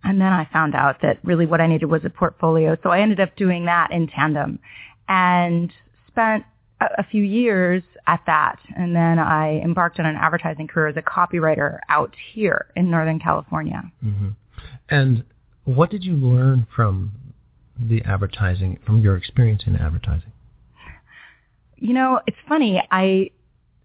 And 0.03 0.21
then 0.21 0.32
I 0.32 0.47
found 0.53 0.75
out 0.75 1.01
that 1.01 1.17
really 1.23 1.45
what 1.45 1.59
I 1.59 1.67
needed 1.67 1.88
was 1.88 2.05
a 2.05 2.09
portfolio. 2.09 2.78
So 2.84 2.89
I 2.89 2.99
ended 2.99 3.19
up 3.19 3.36
doing 3.36 3.65
that 3.65 3.91
in 3.91 4.07
tandem 4.07 4.59
and 5.07 5.73
spent 6.07 6.43
a, 6.80 6.86
a 6.99 7.03
few 7.09 7.23
years 7.23 7.82
at 8.05 8.21
that. 8.28 8.59
And 8.75 8.95
then 8.95 9.17
I 9.17 9.59
embarked 9.63 9.99
on 9.99 10.05
an 10.05 10.15
advertising 10.15 10.67
career 10.67 10.88
as 10.88 10.97
a 10.97 11.01
copywriter 11.01 11.80
out 11.89 12.13
here 12.34 12.67
in 12.75 12.91
Northern 12.91 13.19
California. 13.19 13.82
hmm 14.01 14.30
And 14.89 15.23
what 15.65 15.89
did 15.89 16.03
you 16.03 16.13
learn 16.13 16.67
from 16.75 17.11
the 17.80 18.01
advertising, 18.03 18.80
from 18.86 19.01
your 19.01 19.17
experience 19.17 19.63
in 19.65 19.75
advertising? 19.75 20.32
You 21.75 21.93
know, 21.93 22.21
it's 22.25 22.38
funny. 22.47 22.82
I 22.89 23.32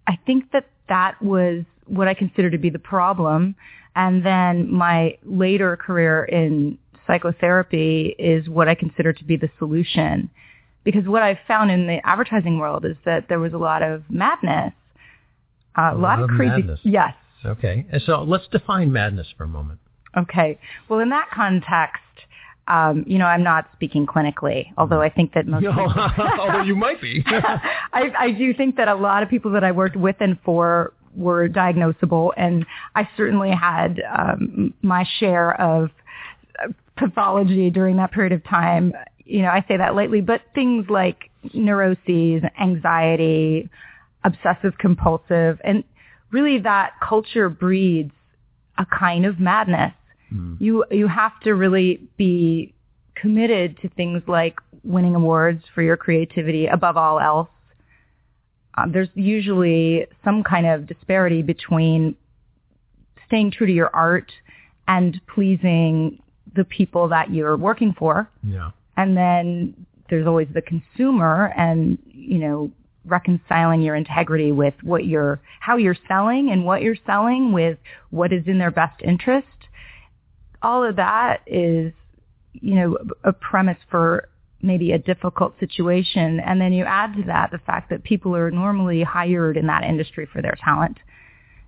I 0.07 0.19
think 0.27 0.51
that 0.53 0.67
that 0.89 1.21
was 1.23 1.65
what 1.93 2.09
I 2.09 2.15
consider 2.15 2.51
to 2.51 2.59
be 2.59 2.71
the 2.71 2.79
problem, 2.79 3.55
and 3.95 4.25
then 4.25 4.73
my 4.73 5.19
later 5.25 5.77
career 5.77 6.25
in 6.25 6.79
psychotherapy 7.07 8.15
is 8.19 8.49
what 8.49 8.69
I 8.69 8.75
consider 8.75 9.13
to 9.13 9.25
be 9.25 9.37
the 9.37 9.51
solution. 9.59 10.31
Because 10.85 11.05
what 11.07 11.23
I've 11.23 11.39
found 11.47 11.71
in 11.71 11.87
the 11.87 12.05
advertising 12.05 12.59
world 12.59 12.85
is 12.85 12.97
that 13.05 13.29
there 13.29 13.39
was 13.39 13.53
a 13.53 13.59
lot 13.59 13.83
of 13.83 14.03
madness, 14.09 14.73
uh, 15.77 15.93
a, 15.93 15.97
lot, 15.97 16.21
of 16.21 16.29
crazy. 16.31 16.51
madness. 16.51 16.81
Yes. 16.83 17.15
Okay, 17.45 17.87
and 17.91 18.03
so 18.03 18.23
let's 18.23 18.47
define 18.51 18.93
madness 18.93 19.27
for 19.37 19.45
a 19.45 19.49
moment. 19.49 19.81
Okay. 20.17 20.59
Well, 20.89 21.01
in 21.01 21.11
that 21.11 21.29
context, 21.33 22.03
um, 22.69 23.05
you 23.07 23.19
know, 23.19 23.27
I'm 23.27 23.43
not 23.43 23.69
speaking 23.75 24.07
clinically, 24.07 24.73
although 24.79 25.01
I 25.01 25.09
think 25.09 25.35
that 25.35 25.47
most. 25.47 25.65
People 25.65 25.93
Although 26.39 26.63
you 26.63 26.77
might 26.77 27.01
be. 27.01 27.25
I, 27.27 28.11
I 28.19 28.31
do 28.31 28.55
think 28.55 28.77
that 28.77 28.89
a 28.89 28.95
lot 28.95 29.23
of 29.23 29.29
people 29.29 29.51
that 29.53 29.65
I 29.65 29.73
worked 29.73 29.97
with 29.97 30.17
and 30.21 30.39
for 30.45 30.93
were 31.17 31.49
diagnosable, 31.49 32.33
and 32.37 32.65
I 32.95 33.09
certainly 33.17 33.51
had 33.51 34.01
um, 34.17 34.75
my 34.83 35.07
share 35.19 35.61
of 35.61 35.91
uh, 36.63 36.69
pathology 36.97 37.71
during 37.71 37.97
that 37.97 38.13
period 38.13 38.33
of 38.33 38.45
time. 38.45 38.93
You 39.25 39.43
know, 39.43 39.49
I 39.49 39.65
say 39.69 39.77
that 39.77 39.95
lightly, 39.95 40.21
but 40.21 40.43
things 40.55 40.87
like 40.89 41.31
neuroses, 41.55 42.43
anxiety, 42.61 43.69
obsessive 44.25 44.79
compulsive, 44.79 45.61
and 45.65 45.85
really 46.31 46.59
that 46.61 46.93
culture 47.07 47.49
breeds 47.49 48.13
a 48.79 48.87
kind 48.87 49.27
of 49.27 49.39
madness. 49.39 49.93
You 50.61 50.85
you 50.91 51.09
have 51.09 51.39
to 51.41 51.55
really 51.55 52.01
be 52.17 52.73
committed 53.15 53.79
to 53.83 53.89
things 53.91 54.23
like 54.27 54.59
winning 54.83 55.15
awards 55.15 55.63
for 55.75 55.83
your 55.83 55.99
creativity 55.99 56.67
above 56.67 56.97
all 56.97 57.21
else. 57.21 57.49
Um, 58.77 58.93
there's 58.93 59.09
usually 59.15 60.07
some 60.25 60.43
kind 60.43 60.67
of 60.67 60.87
disparity 60.87 61.43
between 61.43 62.17
staying 63.27 63.51
true 63.51 63.67
to 63.67 63.73
your 63.73 63.91
art 63.95 64.33
and 64.89 65.21
pleasing 65.33 66.23
the 66.55 66.65
people 66.65 67.09
that 67.09 67.33
you're 67.33 67.57
working 67.57 67.95
for. 67.99 68.29
yeah. 68.43 68.71
And 68.97 69.17
then 69.17 69.87
there's 70.11 70.27
always 70.27 70.49
the 70.53 70.61
consumer 70.61 71.53
and, 71.57 71.99
you 72.13 72.39
know, 72.39 72.71
reconciling 73.07 73.81
your 73.81 73.97
integrity 73.97 74.53
with 74.53 74.75
what 74.83 75.07
you're, 75.07 75.41
how 75.61 75.77
you're 75.77 75.97
selling 76.07 76.51
and 76.51 76.67
what 76.67 76.83
you're 76.83 76.97
selling 77.07 77.53
with 77.53 77.79
what 78.11 78.33
is 78.33 78.43
in 78.47 78.59
their 78.59 78.71
best 78.71 79.01
interest. 79.03 79.47
All 80.61 80.85
of 80.85 80.97
that 80.97 81.41
is, 81.47 81.93
you 82.53 82.75
know, 82.75 82.99
a 83.25 83.33
premise 83.33 83.79
for 83.91 84.29
maybe 84.63 84.93
a 84.93 84.99
difficult 84.99 85.59
situation. 85.59 86.41
And 86.41 86.61
then 86.61 86.73
you 86.73 86.85
add 86.85 87.15
to 87.17 87.23
that 87.25 87.51
the 87.51 87.59
fact 87.59 87.91
that 87.91 88.05
people 88.05 88.35
are 88.37 88.51
normally 88.51 89.03
hired 89.03 89.57
in 89.57 89.67
that 89.67 89.85
industry 89.85 90.27
for 90.33 90.41
their 90.41 90.57
talent, 90.65 90.99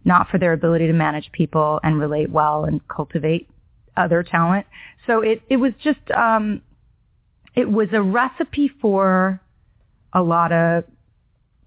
not 0.04 0.28
for 0.28 0.38
their 0.38 0.52
ability 0.52 0.86
to 0.86 0.92
manage 0.92 1.30
people 1.32 1.80
and 1.82 1.98
relate 1.98 2.30
well 2.30 2.64
and 2.64 2.86
cultivate 2.88 3.48
other 3.96 4.22
talent. 4.22 4.66
So 5.06 5.20
it, 5.20 5.42
it 5.48 5.56
was 5.56 5.72
just, 5.82 6.10
um, 6.16 6.62
it 7.54 7.68
was 7.68 7.88
a 7.92 8.02
recipe 8.02 8.70
for 8.80 9.40
a 10.12 10.22
lot 10.22 10.52
of 10.52 10.84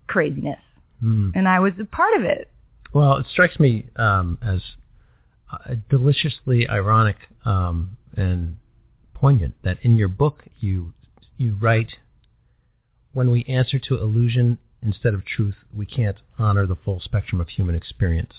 craziness. 0.08 0.60
Hmm. 1.02 1.32
And 1.36 1.48
I 1.48 1.60
was 1.60 1.74
a 1.80 1.86
part 1.86 2.16
of 2.18 2.24
it. 2.24 2.50
Well, 2.94 3.18
it 3.18 3.28
strikes 3.32 3.60
me 3.60 3.86
um, 3.98 4.38
as 4.42 4.62
uh, 5.52 5.76
deliciously 5.90 6.68
ironic 6.68 7.18
um, 7.46 7.98
and 8.16 8.58
poignant 9.14 9.56
that 9.64 9.78
in 9.82 9.98
your 9.98 10.08
book 10.08 10.44
you 10.60 10.94
you 11.38 11.56
write, 11.60 11.98
"When 13.14 13.32
we 13.32 13.44
answer 13.46 13.80
to 13.80 13.96
illusion 13.96 14.58
instead 14.82 15.14
of 15.14 15.26
truth, 15.26 15.56
we 15.74 15.86
can't 15.86 16.18
honor 16.38 16.66
the 16.66 16.76
full 16.76 17.00
spectrum 17.00 17.42
of 17.42 17.50
human 17.50 17.76
experience." 17.76 18.34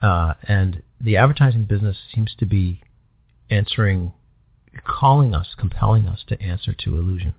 Uh, 0.00 0.34
and 0.44 0.82
the 1.00 1.16
advertising 1.16 1.64
business 1.64 1.96
seems 2.12 2.34
to 2.36 2.46
be 2.46 2.80
answering, 3.50 4.12
calling 4.84 5.34
us, 5.34 5.54
compelling 5.56 6.08
us 6.08 6.24
to 6.26 6.40
answer 6.42 6.72
to 6.72 6.96
illusion. 6.96 7.34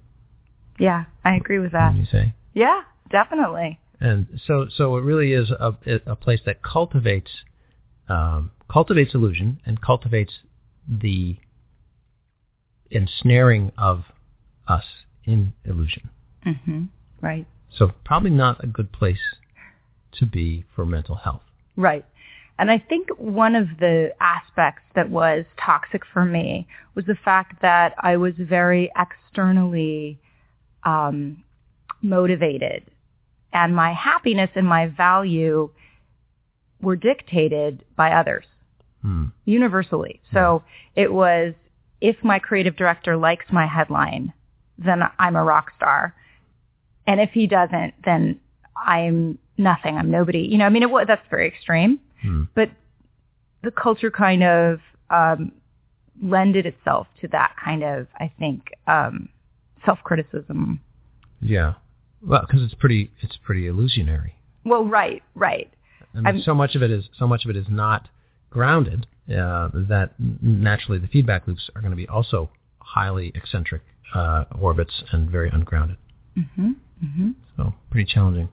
Yeah, 0.79 1.05
I 1.25 1.35
agree 1.35 1.59
with 1.59 1.73
that. 1.73 1.93
You 1.95 2.05
say? 2.05 2.33
Yeah, 2.53 2.83
definitely. 3.09 3.79
And 3.99 4.39
so, 4.45 4.67
so 4.73 4.97
it 4.97 5.01
really 5.01 5.33
is 5.33 5.51
a, 5.51 5.75
a 6.05 6.15
place 6.15 6.41
that 6.45 6.61
cultivates 6.63 7.31
um, 8.09 8.51
cultivates 8.69 9.13
illusion 9.13 9.59
and 9.65 9.81
cultivates 9.81 10.39
the 10.87 11.37
ensnaring 12.93 13.71
of 13.77 14.03
us 14.67 14.85
in 15.25 15.53
illusion. 15.65 16.09
hmm 16.43 16.85
Right. 17.21 17.47
So 17.77 17.91
probably 18.03 18.31
not 18.31 18.63
a 18.63 18.67
good 18.67 18.91
place 18.91 19.37
to 20.19 20.25
be 20.25 20.65
for 20.75 20.85
mental 20.85 21.15
health. 21.15 21.41
Right. 21.77 22.05
And 22.59 22.69
I 22.69 22.77
think 22.77 23.07
one 23.17 23.55
of 23.55 23.67
the 23.79 24.13
aspects 24.19 24.83
that 24.95 25.09
was 25.09 25.45
toxic 25.57 26.03
for 26.11 26.23
me 26.25 26.67
was 26.95 27.05
the 27.05 27.15
fact 27.15 27.61
that 27.61 27.95
I 27.97 28.17
was 28.17 28.33
very 28.37 28.91
externally 28.95 30.19
um, 30.83 31.43
motivated, 32.01 32.83
and 33.53 33.75
my 33.75 33.93
happiness 33.93 34.49
and 34.55 34.67
my 34.67 34.87
value 34.87 35.69
were 36.81 36.97
dictated 36.97 37.83
by 37.95 38.11
others 38.11 38.45
Hmm. 39.01 39.25
universally. 39.45 40.21
So 40.31 40.63
it 40.95 41.11
was 41.11 41.53
if 42.03 42.17
my 42.23 42.37
creative 42.37 42.75
director 42.75 43.15
likes 43.15 43.45
my 43.51 43.65
headline, 43.65 44.33
then 44.77 45.01
I'm 45.17 45.35
a 45.37 45.43
rock 45.43 45.71
star, 45.77 46.13
and 47.07 47.19
if 47.21 47.31
he 47.31 47.47
doesn't, 47.47 47.93
then 48.03 48.39
I'm 48.75 49.39
nothing. 49.57 49.95
I'm 49.97 50.11
nobody. 50.11 50.39
You 50.39 50.57
know, 50.57 50.65
I 50.65 50.69
mean, 50.69 50.83
it 50.83 50.89
was 50.91 51.05
that's 51.07 51.25
very 51.29 51.47
extreme, 51.47 51.99
Hmm. 52.21 52.43
but 52.55 52.69
the 53.63 53.71
culture 53.71 54.11
kind 54.11 54.43
of 54.43 54.79
um, 55.09 55.51
lended 56.21 56.65
itself 56.65 57.07
to 57.21 57.27
that 57.29 57.55
kind 57.63 57.83
of, 57.83 58.07
I 58.19 58.31
think, 58.37 58.71
um, 58.87 59.29
self-criticism. 59.85 60.79
Yeah. 61.41 61.73
Well, 62.25 62.41
because 62.45 62.63
it's 62.63 62.73
pretty 62.73 63.11
it's 63.21 63.37
pretty 63.37 63.67
illusionary. 63.67 64.35
Well, 64.65 64.85
right, 64.85 65.23
right. 65.35 65.69
I 66.13 66.17
mean, 66.17 66.25
I'm- 66.27 66.41
so 66.41 66.53
much 66.53 66.75
of 66.75 66.83
it 66.83 66.91
is 66.91 67.05
so 67.17 67.27
much 67.27 67.45
of 67.45 67.49
it 67.49 67.57
is 67.57 67.67
not 67.69 68.09
grounded 68.49 69.07
uh, 69.29 69.69
that 69.73 70.11
naturally 70.19 70.99
the 70.99 71.07
feedback 71.07 71.47
loops 71.47 71.69
are 71.75 71.81
going 71.81 71.91
to 71.91 71.97
be 71.97 72.07
also 72.07 72.49
highly 72.79 73.31
eccentric 73.35 73.81
uh, 74.13 74.45
orbits 74.59 75.03
and 75.11 75.29
very 75.29 75.49
ungrounded. 75.49 75.97
hmm 76.35 76.71
hmm 76.99 77.31
So 77.57 77.73
pretty 77.89 78.11
challenging. 78.11 78.49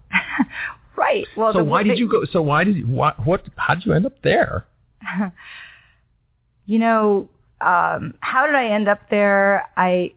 right. 0.97 1.27
Well, 1.37 1.53
so 1.53 1.64
why 1.64 1.83
did 1.83 1.99
you 1.99 2.09
go? 2.09 2.25
So 2.31 2.43
why 2.43 2.64
did 2.64 2.77
you? 2.77 2.87
What? 2.87 3.25
What? 3.27 3.45
How 3.57 3.75
did 3.75 3.87
you 3.87 3.93
end 3.93 4.07
up 4.07 4.23
there? 4.23 4.66
you 6.66 6.79
know, 6.79 7.29
um, 7.61 8.14
how 8.21 8.47
did 8.47 8.55
I 8.55 8.66
end 8.73 8.89
up 8.89 9.11
there? 9.11 9.68
I, 9.77 10.12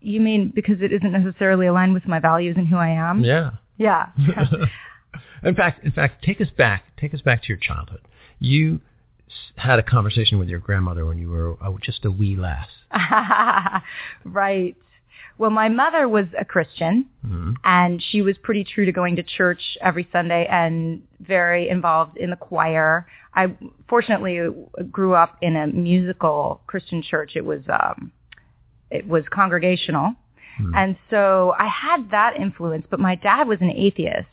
you 0.00 0.20
mean 0.20 0.52
because 0.54 0.76
it 0.80 0.92
isn't 0.92 1.12
necessarily 1.12 1.66
aligned 1.66 1.94
with 1.94 2.06
my 2.06 2.18
values 2.18 2.56
and 2.56 2.66
who 2.68 2.76
I 2.76 2.90
am? 2.90 3.24
Yeah. 3.24 3.50
Yeah. 3.78 4.06
in 5.44 5.54
fact, 5.54 5.84
in 5.84 5.92
fact, 5.92 6.24
take 6.24 6.40
us 6.40 6.50
back. 6.56 6.84
Take 7.00 7.14
us 7.14 7.20
back 7.20 7.42
to 7.42 7.48
your 7.48 7.58
childhood. 7.58 8.00
You 8.38 8.80
had 9.56 9.78
a 9.78 9.82
conversation 9.82 10.38
with 10.38 10.48
your 10.48 10.58
grandmother 10.58 11.04
when 11.06 11.18
you 11.18 11.30
were 11.30 11.56
uh, 11.62 11.72
just 11.82 12.04
a 12.04 12.10
wee 12.10 12.36
lass. 12.36 12.68
right. 14.24 14.76
Well, 15.38 15.50
my 15.50 15.68
mother 15.68 16.08
was 16.08 16.26
a 16.38 16.44
Christian, 16.44 17.06
Mhm. 17.26 17.56
and 17.64 18.02
she 18.02 18.22
was 18.22 18.36
pretty 18.38 18.64
true 18.64 18.84
to 18.84 18.92
going 18.92 19.16
to 19.16 19.22
church 19.22 19.62
every 19.80 20.06
Sunday 20.12 20.46
and 20.50 21.02
very 21.20 21.68
involved 21.68 22.16
in 22.18 22.30
the 22.30 22.36
choir. 22.36 23.06
I 23.34 23.54
fortunately 23.88 24.50
grew 24.90 25.14
up 25.14 25.38
in 25.40 25.56
a 25.56 25.66
musical 25.66 26.60
Christian 26.66 27.02
church. 27.02 27.32
It 27.34 27.44
was 27.44 27.62
um, 27.68 28.12
it 28.90 29.06
was 29.08 29.24
congregational, 29.30 30.14
Hmm. 30.58 30.74
and 30.76 30.96
so 31.08 31.54
I 31.58 31.66
had 31.66 32.10
that 32.10 32.36
influence. 32.36 32.86
But 32.90 33.00
my 33.00 33.14
dad 33.14 33.48
was 33.48 33.60
an 33.62 33.70
atheist, 33.70 34.28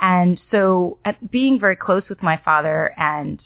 and 0.00 0.40
so 0.52 0.98
at 1.04 1.30
being 1.32 1.58
very 1.58 1.74
close 1.76 2.04
with 2.08 2.22
my 2.22 2.36
father 2.44 2.94
and 2.96 3.40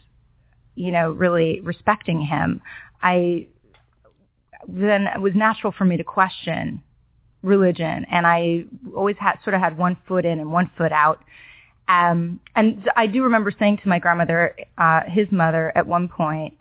you 0.75 0.93
know 0.93 1.11
really 1.11 1.61
respecting 1.61 2.20
him, 2.20 2.61
I 3.03 3.47
then 4.68 5.07
it 5.09 5.20
was 5.20 5.35
natural 5.35 5.73
for 5.77 5.85
me 5.85 5.97
to 5.97 6.05
question 6.05 6.83
religion 7.43 8.07
and 8.11 8.27
I 8.27 8.64
always 8.97 9.16
had 9.18 9.35
sort 9.43 9.55
of 9.55 9.61
had 9.61 9.77
one 9.77 9.97
foot 10.07 10.25
in 10.25 10.39
and 10.39 10.53
one 10.53 10.70
foot 10.79 10.93
out. 10.93 11.23
Um, 11.89 12.41
and 12.55 12.89
I 12.97 13.09
do 13.09 13.25
remember 13.25 13.53
saying 13.59 13.79
to 13.83 13.89
my 13.89 13.99
grandmother, 13.99 14.55
uh, 14.79 15.01
his 15.09 15.27
mother 15.33 15.73
at 15.75 15.87
one 15.87 16.09
point 16.09 16.57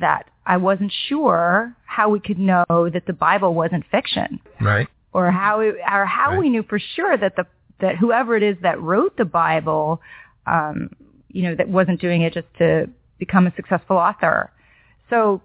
that 0.00 0.24
I 0.46 0.56
wasn't 0.56 0.92
sure 1.08 1.76
how 1.84 2.08
we 2.08 2.20
could 2.20 2.38
know 2.38 2.64
that 2.68 3.04
the 3.06 3.12
Bible 3.12 3.54
wasn't 3.54 3.84
fiction 3.90 4.40
Right. 4.60 4.88
or 5.12 5.30
how 5.30 5.60
it, 5.60 5.76
or 5.92 6.06
how 6.06 6.30
Right. 6.30 6.38
we 6.40 6.48
knew 6.50 6.62
for 6.62 6.78
sure 6.78 7.16
that 7.16 7.36
the 7.36 7.46
that 7.80 7.96
whoever 7.96 8.36
it 8.36 8.42
is 8.42 8.56
that 8.62 8.80
wrote 8.80 9.16
the 9.16 9.24
Bible, 9.24 10.00
um, 10.46 10.90
you 11.34 11.42
know, 11.42 11.54
that 11.56 11.68
wasn't 11.68 12.00
doing 12.00 12.22
it 12.22 12.32
just 12.32 12.46
to 12.58 12.88
become 13.18 13.46
a 13.46 13.54
successful 13.56 13.96
author. 13.96 14.50
So 15.10 15.42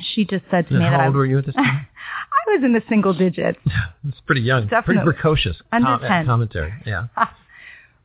she 0.00 0.24
just 0.24 0.44
said 0.50 0.68
to 0.68 0.74
And 0.74 0.78
me 0.78 0.84
how 0.84 0.98
that 0.98 1.06
old 1.06 1.14
I, 1.14 1.18
were 1.18 1.26
you 1.26 1.38
at 1.38 1.46
this 1.46 1.54
time? 1.54 1.64
I 2.46 2.52
was 2.52 2.62
in 2.62 2.72
the 2.72 2.82
single 2.88 3.14
digits. 3.14 3.58
it's 4.08 4.20
pretty 4.26 4.42
young. 4.42 4.68
Pretty 4.68 5.00
precocious 5.02 5.56
Under 5.72 5.98
com- 5.98 6.00
10. 6.00 6.26
commentary. 6.26 6.74
Yeah. 6.86 7.08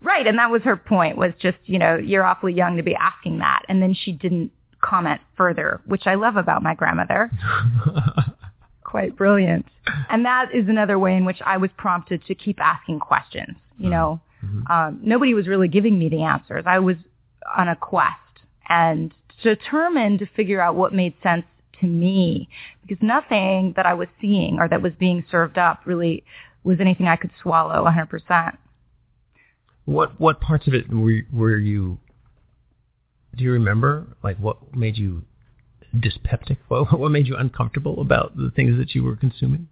Right, 0.05 0.27
and 0.27 0.37
that 0.37 0.51
was 0.51 0.61
her 0.63 0.75
point 0.75 1.17
was 1.17 1.31
just, 1.39 1.55
you 1.63 1.79
know, 1.79 1.95
you're 1.95 2.25
awfully 2.25 2.53
young 2.53 2.75
to 2.75 2.83
be 2.83 2.93
asking 2.93 3.39
that. 3.39 3.61
And 3.69 3.81
then 3.81 3.93
she 3.93 4.11
didn't 4.11 4.51
comment 4.81 5.21
further, 5.37 5.79
which 5.85 6.07
I 6.07 6.15
love 6.15 6.35
about 6.35 6.61
my 6.61 6.75
grandmother. 6.75 7.31
Quite 8.83 9.15
brilliant. 9.15 9.65
And 10.09 10.25
that 10.25 10.53
is 10.53 10.67
another 10.67 10.99
way 10.99 11.15
in 11.15 11.23
which 11.23 11.39
I 11.45 11.55
was 11.55 11.69
prompted 11.77 12.25
to 12.25 12.35
keep 12.35 12.59
asking 12.59 12.99
questions. 12.99 13.55
You 13.77 13.85
hmm. 13.85 13.91
know, 13.91 14.21
Mhm. 14.43 14.69
um, 14.69 14.99
nobody 15.01 15.33
was 15.33 15.47
really 15.47 15.67
giving 15.67 15.97
me 15.97 16.09
the 16.09 16.23
answers. 16.23 16.63
I 16.65 16.79
was 16.79 16.97
on 17.57 17.67
a 17.69 17.75
quest 17.75 18.11
and 18.67 19.13
determined 19.41 20.19
to 20.19 20.25
figure 20.25 20.61
out 20.61 20.75
what 20.75 20.93
made 20.93 21.13
sense 21.21 21.45
to 21.79 21.87
me 21.87 22.47
because 22.81 23.01
nothing 23.01 23.73
that 23.75 23.85
I 23.85 23.93
was 23.93 24.07
seeing 24.21 24.59
or 24.59 24.67
that 24.67 24.81
was 24.81 24.93
being 24.99 25.23
served 25.29 25.57
up 25.57 25.81
really 25.85 26.23
was 26.63 26.79
anything 26.79 27.07
I 27.07 27.15
could 27.15 27.31
swallow 27.41 27.83
100%. 27.85 28.57
What 29.85 30.17
what 30.19 30.39
parts 30.39 30.65
of 30.67 30.73
it 30.73 30.89
were 30.89 31.21
were 31.33 31.57
you? 31.57 31.97
Do 33.35 33.43
you 33.43 33.51
remember? 33.51 34.07
Like 34.23 34.37
what 34.37 34.73
made 34.73 34.97
you 34.97 35.23
dyspeptic? 35.99 36.57
What 36.69 36.97
what 36.99 37.11
made 37.11 37.27
you 37.27 37.35
uncomfortable 37.35 37.99
about 37.99 38.35
the 38.37 38.49
things 38.55 38.77
that 38.77 38.95
you 38.95 39.03
were 39.03 39.17
consuming? 39.17 39.67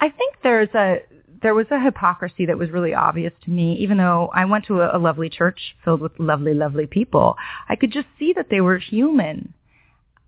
I 0.00 0.10
think 0.10 0.36
there's 0.42 0.68
a 0.74 0.98
there 1.42 1.54
was 1.54 1.66
a 1.70 1.80
hypocrisy 1.80 2.46
that 2.46 2.58
was 2.58 2.70
really 2.70 2.94
obvious 2.94 3.32
to 3.44 3.50
me, 3.50 3.74
even 3.80 3.98
though 3.98 4.30
I 4.32 4.44
went 4.44 4.66
to 4.66 4.80
a, 4.80 4.96
a 4.96 4.98
lovely 4.98 5.28
church 5.28 5.58
filled 5.84 6.00
with 6.00 6.12
lovely, 6.18 6.54
lovely 6.54 6.86
people. 6.86 7.36
I 7.68 7.76
could 7.76 7.92
just 7.92 8.06
see 8.18 8.32
that 8.36 8.46
they 8.50 8.60
were 8.60 8.78
human. 8.78 9.52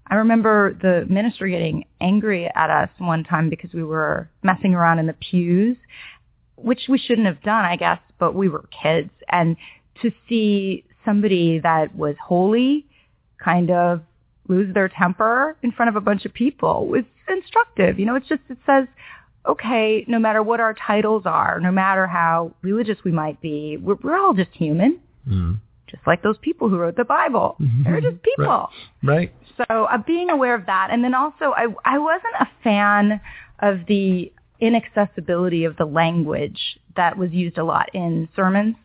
I 0.07 0.17
remember 0.17 0.75
the 0.75 1.07
minister 1.09 1.49
getting 1.49 1.87
angry 2.01 2.51
at 2.55 2.71
us 2.71 2.91
one 2.99 3.25
time 3.25 3.49
because 3.49 3.73
we 3.73 3.85
were 3.85 4.29
messing 4.43 4.75
around 4.75 4.99
in 4.99 5.07
the 5.07 5.15
pews, 5.15 5.77
which 6.57 6.83
we 6.89 6.99
shouldn't 6.99 7.27
have 7.27 7.43
done, 7.43 7.65
I 7.65 7.77
guess, 7.77 8.01
but 8.19 8.35
we 8.35 8.49
were 8.49 8.69
kids. 8.83 9.11
And 9.31 9.57
to 10.03 10.13
see 10.29 10.85
somebody 11.05 11.61
that 11.61 11.95
was 11.95 12.17
holy 12.23 12.87
kind 13.43 13.71
of 13.71 14.03
lose 14.49 14.73
their 14.75 14.89
temper 14.89 15.57
in 15.63 15.73
front 15.73 15.89
of 15.89 15.97
a 15.97 16.01
bunch 16.01 16.25
of 16.25 16.35
people 16.35 16.87
was 16.87 17.05
instructive. 17.29 17.99
You 17.99 18.07
know, 18.07 18.15
it's 18.15 18.29
just, 18.29 18.43
it 18.51 18.59
says, 18.67 18.87
okay, 19.47 20.05
no 20.09 20.19
matter 20.19 20.43
what 20.43 20.61
our 20.61 20.75
titles 20.75 21.23
are, 21.27 21.61
no 21.61 21.71
matter 21.71 22.07
how 22.07 22.53
religious 22.63 22.99
we 23.05 23.13
might 23.13 23.41
be, 23.41 23.77
we're, 23.77 23.97
we're 24.03 24.19
all 24.19 24.35
just 24.35 24.51
human, 24.53 25.01
Mm. 25.29 25.59
just 25.87 26.07
like 26.07 26.23
those 26.23 26.37
people 26.43 26.69
who 26.69 26.77
wrote 26.79 26.97
the 26.97 27.05
Bible. 27.05 27.57
They're 27.85 28.01
just 28.01 28.23
people. 28.23 28.69
Right. 29.03 29.33
So 29.57 29.85
uh, 29.85 29.99
being 29.99 30.29
aware 30.31 30.55
of 30.55 30.67
that, 30.67 30.89
and 30.91 31.03
then 31.05 31.15
also 31.15 31.53
I 31.57 31.67
I 31.85 31.99
wasn't 31.99 32.35
a 32.41 32.49
fan 32.63 33.21
of 33.61 33.87
the 33.87 34.31
inaccessibility 34.61 35.65
of 35.65 35.77
the 35.77 35.85
language 35.85 36.61
that 36.97 37.17
was 37.17 37.31
used 37.33 37.57
a 37.59 37.65
lot 37.65 37.89
in 37.95 38.29
sermons, 38.37 38.77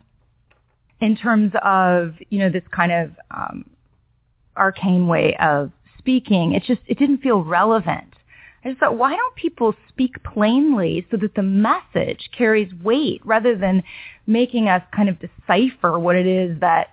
in 1.02 1.16
terms 1.18 1.52
of 1.64 2.14
you 2.30 2.40
know 2.40 2.50
this 2.50 2.64
kind 2.72 2.92
of 2.92 3.12
um, 3.32 3.70
arcane 4.56 5.08
way 5.08 5.36
of 5.42 5.72
speaking. 5.98 6.54
It 6.54 6.64
just 6.64 6.82
it 6.88 6.98
didn't 7.00 7.20
feel 7.20 7.44
relevant. 7.44 8.09
I 8.64 8.70
just 8.70 8.80
thought, 8.80 8.98
why 8.98 9.16
don't 9.16 9.36
people 9.36 9.74
speak 9.88 10.22
plainly 10.24 11.06
so 11.10 11.18
that 11.18 11.36
the 11.36 11.44
message 11.44 12.30
carries 12.38 12.74
weight 12.84 13.22
rather 13.24 13.56
than 13.56 13.84
making 14.28 14.68
us 14.68 14.84
kind 14.94 15.08
of 15.08 15.18
decipher 15.20 15.98
what 15.98 16.16
it 16.16 16.28
is 16.28 16.60
that 16.60 16.90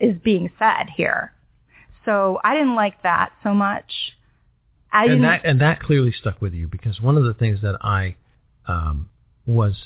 is 0.00 0.16
being 0.22 0.50
said 0.58 0.88
here? 0.96 1.32
So 2.04 2.40
I 2.42 2.54
didn't 2.54 2.74
like 2.74 3.02
that 3.02 3.32
so 3.42 3.52
much. 3.52 3.92
I 4.92 5.06
and 5.06 5.24
that 5.24 5.44
and 5.44 5.60
that 5.60 5.80
clearly 5.80 6.12
stuck 6.12 6.40
with 6.40 6.52
you 6.52 6.66
because 6.66 7.00
one 7.00 7.16
of 7.16 7.24
the 7.24 7.34
things 7.34 7.60
that 7.62 7.78
I 7.82 8.16
um, 8.66 9.08
was, 9.46 9.84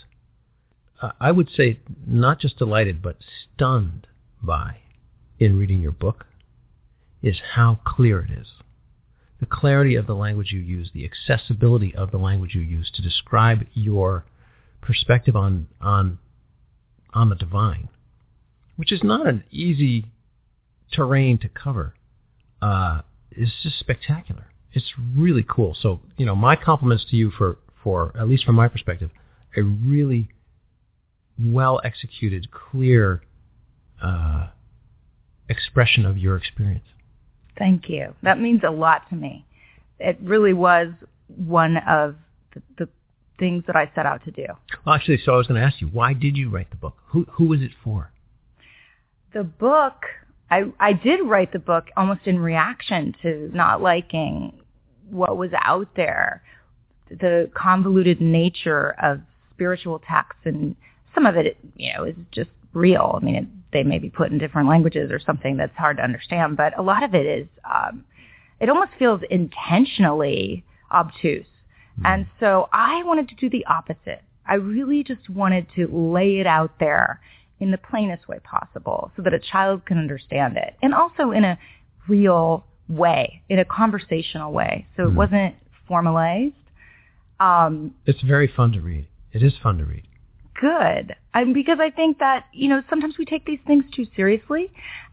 uh, 1.01 1.12
I 1.20 1.31
would 1.31 1.49
say, 1.57 1.79
not 2.07 2.41
just 2.41 2.59
delighted 2.59 3.03
but 3.03 3.16
stunned 3.55 4.07
by 4.43 4.79
in 5.39 5.59
reading 5.59 5.81
your 5.81 5.93
book 5.93 6.27
is 7.22 7.37
how 7.55 7.79
clear 7.85 8.20
it 8.20 8.39
is. 8.39 8.49
The 9.41 9.47
clarity 9.47 9.97
of 9.97 10.07
the 10.07 10.14
language 10.14 10.51
you 10.53 10.61
use, 10.61 10.91
the 10.95 11.05
accessibility 11.05 11.95
of 11.95 12.11
the 12.11 12.18
language 12.18 12.55
you 12.55 12.62
use 12.62 12.91
to 12.95 13.03
describe 13.03 13.66
your 13.74 14.24
perspective 14.80 15.37
on 15.37 15.68
on 15.80 16.18
on 17.12 17.28
the 17.28 17.34
divine, 17.34 17.89
which 18.76 18.93
is 18.93 19.03
not 19.03 19.26
an 19.26 19.45
easy 19.51 20.07
terrain 20.93 21.39
to 21.39 21.49
cover, 21.49 21.95
uh, 22.62 23.01
is 23.32 23.53
just 23.62 23.78
spectacular. 23.78 24.47
It's 24.72 24.93
really 25.16 25.45
cool. 25.49 25.76
So, 25.80 26.01
you 26.16 26.26
know, 26.26 26.34
my 26.34 26.57
compliments 26.57 27.07
to 27.11 27.16
you 27.16 27.30
for, 27.30 27.57
for 27.82 28.12
at 28.18 28.28
least 28.28 28.45
from 28.45 28.57
my 28.57 28.68
perspective, 28.68 29.11
a 29.57 29.62
really 29.62 30.28
well 31.41 31.80
executed, 31.84 32.49
clear 32.51 33.22
uh, 34.03 34.49
expression 35.49 36.05
of 36.05 36.18
your 36.18 36.37
experience. 36.37 36.84
Thank 37.59 37.89
you. 37.89 38.15
That 38.23 38.41
means 38.41 38.63
a 38.67 38.71
lot 38.71 39.09
to 39.11 39.17
me. 39.17 39.45
It 39.99 40.19
really 40.23 40.53
was 40.53 40.89
one 41.37 41.79
of 41.79 42.17
the, 42.55 42.63
the 42.79 42.89
things 43.39 43.65
that 43.67 43.77
I 43.77 43.91
set 43.95 44.07
out 44.07 44.25
to 44.25 44.31
do. 44.31 44.47
Well, 44.85 44.95
actually, 44.95 45.21
so 45.25 45.33
I 45.33 45.37
was 45.37 45.47
going 45.47 45.61
to 45.61 45.67
ask 45.67 45.81
you, 45.81 45.89
why 45.89 46.13
did 46.13 46.37
you 46.37 46.51
write 46.51 46.71
the 46.71 46.77
book? 46.77 46.95
Who 47.09 47.27
who 47.33 47.49
was 47.49 47.63
it 47.63 47.73
for? 47.83 48.11
The 49.33 49.45
book, 49.45 50.05
I 50.51 50.65
I 50.79 50.93
did 50.93 51.21
write 51.25 51.53
the 51.53 51.59
book 51.59 51.87
almost 51.97 52.23
in 52.27 52.39
reaction 52.39 53.15
to 53.23 53.51
not 53.55 53.83
liking 53.83 54.53
what 55.11 55.37
was 55.37 55.51
out 55.63 55.89
there, 55.97 56.43
the 57.09 57.51
convoluted 57.55 58.21
nature 58.21 58.95
of 59.03 59.21
spiritual 59.55 60.01
texts, 60.09 60.43
and 60.45 60.77
some 61.15 61.27
of 61.27 61.37
it, 61.37 61.57
you 61.77 61.93
know, 61.95 62.05
is 62.05 62.17
just 62.33 62.51
real. 62.73 63.19
I 63.21 63.25
mean, 63.25 63.35
it, 63.35 63.47
they 63.73 63.83
may 63.83 63.99
be 63.99 64.11
put 64.11 64.31
in 64.31 64.39
different 64.39 64.69
languages 64.69 65.11
or 65.11 65.21
something 65.21 65.57
that's 65.57 65.77
hard 65.77 65.97
to 65.99 66.03
understand, 66.03 66.57
but 66.57 66.79
a 66.79 66.83
lot 66.83 67.03
of 67.03 67.14
it 67.14 67.27
is, 67.27 67.47
um, 67.64 68.05
it 68.61 68.69
almost 68.69 68.93
feels 68.99 69.21
intentionally 69.31 70.64
obtuse. 70.91 71.47
And 72.05 72.27
so 72.41 72.69
I 72.73 73.03
wanted 73.05 73.29
to 73.31 73.35
do 73.37 73.49
the 73.49 73.64
opposite. 73.67 74.23
I 74.47 74.55
really 74.55 75.03
just 75.03 75.29
wanted 75.31 75.67
to 75.77 75.89
lay 75.89 76.39
it 76.39 76.47
out 76.47 76.79
there 76.79 77.21
in 77.59 77.71
the 77.71 77.79
plainest 77.79 78.29
way 78.29 78.39
possible 78.41 79.11
so 79.17 79.23
that 79.23 79.33
a 79.33 79.39
child 79.39 79.87
can 79.87 79.99
understand 79.99 80.57
it 80.57 80.77
and 80.83 80.95
also 80.95 81.31
in 81.31 81.45
a 81.45 81.59
real 82.07 82.64
way, 82.89 83.43
in 83.49 83.59
a 83.59 83.64
conversational 83.64 84.53
way. 84.53 84.87
So 84.97 85.05
it 85.05 85.14
wasn't 85.14 85.55
formalized. 85.89 86.55
Um, 87.41 87.95
It's 88.05 88.21
very 88.23 88.47
fun 88.47 88.73
to 88.73 88.81
read. 88.81 89.07
It 89.33 89.43
is 89.43 89.55
fun 89.62 89.79
to 89.79 89.85
read. 89.85 90.07
Good. 90.61 91.15
I, 91.35 91.45
because 91.45 91.79
I 91.81 91.91
think 91.91 92.19
that, 92.19 92.47
you 92.53 92.69
know, 92.69 92.83
sometimes 92.91 93.17
we 93.19 93.25
take 93.25 93.45
these 93.45 93.59
things 93.67 93.85
too 93.95 94.07
seriously 94.17 94.71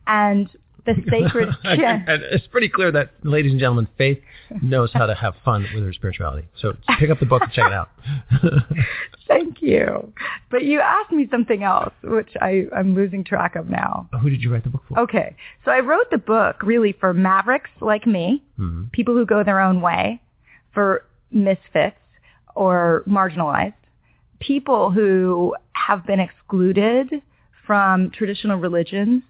and 0.07 0.49
the 0.85 0.95
sacred 1.09 1.49
and 1.63 2.21
it's 2.23 2.45
pretty 2.47 2.67
clear 2.67 2.91
that, 2.91 3.11
ladies 3.23 3.51
and 3.51 3.59
gentlemen, 3.59 3.87
Faith 3.97 4.19
knows 4.61 4.91
how 4.93 5.05
to 5.05 5.15
have 5.15 5.33
fun 5.45 5.65
with 5.73 5.83
her 5.83 5.93
spirituality. 5.93 6.47
So 6.59 6.73
pick 6.99 7.09
up 7.09 7.19
the 7.19 7.25
book 7.25 7.41
and 7.43 7.51
check 7.53 7.67
it 7.67 7.73
out. 7.73 7.89
Thank 9.27 9.61
you. 9.61 10.11
But 10.51 10.63
you 10.65 10.79
asked 10.81 11.11
me 11.11 11.27
something 11.31 11.63
else, 11.63 11.93
which 12.03 12.29
I, 12.41 12.65
I'm 12.75 12.93
losing 12.95 13.23
track 13.23 13.55
of 13.55 13.69
now. 13.69 14.09
Who 14.21 14.29
did 14.29 14.41
you 14.43 14.51
write 14.51 14.63
the 14.63 14.69
book 14.69 14.83
for? 14.89 14.99
Okay. 14.99 15.35
So 15.65 15.71
I 15.71 15.79
wrote 15.79 16.09
the 16.11 16.17
book 16.17 16.61
really 16.61 16.91
for 16.99 17.13
mavericks 17.13 17.69
like 17.81 18.05
me, 18.05 18.43
Mhm. 18.59 18.91
people 18.91 19.15
who 19.15 19.25
go 19.25 19.43
their 19.43 19.59
own 19.61 19.81
way, 19.81 20.19
for 20.73 21.05
misfits 21.31 21.95
or 22.55 23.03
marginalized, 23.07 23.73
people 24.39 24.91
who 24.91 25.55
have 25.73 26.05
been 26.05 26.19
excluded 26.19 27.21
from 27.65 28.11
traditional 28.11 28.57
religions 28.57 29.23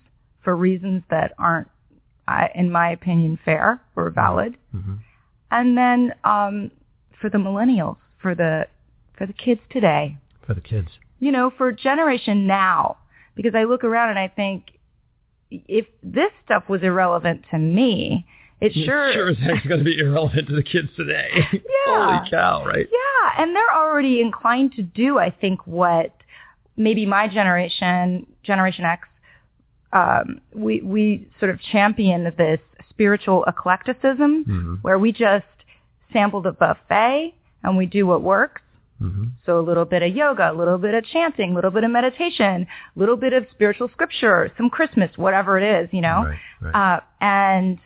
for 0.43 0.55
reasons 0.55 1.03
that 1.09 1.33
aren't, 1.37 1.69
uh, 2.27 2.47
in 2.55 2.71
my 2.71 2.89
opinion, 2.91 3.37
fair 3.45 3.79
or 3.95 4.09
valid. 4.09 4.55
Mhm. 4.75 4.97
And 5.51 5.77
then 5.77 6.13
um, 6.23 6.71
for 7.21 7.29
the 7.29 7.37
millennials, 7.37 7.97
for 8.21 8.33
the 8.35 8.67
for 9.17 9.27
the 9.27 9.33
kids 9.33 9.61
today, 9.69 10.17
For 10.45 10.53
the 10.55 10.61
kids. 10.61 10.89
you 11.19 11.31
know, 11.31 11.51
for 11.51 11.71
generation 11.71 12.47
now, 12.47 12.97
because 13.35 13.53
I 13.55 13.65
look 13.65 13.83
around 13.83 14.09
and 14.09 14.17
I 14.19 14.27
think 14.27 14.71
if 15.51 15.85
this 16.01 16.31
stuff 16.43 16.67
was 16.67 16.81
irrelevant 16.81 17.45
to 17.51 17.59
me, 17.59 18.25
it 18.65 18.73
sure, 18.85 19.13
sure 19.13 19.29
as 19.29 19.37
heck's 19.37 19.65
going 19.67 19.79
to 19.79 19.83
be 19.85 19.97
irrelevant 20.03 20.47
to 20.49 20.55
the 20.55 20.63
kids 20.63 20.89
today. 20.95 21.29
Yeah. 21.85 22.17
Holy 22.17 22.29
cow, 22.29 22.65
right? 22.65 22.87
yeah, 22.89 23.43
and 23.43 23.53
they're 23.53 23.73
already 23.75 24.21
inclined 24.21 24.71
to 24.77 24.81
do, 24.81 25.19
I 25.19 25.31
think, 25.31 25.67
what 25.67 26.15
maybe 26.77 27.05
my 27.05 27.27
generation, 27.27 28.25
Generation 28.41 28.85
X, 28.85 29.07
um, 29.91 30.39
we 30.55 30.81
we 30.81 31.27
sort 31.39 31.51
of 31.51 31.59
championed 31.61 32.25
this 32.37 32.59
spiritual 32.89 33.43
eclecticism, 33.47 34.45
Mhm. 34.45 34.79
where 34.81 34.97
we 34.97 35.11
just 35.11 35.45
sample 36.13 36.41
the 36.41 36.53
buffet 36.53 37.33
and 37.63 37.77
we 37.77 37.85
do 37.85 38.07
what 38.07 38.21
works. 38.21 38.61
hmm 38.99 39.25
So 39.45 39.59
a 39.59 39.65
little 39.69 39.85
bit 39.85 40.01
of 40.03 40.15
yoga, 40.15 40.51
a 40.51 40.53
little 40.53 40.77
bit 40.77 40.93
of 40.93 41.03
chanting, 41.05 41.51
a 41.51 41.55
little 41.55 41.71
bit 41.71 41.83
of 41.83 41.91
meditation, 41.91 42.65
a 42.95 42.99
little 42.99 43.17
bit 43.17 43.33
of 43.33 43.45
spiritual 43.51 43.89
scripture, 43.89 44.51
some 44.57 44.69
Christmas, 44.69 45.11
whatever 45.17 45.59
it 45.59 45.63
is, 45.83 45.89
you 45.91 46.01
know. 46.01 46.19
Right, 46.25 46.39
right. 46.61 46.97
Uh, 46.97 46.99
and 47.19 47.77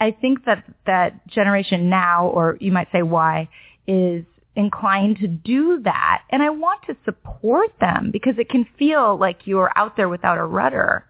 I 0.00 0.12
think 0.12 0.44
that 0.46 0.64
that 0.86 1.26
generation 1.28 1.90
now, 1.90 2.28
or 2.28 2.56
you 2.60 2.72
might 2.72 2.88
say 2.92 3.02
Y, 3.02 3.48
is 3.86 4.24
inclined 4.56 5.18
to 5.18 5.28
do 5.28 5.80
that. 5.84 6.22
And 6.30 6.42
I 6.42 6.50
want 6.50 6.82
to 6.86 6.96
support 7.04 7.70
them 7.80 8.10
because 8.10 8.34
it 8.38 8.48
can 8.48 8.66
feel 8.78 9.16
like 9.18 9.46
you're 9.46 9.70
out 9.76 9.96
there 9.96 10.08
without 10.08 10.38
a 10.38 10.44
rudder. 10.44 11.04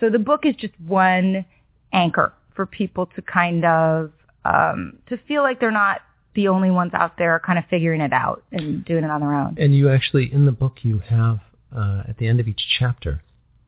So 0.00 0.10
the 0.10 0.18
book 0.18 0.46
is 0.46 0.54
just 0.56 0.74
one 0.80 1.44
anchor 1.92 2.32
for 2.54 2.66
people 2.66 3.06
to 3.16 3.22
kind 3.22 3.64
of 3.64 4.12
um, 4.44 4.98
to 5.08 5.18
feel 5.28 5.42
like 5.42 5.60
they're 5.60 5.70
not 5.70 6.00
the 6.34 6.48
only 6.48 6.70
ones 6.70 6.92
out 6.94 7.18
there 7.18 7.40
kind 7.44 7.58
of 7.58 7.64
figuring 7.68 8.00
it 8.00 8.12
out 8.12 8.44
and 8.52 8.84
doing 8.84 9.04
it 9.04 9.10
on 9.10 9.20
their 9.20 9.34
own. 9.34 9.56
And 9.58 9.76
you 9.76 9.90
actually, 9.90 10.32
in 10.32 10.46
the 10.46 10.52
book, 10.52 10.78
you 10.82 11.00
have, 11.00 11.40
uh, 11.74 12.04
at 12.08 12.18
the 12.18 12.28
end 12.28 12.38
of 12.38 12.46
each 12.46 12.62
chapter, 12.78 13.22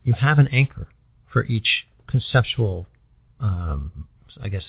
you 0.05 0.13
have 0.13 0.39
an 0.39 0.49
anchor 0.49 0.87
for 1.33 1.45
each 1.45 1.87
conceptual, 2.07 2.87
um, 3.41 4.07
I 4.43 4.49
guess, 4.49 4.65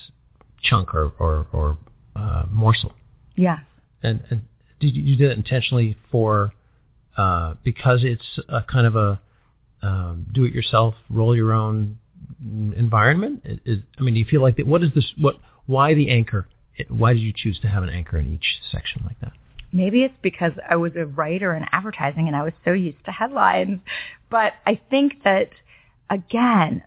chunk 0.62 0.94
or, 0.94 1.12
or, 1.18 1.46
or 1.52 1.78
uh, 2.16 2.44
morsel. 2.50 2.92
Yeah. 3.36 3.58
And, 4.02 4.22
and 4.30 4.42
did 4.80 4.96
you, 4.96 5.02
you 5.02 5.16
did 5.16 5.30
it 5.30 5.36
intentionally 5.36 5.96
for, 6.10 6.52
uh, 7.16 7.54
because 7.64 8.00
it's 8.04 8.38
a 8.48 8.62
kind 8.62 8.86
of 8.86 8.96
a 8.96 9.20
um, 9.82 10.26
do-it-yourself, 10.32 10.94
roll 11.10 11.34
your 11.34 11.52
own 11.52 11.98
mm, 12.44 12.76
environment? 12.76 13.42
Is- 13.44 13.80
I 13.98 14.02
mean, 14.02 14.14
do 14.14 14.20
you 14.20 14.26
feel 14.26 14.42
like 14.42 14.56
that? 14.56 14.66
What 14.66 14.82
is 14.82 14.90
this? 14.94 15.12
What? 15.18 15.36
Why 15.66 15.94
the 15.94 16.10
anchor? 16.10 16.46
Why 16.88 17.12
did 17.12 17.20
you 17.20 17.32
choose 17.34 17.58
to 17.60 17.68
have 17.68 17.82
an 17.82 17.90
anchor 17.90 18.18
in 18.18 18.34
each 18.34 18.60
section 18.70 19.02
like 19.04 19.20
that? 19.20 19.32
Maybe 19.72 20.02
it's 20.02 20.14
because 20.22 20.52
I 20.68 20.76
was 20.76 20.92
a 20.96 21.06
writer 21.06 21.54
in 21.54 21.64
advertising 21.72 22.26
and 22.26 22.36
I 22.36 22.42
was 22.42 22.52
so 22.64 22.72
used 22.72 23.04
to 23.06 23.10
headlines. 23.10 23.80
But 24.30 24.52
I 24.66 24.80
think 24.90 25.22
that, 25.24 25.50
again, 26.10 26.82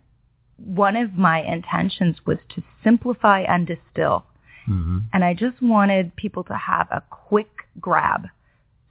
one 0.58 0.95
of 0.95 1.14
my 1.14 1.41
intentions 1.41 2.18
was 2.26 2.38
to 2.56 2.64
simplify 2.84 3.41
and 3.41 3.68
distill. 3.68 4.26
Mm-hmm. 4.70 4.99
And 5.14 5.24
I 5.24 5.34
just 5.34 5.62
wanted 5.62 6.16
people 6.16 6.43
to 6.45 6.56
have 6.56 6.88
a 6.91 7.01
quick 7.10 7.49
grab. 7.80 8.28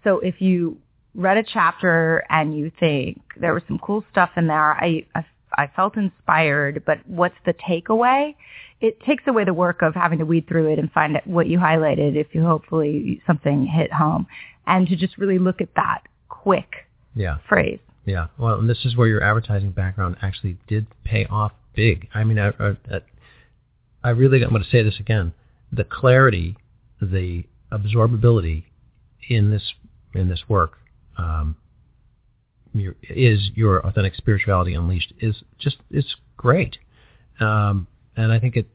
So 0.05 0.21
if 0.21 0.41
you 0.41 0.79
read 1.15 1.37
a 1.37 1.43
chapter 1.43 2.25
and 2.29 2.57
you 2.57 2.71
think 2.79 3.21
there 3.41 3.55
was 3.55 3.63
some 3.67 3.79
cool 3.79 4.05
stuff 4.11 4.31
in 4.37 4.47
there, 4.47 4.75
I, 4.75 5.07
I, 5.15 5.25
I 5.57 5.71
felt 5.75 5.97
inspired, 5.97 6.85
but 6.85 6.99
what's 7.07 7.37
the 7.47 7.55
takeaway? 7.55 8.35
It 8.81 9.01
takes 9.01 9.25
away 9.27 9.45
the 9.45 9.55
work 9.55 9.83
of 9.83 9.95
having 9.95 10.19
to 10.19 10.27
weed 10.27 10.47
through 10.47 10.73
it 10.73 10.79
and 10.79 10.93
find 10.93 11.17
out 11.17 11.27
what 11.27 11.47
you 11.47 11.59
highlighted 11.59 12.17
if 12.17 12.35
you 12.35 12.43
hopefully 12.43 13.23
something 13.27 13.67
hit 13.67 13.93
home 13.93 14.27
and 14.67 14.87
to 14.89 14.97
just 14.97 15.17
really 15.17 15.39
look 15.39 15.61
at 15.61 15.75
that 15.77 16.03
quick 16.29 16.87
Yeah. 17.15 17.39
phrase. 17.49 17.79
Yeah, 18.07 18.27
well, 18.39 18.59
and 18.59 18.69
this 18.69 18.85
is 18.85 18.97
where 18.97 19.09
your 19.09 19.23
advertising 19.23 19.71
background 19.71 20.17
actually 20.21 20.59
did 20.69 20.87
pay 21.05 21.25
off 21.27 21.53
big. 21.75 22.09
I 22.15 22.25
mean, 22.25 22.39
I, 22.39 22.49
I, 22.61 23.01
I 24.03 24.11
really, 24.11 24.43
I'm 24.43 24.51
going 24.51 24.63
to 24.63 24.69
say 24.69 24.83
this 24.83 25.01
again: 25.01 25.33
the 25.73 25.85
clarity, 25.85 26.57
the 27.01 27.45
absorbability 27.73 28.65
in 29.29 29.51
this 29.51 29.73
in 30.15 30.29
this 30.29 30.43
work 30.49 30.79
um, 31.17 31.57
is 32.75 33.51
your 33.55 33.85
authentic 33.87 34.15
spirituality 34.15 34.75
unleashed 34.75 35.13
is 35.21 35.43
just 35.59 35.77
it's 35.91 36.15
great, 36.37 36.77
um, 37.41 37.87
and 38.17 38.33
I 38.33 38.39
think 38.39 38.57
it 38.57 38.69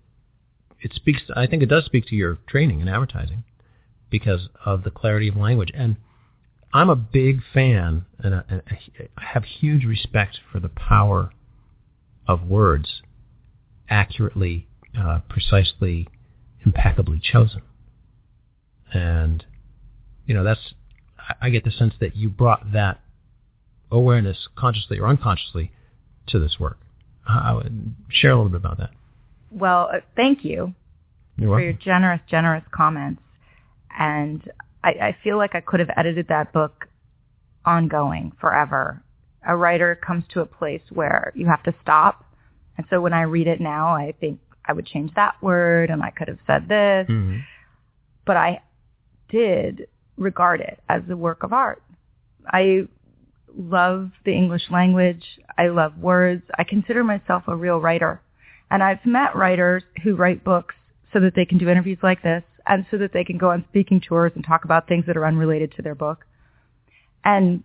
it 0.82 0.94
speaks. 0.94 1.22
I 1.36 1.46
think 1.46 1.62
it 1.62 1.68
does 1.70 1.86
speak 1.86 2.08
to 2.08 2.16
your 2.16 2.40
training 2.48 2.80
in 2.82 2.88
advertising 2.88 3.44
because 4.10 4.50
of 4.66 4.84
the 4.84 4.92
clarity 4.92 5.28
of 5.28 5.36
language 5.36 5.72
and. 5.76 5.98
I'm 6.74 6.90
a 6.90 6.96
big 6.96 7.42
fan, 7.54 8.06
and 8.20 8.36
I, 8.36 8.44
and 8.50 8.62
I 9.18 9.24
have 9.24 9.44
huge 9.44 9.86
respect 9.86 10.40
for 10.52 10.60
the 10.60 10.70
power 10.70 11.32
of 12.28 12.44
words, 12.48 13.02
accurately, 13.90 14.68
uh, 14.98 15.22
precisely, 15.30 16.08
impeccably 16.66 17.20
chosen. 17.22 17.62
And 18.94 19.46
you 20.26 20.34
know, 20.36 20.44
that's 20.44 20.74
I- 21.42 21.50
get 21.50 21.64
the 21.64 21.72
sense 21.72 21.96
that 22.00 22.16
you 22.16 22.30
brought 22.30 22.72
that 22.74 23.00
awareness, 23.92 24.48
consciously 24.56 25.00
or 25.00 25.08
unconsciously, 25.08 25.72
to 26.28 26.38
this 26.40 26.60
work. 26.60 26.78
I 27.28 27.54
would 27.54 27.96
share 28.10 28.32
a 28.32 28.36
little 28.36 28.50
bit 28.50 28.58
about 28.58 28.78
that. 28.78 28.92
Well, 29.52 29.90
uh, 29.94 30.00
thank 30.16 30.44
you 30.46 30.74
You're 31.38 31.48
for 31.48 31.50
welcome. 31.52 31.64
your 31.64 31.74
generous, 31.74 32.22
generous 32.30 32.64
comments. 32.72 33.22
And 33.98 34.50
I, 34.84 34.90
I 34.90 35.18
feel 35.24 35.38
like 35.38 35.56
I 35.56 35.62
could 35.62 35.80
have 35.80 35.90
edited 35.96 36.28
that 36.30 36.54
book 36.54 36.88
ongoing 37.66 38.32
forever. 38.40 39.04
a 39.46 39.56
writer 39.56 39.96
comes 39.96 40.24
to 40.34 40.42
a 40.42 40.46
place 40.46 40.82
where 40.90 41.32
you 41.36 41.46
have 41.48 41.64
to 41.64 41.74
stop. 41.82 42.26
And 42.78 42.86
so 42.90 43.02
when 43.02 43.14
I 43.14 43.22
read 43.24 43.48
it 43.48 43.60
now, 43.62 43.90
I 43.96 44.14
think 44.20 44.40
I 44.66 44.74
would 44.74 44.86
change 44.86 45.12
that 45.16 45.36
word 45.42 45.90
and 45.90 46.02
I 46.02 46.12
could 46.12 46.28
have 46.28 46.40
said 46.46 46.64
this. 46.68 47.08
Mm-hmm. 47.10 47.40
But 48.26 48.38
I 48.38 48.62
did 49.30 49.88
regard 50.18 50.62
it 50.62 50.80
as 50.90 51.02
a 51.10 51.16
work 51.16 51.44
of 51.44 51.54
art. 51.54 51.82
I 52.48 52.88
love 53.58 54.12
the 54.26 54.34
English 54.34 54.64
language. 54.70 55.24
I 55.58 55.68
love 55.68 55.98
words. 55.98 56.44
I 56.58 56.64
consider 56.64 57.04
myself 57.04 57.44
a 57.48 57.56
real 57.56 57.80
writer. 57.80 58.22
And 58.72 58.84
I've 58.84 59.06
met 59.06 59.36
writers 59.36 59.84
who 60.04 60.16
write 60.16 60.44
books 60.44 60.76
so 61.12 61.20
that 61.22 61.34
they 61.36 61.46
can 61.46 61.58
do 61.58 61.70
interviews 61.70 61.98
like 62.04 62.22
this 62.22 62.44
and 62.70 62.86
so 62.92 62.98
that 62.98 63.12
they 63.12 63.24
can 63.24 63.38
go 63.38 63.50
on 63.50 63.66
speaking 63.70 64.00
tours 64.00 64.32
and 64.36 64.46
talk 64.46 64.64
about 64.64 64.88
things 64.88 65.06
that 65.08 65.18
are 65.18 65.26
unrelated 65.26 65.74
to 65.76 65.82
their 65.82 65.96
book. 65.96 66.24
And 67.26 67.64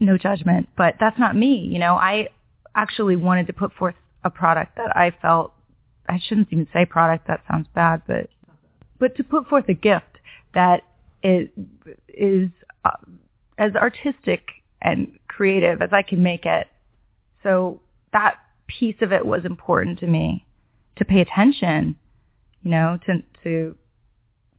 no 0.00 0.18
judgment, 0.18 0.68
but 0.76 0.96
that's 1.00 1.18
not 1.18 1.34
me. 1.34 1.56
You 1.56 1.78
know, 1.78 1.94
I 1.94 2.28
actually 2.74 3.16
wanted 3.16 3.46
to 3.46 3.54
put 3.54 3.72
forth 3.72 3.94
a 4.24 4.30
product 4.30 4.76
that 4.76 4.94
I 4.94 5.12
felt 5.22 5.54
I 6.08 6.20
shouldn't 6.22 6.48
even 6.50 6.68
say 6.72 6.84
product. 6.84 7.28
That 7.28 7.40
sounds 7.50 7.66
bad, 7.74 8.02
but 8.06 8.28
but 8.98 9.16
to 9.16 9.24
put 9.24 9.48
forth 9.48 9.68
a 9.68 9.74
gift 9.74 10.18
that 10.54 10.82
is 11.22 11.48
is 12.08 12.50
uh, 12.84 12.90
as 13.58 13.74
artistic 13.74 14.48
and 14.82 15.18
creative 15.28 15.80
as 15.80 15.90
I 15.92 16.02
can 16.02 16.22
make 16.22 16.44
it. 16.44 16.66
So 17.42 17.80
that 18.12 18.36
piece 18.66 18.96
of 19.00 19.12
it 19.12 19.24
was 19.24 19.44
important 19.44 20.00
to 20.00 20.06
me 20.06 20.44
to 20.96 21.04
pay 21.04 21.20
attention, 21.20 21.96
you 22.62 22.70
know, 22.70 22.98
to 23.06 23.22
to 23.44 23.76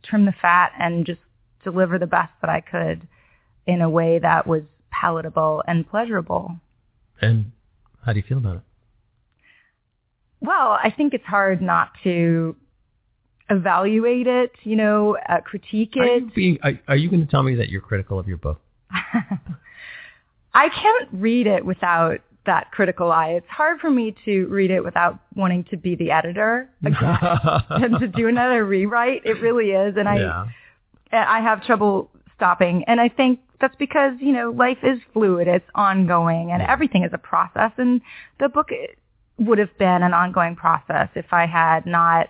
trim 0.04 0.26
the 0.26 0.34
fat 0.42 0.72
and 0.80 1.06
just 1.06 1.20
deliver 1.64 2.00
the 2.00 2.08
best 2.08 2.32
that 2.42 2.50
I 2.50 2.62
could 2.62 3.08
in 3.66 3.82
a 3.82 3.90
way 3.90 4.20
that 4.20 4.48
was 4.48 4.64
palatable 4.92 5.64
and 5.68 5.90
pleasurable. 5.90 6.56
And 7.22 7.52
how 8.06 8.14
do 8.14 8.20
you 8.20 8.26
feel 8.28 8.38
about 8.38 8.58
it? 8.58 8.62
Well, 10.40 10.78
I 10.82 10.94
think 10.96 11.14
it's 11.14 11.26
hard 11.26 11.62
not 11.62 11.92
to 12.04 12.56
evaluate 13.50 14.28
it, 14.28 14.52
you 14.64 14.76
know, 14.76 15.18
uh, 15.28 15.42
critique 15.42 15.94
it. 15.96 16.00
Are 16.02 16.18
you, 16.18 16.32
being, 16.34 16.60
are, 16.64 16.80
are 16.90 16.96
you 16.96 17.10
going 17.10 17.26
to 17.26 17.32
tell 17.32 17.44
me 17.44 17.56
that 17.56 17.70
you're 17.70 17.82
critical 17.82 18.20
of 18.20 18.28
your 18.28 18.38
book? 18.38 18.62
I 20.54 20.70
can't 20.70 21.10
read 21.12 21.48
it 21.48 21.66
without 21.66 22.20
that 22.48 22.72
critical 22.72 23.12
eye. 23.12 23.34
It's 23.34 23.48
hard 23.48 23.80
for 23.80 23.92
me 23.92 24.16
to 24.26 24.48
read 24.48 24.72
it 24.72 24.84
without 24.84 25.20
wanting 25.36 25.66
to 25.66 25.78
be 25.78 25.96
the 25.96 26.12
editor 26.12 26.70
again 26.86 27.18
and 27.70 28.00
to 28.00 28.08
do 28.08 28.28
another 28.28 28.66
rewrite. 28.66 29.22
It 29.24 29.40
really 29.42 29.72
is, 29.72 29.96
and 29.98 30.10
I 30.10 30.18
yeah. 30.18 30.46
I 31.12 31.42
have 31.42 31.64
trouble 31.64 32.10
stopping. 32.36 32.84
And 32.88 33.00
I 33.00 33.10
think 33.10 33.40
that's 33.60 33.76
because 33.76 34.14
you 34.20 34.34
know 34.34 34.52
life 34.52 34.80
is 34.84 35.00
fluid, 35.14 35.48
it's 35.48 35.66
ongoing, 35.76 36.52
and 36.52 36.62
everything 36.64 37.04
is 37.04 37.12
a 37.14 37.18
process. 37.18 37.72
And 37.78 38.02
the 38.40 38.50
book 38.50 38.70
would 39.40 39.60
have 39.60 39.78
been 39.78 40.04
an 40.04 40.14
ongoing 40.14 40.56
process 40.56 41.10
if 41.16 41.32
I 41.32 41.46
had 41.46 41.86
not 41.86 42.30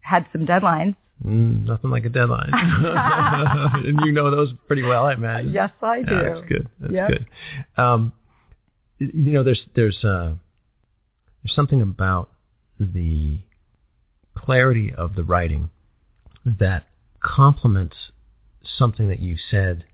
had 0.00 0.26
some 0.32 0.46
deadlines. 0.46 0.96
Mm, 1.24 1.66
nothing 1.66 1.90
like 1.90 2.06
a 2.06 2.08
deadline. 2.08 2.50
and 2.52 4.00
you 4.04 4.12
know 4.12 4.30
those 4.30 4.54
pretty 4.66 4.82
well, 4.82 5.04
I 5.04 5.12
imagine. 5.12 5.52
Yes, 5.52 5.70
I 5.82 6.02
do. 6.02 6.14
Yeah, 6.14 6.22
that's 6.22 6.48
good. 6.48 6.68
That's 6.80 6.92
yep. 6.92 7.08
good. 7.08 7.26
Um, 7.76 8.12
you 9.00 9.32
know, 9.32 9.42
there's 9.42 9.62
there's 9.74 10.04
uh, 10.04 10.34
there's 11.42 11.54
something 11.54 11.80
about 11.80 12.30
the 12.78 13.38
clarity 14.36 14.92
of 14.96 15.14
the 15.14 15.24
writing 15.24 15.70
that 16.44 16.86
complements 17.22 17.96
something 18.78 19.08
that 19.08 19.20
you 19.20 19.36
said 19.50 19.84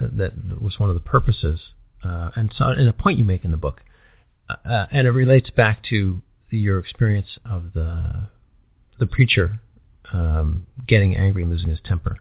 uh, 0.00 0.06
that 0.12 0.32
was 0.60 0.78
one 0.78 0.88
of 0.88 0.94
the 0.94 1.00
purposes, 1.00 1.60
uh, 2.04 2.30
and 2.34 2.52
so, 2.56 2.66
and 2.66 2.88
a 2.88 2.92
point 2.92 3.18
you 3.18 3.24
make 3.24 3.44
in 3.44 3.52
the 3.52 3.56
book, 3.56 3.80
uh, 4.48 4.86
and 4.90 5.06
it 5.06 5.10
relates 5.10 5.50
back 5.50 5.82
to 5.84 6.20
your 6.50 6.78
experience 6.78 7.38
of 7.48 7.72
the 7.74 8.28
the 8.98 9.06
preacher 9.06 9.60
um, 10.12 10.66
getting 10.88 11.16
angry 11.16 11.42
and 11.42 11.52
losing 11.52 11.68
his 11.68 11.80
temper, 11.84 12.16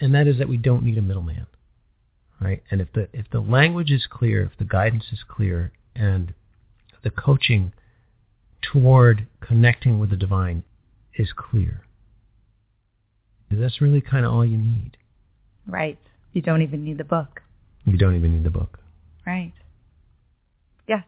and 0.00 0.14
that 0.14 0.26
is 0.26 0.38
that 0.38 0.48
we 0.48 0.56
don't 0.56 0.82
need 0.82 0.98
a 0.98 1.02
middleman, 1.02 1.46
right? 2.40 2.62
And 2.70 2.80
if 2.80 2.92
the 2.92 3.08
if 3.12 3.26
the 3.30 3.40
language 3.40 3.90
is 3.90 4.06
clear, 4.10 4.42
if 4.42 4.58
the 4.58 4.64
guidance 4.64 5.04
is 5.12 5.20
clear, 5.28 5.72
and 5.94 6.34
the 7.02 7.10
coaching 7.10 7.72
toward 8.62 9.26
connecting 9.40 9.98
with 9.98 10.10
the 10.10 10.16
divine 10.16 10.64
is 11.14 11.32
clear, 11.36 11.82
that's 13.50 13.80
really 13.80 14.00
kind 14.00 14.24
of 14.24 14.32
all 14.32 14.44
you 14.44 14.58
need. 14.58 14.96
Right. 15.66 15.98
You 16.32 16.42
don't 16.42 16.62
even 16.62 16.84
need 16.84 16.98
the 16.98 17.04
book. 17.04 17.42
You 17.84 17.96
don't 17.96 18.16
even 18.16 18.34
need 18.34 18.44
the 18.44 18.50
book. 18.50 18.78
Right. 19.26 19.52
Yes, 20.88 21.04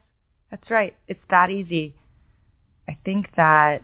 that's 0.50 0.70
right. 0.70 0.94
It's 1.08 1.20
that 1.30 1.50
easy. 1.50 1.94
I 2.88 2.96
think 3.04 3.26
that 3.36 3.82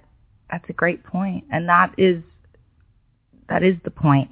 that's 0.50 0.68
a 0.68 0.72
great 0.72 1.04
point, 1.04 1.44
and 1.50 1.68
that 1.68 1.92
is 1.96 2.22
that 3.48 3.62
is 3.62 3.76
the 3.84 3.90
point. 3.90 4.30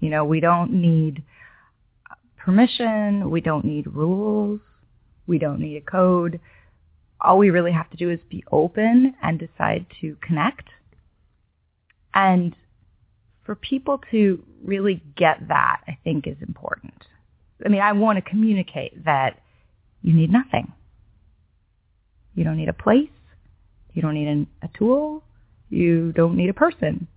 You 0.00 0.10
know, 0.10 0.24
we 0.24 0.40
don't 0.40 0.72
need 0.72 1.22
permission. 2.46 3.28
We 3.28 3.40
don't 3.40 3.64
need 3.64 3.88
rules. 3.88 4.60
We 5.26 5.38
don't 5.38 5.58
need 5.58 5.76
a 5.76 5.80
code. 5.80 6.40
All 7.20 7.38
we 7.38 7.50
really 7.50 7.72
have 7.72 7.90
to 7.90 7.96
do 7.96 8.08
is 8.08 8.20
be 8.30 8.44
open 8.52 9.14
and 9.20 9.38
decide 9.38 9.86
to 10.00 10.16
connect. 10.22 10.68
And 12.14 12.54
for 13.44 13.56
people 13.56 14.00
to 14.12 14.42
really 14.64 15.02
get 15.16 15.48
that, 15.48 15.80
I 15.88 15.98
think 16.04 16.28
is 16.28 16.36
important. 16.40 16.94
I 17.64 17.68
mean, 17.68 17.82
I 17.82 17.92
want 17.92 18.16
to 18.16 18.30
communicate 18.30 19.04
that 19.04 19.40
you 20.02 20.14
need 20.14 20.30
nothing. 20.30 20.72
You 22.36 22.44
don't 22.44 22.56
need 22.56 22.68
a 22.68 22.72
place. 22.72 23.10
You 23.92 24.02
don't 24.02 24.14
need 24.14 24.28
an, 24.28 24.46
a 24.62 24.68
tool. 24.78 25.24
You 25.68 26.12
don't 26.12 26.36
need 26.36 26.50
a 26.50 26.54
person. 26.54 27.08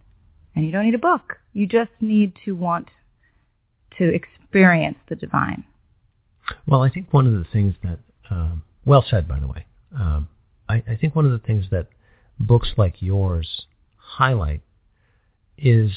And 0.56 0.66
you 0.66 0.72
don't 0.72 0.86
need 0.86 0.96
a 0.96 1.00
book. 1.00 1.38
You 1.54 1.68
just 1.68 1.92
need 2.02 2.34
to 2.46 2.56
want 2.56 2.88
to 4.00 4.06
experience 4.06 4.39
the 5.08 5.16
divine. 5.16 5.64
Well, 6.68 6.82
I 6.82 6.90
think 6.90 7.14
one 7.14 7.28
of 7.28 7.34
the 7.34 7.46
things 7.52 7.76
that, 7.84 8.00
um, 8.30 8.64
well 8.86 9.06
said, 9.08 9.28
by 9.28 9.40
the 9.40 9.48
way, 9.48 9.66
um, 9.96 10.28
I, 10.68 10.84
I 10.88 10.96
think 11.00 11.16
one 11.16 11.26
of 11.26 11.32
the 11.32 11.40
things 11.40 11.66
that 11.72 11.88
books 12.40 12.70
like 12.78 13.02
yours 13.02 13.66
highlight 13.98 14.62
is 15.58 15.92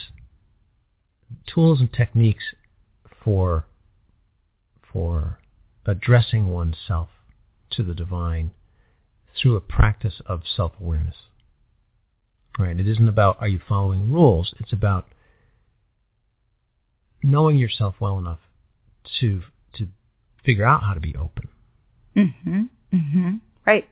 tools 1.46 1.80
and 1.80 1.92
techniques 1.92 2.44
for 3.24 3.64
for 4.92 5.38
addressing 5.86 6.48
oneself 6.48 7.09
to 7.70 7.82
the 7.82 7.94
divine 7.94 8.50
through 9.40 9.57
a 9.57 9.61
practice 9.61 10.20
of 10.26 10.42
self-awareness. 10.55 11.16
Right? 12.59 12.78
It 12.78 12.86
isn't 12.86 13.09
about 13.09 13.38
are 13.40 13.48
you 13.48 13.61
following 13.66 14.12
rules. 14.12 14.55
It's 14.61 14.72
about 14.72 15.07
knowing 17.23 17.59
yourself 17.59 17.95
well 18.01 18.18
enough 18.18 18.41
to 19.20 19.43
to 19.75 19.87
figure 20.45 20.64
out 20.64 20.83
how 20.83 20.95
to 20.95 21.01
be 21.01 21.14
open. 21.16 21.49
Mhm. 22.16 22.68
Mhm. 22.93 23.41
Right. 23.66 23.89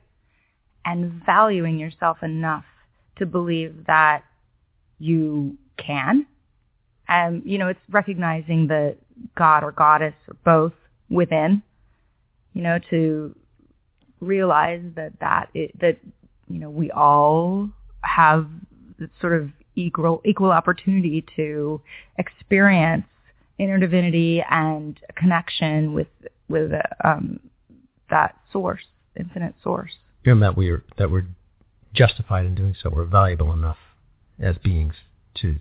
And 0.85 1.23
valuing 1.25 1.79
yourself 1.79 2.23
enough 2.23 2.65
to 3.17 3.25
believe 3.25 3.85
that 3.85 4.23
you 4.99 5.57
can 5.77 6.25
um, 7.11 7.41
you 7.45 7.57
know, 7.57 7.67
it's 7.67 7.79
recognizing 7.89 8.67
the 8.67 8.95
God 9.37 9.63
or 9.63 9.73
goddess 9.73 10.13
or 10.27 10.35
both 10.45 10.73
within, 11.09 11.61
you 12.53 12.61
know, 12.61 12.79
to 12.89 13.35
realize 14.21 14.81
that 14.95 15.11
that 15.19 15.49
it, 15.53 15.77
that 15.81 15.97
you 16.47 16.59
know 16.59 16.69
we 16.69 16.89
all 16.91 17.69
have 18.01 18.47
sort 19.19 19.33
of 19.33 19.49
equal 19.75 20.21
equal 20.25 20.51
opportunity 20.51 21.25
to 21.35 21.81
experience 22.17 23.03
inner 23.61 23.77
divinity 23.77 24.43
and 24.49 24.99
connection 25.15 25.93
with 25.93 26.07
with 26.49 26.71
um, 27.03 27.39
that 28.09 28.35
source, 28.51 28.81
infinite 29.17 29.53
source. 29.63 29.91
And 30.25 30.41
that 30.41 30.57
we're 30.57 30.83
that 30.97 31.11
we're 31.11 31.27
justified 31.93 32.45
in 32.45 32.55
doing 32.55 32.75
so. 32.81 32.89
We're 32.93 33.05
valuable 33.05 33.53
enough 33.53 33.77
as 34.39 34.57
beings 34.57 34.95
to 35.35 35.55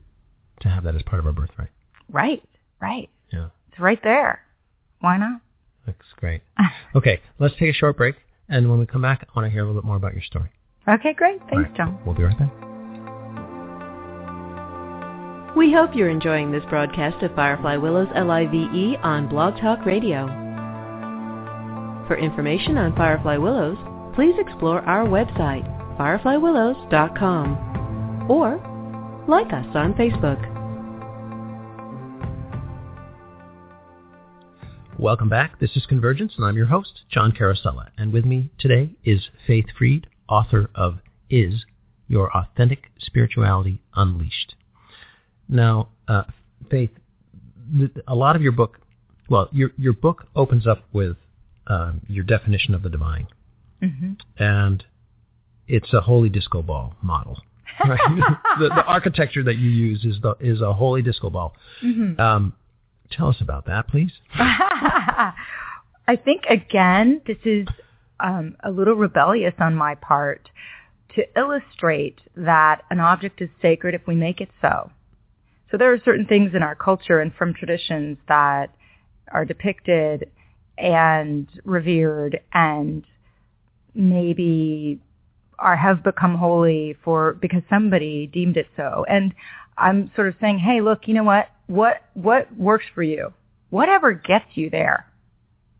to 0.62 0.68
have 0.68 0.84
that 0.84 0.94
as 0.94 1.02
part 1.02 1.20
of 1.20 1.26
our 1.26 1.32
birthright. 1.32 1.70
Right, 2.10 2.42
right. 2.80 3.08
Yeah. 3.32 3.48
It's 3.70 3.78
right 3.78 4.00
there. 4.02 4.42
Why 5.00 5.16
not? 5.16 5.40
That's 5.86 5.98
great. 6.16 6.42
okay, 6.94 7.20
let's 7.38 7.54
take 7.58 7.70
a 7.70 7.74
short 7.74 7.96
break, 7.96 8.16
and 8.48 8.70
when 8.70 8.78
we 8.78 8.86
come 8.86 9.02
back, 9.02 9.26
I 9.28 9.38
want 9.38 9.46
to 9.46 9.50
hear 9.50 9.62
a 9.62 9.66
little 9.66 9.80
bit 9.80 9.86
more 9.86 9.96
about 9.96 10.14
your 10.14 10.22
story. 10.22 10.50
Okay, 10.88 11.12
great. 11.14 11.40
Thanks, 11.50 11.68
right. 11.70 11.74
John. 11.76 11.98
We'll 12.04 12.14
be 12.14 12.22
right 12.22 12.38
back. 12.38 12.69
We 15.56 15.72
hope 15.72 15.96
you're 15.96 16.10
enjoying 16.10 16.52
this 16.52 16.62
broadcast 16.70 17.24
of 17.24 17.34
Firefly 17.34 17.76
Willows 17.76 18.06
LIVE 18.14 19.00
on 19.02 19.28
Blog 19.28 19.60
Talk 19.60 19.84
Radio. 19.84 20.28
For 22.06 22.16
information 22.16 22.78
on 22.78 22.94
Firefly 22.94 23.36
Willows, 23.36 23.76
please 24.14 24.36
explore 24.38 24.82
our 24.82 25.06
website, 25.06 25.66
fireflywillows.com, 25.98 28.28
or 28.30 28.60
like 29.26 29.52
us 29.52 29.66
on 29.74 29.92
Facebook. 29.94 30.38
Welcome 35.00 35.28
back. 35.28 35.58
This 35.58 35.74
is 35.74 35.84
Convergence, 35.86 36.34
and 36.36 36.46
I'm 36.46 36.56
your 36.56 36.66
host, 36.66 37.00
John 37.10 37.32
Carosella. 37.32 37.88
And 37.98 38.12
with 38.12 38.24
me 38.24 38.50
today 38.60 38.90
is 39.04 39.30
Faith 39.48 39.66
Freed, 39.76 40.06
author 40.28 40.70
of 40.76 40.98
Is 41.28 41.64
Your 42.06 42.30
Authentic 42.36 42.84
Spirituality 43.00 43.80
Unleashed. 43.96 44.54
Now, 45.50 45.88
uh, 46.06 46.22
Faith, 46.70 46.90
a 48.06 48.14
lot 48.14 48.36
of 48.36 48.42
your 48.42 48.52
book, 48.52 48.78
well, 49.28 49.48
your 49.50 49.72
your 49.76 49.92
book 49.92 50.26
opens 50.36 50.66
up 50.66 50.84
with 50.92 51.16
um, 51.66 52.00
your 52.08 52.22
definition 52.22 52.74
of 52.74 52.82
the 52.82 52.88
divine, 52.88 53.26
mm-hmm. 53.82 54.12
and 54.38 54.84
it's 55.66 55.92
a 55.92 56.00
holy 56.00 56.28
disco 56.28 56.62
ball 56.62 56.94
model. 57.02 57.38
Right? 57.84 57.98
the, 58.58 58.68
the, 58.68 58.84
architecture 58.84 59.42
that 59.42 59.56
you 59.56 59.70
use 59.70 60.04
is 60.04 60.20
the 60.22 60.36
is 60.38 60.60
a 60.60 60.72
holy 60.72 61.02
disco 61.02 61.30
ball. 61.30 61.54
Mm-hmm. 61.82 62.20
Um, 62.20 62.52
tell 63.10 63.28
us 63.28 63.40
about 63.40 63.66
that, 63.66 63.88
please. 63.88 64.12
I 64.34 65.34
think 66.24 66.44
again, 66.48 67.22
this 67.26 67.38
is 67.44 67.66
um, 68.20 68.56
a 68.62 68.70
little 68.70 68.94
rebellious 68.94 69.54
on 69.58 69.74
my 69.74 69.96
part 69.96 70.50
to 71.16 71.22
illustrate 71.36 72.20
that 72.36 72.82
an 72.90 73.00
object 73.00 73.40
is 73.40 73.48
sacred 73.60 73.94
if 73.94 74.06
we 74.06 74.14
make 74.14 74.40
it 74.40 74.50
so. 74.60 74.90
So 75.70 75.76
there 75.76 75.92
are 75.92 76.00
certain 76.04 76.26
things 76.26 76.52
in 76.54 76.62
our 76.62 76.74
culture 76.74 77.20
and 77.20 77.32
from 77.34 77.54
traditions 77.54 78.18
that 78.28 78.74
are 79.30 79.44
depicted 79.44 80.30
and 80.76 81.46
revered 81.64 82.40
and 82.52 83.04
maybe 83.94 85.00
are 85.58 85.76
have 85.76 86.02
become 86.02 86.36
holy 86.36 86.96
for 87.04 87.34
because 87.34 87.62
somebody 87.68 88.26
deemed 88.26 88.56
it 88.56 88.66
so. 88.76 89.04
And 89.08 89.34
I'm 89.76 90.10
sort 90.16 90.28
of 90.28 90.34
saying, 90.40 90.58
hey, 90.58 90.80
look, 90.80 91.00
you 91.06 91.14
know 91.14 91.24
what? 91.24 91.48
What 91.66 92.02
what 92.14 92.54
works 92.56 92.86
for 92.94 93.02
you? 93.02 93.32
Whatever 93.70 94.12
gets 94.12 94.46
you 94.54 94.70
there 94.70 95.06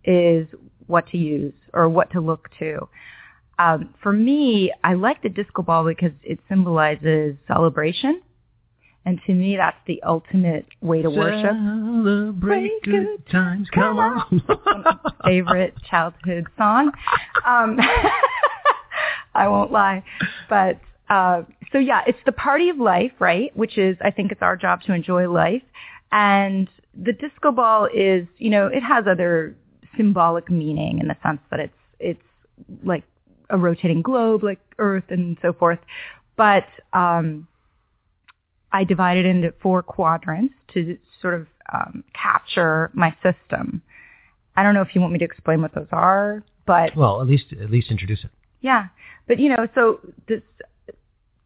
is 0.05 0.47
what 0.87 1.09
to 1.09 1.19
use 1.19 1.55
or 1.73 1.89
what 1.89 2.11
to 2.13 2.21
look 2.21 2.49
to. 2.59 2.89
Um, 3.59 3.95
for 4.03 4.13
me, 4.13 4.73
I 4.83 4.95
like 4.95 5.23
the 5.23 5.29
disco 5.29 5.63
ball 5.63 5.85
because 5.85 6.13
it 6.23 6.39
symbolizes 6.49 7.37
celebration. 7.47 8.23
And 9.07 9.19
to 9.27 9.33
me, 9.35 9.57
that's 9.57 9.79
the 9.87 10.03
ultimate 10.03 10.67
way 10.83 11.01
to 11.03 11.09
worship. 11.09 11.53
Celebrate 11.53 12.83
good 12.83 13.27
times, 13.31 13.69
come 13.71 13.99
on. 13.99 14.43
favorite 15.25 15.75
childhood 15.89 16.47
song. 16.59 16.93
Um, 17.47 17.79
I 19.35 19.49
won't 19.49 19.73
lie. 19.73 20.05
But 20.51 20.81
uh, 21.09 21.43
so 21.73 21.79
yeah, 21.79 22.03
it's 22.07 22.19
the 22.27 22.33
party 22.33 22.69
of 22.69 22.79
life, 22.79 23.13
right? 23.19 23.57
Which 23.57 23.79
is, 23.79 23.97
I 24.05 24.11
think 24.11 24.33
it's 24.33 24.43
our 24.43 24.57
job 24.57 24.83
to 24.83 24.93
enjoy 24.93 25.29
life. 25.31 25.63
And 26.13 26.69
the 26.95 27.13
disco 27.13 27.53
ball 27.53 27.89
is, 27.93 28.27
you 28.39 28.51
know, 28.51 28.67
it 28.67 28.83
has 28.83 29.05
other 29.11 29.57
symbolic 29.97 30.51
meaning 30.51 30.99
in 30.99 31.09
the 31.09 31.17
sense 31.23 31.41
that 31.51 31.61
it's, 31.61 31.73
it's 31.99 32.23
like 32.85 33.05
a 33.49 33.57
rotating 33.57 34.03
globe 34.03 34.43
like 34.45 34.61
Earth 34.79 35.05
and 35.09 35.39
so 35.41 35.53
forth. 35.53 35.79
But, 36.37 36.67
um, 36.93 37.47
I 38.73 38.85
divided 38.85 39.27
into 39.27 39.53
four 39.63 39.83
quadrants 39.83 40.55
to 40.75 40.97
sort 41.21 41.35
of 41.35 41.47
um, 41.73 42.05
capture 42.15 42.91
my 42.95 43.15
system. 43.23 43.83
I 44.57 44.63
don't 44.63 44.75
know 44.75 44.83
if 44.83 44.95
you 44.95 45.01
want 45.01 45.13
me 45.13 45.19
to 45.21 45.25
explain 45.25 45.63
what 45.63 45.75
those 45.75 45.89
are, 45.93 46.43
but 46.67 46.97
well, 46.97 47.21
at 47.21 47.27
least 47.27 47.47
at 47.53 47.71
least 47.71 47.91
introduce 47.91 48.25
it. 48.25 48.31
Yeah, 48.61 48.87
but 49.27 49.39
you 49.39 49.49
know, 49.49 49.67
so 49.75 50.01
this 50.29 50.43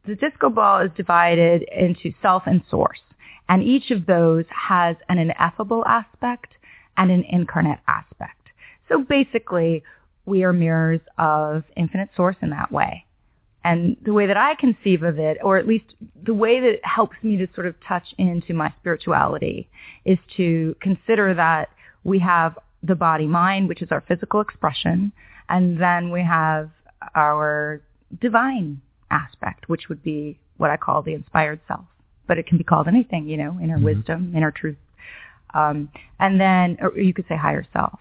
the 0.07 0.15
disco 0.17 0.51
ball 0.51 0.81
is 0.81 0.91
divided 0.97 1.63
into 1.63 2.13
self 2.21 2.43
and 2.47 2.63
source, 2.71 3.01
and 3.49 3.63
each 3.63 3.91
of 3.91 4.07
those 4.07 4.45
has 4.51 4.97
an 5.09 5.19
ineffable 5.19 5.85
aspect 5.87 6.53
and 6.97 7.11
an 7.11 7.25
incarnate 7.31 7.81
aspect. 7.89 8.49
So 8.89 9.03
basically, 9.03 9.83
we 10.27 10.45
are 10.45 10.53
mirrors 10.53 11.01
of 11.19 11.65
infinite 11.77 12.11
source 12.17 12.37
in 12.43 12.51
that 12.51 12.71
way. 12.71 13.05
And 13.65 13.97
the 14.05 14.13
way 14.13 14.27
that 14.27 14.37
I 14.37 14.55
conceive 14.55 15.03
of 15.03 15.19
it, 15.19 15.39
or 15.43 15.57
at 15.57 15.67
least 15.67 15.87
the 16.23 16.35
way 16.35 16.61
that 16.61 16.69
it 16.69 16.85
helps 16.85 17.17
me 17.23 17.39
to 17.39 17.49
sort 17.55 17.67
of 17.67 17.75
touch 17.89 18.05
into 18.19 18.53
my 18.53 18.73
spirituality, 18.81 19.69
is 20.05 20.19
to 20.37 20.77
consider 20.81 21.35
that 21.35 21.71
we 22.05 22.19
have 22.19 22.59
the 22.83 22.95
body 22.95 23.27
mind, 23.27 23.69
which 23.69 23.81
is 23.81 23.89
our 23.91 24.03
physical 24.07 24.43
expression, 24.43 25.13
and 25.49 25.81
then 25.81 26.11
we 26.11 26.23
have 26.23 26.71
our 27.15 27.81
divine 28.21 28.81
aspect, 29.11 29.69
which 29.69 29.89
would 29.89 30.03
be 30.03 30.39
what 30.59 30.71
I 30.71 30.77
call 30.77 31.03
the 31.03 31.15
inspired 31.15 31.61
self. 31.67 31.87
But 32.27 32.39
it 32.39 32.47
can 32.47 32.59
be 32.59 32.65
called 32.65 32.89
anything, 32.89 33.27
you 33.27 33.39
know, 33.39 33.59
inner 33.63 33.77
mm-hmm. 33.77 33.85
wisdom, 33.85 34.35
inner 34.37 34.51
truth. 34.51 34.77
Um, 35.55 35.89
and 36.19 36.41
then, 36.41 36.79
or 36.81 36.99
you 36.99 37.15
could 37.15 37.27
say 37.29 37.37
higher 37.37 37.67
self. 37.73 37.99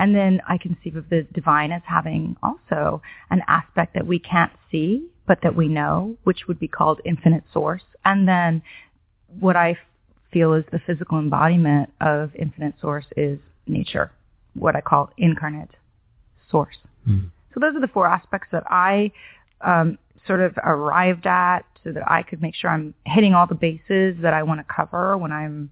And 0.00 0.14
then 0.14 0.40
I 0.48 0.56
conceive 0.56 0.96
of 0.96 1.10
the 1.10 1.26
divine 1.34 1.72
as 1.72 1.82
having 1.84 2.34
also 2.42 3.02
an 3.28 3.42
aspect 3.48 3.92
that 3.92 4.06
we 4.06 4.18
can't 4.18 4.50
see, 4.72 5.06
but 5.26 5.40
that 5.42 5.54
we 5.54 5.68
know, 5.68 6.16
which 6.24 6.48
would 6.48 6.58
be 6.58 6.68
called 6.68 7.02
infinite 7.04 7.44
source. 7.52 7.82
And 8.02 8.26
then 8.26 8.62
what 9.38 9.56
I 9.56 9.76
feel 10.32 10.54
is 10.54 10.64
the 10.72 10.80
physical 10.86 11.18
embodiment 11.18 11.92
of 12.00 12.34
infinite 12.34 12.76
source 12.80 13.04
is 13.14 13.38
nature, 13.66 14.10
what 14.54 14.74
I 14.74 14.80
call 14.80 15.10
incarnate 15.18 15.68
source. 16.50 16.78
Mm. 17.06 17.30
So 17.52 17.60
those 17.60 17.76
are 17.76 17.80
the 17.80 17.92
four 17.92 18.06
aspects 18.06 18.48
that 18.52 18.64
I 18.70 19.12
um, 19.60 19.98
sort 20.26 20.40
of 20.40 20.56
arrived 20.64 21.26
at 21.26 21.66
so 21.84 21.92
that 21.92 22.10
I 22.10 22.22
could 22.22 22.40
make 22.40 22.54
sure 22.54 22.70
I'm 22.70 22.94
hitting 23.04 23.34
all 23.34 23.46
the 23.46 23.54
bases 23.54 24.16
that 24.22 24.32
I 24.32 24.44
want 24.44 24.60
to 24.60 24.74
cover 24.74 25.18
when 25.18 25.30
I'm 25.30 25.70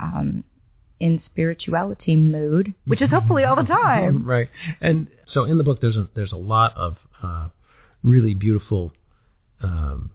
um, 0.00 0.42
in 1.02 1.20
spirituality 1.26 2.14
mood, 2.14 2.72
which 2.86 3.02
is 3.02 3.10
hopefully 3.10 3.42
all 3.42 3.56
the 3.56 3.64
time. 3.64 4.24
right. 4.26 4.48
And 4.80 5.08
so 5.34 5.42
in 5.42 5.58
the 5.58 5.64
book, 5.64 5.80
there's 5.80 5.96
a, 5.96 6.08
there's 6.14 6.30
a 6.30 6.36
lot 6.36 6.76
of 6.76 6.96
uh, 7.20 7.48
really 8.04 8.34
beautiful 8.34 8.92
um, 9.62 10.10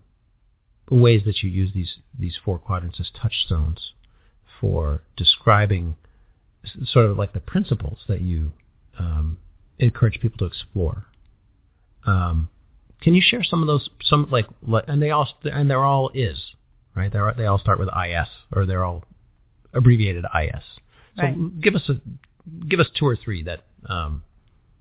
ways 0.90 1.22
that 1.26 1.42
you 1.42 1.50
use 1.50 1.70
these 1.74 1.96
these 2.18 2.36
four 2.42 2.58
quadrants 2.58 2.98
as 2.98 3.10
touchstones 3.20 3.92
for 4.60 5.02
describing 5.14 5.94
sort 6.86 7.04
of 7.04 7.18
like 7.18 7.34
the 7.34 7.40
principles 7.40 7.98
that 8.08 8.22
you 8.22 8.50
um, 8.98 9.36
encourage 9.78 10.18
people 10.20 10.38
to 10.38 10.46
explore. 10.46 11.04
Um, 12.06 12.48
can 13.02 13.12
you 13.14 13.20
share 13.22 13.44
some 13.44 13.60
of 13.60 13.66
those? 13.66 13.90
Some 14.02 14.26
like, 14.30 14.46
and 14.88 15.02
they 15.02 15.10
all 15.10 15.28
and 15.44 15.68
they're 15.68 15.84
all 15.84 16.10
is 16.14 16.38
right. 16.96 17.12
They 17.12 17.20
they 17.36 17.44
all 17.44 17.58
start 17.58 17.78
with 17.78 17.90
is 17.90 18.28
or 18.56 18.64
they're 18.64 18.84
all 18.84 19.04
abbreviated 19.74 20.24
IS. 20.24 20.62
So 21.16 21.22
right. 21.22 21.60
give 21.60 21.74
us 21.74 21.88
a 21.88 22.00
give 22.68 22.80
us 22.80 22.86
two 22.98 23.06
or 23.06 23.16
three 23.16 23.42
that 23.44 23.64
um, 23.88 24.22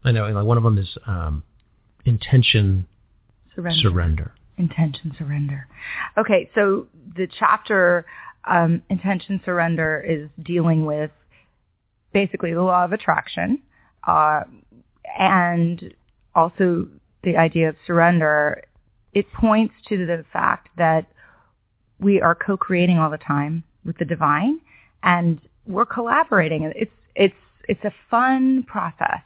I 0.04 0.12
know. 0.12 0.28
Like 0.28 0.46
one 0.46 0.58
of 0.58 0.64
them 0.64 0.78
is 0.78 0.98
um, 1.06 1.44
intention 2.06 2.88
surrender. 3.56 3.80
surrender. 3.82 4.32
Intention 4.58 5.16
surrender. 5.18 5.68
Okay, 6.18 6.50
so 6.56 6.88
the 7.16 7.28
chapter 7.40 8.06
um, 8.46 8.82
intention 8.90 9.42
surrender 9.44 10.04
is 10.08 10.30
dealing 10.44 10.86
with 10.86 11.12
basically 12.14 12.54
the 12.54 12.62
law 12.62 12.84
of 12.84 12.94
attraction 12.94 13.62
uh, 14.08 14.42
and 15.20 15.94
also 16.34 16.88
the 17.24 17.38
idea 17.38 17.70
of 17.70 17.76
surrender. 17.86 18.64
It 19.14 19.32
points 19.34 19.74
to 19.90 20.06
the 20.06 20.24
fact 20.32 20.70
that 20.78 21.08
we 22.00 22.22
are 22.22 22.36
co-creating 22.36 22.98
all 22.98 23.10
the 23.10 23.18
time 23.18 23.64
with 23.84 23.98
the 23.98 24.06
divine 24.06 24.60
and 25.04 25.40
we're 25.66 25.86
collaborating. 25.86 26.72
It's 26.76 26.92
it's 27.16 27.36
it's 27.68 27.84
a 27.84 27.94
fun 28.10 28.64
process. 28.64 29.22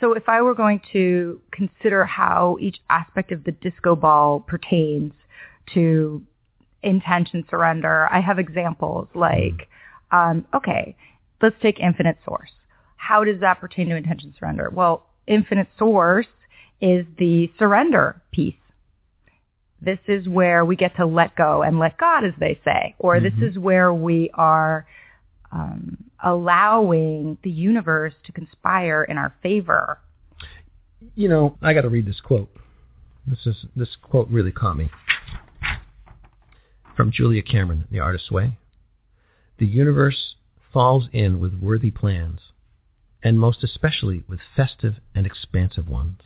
So 0.00 0.14
if 0.14 0.28
I 0.28 0.42
were 0.42 0.54
going 0.54 0.80
to 0.92 1.40
consider 1.52 2.04
how 2.04 2.56
each 2.60 2.78
aspect 2.90 3.30
of 3.30 3.44
the 3.44 3.52
disco 3.52 3.94
ball 3.94 4.40
pertains 4.40 5.12
to 5.74 6.22
intention 6.82 7.44
surrender, 7.48 8.08
I 8.10 8.20
have 8.20 8.40
examples 8.40 9.06
like, 9.14 9.68
um, 10.10 10.44
okay, 10.52 10.96
let's 11.40 11.54
take 11.62 11.78
infinite 11.78 12.18
source. 12.24 12.50
How 12.96 13.22
does 13.22 13.40
that 13.40 13.60
pertain 13.60 13.88
to 13.90 13.96
intention 13.96 14.34
surrender? 14.36 14.70
Well, 14.72 15.06
infinite 15.28 15.68
source 15.78 16.26
is 16.80 17.06
the 17.18 17.50
surrender 17.58 18.20
piece. 18.32 18.54
This 19.80 19.98
is 20.06 20.28
where 20.28 20.64
we 20.64 20.76
get 20.76 20.96
to 20.96 21.06
let 21.06 21.36
go 21.36 21.62
and 21.62 21.78
let 21.78 21.98
God, 21.98 22.24
as 22.24 22.34
they 22.38 22.60
say, 22.64 22.94
or 22.98 23.16
mm-hmm. 23.16 23.40
this 23.40 23.50
is 23.50 23.58
where 23.58 23.94
we 23.94 24.30
are 24.34 24.86
um, 25.52 25.98
allowing 26.24 27.38
the 27.42 27.50
universe 27.50 28.14
to 28.24 28.32
conspire 28.32 29.04
in 29.04 29.18
our 29.18 29.34
favor. 29.42 29.98
You 31.14 31.28
know, 31.28 31.56
I 31.62 31.74
got 31.74 31.82
to 31.82 31.88
read 31.88 32.06
this 32.06 32.20
quote. 32.20 32.48
This 33.26 33.46
is 33.46 33.66
this 33.76 33.96
quote 34.02 34.28
really 34.28 34.50
caught 34.50 34.76
me 34.76 34.90
from 36.96 37.12
Julia 37.12 37.42
Cameron, 37.42 37.86
The 37.90 38.00
Artist's 38.00 38.30
Way. 38.30 38.58
The 39.58 39.66
universe 39.66 40.34
falls 40.72 41.04
in 41.12 41.40
with 41.40 41.60
worthy 41.60 41.90
plans, 41.90 42.40
and 43.22 43.38
most 43.38 43.62
especially 43.62 44.24
with 44.28 44.40
festive 44.56 44.94
and 45.14 45.26
expansive 45.26 45.88
ones. 45.88 46.20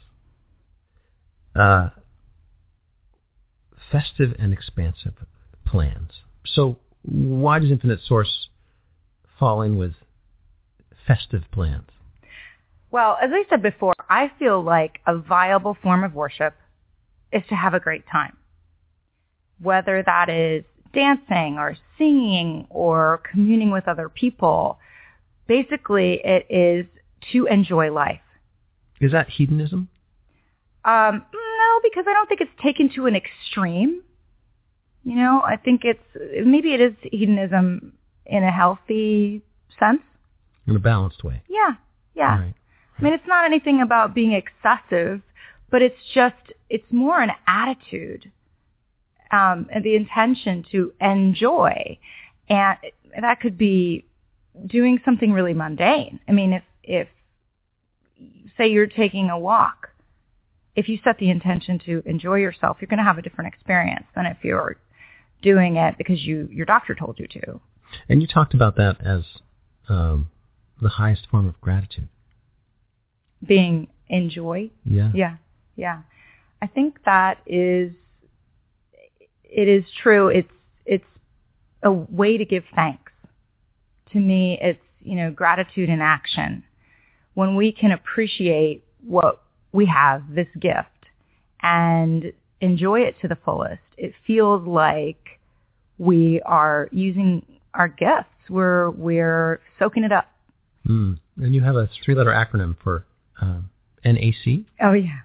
Uh, 1.55 1.91
festive 3.91 4.35
and 4.39 4.53
expansive 4.53 5.15
plans. 5.65 6.11
So 6.45 6.79
why 7.03 7.59
does 7.59 7.71
Infinite 7.71 8.01
Source 8.07 8.49
fall 9.39 9.63
in 9.63 9.79
with 9.79 9.93
festive 11.07 11.43
plans? 11.53 11.89
Well, 12.91 13.19
as 13.23 13.31
I 13.33 13.45
said 13.51 13.63
before, 13.63 13.95
I 14.09 14.31
feel 14.39 14.63
like 14.63 15.01
a 15.07 15.19
viable 15.19 15.77
form 15.83 16.05
of 16.05 16.15
worship 16.15 16.55
is 17.33 17.43
to 17.49 17.55
have 17.55 17.75
a 17.75 17.81
great 17.81 18.05
time. 18.11 18.37
Whether 19.61 20.03
that 20.05 20.29
is 20.29 20.65
dancing 20.95 21.57
or 21.59 21.77
singing 21.99 22.67
or 22.71 23.21
communing 23.31 23.71
with 23.71 23.89
other 23.89 24.09
people, 24.09 24.79
basically 25.47 26.21
it 26.25 26.47
is 26.49 26.87
to 27.33 27.47
enjoy 27.47 27.93
life. 27.93 28.21
Is 29.01 29.13
that 29.13 29.29
hedonism? 29.29 29.89
Um, 30.85 31.25
no, 31.35 31.81
because 31.83 32.05
I 32.09 32.13
don't 32.13 32.29
think 32.29 32.41
it's 32.41 32.63
taken 32.63 32.91
to 32.95 33.07
an 33.07 33.17
extreme. 33.17 34.03
You 35.05 35.17
know, 35.17 35.43
I 35.45 35.57
think 35.57 35.83
it's 35.85 36.47
maybe 36.47 36.73
it 36.75 36.81
is 36.81 36.95
hedonism 37.03 37.93
in 38.29 38.43
a 38.43 38.51
healthy 38.51 39.43
sense. 39.79 40.03
In 40.67 40.77
a 40.77 40.81
balanced 40.81 41.23
way. 41.25 41.43
Yeah, 41.49 41.75
yeah. 42.15 42.41
Right. 42.41 42.55
I 42.99 43.03
mean, 43.03 43.13
it's 43.13 43.27
not 43.27 43.45
anything 43.45 43.83
about 43.83 44.15
being 44.15 44.33
excessive, 44.33 45.21
but 45.71 45.83
it's 45.83 46.01
just 46.15 46.35
it's 46.71 46.85
more 46.91 47.21
an 47.21 47.31
attitude 47.47 48.31
um, 49.31 49.69
and 49.73 49.85
the 49.85 49.95
intention 49.95 50.65
to 50.73 50.93
enjoy, 51.01 51.99
and 52.49 52.79
that 53.21 53.41
could 53.41 53.59
be 53.59 54.05
doing 54.67 54.99
something 55.05 55.33
really 55.33 55.55
mundane. 55.55 56.21
I 56.29 56.33
mean, 56.33 56.53
if 56.53 56.63
if 56.83 57.09
say 58.57 58.69
you're 58.69 58.87
taking 58.87 59.31
a 59.31 59.39
walk, 59.39 59.91
if 60.75 60.89
you 60.89 60.99
set 61.05 61.19
the 61.19 61.31
intention 61.31 61.79
to 61.87 62.03
enjoy 62.07 62.37
yourself, 62.37 62.79
you're 62.81 62.89
going 62.89 62.99
to 62.99 63.05
have 63.05 63.19
a 63.19 63.23
different 63.23 63.53
experience 63.53 64.07
than 64.15 64.27
if 64.27 64.39
you're 64.43 64.77
doing 65.43 65.77
it 65.77 65.97
because 65.99 66.23
you 66.23 66.49
your 66.51 66.67
doctor 66.67 66.95
told 66.95 67.19
you 67.19 67.27
to. 67.29 67.61
And 68.09 68.21
you 68.23 68.29
talked 68.29 68.55
about 68.55 68.77
that 68.77 68.97
as 69.05 69.23
um, 69.89 70.29
the 70.81 70.89
highest 70.89 71.27
form 71.31 71.47
of 71.47 71.61
gratitude. 71.61 72.09
Being 73.47 73.89
in 74.09 74.31
joy. 74.31 74.71
Yeah. 74.85 75.11
Yeah. 75.15 75.37
Yeah. 75.77 76.03
I 76.63 76.67
think 76.67 76.99
that 77.05 77.39
is 77.47 77.93
it 79.45 79.69
is 79.69 79.85
true. 80.03 80.29
It's 80.29 80.49
it's 80.85 81.05
a 81.83 81.93
way 81.93 82.37
to 82.37 82.45
give 82.45 82.65
thanks. 82.75 83.13
To 84.13 84.19
me, 84.19 84.59
it's 84.61 84.81
you 85.01 85.17
know 85.17 85.31
gratitude 85.31 85.89
in 85.89 86.01
action. 86.01 86.65
When 87.35 87.57
we 87.57 87.73
can 87.73 87.93
appreciate 87.93 88.85
what 89.07 89.43
we 89.73 89.87
have, 89.87 90.23
this 90.35 90.49
gift, 90.59 90.89
and 91.63 92.33
enjoy 92.61 93.01
it 93.01 93.17
to 93.21 93.29
the 93.29 93.37
fullest, 93.45 93.83
it 93.97 94.15
feels 94.27 94.67
like 94.67 95.39
we 95.99 96.41
are 96.43 96.89
using 96.93 97.45
our 97.77 97.89
guests. 97.89 98.31
We're 98.49 98.91
we're 98.91 99.61
soaking 99.79 100.05
it 100.05 100.13
up. 100.13 100.29
Mm. 100.89 101.19
And 101.39 101.55
you 101.55 101.63
have 101.63 101.77
a 101.77 101.89
three-letter 102.05 102.31
acronym 102.31 102.77
for 102.83 103.05
um, 103.41 103.71
NAC. 104.05 104.65
Oh 104.81 104.93
yeah. 104.93 105.21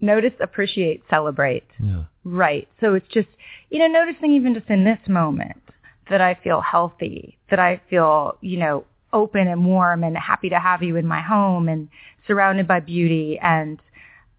Notice, 0.00 0.32
appreciate, 0.40 1.02
celebrate. 1.08 1.64
Yeah. 1.78 2.04
Right. 2.24 2.68
So 2.80 2.94
it's 2.94 3.08
just, 3.12 3.28
you 3.70 3.78
know, 3.78 3.86
noticing 3.86 4.32
even 4.32 4.54
just 4.54 4.68
in 4.68 4.84
this 4.84 4.98
moment 5.08 5.62
that 6.10 6.20
I 6.20 6.38
feel 6.44 6.60
healthy, 6.60 7.38
that 7.50 7.58
I 7.58 7.80
feel, 7.88 8.36
you 8.40 8.58
know, 8.58 8.84
open 9.12 9.48
and 9.48 9.64
warm 9.64 10.04
and 10.04 10.16
happy 10.16 10.50
to 10.50 10.58
have 10.58 10.82
you 10.82 10.96
in 10.96 11.06
my 11.06 11.22
home 11.22 11.68
and 11.68 11.88
surrounded 12.26 12.68
by 12.68 12.80
beauty 12.80 13.38
and, 13.42 13.78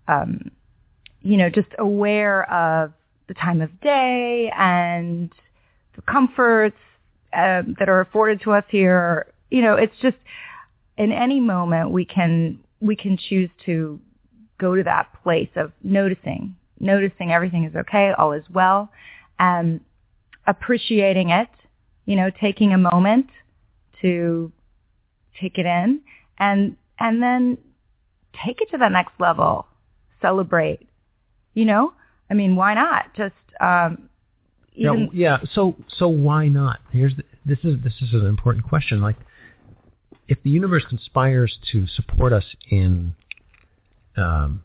um, 0.08 0.52
you 1.22 1.38
know, 1.38 1.50
just 1.50 1.70
aware 1.80 2.50
of 2.52 2.94
the 3.28 3.34
time 3.34 3.62
of 3.62 3.82
day 3.82 4.52
and 4.56 5.32
the 5.96 6.02
comforts 6.04 6.78
um, 7.36 7.76
that 7.80 7.90
are 7.90 8.02
afforded 8.02 8.42
to 8.42 8.52
us 8.52 8.64
here. 8.70 9.28
You 9.52 9.62
know, 9.62 9.76
it's 9.76 9.96
just 10.02 10.18
in 10.98 11.12
any 11.12 11.40
moment 11.40 11.92
we 11.92 12.06
can 12.06 12.60
we 12.82 12.96
can 12.96 13.18
choose 13.18 13.50
to 13.66 14.00
go 14.60 14.76
to 14.76 14.84
that 14.84 15.08
place 15.24 15.50
of 15.56 15.72
noticing, 15.84 16.56
noticing 16.80 17.32
everything 17.32 17.66
is 17.66 17.76
okay, 17.76 18.12
all 18.18 18.32
is 18.34 18.44
well, 18.54 18.90
and 19.40 19.82
appreciating 20.48 21.30
it, 21.30 21.50
you 22.06 22.16
know, 22.16 22.30
taking 22.42 22.74
a 22.74 22.78
moment 22.78 23.28
to 24.02 24.52
take 25.40 25.58
it 25.58 25.66
in 25.66 26.02
and 26.38 26.76
and 27.00 27.22
then 27.22 27.58
take 28.46 28.62
it 28.62 28.70
to 28.72 28.78
the 28.78 28.90
next 28.90 29.14
level. 29.20 29.68
Celebrate. 30.22 30.88
You 31.54 31.66
know? 31.66 31.94
I 32.30 32.34
mean, 32.34 32.56
why 32.56 32.74
not? 32.74 33.14
Just 33.16 33.36
um 33.60 34.10
even 34.76 35.10
yeah, 35.14 35.40
yeah. 35.42 35.48
So 35.54 35.76
so 35.98 36.08
why 36.08 36.48
not? 36.48 36.80
Here's 36.92 37.16
the, 37.16 37.24
this 37.46 37.60
is 37.64 37.76
this 37.84 37.94
is 38.02 38.14
an 38.14 38.26
important 38.26 38.68
question. 38.68 39.02
Like, 39.02 39.16
if 40.28 40.38
the 40.44 40.50
universe 40.50 40.84
conspires 40.88 41.58
to 41.72 41.88
support 41.88 42.34
us 42.34 42.46
in 42.70 43.16
um, 44.18 44.64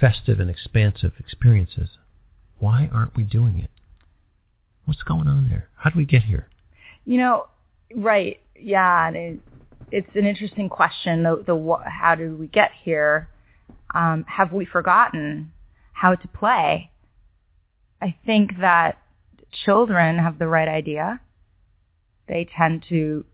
festive 0.00 0.40
and 0.40 0.50
expansive 0.50 1.12
experiences, 1.18 1.90
why 2.58 2.88
aren't 2.92 3.16
we 3.16 3.22
doing 3.22 3.58
it? 3.58 3.70
What's 4.84 5.02
going 5.02 5.28
on 5.28 5.48
there? 5.48 5.68
How 5.76 5.90
do 5.90 5.98
we 5.98 6.04
get 6.04 6.24
here? 6.24 6.48
You 7.04 7.18
know, 7.18 7.46
right? 7.94 8.40
Yeah, 8.58 9.06
and 9.06 9.16
it, 9.16 9.38
it's 9.92 10.16
an 10.16 10.26
interesting 10.26 10.68
question. 10.68 11.22
The 11.22 11.42
the 11.46 11.76
how 11.86 12.14
do 12.14 12.36
we 12.36 12.46
get 12.48 12.70
here? 12.82 13.28
Um, 13.94 14.24
have 14.28 14.52
we 14.52 14.64
forgotten 14.64 15.52
how 15.92 16.14
to 16.14 16.28
play? 16.28 16.90
I 18.00 18.16
think 18.24 18.58
that 18.60 18.98
children 19.64 20.18
have 20.18 20.38
the 20.38 20.46
right 20.46 20.68
idea. 20.68 21.20
They 22.28 22.48
tend 22.56 22.84
to 22.88 23.24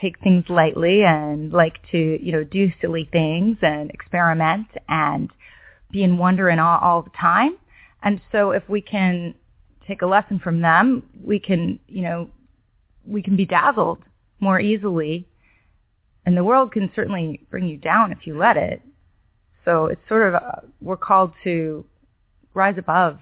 take 0.00 0.20
things 0.20 0.44
lightly 0.48 1.02
and 1.04 1.52
like 1.52 1.78
to, 1.90 1.98
you 2.24 2.32
know, 2.32 2.44
do 2.44 2.70
silly 2.80 3.08
things 3.10 3.56
and 3.62 3.90
experiment 3.90 4.68
and 4.88 5.30
be 5.90 6.02
in 6.02 6.18
wonder 6.18 6.48
and 6.48 6.60
awe 6.60 6.78
all 6.80 7.02
the 7.02 7.10
time. 7.18 7.56
And 8.02 8.20
so 8.30 8.52
if 8.52 8.68
we 8.68 8.80
can 8.80 9.34
take 9.86 10.02
a 10.02 10.06
lesson 10.06 10.38
from 10.38 10.60
them, 10.60 11.02
we 11.22 11.40
can, 11.40 11.80
you 11.88 12.02
know, 12.02 12.30
we 13.06 13.22
can 13.22 13.36
be 13.36 13.46
dazzled 13.46 13.98
more 14.38 14.60
easily. 14.60 15.26
And 16.26 16.36
the 16.36 16.44
world 16.44 16.72
can 16.72 16.90
certainly 16.94 17.40
bring 17.50 17.66
you 17.66 17.78
down 17.78 18.12
if 18.12 18.26
you 18.26 18.38
let 18.38 18.56
it. 18.56 18.82
So 19.64 19.86
it's 19.86 20.00
sort 20.08 20.28
of, 20.28 20.34
uh, 20.34 20.60
we're 20.80 20.96
called 20.96 21.32
to 21.44 21.84
rise 22.54 22.76
above. 22.78 23.18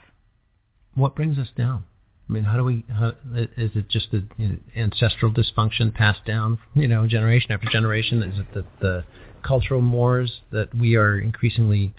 What 0.96 1.14
brings 1.14 1.38
us 1.38 1.48
down? 1.56 1.84
I 2.28 2.32
mean, 2.32 2.42
how 2.42 2.56
do 2.56 2.64
we? 2.64 2.84
How, 2.88 3.12
is 3.34 3.70
it 3.76 3.88
just 3.88 4.10
the 4.10 4.24
you 4.36 4.48
know, 4.48 4.56
ancestral 4.76 5.30
dysfunction 5.30 5.94
passed 5.94 6.24
down, 6.24 6.58
you 6.74 6.88
know, 6.88 7.06
generation 7.06 7.52
after 7.52 7.68
generation? 7.70 8.22
Is 8.22 8.40
it 8.40 8.52
the, 8.52 8.64
the 8.80 9.04
cultural 9.46 9.80
mores 9.80 10.40
that 10.50 10.74
we 10.74 10.96
are 10.96 11.20
increasingly 11.20 11.94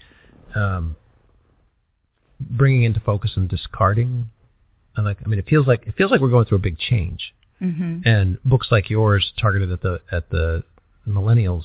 um, 0.54 0.96
bringing 2.38 2.82
into 2.82 3.00
focus 3.00 3.32
and 3.36 3.48
discarding? 3.48 4.30
And 4.96 5.06
like, 5.06 5.18
I 5.24 5.28
mean, 5.28 5.38
it 5.38 5.48
feels 5.48 5.66
like 5.66 5.86
it 5.86 5.94
feels 5.96 6.10
like 6.10 6.20
we're 6.20 6.28
going 6.28 6.44
through 6.44 6.58
a 6.58 6.62
big 6.62 6.78
change. 6.78 7.32
Mm-hmm. 7.62 8.06
And 8.06 8.42
books 8.44 8.68
like 8.70 8.90
yours, 8.90 9.32
targeted 9.40 9.72
at 9.72 9.80
the 9.80 10.00
at 10.12 10.28
the 10.28 10.64
millennials, 11.06 11.64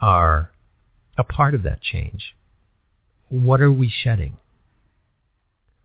are 0.00 0.50
a 1.18 1.24
part 1.24 1.54
of 1.54 1.64
that 1.64 1.82
change. 1.82 2.34
What 3.28 3.60
are 3.60 3.70
we 3.70 3.90
shedding? 3.90 4.38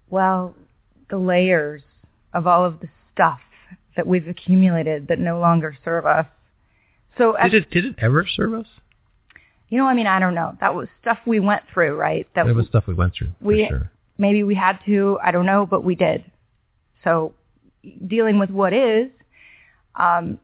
Well, 0.10 0.56
the 1.10 1.18
layers 1.18 1.82
of 2.34 2.48
all 2.48 2.66
of 2.66 2.80
the 2.80 2.90
stuff 3.14 3.40
that 3.96 4.06
we've 4.06 4.28
accumulated 4.28 5.08
that 5.08 5.20
no 5.20 5.40
longer 5.40 5.78
serve 5.84 6.06
us. 6.06 6.26
So 7.18 7.36
did 7.42 7.54
it 7.54 7.72
did 7.72 7.86
it 7.86 7.96
ever 7.98 8.26
serve 8.28 8.54
us? 8.54 8.68
You 9.70 9.78
know, 9.78 9.86
I 9.86 9.94
mean, 9.94 10.08
I 10.08 10.20
don't 10.20 10.36
know. 10.36 10.56
That 10.62 10.76
was 10.76 10.88
stuff 11.02 11.18
we 11.26 11.40
went 11.40 11.64
through, 11.74 11.96
right? 11.96 12.28
That 12.36 12.46
was 12.46 12.68
stuff 12.68 12.86
we 12.88 12.94
went 12.94 13.16
through. 13.16 13.30
We 13.42 13.68
sure. 13.68 13.92
maybe 14.18 14.44
we 14.44 14.56
had 14.56 14.80
to. 14.86 15.20
I 15.22 15.32
don't 15.32 15.46
know, 15.46 15.66
but 15.66 15.84
we 15.84 15.96
did. 15.96 16.24
So 17.04 17.34
dealing 18.08 18.40
with 18.40 18.50
what 18.50 18.74
is, 18.74 19.10
um, 19.96 20.40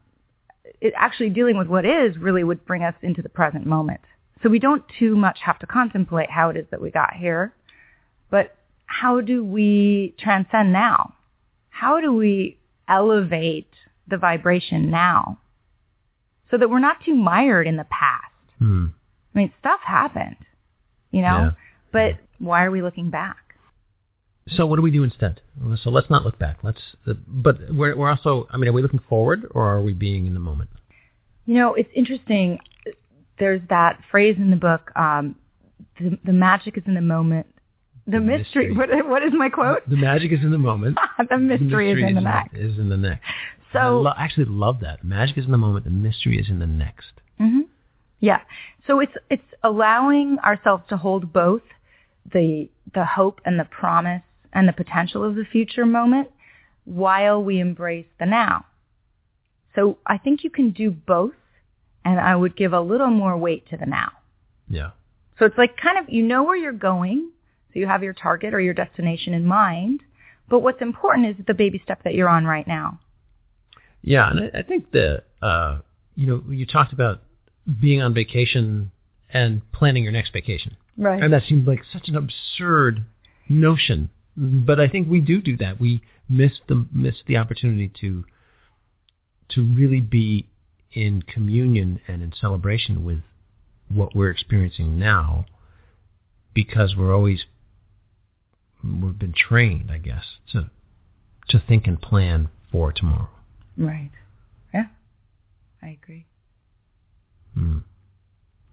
it 0.80 0.92
actually 0.96 1.30
dealing 1.30 1.56
with 1.56 1.68
what 1.68 1.84
is 1.84 2.16
really 2.18 2.44
would 2.44 2.64
bring 2.66 2.82
us 2.82 2.94
into 3.02 3.22
the 3.22 3.28
present 3.28 3.66
moment. 3.66 4.00
So 4.42 4.50
we 4.50 4.58
don't 4.58 4.84
too 4.98 5.16
much 5.16 5.38
have 5.44 5.58
to 5.60 5.66
contemplate 5.66 6.28
how 6.28 6.50
it 6.50 6.56
is 6.56 6.66
that 6.70 6.80
we 6.80 6.90
got 6.90 7.14
here, 7.14 7.54
but 8.30 8.56
how 9.00 9.20
do 9.20 9.44
we 9.44 10.14
transcend 10.18 10.72
now? 10.72 11.14
How 11.70 12.00
do 12.00 12.12
we 12.12 12.56
elevate 12.88 13.70
the 14.06 14.16
vibration 14.16 14.90
now 14.90 15.38
so 16.50 16.58
that 16.58 16.70
we're 16.70 16.78
not 16.78 16.98
too 17.04 17.14
mired 17.14 17.66
in 17.66 17.76
the 17.76 17.86
past? 17.90 18.32
Hmm. 18.58 18.86
I 19.34 19.38
mean, 19.38 19.52
stuff 19.58 19.80
happened, 19.84 20.36
you 21.10 21.22
know, 21.22 21.38
Yeah. 21.38 21.50
but 21.92 22.14
why 22.38 22.64
are 22.64 22.70
we 22.70 22.82
looking 22.82 23.10
back? 23.10 23.36
So 24.48 24.66
what 24.66 24.76
do 24.76 24.82
we 24.82 24.90
do 24.90 25.02
instead? 25.02 25.40
So 25.82 25.90
let's 25.90 26.10
not 26.10 26.24
look 26.24 26.38
back. 26.38 26.58
Let's. 26.62 26.80
Uh, 27.06 27.14
but 27.26 27.56
we're 27.72 27.96
we're 27.96 28.10
also. 28.10 28.46
I 28.50 28.58
mean, 28.58 28.68
are 28.68 28.72
we 28.72 28.82
looking 28.82 29.00
forward 29.08 29.46
or 29.52 29.66
are 29.74 29.80
we 29.80 29.94
being 29.94 30.26
in 30.26 30.34
the 30.34 30.40
moment? 30.40 30.68
You 31.46 31.54
know, 31.54 31.74
it's 31.74 31.88
interesting. 31.94 32.58
There's 33.38 33.62
that 33.70 34.00
phrase 34.10 34.36
in 34.38 34.50
the 34.50 34.56
book, 34.56 34.92
um, 34.94 35.34
the, 35.98 36.18
the 36.24 36.32
magic 36.32 36.76
is 36.76 36.84
in 36.86 36.94
the 36.94 37.00
moment, 37.00 37.46
The 38.06 38.20
mystery. 38.20 38.72
What, 38.76 38.88
what 39.08 39.22
is 39.22 39.32
my 39.32 39.48
quote? 39.48 39.88
The 39.88 39.96
magic 39.96 40.32
is 40.32 40.40
in 40.42 40.50
the 40.50 40.58
moment. 40.58 40.98
the 41.30 41.38
mystery, 41.38 41.92
is 41.92 42.08
in 42.08 42.14
the 42.14 42.20
next. 42.20 42.54
Is 42.54 42.78
in 42.78 42.88
the 42.90 42.96
next. 42.96 43.22
So 43.72 43.78
I 43.78 43.88
lo- 43.88 44.12
actually 44.16 44.46
love 44.46 44.80
that. 44.80 45.02
Magic 45.04 45.38
is 45.38 45.46
in 45.46 45.50
the 45.50 45.58
moment. 45.58 45.84
The 45.84 45.90
mystery 45.90 46.38
is 46.38 46.48
in 46.48 46.58
the 46.58 46.66
next. 46.66 47.12
hmm 47.38 47.60
Yeah. 48.20 48.40
So 48.86 49.00
it's 49.00 49.14
it's 49.30 49.42
allowing 49.62 50.38
ourselves 50.40 50.84
to 50.90 50.96
hold 50.96 51.32
both 51.32 51.62
the 52.30 52.68
the 52.94 53.04
hope 53.04 53.40
and 53.44 53.58
the 53.58 53.64
promise 53.64 54.22
and 54.52 54.68
the 54.68 54.72
potential 54.72 55.24
of 55.24 55.34
the 55.34 55.44
future 55.44 55.86
moment 55.86 56.28
while 56.84 57.42
we 57.42 57.58
embrace 57.58 58.06
the 58.20 58.26
now. 58.26 58.66
So 59.74 59.98
I 60.06 60.18
think 60.18 60.44
you 60.44 60.50
can 60.50 60.70
do 60.70 60.90
both, 60.90 61.32
and 62.04 62.20
I 62.20 62.36
would 62.36 62.54
give 62.56 62.72
a 62.72 62.80
little 62.80 63.10
more 63.10 63.36
weight 63.36 63.68
to 63.70 63.76
the 63.76 63.86
now. 63.86 64.12
Yeah. 64.68 64.90
So 65.38 65.46
it's 65.46 65.58
like 65.58 65.76
kind 65.76 65.98
of 65.98 66.08
you 66.08 66.22
know 66.22 66.44
where 66.44 66.56
you're 66.56 66.72
going, 66.72 67.30
so 67.74 67.80
you 67.80 67.86
have 67.88 68.04
your 68.04 68.12
target 68.12 68.54
or 68.54 68.60
your 68.60 68.72
destination 68.72 69.34
in 69.34 69.44
mind, 69.44 70.00
but 70.48 70.60
what's 70.60 70.80
important 70.80 71.26
is 71.26 71.44
the 71.46 71.54
baby 71.54 71.80
step 71.82 72.04
that 72.04 72.14
you're 72.14 72.28
on 72.28 72.44
right 72.44 72.66
now. 72.66 73.00
Yeah, 74.02 74.30
and 74.30 74.40
I, 74.54 74.58
I 74.60 74.62
think 74.62 74.92
the 74.92 75.24
uh, 75.42 75.80
you 76.14 76.26
know 76.26 76.42
you 76.48 76.66
talked 76.66 76.92
about 76.92 77.22
being 77.80 78.00
on 78.00 78.14
vacation 78.14 78.92
and 79.32 79.60
planning 79.72 80.04
your 80.04 80.12
next 80.12 80.32
vacation, 80.32 80.76
Right. 80.96 81.20
and 81.22 81.32
that 81.32 81.42
seemed 81.48 81.66
like 81.66 81.82
such 81.92 82.08
an 82.08 82.16
absurd 82.16 83.04
notion. 83.48 84.10
But 84.36 84.78
I 84.78 84.88
think 84.88 85.08
we 85.08 85.20
do 85.20 85.40
do 85.40 85.56
that. 85.56 85.80
We 85.80 86.02
miss 86.28 86.52
the 86.68 86.86
miss 86.92 87.16
the 87.26 87.38
opportunity 87.38 87.90
to 88.00 88.24
to 89.50 89.62
really 89.62 90.00
be 90.00 90.46
in 90.92 91.22
communion 91.22 92.00
and 92.06 92.22
in 92.22 92.32
celebration 92.40 93.04
with 93.04 93.20
what 93.88 94.14
we're 94.14 94.30
experiencing 94.30 94.98
now, 94.98 95.46
because 96.52 96.94
we're 96.96 97.14
always 97.14 97.44
we've 99.02 99.18
been 99.18 99.34
trained, 99.34 99.90
I 99.90 99.98
guess, 99.98 100.24
to 100.52 100.70
to 101.48 101.62
think 101.66 101.86
and 101.86 102.00
plan 102.00 102.48
for 102.72 102.92
tomorrow. 102.92 103.28
Right. 103.76 104.10
Yeah. 104.72 104.86
I 105.82 105.98
agree. 106.02 106.26
Hmm. 107.54 107.78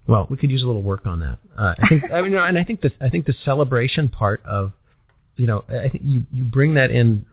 Well, 0.08 0.28
we 0.30 0.38
could 0.38 0.52
use 0.52 0.64
a 0.64 0.66
little 0.66 0.82
work 0.82 1.06
on 1.06 1.20
that. 1.20 1.38
Uh, 1.58 1.76
I 1.78 1.88
think, 1.88 2.04
I 2.12 2.22
mean, 2.22 2.34
and 2.34 2.58
I 2.58 2.64
think 2.64 2.82
the 2.82 2.92
I 3.00 3.10
think 3.10 3.26
the 3.26 3.36
celebration 3.46 4.10
part 4.10 4.44
of, 4.46 4.74
you 5.36 5.48
know, 5.48 5.64
I 5.70 5.90
think 5.90 6.04
you 6.04 6.24
you 6.32 6.44
bring 6.44 6.76
that 6.76 6.92
in 6.92 7.26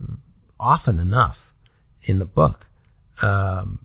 often 0.60 0.98
enough 0.98 1.36
in 2.04 2.18
the 2.18 2.24
book 2.24 2.64
um, 3.22 3.80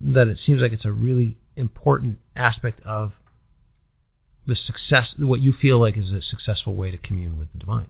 that 0.00 0.28
it 0.28 0.38
seems 0.44 0.60
like 0.60 0.72
it's 0.72 0.84
a 0.84 0.92
really 0.92 1.36
important 1.56 2.18
aspect 2.36 2.80
of 2.84 3.12
the 4.46 4.56
success, 4.56 5.08
what 5.18 5.40
you 5.40 5.52
feel 5.52 5.78
like 5.78 5.96
is 5.96 6.10
a 6.10 6.20
successful 6.20 6.74
way 6.74 6.90
to 6.90 6.98
commune 6.98 7.38
with 7.38 7.48
the 7.52 7.58
divine. 7.58 7.88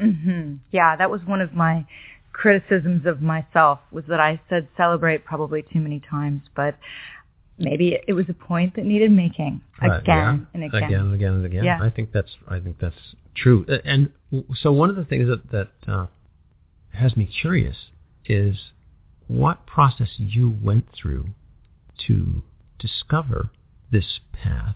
Hmm 0.00 0.54
Yeah, 0.72 0.96
that 0.96 1.10
was 1.10 1.20
one 1.26 1.40
of 1.40 1.52
my 1.52 1.86
criticisms 2.32 3.06
of 3.06 3.20
myself 3.20 3.80
was 3.90 4.04
that 4.08 4.20
I 4.20 4.40
said 4.48 4.68
celebrate 4.76 5.24
probably 5.24 5.62
too 5.62 5.80
many 5.80 6.00
times, 6.00 6.42
but 6.56 6.76
maybe 7.58 7.98
it 8.08 8.12
was 8.12 8.24
a 8.28 8.34
point 8.34 8.76
that 8.76 8.84
needed 8.84 9.10
making 9.10 9.60
again 9.82 10.02
yeah, 10.06 10.36
and 10.54 10.64
again. 10.64 10.82
again 10.82 11.00
and 11.00 11.14
again 11.14 11.32
and 11.34 11.46
again. 11.46 11.64
Yeah. 11.64 11.78
I 11.80 11.90
think 11.90 12.12
that's 12.12 12.30
I 12.48 12.58
think 12.60 12.78
that's 12.80 12.96
true. 13.36 13.66
And 13.84 14.10
so 14.54 14.72
one 14.72 14.90
of 14.90 14.96
the 14.96 15.04
things 15.04 15.28
that 15.28 15.50
that 15.50 15.92
uh, 15.92 16.06
has 16.92 17.16
me 17.16 17.26
curious 17.40 17.76
is 18.26 18.56
what 19.28 19.66
process 19.66 20.08
you 20.16 20.56
went 20.62 20.86
through 20.94 21.26
to 22.06 22.42
discover 22.78 23.50
this 23.92 24.20
path 24.32 24.74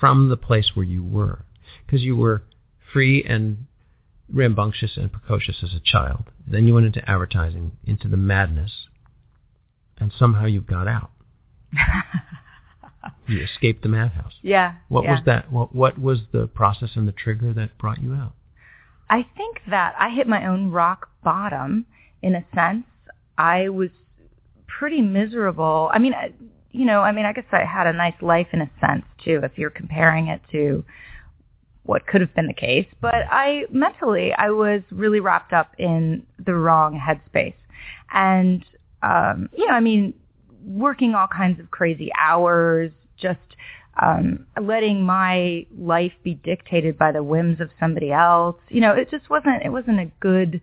from 0.00 0.28
the 0.28 0.36
place 0.36 0.72
where 0.74 0.84
you 0.84 1.04
were, 1.04 1.44
because 1.86 2.02
you 2.02 2.16
were 2.16 2.42
free 2.92 3.22
and 3.22 3.66
rambunctious 4.32 4.96
and 4.96 5.12
precocious 5.12 5.56
as 5.62 5.74
a 5.74 5.80
child. 5.80 6.24
Then 6.46 6.66
you 6.66 6.74
went 6.74 6.86
into 6.86 7.08
advertising, 7.08 7.72
into 7.84 8.08
the 8.08 8.16
madness, 8.16 8.86
and 9.98 10.12
somehow 10.18 10.46
you 10.46 10.60
got 10.60 10.88
out. 10.88 11.10
You 13.26 13.42
escaped 13.42 13.82
the 13.82 13.88
madhouse. 13.88 14.34
yeah. 14.42 14.74
What 14.88 15.04
yeah. 15.04 15.12
was 15.12 15.20
that? 15.26 15.50
What 15.50 15.74
what 15.74 15.98
was 15.98 16.20
the 16.32 16.46
process 16.46 16.90
and 16.94 17.08
the 17.08 17.12
trigger 17.12 17.52
that 17.54 17.76
brought 17.78 18.00
you 18.00 18.14
out? 18.14 18.32
I 19.10 19.26
think 19.36 19.60
that 19.68 19.94
I 19.98 20.10
hit 20.10 20.28
my 20.28 20.46
own 20.46 20.70
rock 20.70 21.08
bottom 21.24 21.86
in 22.22 22.34
a 22.34 22.44
sense. 22.54 22.84
I 23.36 23.68
was 23.70 23.90
pretty 24.68 25.00
miserable. 25.00 25.90
I 25.92 25.98
mean, 25.98 26.14
I- 26.14 26.32
you 26.70 26.84
know, 26.86 27.00
I 27.00 27.12
mean, 27.12 27.26
I 27.26 27.32
guess 27.32 27.44
I 27.52 27.64
had 27.64 27.86
a 27.86 27.92
nice 27.92 28.14
life 28.22 28.46
in 28.52 28.62
a 28.62 28.70
sense 28.80 29.04
too, 29.22 29.40
if 29.42 29.58
you're 29.58 29.70
comparing 29.70 30.28
it 30.28 30.40
to 30.52 30.84
what 31.84 32.06
could 32.06 32.20
have 32.20 32.34
been 32.34 32.46
the 32.46 32.54
case. 32.54 32.86
But 33.00 33.24
I 33.30 33.64
mentally, 33.70 34.32
I 34.32 34.50
was 34.50 34.82
really 34.90 35.20
wrapped 35.20 35.52
up 35.52 35.74
in 35.78 36.24
the 36.44 36.54
wrong 36.54 36.98
headspace, 36.98 37.54
and 38.12 38.64
um, 39.02 39.48
you 39.56 39.66
know, 39.66 39.74
I 39.74 39.80
mean, 39.80 40.14
working 40.64 41.14
all 41.14 41.26
kinds 41.26 41.58
of 41.60 41.70
crazy 41.70 42.10
hours, 42.18 42.92
just 43.16 43.40
um, 44.00 44.46
letting 44.60 45.02
my 45.02 45.66
life 45.76 46.12
be 46.22 46.34
dictated 46.34 46.96
by 46.96 47.12
the 47.12 47.22
whims 47.22 47.60
of 47.60 47.70
somebody 47.78 48.12
else. 48.12 48.56
You 48.68 48.80
know, 48.80 48.92
it 48.92 49.10
just 49.10 49.28
wasn't 49.28 49.62
it 49.64 49.70
wasn't 49.70 50.00
a 50.00 50.10
good 50.20 50.60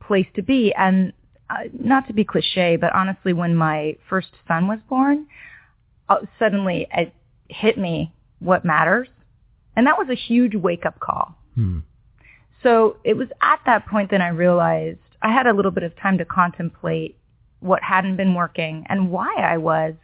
place 0.00 0.26
to 0.34 0.42
be. 0.42 0.72
And 0.76 1.12
uh, 1.50 1.64
not 1.78 2.06
to 2.08 2.12
be 2.12 2.24
cliche, 2.24 2.76
but 2.76 2.94
honestly, 2.94 3.32
when 3.32 3.54
my 3.54 3.96
first 4.08 4.28
son 4.48 4.68
was 4.68 4.78
born, 4.88 5.26
uh, 6.08 6.16
suddenly 6.38 6.86
it 6.92 7.12
hit 7.48 7.78
me 7.78 8.12
what 8.38 8.64
matters, 8.64 9.08
and 9.76 9.86
that 9.86 9.98
was 9.98 10.08
a 10.10 10.14
huge 10.14 10.54
wake 10.54 10.86
up 10.86 11.00
call. 11.00 11.34
Hmm. 11.54 11.80
So 12.62 12.96
it 13.04 13.16
was 13.16 13.28
at 13.40 13.60
that 13.66 13.86
point 13.86 14.10
that 14.10 14.20
I 14.20 14.28
realized 14.28 14.98
I 15.20 15.32
had 15.32 15.46
a 15.46 15.52
little 15.52 15.70
bit 15.70 15.82
of 15.82 15.96
time 15.96 16.18
to 16.18 16.24
contemplate 16.24 17.16
what 17.60 17.82
hadn't 17.82 18.16
been 18.16 18.34
working 18.34 18.84
and 18.88 19.10
why 19.10 19.34
I 19.36 19.56
was 19.58 19.94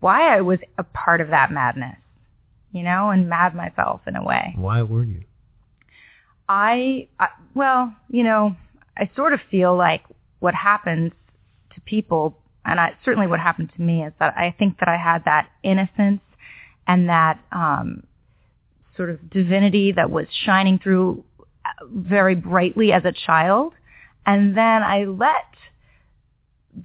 why 0.00 0.36
I 0.36 0.42
was 0.42 0.58
a 0.76 0.84
part 0.84 1.20
of 1.20 1.28
that 1.28 1.50
madness, 1.50 1.96
you 2.72 2.82
know, 2.82 3.10
and 3.10 3.28
mad 3.28 3.54
myself 3.54 4.02
in 4.06 4.16
a 4.16 4.22
way. 4.22 4.54
Why 4.56 4.82
were 4.82 5.02
you? 5.02 5.22
I, 6.48 7.08
I 7.18 7.28
well, 7.54 7.94
you 8.10 8.22
know, 8.22 8.56
I 8.96 9.10
sort 9.16 9.32
of 9.32 9.40
feel 9.50 9.74
like 9.76 10.02
what 10.40 10.54
happens 10.54 11.12
to 11.74 11.80
people, 11.80 12.36
and 12.64 12.78
I, 12.78 12.92
certainly 13.04 13.26
what 13.26 13.40
happened 13.40 13.72
to 13.76 13.82
me 13.82 14.04
is 14.04 14.12
that 14.20 14.36
I 14.36 14.54
think 14.58 14.78
that 14.80 14.88
I 14.88 14.96
had 14.96 15.24
that 15.24 15.48
innocence 15.62 16.20
and 16.86 17.08
that 17.08 17.40
um, 17.50 18.02
sort 18.96 19.10
of 19.10 19.30
divinity 19.30 19.92
that 19.92 20.10
was 20.10 20.26
shining 20.44 20.78
through 20.78 21.24
uh, 21.40 21.84
very 21.92 22.34
brightly 22.34 22.92
as 22.92 23.04
a 23.04 23.12
child, 23.12 23.72
and 24.26 24.56
then 24.56 24.82
I 24.82 25.04
let 25.04 25.54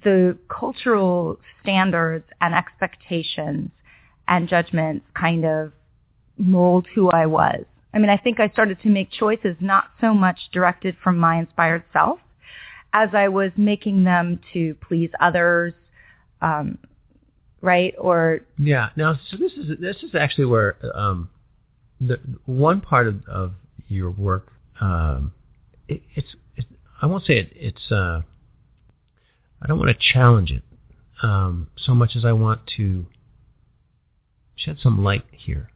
the 0.04 0.38
cultural 0.48 1.38
standards 1.62 2.26
and 2.40 2.54
expectations 2.54 3.70
and 4.28 4.48
judgments 4.48 5.04
kind 5.14 5.44
of 5.44 5.72
mold 6.38 6.86
who 6.94 7.10
I 7.10 7.26
was. 7.26 7.64
I 7.92 7.98
mean, 7.98 8.10
I 8.10 8.16
think 8.16 8.38
I 8.38 8.48
started 8.50 8.80
to 8.82 8.88
make 8.88 9.10
choices 9.10 9.56
not 9.60 9.86
so 10.00 10.14
much 10.14 10.38
directed 10.52 10.96
from 11.02 11.18
my 11.18 11.40
inspired 11.40 11.82
self 11.92 12.20
as 12.92 13.08
I 13.12 13.28
was 13.28 13.50
making 13.56 14.04
them 14.04 14.40
to 14.52 14.76
please 14.86 15.10
others, 15.20 15.74
um, 16.40 16.78
right? 17.60 17.94
Or 17.98 18.40
Yeah. 18.58 18.90
Now, 18.96 19.18
so 19.30 19.36
this 19.36 19.52
is 19.52 19.78
this 19.80 19.96
is 20.02 20.14
actually 20.14 20.46
where 20.46 20.76
um, 20.96 21.28
the 22.00 22.18
one 22.46 22.80
part 22.80 23.06
of, 23.06 23.26
of 23.28 23.52
your 23.88 24.10
work. 24.10 24.52
Um, 24.80 25.32
it, 25.88 26.02
it's 26.14 26.34
it, 26.56 26.64
I 27.00 27.06
won't 27.06 27.24
say 27.26 27.38
it, 27.38 27.52
it's. 27.54 27.90
Uh, 27.90 28.22
I 29.62 29.66
don't 29.66 29.78
want 29.78 29.90
to 29.90 30.12
challenge 30.12 30.50
it 30.50 30.62
um, 31.22 31.68
so 31.76 31.94
much 31.94 32.16
as 32.16 32.24
I 32.24 32.32
want 32.32 32.62
to 32.76 33.06
shed 34.56 34.78
some 34.82 35.02
light 35.02 35.24
here. 35.30 35.70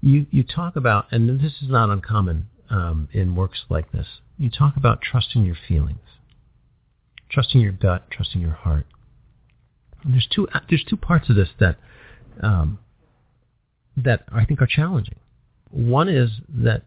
You 0.00 0.26
you 0.30 0.42
talk 0.42 0.76
about, 0.76 1.06
and 1.10 1.40
this 1.40 1.54
is 1.62 1.68
not 1.68 1.90
uncommon 1.90 2.48
um, 2.70 3.08
in 3.12 3.36
works 3.36 3.64
like 3.68 3.92
this. 3.92 4.06
You 4.36 4.50
talk 4.50 4.76
about 4.76 5.00
trusting 5.00 5.44
your 5.44 5.56
feelings, 5.68 5.98
trusting 7.30 7.60
your 7.60 7.72
gut, 7.72 8.10
trusting 8.10 8.40
your 8.40 8.52
heart. 8.52 8.86
And 10.04 10.14
there's 10.14 10.28
two 10.32 10.48
there's 10.68 10.84
two 10.84 10.96
parts 10.96 11.28
of 11.28 11.36
this 11.36 11.48
that 11.60 11.76
um, 12.42 12.78
that 13.96 14.22
I 14.32 14.44
think 14.44 14.62
are 14.62 14.66
challenging. 14.66 15.16
One 15.70 16.08
is 16.08 16.30
that 16.48 16.82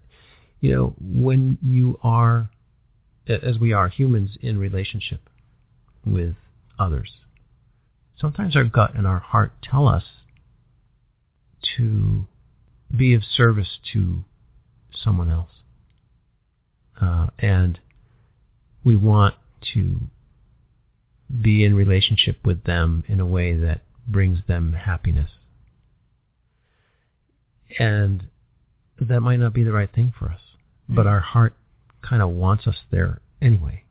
you 0.59 0.75
know 0.75 0.95
when 0.99 1.57
you 1.61 1.99
are, 2.03 2.49
as 3.27 3.57
we 3.59 3.73
are 3.73 3.89
humans 3.89 4.37
in 4.41 4.57
relationship 4.57 5.21
with 6.05 6.35
others, 6.79 7.11
sometimes 8.19 8.55
our 8.55 8.63
gut 8.63 8.95
and 8.95 9.07
our 9.07 9.19
heart 9.19 9.51
tell 9.61 9.87
us 9.87 10.03
to 11.77 12.23
be 12.95 13.13
of 13.13 13.23
service 13.23 13.79
to 13.93 14.19
someone 15.03 15.29
else, 15.29 15.51
uh, 16.99 17.27
and 17.39 17.79
we 18.83 18.95
want 18.95 19.35
to 19.73 19.97
be 21.41 21.63
in 21.63 21.75
relationship 21.75 22.37
with 22.43 22.63
them 22.63 23.03
in 23.07 23.19
a 23.19 23.25
way 23.25 23.55
that 23.55 23.81
brings 24.07 24.39
them 24.47 24.73
happiness. 24.73 25.29
And 27.79 28.27
that 28.99 29.21
might 29.21 29.37
not 29.37 29.53
be 29.53 29.63
the 29.63 29.71
right 29.71 29.91
thing 29.93 30.13
for 30.17 30.25
us. 30.29 30.39
but 30.89 31.07
our 31.07 31.21
heart 31.21 31.53
kind 32.01 32.21
of 32.21 32.29
wants 32.29 32.67
us 32.67 32.75
there 32.91 33.21
anyway. 33.41 33.83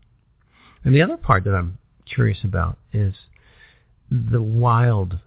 And 0.85 0.95
the 0.95 1.03
other 1.03 1.17
part 1.17 1.45
that 1.45 1.55
I'm 1.55 1.79
curious 2.07 2.39
about 2.45 2.77
is 2.93 3.15
the 4.11 4.43
wild, 4.43 5.19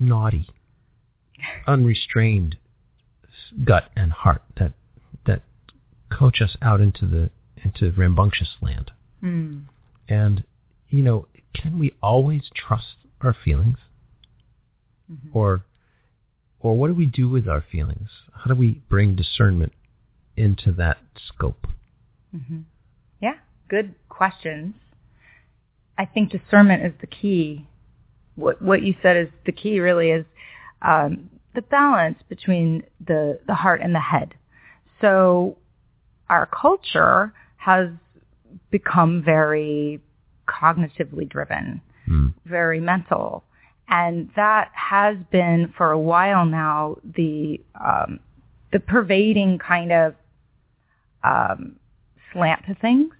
naughty, 0.00 0.48
unrestrained 1.66 2.56
gut 3.64 3.90
and 3.96 4.12
heart 4.12 4.42
that 4.58 4.72
that 5.26 5.42
coach 6.10 6.40
us 6.40 6.56
out 6.62 6.80
into 6.80 7.06
the 7.06 7.30
into 7.64 7.92
rambunctious 7.92 8.56
land. 8.60 8.90
Mm. 9.22 9.64
And 10.08 10.44
you 10.88 11.02
know, 11.02 11.26
can 11.54 11.78
we 11.78 11.94
always 12.02 12.42
trust 12.54 12.96
our 13.20 13.34
feelings? 13.44 13.78
Mm-hmm. 15.10 15.36
Or 15.36 15.62
or 16.62 16.76
what 16.76 16.88
do 16.88 16.94
we 16.94 17.06
do 17.06 17.28
with 17.28 17.48
our 17.48 17.64
feelings? 17.72 18.08
How 18.32 18.52
do 18.52 18.54
we 18.54 18.82
bring 18.88 19.16
discernment 19.16 19.72
into 20.36 20.72
that 20.72 20.98
scope? 21.28 21.66
Mm-hmm. 22.34 22.60
Yeah, 23.20 23.34
good 23.68 23.94
questions. 24.08 24.74
I 25.98 26.06
think 26.06 26.30
discernment 26.30 26.84
is 26.84 26.92
the 27.00 27.06
key. 27.06 27.66
What 28.36 28.62
what 28.62 28.82
you 28.82 28.94
said 29.02 29.16
is 29.16 29.28
the 29.44 29.52
key. 29.52 29.78
Really 29.80 30.10
is 30.10 30.24
um, 30.80 31.28
the 31.54 31.62
balance 31.62 32.18
between 32.28 32.84
the 33.06 33.40
the 33.46 33.54
heart 33.54 33.80
and 33.82 33.94
the 33.94 34.00
head. 34.00 34.34
So 35.00 35.58
our 36.30 36.46
culture 36.46 37.34
has 37.56 37.88
become 38.70 39.22
very 39.22 40.00
cognitively 40.48 41.28
driven, 41.28 41.80
Mm. 42.08 42.34
very 42.46 42.80
mental, 42.80 43.44
and 43.88 44.30
that 44.36 44.70
has 44.74 45.16
been 45.30 45.72
for 45.76 45.90
a 45.90 45.98
while 45.98 46.46
now 46.46 46.96
the 47.16 47.60
um, 47.78 48.20
the 48.72 48.80
pervading 48.80 49.58
kind 49.58 49.92
of 49.92 50.14
um, 51.22 51.76
slant 52.32 52.64
to 52.66 52.74
things. 52.74 53.12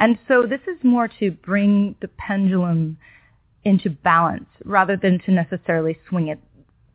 And 0.00 0.18
so 0.28 0.46
this 0.46 0.60
is 0.68 0.78
more 0.84 1.08
to 1.18 1.30
bring 1.30 1.96
the 2.00 2.08
pendulum 2.08 2.98
into 3.64 3.90
balance 3.90 4.48
rather 4.64 4.96
than 4.96 5.18
to 5.20 5.32
necessarily 5.32 5.98
swing 6.08 6.28
it 6.28 6.38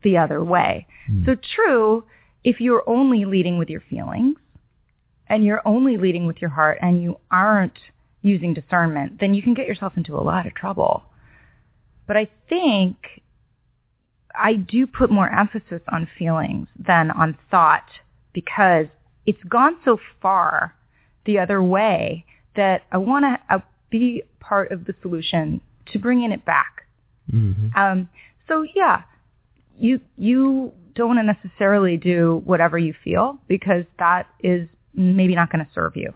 the 0.03 0.17
other 0.17 0.43
way. 0.43 0.87
Mm. 1.09 1.25
So 1.25 1.35
true, 1.55 2.05
if 2.43 2.59
you're 2.59 2.83
only 2.87 3.25
leading 3.25 3.57
with 3.57 3.69
your 3.69 3.81
feelings 3.89 4.37
and 5.27 5.43
you're 5.43 5.61
only 5.65 5.97
leading 5.97 6.27
with 6.27 6.37
your 6.39 6.49
heart 6.49 6.77
and 6.81 7.01
you 7.01 7.17
aren't 7.31 7.77
using 8.21 8.53
discernment, 8.53 9.19
then 9.19 9.33
you 9.33 9.41
can 9.41 9.53
get 9.53 9.67
yourself 9.67 9.93
into 9.97 10.15
a 10.15 10.21
lot 10.21 10.45
of 10.45 10.53
trouble. 10.53 11.03
But 12.07 12.17
I 12.17 12.27
think 12.49 12.97
I 14.35 14.53
do 14.53 14.87
put 14.87 15.11
more 15.11 15.29
emphasis 15.29 15.81
on 15.91 16.07
feelings 16.17 16.67
than 16.77 17.11
on 17.11 17.37
thought 17.51 17.85
because 18.33 18.87
it's 19.25 19.43
gone 19.47 19.77
so 19.85 19.99
far 20.21 20.75
the 21.25 21.39
other 21.39 21.61
way 21.61 22.25
that 22.55 22.83
I 22.91 22.97
want 22.97 23.25
to 23.25 23.55
uh, 23.55 23.59
be 23.89 24.23
part 24.39 24.71
of 24.71 24.85
the 24.85 24.95
solution 25.01 25.61
to 25.91 25.99
bringing 25.99 26.31
it 26.31 26.45
back. 26.45 26.83
Mhm. 27.31 27.75
Um, 27.75 28.09
so 28.47 28.65
yeah, 28.75 29.03
you 29.79 30.01
you 30.17 30.73
don't 30.95 31.15
want 31.15 31.19
to 31.19 31.23
necessarily 31.23 31.97
do 31.97 32.41
whatever 32.45 32.77
you 32.77 32.93
feel 33.03 33.39
because 33.47 33.85
that 33.99 34.27
is 34.39 34.67
maybe 34.93 35.35
not 35.35 35.51
going 35.51 35.65
to 35.65 35.71
serve 35.73 35.95
you. 35.95 36.13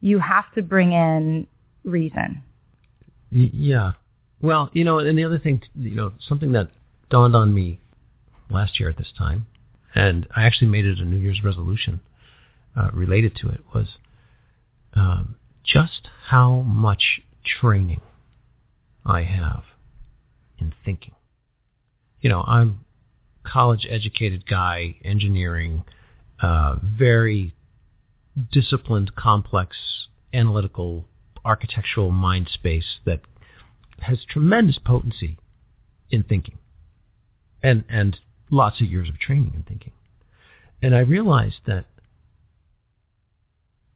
You 0.00 0.18
have 0.18 0.50
to 0.54 0.62
bring 0.62 0.92
in 0.92 1.46
reason. 1.84 2.42
Yeah. 3.30 3.92
Well, 4.40 4.70
you 4.72 4.84
know, 4.84 4.98
and 4.98 5.18
the 5.18 5.24
other 5.24 5.38
thing, 5.38 5.62
you 5.74 5.94
know, 5.94 6.12
something 6.20 6.52
that 6.52 6.68
dawned 7.10 7.34
on 7.34 7.54
me 7.54 7.80
last 8.50 8.78
year 8.78 8.88
at 8.88 8.96
this 8.96 9.12
time, 9.16 9.46
and 9.94 10.26
I 10.34 10.44
actually 10.44 10.68
made 10.68 10.86
it 10.86 10.98
a 10.98 11.04
New 11.04 11.16
Year's 11.16 11.42
resolution 11.42 12.00
uh, 12.76 12.90
related 12.92 13.34
to 13.36 13.48
it, 13.48 13.60
was 13.74 13.88
um, 14.94 15.36
just 15.64 16.08
how 16.26 16.60
much 16.60 17.20
training 17.44 18.00
I 19.04 19.22
have 19.22 19.64
in 20.58 20.72
thinking. 20.84 21.14
You 22.20 22.30
know, 22.30 22.44
I'm 22.46 22.84
college 23.44 23.86
educated 23.88 24.46
guy, 24.46 24.96
engineering, 25.04 25.84
uh, 26.40 26.76
very 26.82 27.54
disciplined, 28.52 29.14
complex, 29.16 29.76
analytical, 30.32 31.04
architectural 31.44 32.10
mind 32.10 32.48
space 32.52 32.98
that 33.04 33.20
has 34.00 34.24
tremendous 34.24 34.78
potency 34.78 35.36
in 36.10 36.22
thinking 36.22 36.58
and 37.62 37.84
and 37.88 38.18
lots 38.50 38.80
of 38.80 38.86
years 38.86 39.08
of 39.08 39.18
training 39.18 39.52
in 39.54 39.62
thinking. 39.62 39.92
And 40.80 40.94
I 40.94 41.00
realized 41.00 41.60
that 41.66 41.84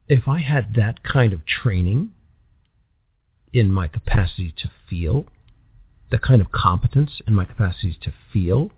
if 0.07 0.27
I 0.27 0.39
had 0.39 0.75
that 0.75 1.03
kind 1.03 1.33
of 1.33 1.45
training 1.45 2.11
in 3.53 3.71
my 3.71 3.87
capacity 3.87 4.53
to 4.57 4.71
feel, 4.89 5.25
the 6.11 6.19
kind 6.19 6.41
of 6.41 6.51
competence 6.51 7.21
in 7.25 7.33
my 7.33 7.45
capacity 7.45 7.97
to 8.01 8.13
feel, 8.31 8.71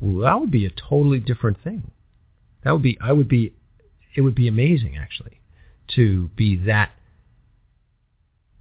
well, 0.00 0.20
that 0.22 0.40
would 0.40 0.50
be 0.50 0.66
a 0.66 0.70
totally 0.70 1.18
different 1.18 1.62
thing. 1.64 1.90
That 2.62 2.72
would 2.72 2.82
be 2.82 2.98
I 3.00 3.12
would 3.12 3.28
be 3.28 3.54
it 4.14 4.20
would 4.20 4.34
be 4.34 4.48
amazing 4.48 4.96
actually 4.96 5.40
to 5.94 6.28
be 6.36 6.56
that 6.66 6.90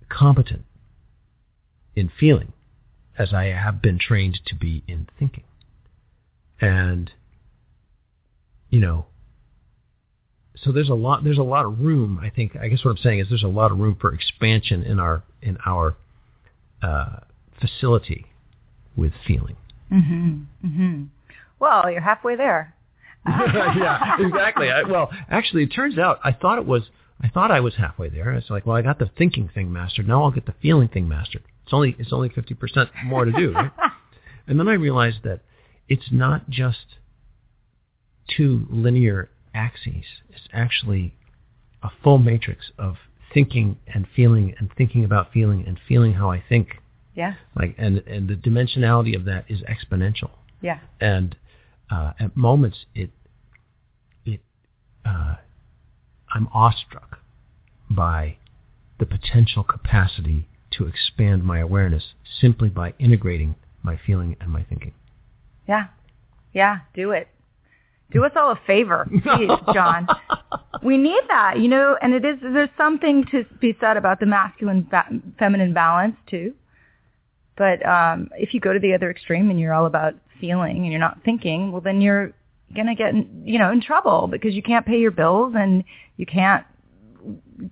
competent 0.10 0.64
in 1.98 2.11
feeling 2.19 2.53
as 3.18 3.34
I 3.34 3.45
have 3.45 3.82
been 3.82 3.98
trained 3.99 4.40
to 4.45 4.56
be 4.56 4.84
in 4.88 5.07
thinking. 5.19 5.44
And 6.61 7.11
you 8.69 8.80
know 8.80 9.06
so 10.56 10.72
there's 10.72 10.90
a 10.90 10.94
lot 10.94 11.24
there's 11.24 11.38
a 11.38 11.44
lot 11.44 11.65
of 11.65 11.80
room 11.80 12.19
I 12.22 12.30
think 12.30 12.56
I 12.56 12.68
guess 12.68 12.84
what 12.84 12.91
I'm 12.91 12.98
saying 12.98 13.19
is 13.19 13.28
there's 13.30 13.44
a 13.44 13.48
lot 13.48 13.72
of 13.72 13.80
room 13.80 13.98
for 13.99 14.14
expansion 14.14 14.84
in 14.84 14.99
our 14.99 15.24
in 15.41 15.57
our 15.65 15.95
uh, 16.82 17.18
facility 17.60 18.26
with 18.95 19.14
feeling. 19.26 19.56
Mhm. 19.91 20.45
Mhm. 20.65 21.07
Well, 21.60 21.90
you're 21.91 22.02
halfway 22.02 22.36
there. 22.36 22.74
yeah, 23.28 24.15
exactly. 24.19 24.69
I, 24.69 24.84
well, 24.84 25.10
actually, 25.30 25.64
it 25.64 25.68
turns 25.68 25.98
out 25.98 26.19
I 26.24 26.32
thought 26.32 26.57
it 26.60 26.65
was. 26.65 26.84
I 27.22 27.30
thought 27.30 27.49
I 27.52 27.61
was 27.61 27.76
halfway 27.76 28.10
there. 28.10 28.32
It's 28.34 28.49
like, 28.49 28.65
well, 28.68 28.76
I 28.76 28.84
got 28.84 28.99
the 28.99 29.10
thinking 29.18 29.49
thing 29.53 29.74
mastered. 29.74 30.07
Now 30.07 30.24
I'll 30.24 30.32
get 30.32 30.45
the 30.45 30.53
feeling 30.61 30.88
thing 30.88 31.07
mastered. 31.07 31.44
It's 31.68 31.73
only 31.73 31.98
it's 31.99 32.14
only 32.14 32.30
fifty 32.30 32.53
percent 32.53 32.89
more 33.03 33.26
to 33.26 33.31
do. 33.34 33.52
Right? 33.52 33.72
and 34.48 34.57
then 34.57 34.69
I 34.69 34.73
realized 34.76 35.18
that 35.26 35.41
it's 35.89 36.07
not 36.14 36.49
just 36.49 36.95
two 38.38 38.65
linear 38.69 39.30
axes. 39.53 40.06
It's 40.30 40.48
actually 40.53 41.14
a 41.84 41.89
full 42.02 42.19
matrix 42.19 42.72
of 42.80 42.95
thinking 43.34 43.80
and 43.94 44.07
feeling 44.15 44.56
and 44.57 44.69
thinking 44.77 45.03
about 45.03 45.34
feeling 45.34 45.65
and 45.68 45.77
feeling 45.89 46.14
how 46.14 46.31
I 46.31 46.41
think. 46.48 46.77
Yeah. 47.15 47.34
Like 47.53 47.76
and 47.77 47.98
and 48.07 48.30
the 48.30 48.35
dimensionality 48.35 49.14
of 49.14 49.26
that 49.26 49.44
is 49.49 49.60
exponential 49.64 50.30
Yeah. 50.61 50.80
and 51.02 51.35
uh, 51.91 52.14
at 52.18 52.38
moments 52.38 52.85
it 52.95 53.10
it 54.26 54.39
uh, 55.06 55.35
I'm 56.34 56.48
awestruck 56.53 57.19
by 57.89 58.38
the 58.99 59.06
potential 59.06 59.65
capacity 59.65 60.48
to 60.78 60.88
expand 60.88 61.44
my 61.44 61.60
awareness 61.60 62.04
simply 62.41 62.70
by 62.70 62.94
integrating 62.99 63.56
my 63.84 63.99
feeling 64.06 64.36
and 64.40 64.49
my 64.49 64.64
thinking. 64.64 64.94
Yeah. 65.68 65.86
Yeah, 66.54 66.80
do 66.94 67.12
it. 67.12 67.28
Do 68.12 68.24
us 68.24 68.32
all 68.36 68.52
a 68.52 68.60
favor, 68.66 69.08
please, 69.24 69.52
John. 69.74 70.08
we 70.82 70.98
need 70.98 71.22
that, 71.28 71.60
you 71.60 71.68
know, 71.68 71.98
and 72.02 72.14
it 72.14 72.24
is, 72.24 72.38
there's 72.41 72.70
something 72.78 73.26
to 73.32 73.45
be 73.60 73.76
said 73.82 73.98
about 73.98 74.20
the 74.20 74.26
masculine 74.26 74.88
ba- 74.90 75.08
feminine 75.38 75.74
balance 75.74 76.16
too. 76.30 76.54
But 77.58 77.86
um, 77.86 78.30
if 78.36 78.54
you 78.54 78.60
go 78.60 78.72
to 78.72 78.80
the 78.80 78.94
other 78.94 79.10
extreme 79.10 79.49
and 79.49 79.60
you're 79.60 79.74
all 79.74 79.88
about 79.88 80.14
feeling 80.40 80.78
and 80.78 80.88
you're 80.88 80.99
not 80.99 81.20
thinking, 81.26 81.72
well, 81.72 81.82
then 81.82 81.99
you're 82.02 82.34
gonna 82.76 82.95
get, 82.95 83.10
in, 83.10 83.44
you 83.45 83.60
know, 83.60 83.72
in 83.72 83.82
trouble 83.82 84.28
because 84.28 84.54
you 84.54 84.62
can't 84.62 84.86
pay 84.86 84.99
your 84.99 85.12
bills 85.12 85.54
and 85.58 85.84
you 86.18 86.26
can't 86.26 86.66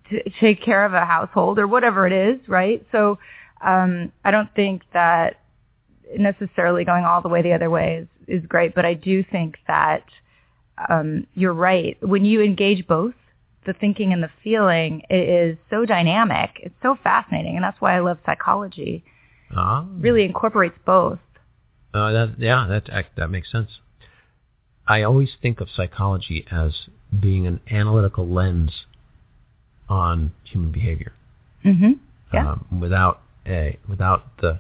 t- 0.10 0.34
take 0.40 0.62
care 0.64 0.86
of 0.86 0.94
a 0.94 1.06
household 1.06 1.60
or 1.60 1.68
whatever 1.68 2.06
it 2.08 2.14
is, 2.14 2.40
right? 2.48 2.86
So 2.92 3.18
um, 3.62 4.12
I 4.24 4.32
don't 4.32 4.54
think 4.56 4.84
that 4.94 5.40
necessarily 6.18 6.86
going 6.86 7.04
all 7.04 7.22
the 7.22 7.30
way 7.30 7.42
the 7.42 7.54
other 7.54 7.70
way 7.70 8.06
is, 8.28 8.42
is 8.42 8.46
great, 8.48 8.76
but 8.76 8.86
I 8.86 8.94
do 8.94 9.24
think 9.24 9.58
that 9.68 10.04
um, 10.90 11.26
you're 11.36 11.54
right. 11.54 11.98
When 12.02 12.26
you 12.26 12.42
engage 12.42 12.86
both 12.88 13.14
the 13.66 13.74
thinking 13.74 14.14
and 14.14 14.22
the 14.22 14.30
feeling, 14.44 15.02
it 15.10 15.28
is 15.30 15.58
so 15.70 15.86
dynamic. 15.86 16.52
It's 16.62 16.76
so 16.84 16.98
fascinating, 17.04 17.56
and 17.56 17.64
that's 17.64 17.80
why 17.82 17.96
I 17.96 18.00
love 18.02 18.20
psychology. 18.26 19.04
Ah, 19.56 19.86
Really 19.98 20.24
incorporates 20.26 20.78
both. 20.86 21.20
uh, 21.94 22.12
that 22.12 22.36
yeah, 22.38 22.66
that 22.70 22.86
that- 22.88 23.16
that 23.16 23.30
makes 23.30 23.52
sense. 23.52 23.80
I 24.88 25.02
always 25.02 25.30
think 25.42 25.62
of 25.62 25.70
psychology 25.76 26.46
as 26.52 26.74
being 27.20 27.48
an 27.48 27.60
analytical 27.72 28.28
lens 28.28 28.86
on 29.90 30.34
human 30.44 30.72
behavior. 30.72 31.14
Mm-hmm. 31.64 31.92
Yeah. 32.34 32.52
um, 32.52 32.80
without 32.82 33.22
a 33.46 33.78
without 33.88 34.38
the 34.42 34.60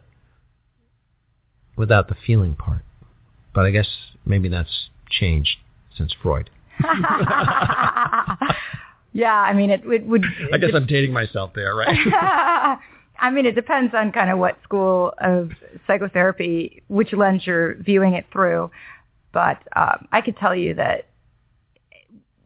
without 1.75 2.07
the 2.07 2.15
feeling 2.25 2.55
part. 2.55 2.81
But 3.53 3.65
I 3.65 3.71
guess 3.71 3.87
maybe 4.25 4.49
that's 4.49 4.89
changed 5.09 5.57
since 5.97 6.13
Freud. 6.21 6.49
yeah, 9.13 9.33
I 9.33 9.53
mean, 9.53 9.69
it, 9.69 9.81
it 9.85 10.05
would. 10.05 10.25
I 10.53 10.57
guess 10.57 10.71
I'm 10.73 10.85
dating 10.85 11.13
myself 11.13 11.51
there, 11.55 11.73
right? 11.75 11.97
I 13.17 13.29
mean, 13.31 13.45
it 13.45 13.55
depends 13.55 13.93
on 13.93 14.11
kind 14.11 14.29
of 14.29 14.37
what 14.39 14.57
school 14.63 15.13
of 15.19 15.51
psychotherapy, 15.87 16.83
which 16.89 17.13
lens 17.13 17.43
you're 17.45 17.75
viewing 17.75 18.13
it 18.13 18.25
through. 18.31 18.71
But 19.31 19.61
um, 19.75 20.07
I 20.11 20.21
could 20.21 20.37
tell 20.37 20.53
you 20.55 20.73
that 20.75 21.07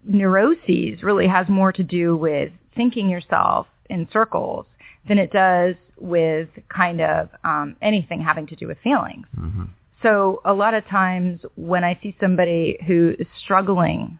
neuroses 0.03 1.01
really 1.01 1.27
has 1.27 1.47
more 1.49 1.71
to 1.71 1.83
do 1.83 2.15
with 2.15 2.51
thinking 2.79 3.09
yourself 3.09 3.67
in 3.89 4.07
circles 4.13 4.65
than 5.05 5.17
it 5.17 5.33
does 5.33 5.75
with 5.97 6.47
kind 6.73 7.01
of 7.01 7.27
um, 7.43 7.75
anything 7.81 8.21
having 8.21 8.47
to 8.47 8.55
do 8.55 8.67
with 8.67 8.77
feelings. 8.81 9.25
Mm-hmm. 9.37 9.65
So 10.01 10.41
a 10.45 10.53
lot 10.53 10.73
of 10.73 10.87
times 10.87 11.41
when 11.57 11.83
I 11.83 11.99
see 12.01 12.15
somebody 12.21 12.77
who 12.87 13.15
is 13.19 13.27
struggling 13.43 14.17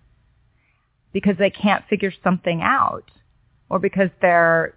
because 1.14 1.38
they 1.40 1.49
can't 1.49 1.86
figure 1.90 2.11
something 2.22 2.61
out 2.61 3.10
or 3.69 3.80
because 3.80 4.10
they're 4.22 4.73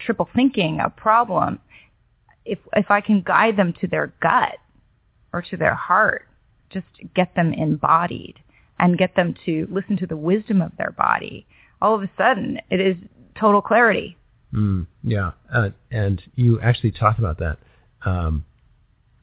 triple 0.00 0.28
thinking 0.34 0.80
a 0.80 0.88
problem, 0.88 1.58
if 2.46 2.60
if 2.74 2.90
I 2.90 3.02
can 3.02 3.20
guide 3.20 3.58
them 3.58 3.74
to 3.82 3.86
their 3.86 4.14
gut 4.22 4.56
or 5.34 5.42
to 5.42 5.56
their 5.58 5.74
heart, 5.74 6.26
just 6.70 6.86
get 7.14 7.34
them 7.34 7.52
embodied 7.52 8.36
and 8.78 8.96
get 8.96 9.16
them 9.16 9.34
to 9.44 9.68
listen 9.70 9.98
to 9.98 10.06
the 10.06 10.16
wisdom 10.16 10.62
of 10.62 10.72
their 10.78 10.92
body, 10.92 11.46
all 11.82 11.94
of 11.94 12.02
a 12.02 12.10
sudden 12.16 12.58
it 12.70 12.80
is 12.80 12.96
total 13.38 13.60
clarity. 13.60 14.16
Mm, 14.54 14.86
yeah, 15.02 15.32
uh, 15.52 15.70
and 15.90 16.22
you 16.34 16.60
actually 16.60 16.92
talked 16.92 17.18
about 17.18 17.38
that. 17.38 17.58
Um, 18.04 18.44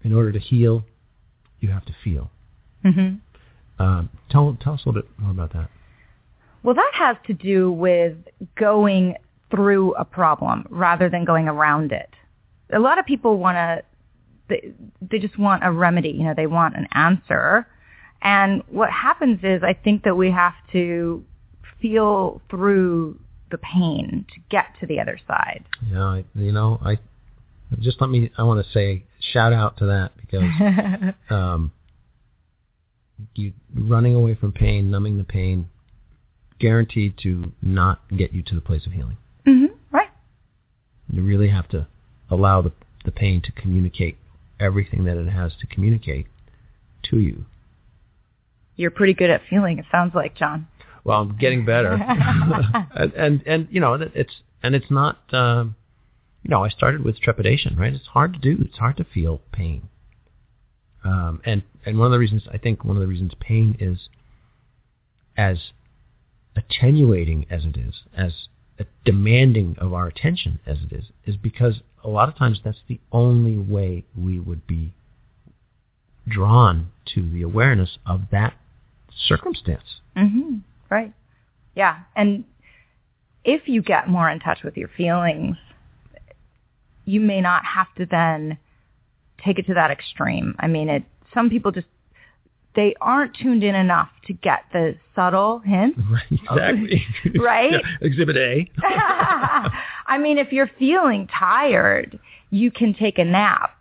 in 0.04 0.14
order 0.14 0.32
to 0.32 0.40
heal, 0.40 0.84
you 1.60 1.70
have 1.70 1.86
to 1.86 1.96
feel. 2.04 2.30
Mm-hmm. 2.86 3.84
Um, 3.84 4.10
tell 4.30 4.58
tell 4.62 4.74
us 4.74 4.82
a 4.86 4.90
little 4.90 5.02
bit 5.02 5.12
more 5.18 5.32
about 5.32 5.54
that. 5.54 5.70
Well, 6.64 6.76
that 6.76 6.92
has 6.94 7.16
to 7.28 7.34
do 7.34 7.72
with 7.72 8.18
going 8.56 9.16
through 9.50 9.96
a 9.96 10.06
problem 10.06 10.66
rather 10.70 11.10
than 11.10 11.26
going 11.26 11.48
around 11.48 11.92
it. 11.92 12.10
A 12.72 12.80
lot 12.80 13.00
of 13.00 13.06
people 13.06 13.38
want 13.38 13.56
to, 13.56 13.82
they, 14.50 14.74
they 15.02 15.20
just 15.20 15.40
want 15.40 15.64
a 15.64 15.72
remedy. 15.72 16.10
You 16.10 16.26
know, 16.26 16.34
they 16.36 16.48
want 16.48 16.76
an 16.76 16.88
answer. 16.92 17.66
And 18.22 18.62
what 18.68 18.90
happens 18.92 19.40
is 19.44 19.64
I 19.64 19.74
think 19.74 20.04
that 20.04 20.16
we 20.16 20.30
have 20.32 20.54
to 20.74 21.24
feel 21.82 22.42
through 22.50 23.20
the 23.52 23.58
pain 23.58 24.26
to 24.34 24.40
get 24.50 24.66
to 24.80 24.86
the 24.86 25.00
other 25.00 25.20
side. 25.28 25.66
Yeah, 25.92 26.04
I, 26.04 26.26
you 26.36 26.52
know, 26.52 26.80
I 26.84 27.00
just 27.80 28.00
let 28.02 28.10
me. 28.10 28.32
I 28.38 28.44
want 28.44 28.66
to 28.66 28.72
say 28.72 29.04
shout 29.34 29.54
out 29.54 29.78
to 29.78 29.86
that 29.88 30.12
because 30.18 30.44
um, 31.30 31.72
you 33.36 33.54
running 33.76 34.16
away 34.16 34.36
from 34.36 34.52
pain, 34.52 34.92
numbing 34.92 35.18
the 35.18 35.24
pain, 35.24 35.70
guaranteed 36.60 37.18
to 37.24 37.52
not 37.62 38.02
get 38.16 38.34
you 38.34 38.42
to 38.44 38.56
the 38.56 38.62
place 38.62 38.86
of 38.86 38.92
healing. 38.92 39.18
Mm-hmm. 39.48 39.74
Right. 39.92 40.10
You 41.10 41.24
really 41.24 41.50
have 41.50 41.68
to 41.70 41.88
allow 42.30 42.62
the 42.62 42.72
the 43.06 43.12
pain 43.12 43.42
to 43.42 43.52
communicate 43.54 44.18
everything 44.60 45.06
that 45.06 45.18
it 45.18 45.30
has 45.30 45.54
to 45.62 45.68
communicate 45.68 46.28
to 47.04 47.18
you. 47.18 47.46
You're 48.76 48.92
pretty 48.92 49.14
good 49.14 49.30
at 49.30 49.42
feeling. 49.50 49.80
It 49.80 49.86
sounds 49.92 50.14
like 50.16 50.36
John. 50.36 50.68
Well, 51.04 51.22
I'm 51.22 51.38
getting 51.38 51.66
better, 51.66 51.94
and, 52.96 53.14
and 53.14 53.44
and 53.46 53.68
you 53.72 53.80
know 53.80 53.94
it's 53.94 54.42
and 54.64 54.76
it's 54.76 54.90
not. 54.90 55.34
Um, 55.34 55.76
you 56.44 56.50
know, 56.50 56.64
I 56.64 56.70
started 56.70 57.04
with 57.04 57.20
trepidation, 57.20 57.76
right? 57.78 57.94
It's 57.94 58.08
hard 58.08 58.34
to 58.34 58.40
do. 58.40 58.58
It's 58.62 58.78
hard 58.78 58.96
to 58.98 59.04
feel 59.04 59.42
pain. 59.52 59.90
Um, 61.04 61.42
and 61.46 61.64
and 61.86 61.98
one 61.98 62.08
of 62.08 62.12
the 62.12 62.20
reasons 62.20 62.44
I 62.52 62.58
think 62.58 62.84
one 62.84 62.96
of 62.96 63.02
the 63.02 63.08
reasons 63.08 63.34
pain 63.40 63.76
is 63.80 64.10
as 65.38 65.72
attenuating 66.56 67.46
as 67.50 67.66
it 67.66 67.78
is, 67.78 68.02
as 68.16 68.34
demanding 69.06 69.76
of 69.80 69.94
our 69.94 70.08
attention 70.08 70.60
as 70.66 70.78
it 70.90 70.96
is, 70.96 71.06
is 71.26 71.36
because 71.36 71.82
a 72.04 72.08
lot 72.08 72.30
of 72.30 72.36
times 72.36 72.60
that's 72.64 72.82
the 72.88 73.00
only 73.12 73.58
way 73.58 74.04
we 74.18 74.40
would 74.40 74.66
be 74.68 74.94
drawn 76.28 76.92
to 77.14 77.30
the 77.30 77.42
awareness 77.42 77.98
of 78.06 78.22
that 78.32 78.54
circumstance. 79.28 80.02
Mm-hmm. 80.16 80.58
Right. 80.90 81.14
Yeah. 81.76 82.00
And 82.16 82.44
if 83.44 83.68
you 83.68 83.82
get 83.82 84.10
more 84.10 84.30
in 84.30 84.40
touch 84.40 84.60
with 84.64 84.78
your 84.78 84.90
feelings, 84.90 85.58
you 87.06 87.20
may 87.20 87.42
not 87.42 87.64
have 87.66 87.88
to 87.98 88.06
then 88.06 88.58
take 89.44 89.60
it 89.60 89.66
to 89.68 89.74
that 89.74 89.92
extreme. 89.92 90.56
I 90.60 90.68
mean, 90.68 90.90
it. 90.90 91.04
Some 91.34 91.50
people 91.50 91.72
just 91.72 91.88
they 92.76 92.94
aren't 93.02 93.36
tuned 93.36 93.64
in 93.64 93.76
enough 93.76 94.10
to 94.26 94.34
get 94.34 94.64
the 94.72 94.96
subtle 95.16 95.60
hints. 95.60 96.00
Right, 96.10 96.74
exactly. 96.74 97.06
right? 97.40 97.72
Yeah, 97.72 97.80
exhibit 98.02 98.38
A. 98.38 98.70
I 100.08 100.18
mean, 100.18 100.38
if 100.38 100.52
you're 100.52 100.70
feeling 100.80 101.28
tired, 101.28 102.20
you 102.52 102.72
can 102.72 102.94
take 102.94 103.18
a 103.20 103.26
nap. 103.26 103.79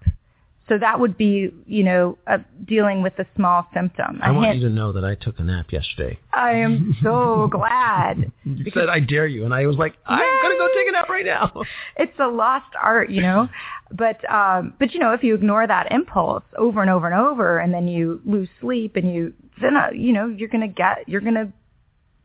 So 0.68 0.76
that 0.78 1.00
would 1.00 1.16
be, 1.16 1.50
you 1.66 1.82
know, 1.82 2.18
uh, 2.26 2.38
dealing 2.66 3.02
with 3.02 3.18
a 3.18 3.26
small 3.36 3.66
symptom. 3.72 4.20
I 4.22 4.30
A 4.30 4.34
want 4.34 4.46
hint- 4.48 4.60
you 4.60 4.68
to 4.68 4.74
know 4.74 4.92
that 4.92 5.04
I 5.04 5.14
took 5.14 5.38
a 5.38 5.42
nap 5.42 5.72
yesterday. 5.72 6.18
I 6.32 6.52
am 6.52 6.96
so 7.02 7.48
glad. 7.50 8.30
You 8.44 8.70
said 8.74 8.88
I 8.88 9.00
dare 9.00 9.26
you, 9.26 9.44
and 9.44 9.54
I 9.54 9.66
was 9.66 9.76
like, 9.76 9.94
I'm 10.06 10.18
gonna 10.42 10.58
go 10.58 10.68
take 10.74 10.88
a 10.88 10.92
nap 10.92 11.08
right 11.08 11.24
now. 11.24 11.52
it's 11.96 12.18
a 12.18 12.26
lost 12.28 12.66
art, 12.80 13.10
you 13.10 13.22
know. 13.22 13.48
But 13.90 14.28
um 14.30 14.74
but 14.78 14.92
you 14.92 15.00
know, 15.00 15.12
if 15.12 15.22
you 15.22 15.34
ignore 15.34 15.66
that 15.66 15.90
impulse 15.90 16.44
over 16.56 16.82
and 16.82 16.90
over 16.90 17.06
and 17.06 17.18
over 17.18 17.58
and 17.58 17.72
then 17.72 17.88
you 17.88 18.20
lose 18.26 18.48
sleep 18.60 18.96
and 18.96 19.14
you 19.14 19.32
then 19.60 19.76
uh, 19.76 19.88
you 19.92 20.12
know, 20.12 20.26
you're 20.28 20.48
going 20.48 20.60
to 20.60 20.68
get 20.68 21.08
you're 21.08 21.20
going 21.20 21.34
to 21.34 21.52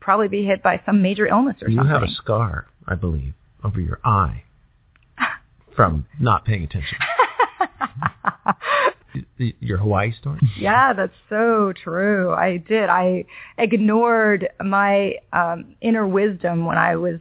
probably 0.00 0.28
be 0.28 0.44
hit 0.44 0.62
by 0.62 0.80
some 0.84 1.02
major 1.02 1.26
illness 1.26 1.56
or 1.62 1.68
You 1.68 1.76
something. 1.76 1.94
You 1.94 2.00
have 2.00 2.08
a 2.08 2.12
scar, 2.12 2.66
I 2.86 2.94
believe, 2.94 3.32
over 3.64 3.80
your 3.80 3.98
eye 4.04 4.44
from 5.74 6.06
not 6.20 6.44
paying 6.44 6.64
attention. 6.64 6.98
Your 9.60 9.78
Hawaii 9.78 10.12
story. 10.20 10.40
Yeah, 10.58 10.92
that's 10.92 11.14
so 11.28 11.72
true. 11.72 12.32
I 12.32 12.56
did. 12.56 12.88
I 12.88 13.24
ignored 13.58 14.48
my 14.64 15.14
um, 15.32 15.76
inner 15.80 16.06
wisdom 16.06 16.66
when 16.66 16.78
I 16.78 16.96
was 16.96 17.20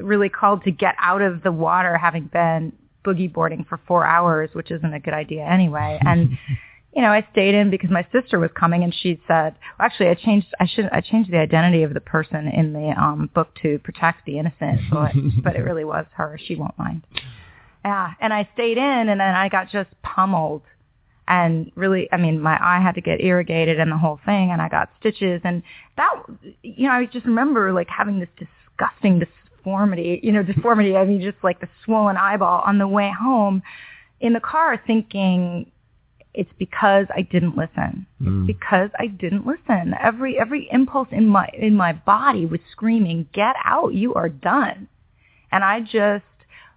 really 0.00 0.28
called 0.28 0.64
to 0.64 0.70
get 0.70 0.94
out 0.98 1.20
of 1.20 1.42
the 1.42 1.52
water, 1.52 1.98
having 1.98 2.30
been 2.32 2.72
boogie 3.04 3.32
boarding 3.32 3.64
for 3.68 3.78
four 3.86 4.06
hours, 4.06 4.50
which 4.54 4.70
isn't 4.70 4.94
a 4.94 5.00
good 5.00 5.14
idea 5.14 5.44
anyway. 5.44 5.98
And 6.06 6.38
you 6.94 7.02
know, 7.02 7.08
I 7.08 7.26
stayed 7.32 7.54
in 7.54 7.70
because 7.70 7.90
my 7.90 8.06
sister 8.12 8.38
was 8.38 8.50
coming, 8.58 8.84
and 8.84 8.94
she 8.94 9.20
said, 9.26 9.56
well, 9.78 9.86
"Actually, 9.86 10.10
I 10.10 10.14
changed. 10.14 10.46
I 10.60 10.66
should. 10.66 10.88
I 10.92 11.00
changed 11.00 11.30
the 11.30 11.38
identity 11.38 11.82
of 11.82 11.92
the 11.92 12.00
person 12.00 12.48
in 12.48 12.72
the 12.72 12.94
um, 12.96 13.28
book 13.34 13.48
to 13.62 13.78
protect 13.80 14.24
the 14.26 14.38
innocent, 14.38 14.80
but 14.92 15.12
but 15.42 15.56
it 15.56 15.62
really 15.62 15.84
was 15.84 16.06
her. 16.14 16.38
She 16.42 16.54
won't 16.54 16.78
mind." 16.78 17.04
Yeah, 17.84 18.12
and 18.20 18.32
I 18.32 18.48
stayed 18.54 18.78
in, 18.78 19.08
and 19.08 19.20
then 19.20 19.34
I 19.34 19.48
got 19.48 19.70
just 19.70 19.90
pummeled. 20.02 20.62
And 21.26 21.72
really 21.74 22.06
i 22.12 22.18
mean 22.18 22.38
my 22.38 22.58
eye 22.60 22.82
had 22.82 22.96
to 22.96 23.00
get 23.00 23.22
irrigated 23.22 23.80
and 23.80 23.90
the 23.90 23.96
whole 23.96 24.20
thing 24.26 24.50
and 24.50 24.60
i 24.60 24.68
got 24.68 24.90
stitches. 25.00 25.40
And 25.42 25.62
that 25.96 26.12
you 26.62 26.86
know 26.86 26.92
i 26.92 27.06
just 27.06 27.24
remember 27.24 27.72
like 27.72 27.88
having 27.88 28.20
this 28.20 28.28
disgusting 28.38 29.20
deformity 29.20 30.20
you 30.22 30.32
know 30.32 30.42
deformity 30.42 30.96
i 30.96 31.04
mean 31.06 31.22
just 31.22 31.42
like 31.42 31.60
the 31.60 31.68
swollen 31.82 32.18
eyeball 32.18 32.62
on 32.66 32.76
the 32.76 32.86
way 32.86 33.10
home 33.10 33.62
in 34.20 34.34
the 34.34 34.40
car 34.40 34.78
thinking 34.86 35.70
it's 36.34 36.50
because 36.58 37.06
i 37.16 37.22
didn't 37.22 37.56
listen. 37.56 38.06
Mm. 38.20 38.42
it's 38.42 38.58
because 38.58 38.90
i 38.98 39.06
didn't 39.06 39.46
listen. 39.46 39.94
Every 39.98 40.38
every 40.38 40.68
impulse 40.70 41.08
in 41.10 41.26
my 41.26 41.48
in 41.58 41.74
my 41.74 41.94
body 41.94 42.44
was 42.44 42.60
screaming 42.70 43.28
get 43.32 43.56
out 43.64 43.94
you 43.94 44.12
are 44.12 44.28
done. 44.28 44.88
And 45.50 45.64
i 45.64 45.80
just 45.80 46.24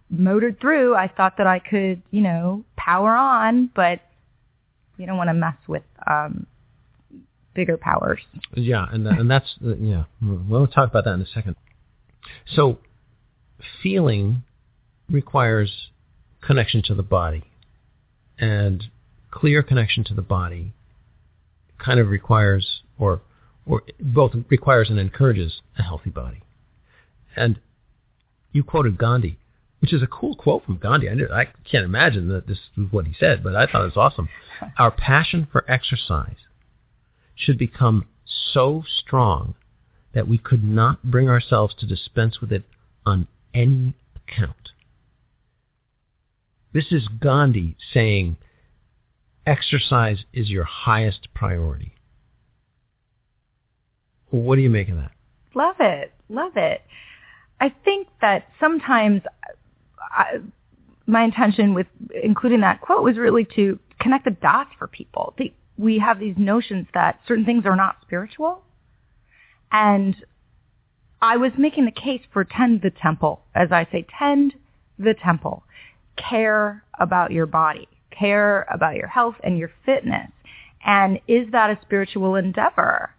motored 0.10 0.60
through 0.60 0.96
i 0.96 1.08
thought 1.08 1.38
that 1.38 1.48
i 1.48 1.60
could 1.60 2.02
you 2.12 2.22
know 2.22 2.64
power 2.78 3.16
on 3.16 3.70
but 3.76 4.02
you 4.98 5.06
don't 5.06 5.18
want 5.18 5.30
to 5.30 5.34
mess 5.34 5.56
with 5.68 5.84
um, 6.10 6.48
bigger 7.54 7.78
powers. 7.78 8.22
Yeah, 8.54 8.86
and 8.92 9.06
and 9.08 9.30
that's 9.30 9.56
yeah. 9.62 10.04
We'll 10.22 10.68
talk 10.68 10.90
about 10.90 11.06
that 11.06 11.14
in 11.14 11.22
a 11.22 11.28
second. 11.28 11.56
So, 12.56 12.80
feeling 13.82 14.44
requires 15.10 15.90
connection 16.42 16.82
to 16.84 16.96
the 16.96 17.04
body, 17.04 17.44
and 18.40 18.86
clear 19.32 19.64
connection 19.64 20.04
to 20.06 20.14
the 20.14 20.22
body 20.22 20.74
kind 21.84 22.00
of 22.00 22.10
requires, 22.10 22.82
or 22.98 23.22
or 23.66 23.84
both 24.00 24.34
requires 24.50 24.90
and 24.90 25.00
encourages 25.00 25.62
a 25.78 25.84
healthy 25.84 26.10
body. 26.10 26.42
And 27.36 27.60
you 28.52 28.64
quoted 28.64 28.98
Gandhi, 28.98 29.38
which 29.80 29.94
is 29.94 30.02
a 30.02 30.08
cool 30.08 30.36
quote 30.36 30.66
from 30.66 30.78
Gandhi. 30.78 31.10
I, 31.10 31.14
knew, 31.14 31.30
I 31.32 31.46
can't 31.70 31.86
imagine 31.86 32.30
that 32.30 32.48
this 32.48 32.58
is 32.78 32.92
what 32.92 33.06
he 33.06 33.14
said, 33.20 33.44
but 33.44 33.56
I 33.56 33.66
thought 33.66 33.84
it 33.84 33.96
was 33.96 33.98
awesome. 33.98 34.30
Our 34.78 34.92
passion 34.92 35.48
for 35.52 35.70
exercise 35.70 36.38
should 37.36 37.58
become 37.58 38.08
so 38.26 38.84
strong 39.00 39.56
that 40.14 40.28
we 40.28 40.38
could 40.38 40.64
not 40.64 41.04
bring 41.04 41.30
ourselves 41.30 41.76
to 41.80 41.86
dispense 41.86 42.42
with 42.42 42.52
it 42.52 42.64
on 43.06 43.28
any 43.54 43.94
account. 44.16 44.72
This 46.74 46.92
is 46.92 47.08
Gandhi 47.08 47.78
saying 47.94 48.38
exercise 49.46 50.26
is 50.34 50.50
your 50.50 50.66
highest 50.66 51.28
priority. 51.34 51.94
What 54.30 54.56
do 54.56 54.62
you 54.62 54.70
make 54.70 54.90
of 54.90 54.98
that? 54.98 55.12
Love 55.56 55.78
it. 55.80 56.14
Love 56.30 56.54
it. 56.56 56.82
I 57.60 57.74
think 57.84 58.08
that 58.22 58.46
sometimes 58.60 59.22
I, 60.00 60.40
my 61.06 61.24
intention 61.24 61.74
with 61.74 61.88
including 62.24 62.62
that 62.62 62.82
quote 62.82 63.04
was 63.04 63.18
really 63.18 63.48
to 63.56 63.80
connect 64.00 64.26
the 64.26 64.32
dots 64.32 64.72
for 64.78 64.88
people. 64.88 65.36
We 65.78 66.00
have 66.00 66.20
these 66.20 66.36
notions 66.38 66.88
that 66.94 67.20
certain 67.28 67.46
things 67.46 67.66
are 67.66 67.76
not 67.76 67.98
spiritual. 68.02 68.64
And 69.72 70.16
I 71.22 71.38
was 71.38 71.52
making 71.58 71.86
the 71.86 71.92
case 71.92 72.22
for 72.32 72.44
tend 72.44 72.82
the 72.82 72.92
temple. 72.92 73.42
As 73.56 73.72
I 73.72 73.88
say, 73.92 74.06
tend 74.18 74.54
the 75.00 75.16
temple. 75.24 75.64
Care 76.16 76.84
about 77.00 77.32
your 77.32 77.46
body. 77.46 77.88
Care 78.12 78.68
about 78.72 78.96
your 78.96 79.08
health 79.08 79.36
and 79.44 79.58
your 79.58 79.72
fitness. 79.86 80.32
And 80.86 81.20
is 81.28 81.52
that 81.52 81.70
a 81.70 81.80
spiritual 81.82 82.36
endeavor? 82.36 83.12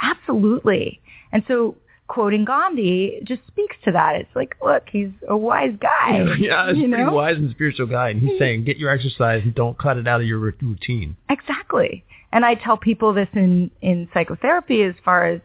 Absolutely. 0.00 1.00
And 1.32 1.44
so 1.48 1.76
quoting 2.08 2.44
Gandhi 2.44 3.20
just 3.24 3.40
speaks 3.48 3.76
to 3.84 3.92
that. 3.92 4.16
It's 4.16 4.34
like, 4.34 4.56
look, 4.62 4.84
he's 4.90 5.10
a 5.28 5.36
wise 5.36 5.74
guy. 5.80 6.24
yeah, 6.38 6.72
he's 6.72 6.82
you 6.82 6.86
a 6.86 6.96
pretty 6.96 7.10
wise 7.10 7.36
and 7.36 7.50
spiritual 7.50 7.86
guy, 7.86 8.10
and 8.10 8.20
he's 8.20 8.38
saying, 8.38 8.64
get 8.64 8.76
your 8.76 8.90
exercise 8.90 9.42
and 9.44 9.54
don't 9.54 9.78
cut 9.78 9.96
it 9.96 10.06
out 10.06 10.20
of 10.20 10.26
your 10.26 10.38
routine. 10.38 11.16
Exactly. 11.28 12.04
And 12.32 12.44
I 12.44 12.54
tell 12.54 12.76
people 12.76 13.12
this 13.12 13.28
in, 13.34 13.70
in 13.80 14.08
psychotherapy 14.12 14.82
as 14.82 14.94
far 15.04 15.26
as 15.26 15.40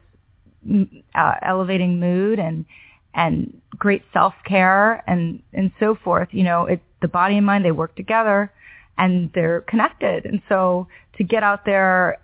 mm, 0.67 1.03
uh, 1.15 1.35
elevating 1.41 1.99
mood 1.99 2.39
and 2.39 2.65
and 3.13 3.61
great 3.77 4.03
self 4.13 4.33
care 4.45 5.03
and 5.07 5.41
and 5.53 5.71
so 5.79 5.95
forth. 5.95 6.29
You 6.31 6.43
know, 6.43 6.65
it 6.65 6.81
the 7.01 7.07
body 7.07 7.37
and 7.37 7.45
mind 7.45 7.65
they 7.65 7.71
work 7.71 7.95
together 7.95 8.51
and 8.97 9.31
they're 9.33 9.61
connected. 9.61 10.25
And 10.25 10.41
so 10.47 10.87
to 11.17 11.23
get 11.23 11.43
out 11.43 11.65
there 11.65 12.19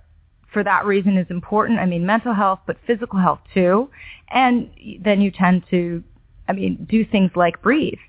for 0.58 0.64
that 0.64 0.86
reason 0.86 1.18
is 1.20 1.28
important. 1.30 1.78
I 1.78 1.86
mean, 1.86 2.04
mental 2.04 2.34
health, 2.34 2.62
but 2.66 2.78
physical 2.88 3.20
health 3.20 3.42
too. 3.54 3.92
And 4.30 4.72
then 5.00 5.22
you 5.22 5.30
tend 5.30 5.66
to, 5.70 6.04
I 6.50 6.54
mean, 6.54 6.88
do 6.90 7.06
things 7.06 7.30
like 7.36 7.62
breathe, 7.62 8.00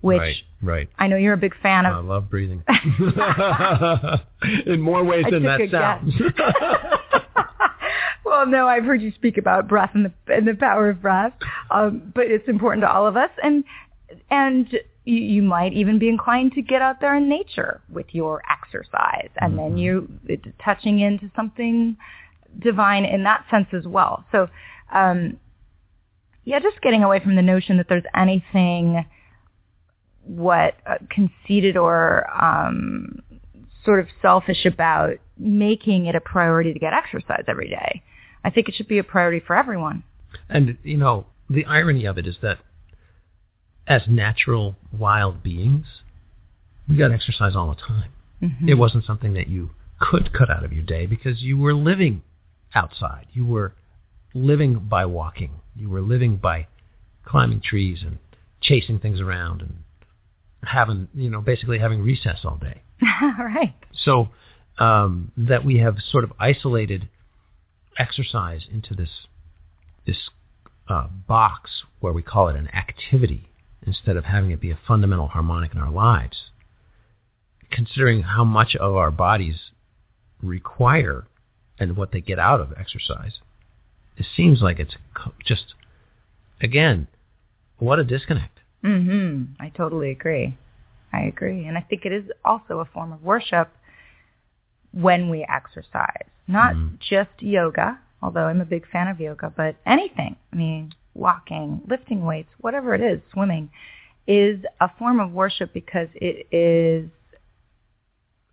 which 0.00 0.20
right, 0.20 0.36
right. 0.62 0.88
I 0.96 1.08
know 1.08 1.16
you're 1.16 1.32
a 1.32 1.36
big 1.36 1.60
fan 1.60 1.86
of. 1.86 1.96
I 1.96 1.98
love 1.98 2.30
breathing. 2.30 2.62
In 4.66 4.80
more 4.80 5.02
ways 5.02 5.24
I 5.26 5.30
than 5.30 5.42
that 5.42 5.60
sounds. 5.72 6.14
well, 8.24 8.46
no, 8.46 8.68
I've 8.68 8.84
heard 8.84 9.02
you 9.02 9.10
speak 9.16 9.36
about 9.36 9.66
breath 9.66 9.90
and 9.94 10.04
the 10.04 10.12
and 10.32 10.46
the 10.46 10.54
power 10.54 10.90
of 10.90 11.02
breath, 11.02 11.32
um, 11.72 12.12
but 12.14 12.26
it's 12.26 12.48
important 12.48 12.82
to 12.84 12.88
all 12.92 13.08
of 13.08 13.16
us, 13.16 13.30
and 13.42 13.64
and 14.30 14.72
you, 15.08 15.16
you 15.16 15.42
might 15.42 15.72
even 15.72 15.98
be 15.98 16.08
inclined 16.08 16.52
to 16.52 16.62
get 16.62 16.82
out 16.82 17.00
there 17.00 17.16
in 17.16 17.28
nature 17.28 17.80
with 17.90 18.06
your 18.12 18.42
exercise, 18.50 19.30
and 19.40 19.58
then 19.58 19.78
you 19.78 20.08
it's 20.26 20.44
touching 20.62 21.00
into 21.00 21.30
something 21.34 21.96
divine 22.58 23.04
in 23.04 23.24
that 23.24 23.44
sense 23.50 23.68
as 23.72 23.86
well. 23.86 24.24
So, 24.30 24.48
um, 24.92 25.38
yeah, 26.44 26.60
just 26.60 26.80
getting 26.82 27.02
away 27.02 27.20
from 27.20 27.36
the 27.36 27.42
notion 27.42 27.78
that 27.78 27.86
there's 27.88 28.04
anything 28.14 29.04
what 30.24 30.74
uh, 30.86 30.96
conceited 31.08 31.78
or 31.78 32.26
um, 32.30 33.22
sort 33.84 34.00
of 34.00 34.06
selfish 34.20 34.66
about 34.66 35.14
making 35.38 36.04
it 36.04 36.14
a 36.14 36.20
priority 36.20 36.74
to 36.74 36.78
get 36.78 36.92
exercise 36.92 37.44
every 37.48 37.68
day. 37.68 38.02
I 38.44 38.50
think 38.50 38.68
it 38.68 38.74
should 38.74 38.88
be 38.88 38.98
a 38.98 39.04
priority 39.04 39.42
for 39.46 39.56
everyone. 39.56 40.04
And, 40.50 40.76
you 40.82 40.98
know, 40.98 41.26
the 41.48 41.64
irony 41.64 42.04
of 42.04 42.18
it 42.18 42.26
is 42.26 42.36
that 42.42 42.58
as 43.88 44.02
natural 44.06 44.76
wild 44.96 45.42
beings, 45.42 45.86
we 46.88 46.96
got 46.96 47.10
exercise 47.10 47.56
all 47.56 47.68
the 47.70 47.80
time. 47.80 48.12
Mm-hmm. 48.42 48.68
It 48.68 48.74
wasn't 48.74 49.04
something 49.06 49.32
that 49.34 49.48
you 49.48 49.70
could 49.98 50.32
cut 50.32 50.50
out 50.50 50.62
of 50.62 50.72
your 50.72 50.84
day 50.84 51.06
because 51.06 51.42
you 51.42 51.56
were 51.56 51.74
living 51.74 52.22
outside. 52.74 53.26
You 53.32 53.46
were 53.46 53.72
living 54.34 54.86
by 54.88 55.06
walking. 55.06 55.52
You 55.74 55.88
were 55.88 56.02
living 56.02 56.36
by 56.36 56.68
climbing 57.24 57.62
trees 57.62 58.00
and 58.04 58.18
chasing 58.60 58.98
things 58.98 59.20
around 59.20 59.62
and 59.62 59.78
having, 60.62 61.08
you 61.14 61.30
know, 61.30 61.40
basically 61.40 61.78
having 61.78 62.02
recess 62.02 62.40
all 62.44 62.56
day. 62.56 62.82
right. 63.38 63.74
So 64.04 64.28
um, 64.78 65.32
that 65.36 65.64
we 65.64 65.78
have 65.78 65.96
sort 66.10 66.24
of 66.24 66.32
isolated 66.38 67.08
exercise 67.98 68.62
into 68.72 68.94
this 68.94 69.10
this 70.06 70.30
uh, 70.88 71.08
box 71.26 71.70
where 72.00 72.12
we 72.12 72.22
call 72.22 72.48
it 72.48 72.56
an 72.56 72.68
activity 72.68 73.48
instead 73.82 74.16
of 74.16 74.24
having 74.24 74.50
it 74.50 74.60
be 74.60 74.70
a 74.70 74.78
fundamental 74.86 75.28
harmonic 75.28 75.72
in 75.72 75.80
our 75.80 75.90
lives. 75.90 76.50
Considering 77.70 78.22
how 78.22 78.44
much 78.44 78.74
of 78.76 78.94
our 78.94 79.10
bodies 79.10 79.70
require 80.42 81.26
and 81.78 81.96
what 81.96 82.12
they 82.12 82.20
get 82.20 82.38
out 82.38 82.60
of 82.60 82.72
exercise, 82.78 83.40
it 84.16 84.26
seems 84.36 84.62
like 84.62 84.78
it's 84.78 84.96
just 85.44 85.74
again 86.60 87.06
what 87.78 87.98
a 87.98 88.04
disconnect. 88.04 88.60
Mhm. 88.82 89.48
I 89.60 89.68
totally 89.70 90.10
agree. 90.10 90.56
I 91.12 91.22
agree. 91.22 91.66
And 91.66 91.76
I 91.78 91.80
think 91.80 92.04
it 92.04 92.12
is 92.12 92.30
also 92.44 92.80
a 92.80 92.84
form 92.84 93.12
of 93.12 93.22
worship 93.22 93.70
when 94.92 95.28
we 95.30 95.44
exercise. 95.48 96.28
Not 96.46 96.74
Mhm. 96.74 96.98
just 97.00 97.42
yoga, 97.42 97.98
although 98.22 98.46
I'm 98.46 98.60
a 98.60 98.66
big 98.66 98.86
fan 98.86 99.08
of 99.08 99.20
yoga, 99.20 99.50
but 99.54 99.76
anything. 99.86 100.36
I 100.52 100.56
mean, 100.56 100.92
walking, 101.18 101.82
lifting 101.88 102.24
weights, 102.24 102.48
whatever 102.60 102.94
it 102.94 103.00
is, 103.00 103.20
swimming 103.32 103.70
is 104.26 104.60
a 104.80 104.90
form 104.98 105.20
of 105.20 105.32
worship 105.32 105.72
because 105.72 106.08
it 106.14 106.46
is 106.54 107.08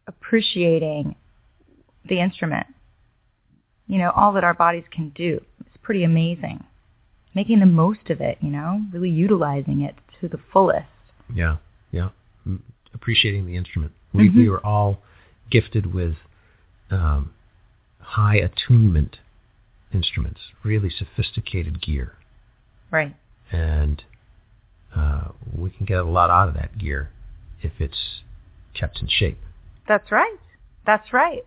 appreciating 0.07 1.15
the 2.07 2.19
instrument. 2.19 2.67
You 3.87 3.99
know, 3.99 4.11
all 4.15 4.33
that 4.33 4.43
our 4.43 4.53
bodies 4.53 4.85
can 4.91 5.09
do. 5.09 5.39
It's 5.59 5.77
pretty 5.83 6.03
amazing. 6.03 6.63
Making 7.35 7.59
the 7.59 7.65
most 7.65 8.09
of 8.09 8.21
it, 8.21 8.37
you 8.41 8.49
know, 8.49 8.81
really 8.93 9.09
utilizing 9.09 9.81
it 9.81 9.95
to 10.21 10.27
the 10.27 10.39
fullest. 10.51 10.87
Yeah, 11.33 11.57
yeah. 11.91 12.09
Mm, 12.47 12.61
Appreciating 12.93 13.45
the 13.45 13.57
instrument. 13.57 13.91
We 14.13 14.29
we 14.29 14.47
were 14.47 14.65
all 14.65 14.99
gifted 15.51 15.93
with 15.93 16.15
um, 16.89 17.33
high 17.99 18.37
attunement 18.37 19.17
instruments, 19.93 20.39
really 20.63 20.89
sophisticated 20.89 21.81
gear, 21.81 22.13
Right. 22.91 23.15
and 23.51 24.03
uh, 24.95 25.29
we 25.57 25.69
can 25.69 25.85
get 25.85 25.97
a 25.99 26.03
lot 26.03 26.29
out 26.29 26.47
of 26.47 26.53
that 26.55 26.77
gear 26.77 27.09
if 27.61 27.73
it's 27.79 28.21
kept 28.73 29.01
in 29.01 29.07
shape. 29.09 29.37
That's 29.87 30.11
right. 30.11 30.37
That's 30.85 31.11
right. 31.11 31.43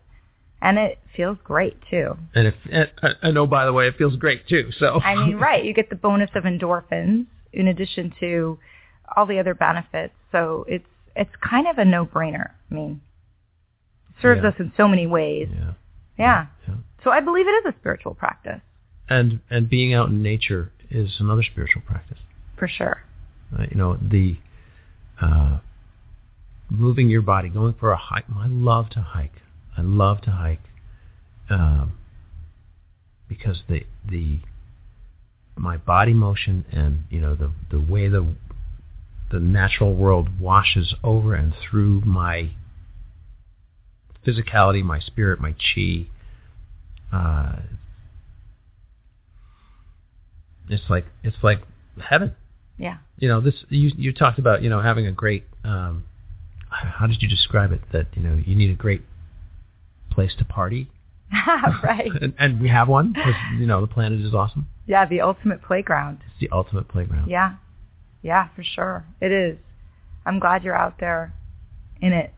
And 0.61 0.77
it 0.79 0.99
feels 1.17 1.39
great 1.45 1.79
too. 1.89 2.17
And 2.35 2.49
if 2.49 2.55
and, 2.71 2.91
and 3.23 3.39
oh, 3.39 3.47
by 3.47 3.65
the 3.65 3.73
way, 3.73 3.87
it 3.89 3.97
feels 3.97 4.17
great 4.17 4.47
too. 4.49 4.71
So 4.79 5.01
I 5.05 5.15
mean, 5.15 5.37
right, 5.37 5.65
you 5.65 5.73
get 5.73 5.89
the 5.89 5.97
bonus 5.97 6.31
of 6.35 6.45
endorphins 6.45 7.27
in 7.53 7.69
addition 7.69 8.13
to 8.21 8.59
all 9.17 9.25
the 9.25 9.39
other 9.39 9.55
benefits. 9.55 10.13
So 10.33 10.65
it's 10.69 10.85
it's 11.17 11.31
kind 11.41 11.67
of 11.69 11.79
a 11.79 11.85
no-brainer. 11.85 12.51
I 12.71 12.75
mean, 12.75 13.01
it 14.11 14.23
serves 14.23 14.43
Yeah. 14.43 14.49
us 14.51 14.55
in 14.59 14.73
so 14.77 14.87
many 14.89 15.07
ways. 15.07 15.49
yeah, 15.53 15.73
Yeah. 16.19 16.47
yeah. 16.69 16.75
So 17.05 17.11
I 17.11 17.21
believe 17.21 17.47
it 17.47 17.53
is 17.67 17.75
a 17.75 17.79
spiritual 17.81 18.15
practice 18.15 18.61
And 19.09 19.41
and 19.51 19.71
being 19.71 19.95
out 19.95 20.09
in 20.11 20.23
nature 20.23 20.71
is 20.91 21.17
another 21.19 21.43
spiritual 21.43 21.83
practice. 21.83 22.19
for 22.57 22.69
sure. 22.69 23.03
Uh, 23.57 23.63
you 23.71 23.77
know, 23.77 23.97
the 23.97 24.37
uh, 25.21 25.59
moving 26.71 27.09
your 27.09 27.23
body, 27.23 27.49
going 27.49 27.75
for 27.75 27.93
a 27.93 27.97
hike. 27.97 28.25
I 28.37 28.47
love 28.47 28.91
to 28.91 29.01
hike. 29.01 29.43
I 29.77 29.83
love 29.83 30.21
to 30.23 30.31
hike 30.31 30.61
um, 31.51 31.93
because 33.29 33.63
the 33.69 33.85
the 34.09 34.41
my 35.57 35.77
body 35.77 36.13
motion 36.13 36.65
and 36.71 37.05
you 37.11 37.21
know 37.21 37.35
the 37.35 37.53
the 37.71 37.81
way 37.81 38.09
the 38.09 38.35
the 39.31 39.41
natural 39.41 39.95
world 39.95 40.41
washes 40.41 40.95
over 41.05 41.35
and 41.35 41.53
through 41.55 42.01
my 42.01 42.51
physicality, 44.27 44.83
my 44.83 44.99
spirit, 45.01 45.41
my 45.41 45.53
chi. 45.53 46.07
Uh, 47.13 47.61
it's 50.71 50.83
like 50.89 51.07
it's 51.23 51.37
like 51.43 51.61
heaven 52.03 52.35
Yeah. 52.79 52.99
you 53.19 53.29
know 53.29 53.41
this 53.41 53.55
you 53.69 53.91
you 53.97 54.13
talked 54.13 54.39
about 54.39 54.63
you 54.63 54.71
know 54.71 54.81
having 54.81 55.07
a 55.07 55.13
great 55.13 55.45
um 55.65 56.05
how 56.71 57.07
did 57.07 57.23
you 57.23 57.29
describe 57.29 57.73
it 57.73 57.81
that 57.93 58.07
you 58.15 58.23
know 58.23 58.35
you 58.47 58.55
need 58.55 58.71
a 58.71 58.75
great 58.75 59.03
place 60.11 60.33
to 60.39 60.45
party 60.45 60.89
right. 61.83 62.11
and, 62.23 62.35
and 62.39 62.61
we 62.61 62.69
have 62.69 62.89
one 62.89 63.13
because 63.13 63.35
you 63.59 63.67
know 63.67 63.81
the 63.81 63.87
planet 63.87 64.21
is 64.21 64.35
awesome 64.35 64.67
Yeah, 64.87 65.05
the 65.07 65.21
ultimate 65.21 65.63
playground. 65.63 66.19
it's 66.27 66.41
the 66.41 66.49
ultimate 66.55 66.89
playground 66.89 67.29
Yeah. 67.31 67.55
Yeah, 68.21 68.49
for 68.57 68.65
sure. 68.65 69.05
It 69.21 69.31
is. 69.31 69.57
I'm 70.27 70.41
glad 70.41 70.65
you're 70.65 70.75
out 70.77 70.99
there 70.99 71.33
in 72.01 72.13
it. 72.13 72.33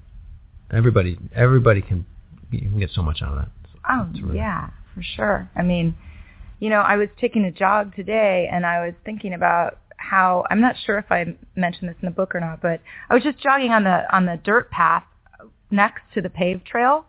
everybody 0.70 1.18
everybody 1.34 1.80
can 1.82 2.04
you 2.50 2.60
can 2.60 2.78
get 2.78 2.90
so 2.92 3.02
much 3.02 3.22
out 3.22 3.32
of 3.32 3.38
that 3.38 3.48
Oh, 3.88 4.08
really- 4.22 4.36
yeah, 4.36 4.70
for 4.94 5.02
sure. 5.02 5.48
I 5.56 5.62
mean, 5.62 5.94
you 6.60 6.70
know, 6.70 6.80
I 6.80 6.96
was 6.96 7.08
taking 7.20 7.44
a 7.44 7.50
jog 7.50 7.96
today 7.96 8.48
and 8.52 8.64
I 8.64 8.84
was 8.86 8.94
thinking 9.04 9.34
about 9.34 9.78
how 9.96 10.44
I'm 10.50 10.60
not 10.60 10.76
sure 10.86 10.98
if 10.98 11.10
I 11.10 11.34
mentioned 11.56 11.88
this 11.88 11.96
in 12.00 12.06
the 12.06 12.14
book 12.14 12.34
or 12.34 12.40
not, 12.40 12.62
but 12.62 12.80
I 13.08 13.14
was 13.14 13.22
just 13.22 13.38
jogging 13.38 13.72
on 13.72 13.84
the 13.84 14.04
on 14.14 14.26
the 14.26 14.38
dirt 14.42 14.70
path 14.70 15.04
next 15.70 16.02
to 16.14 16.20
the 16.20 16.30
paved 16.30 16.64
trail 16.66 17.04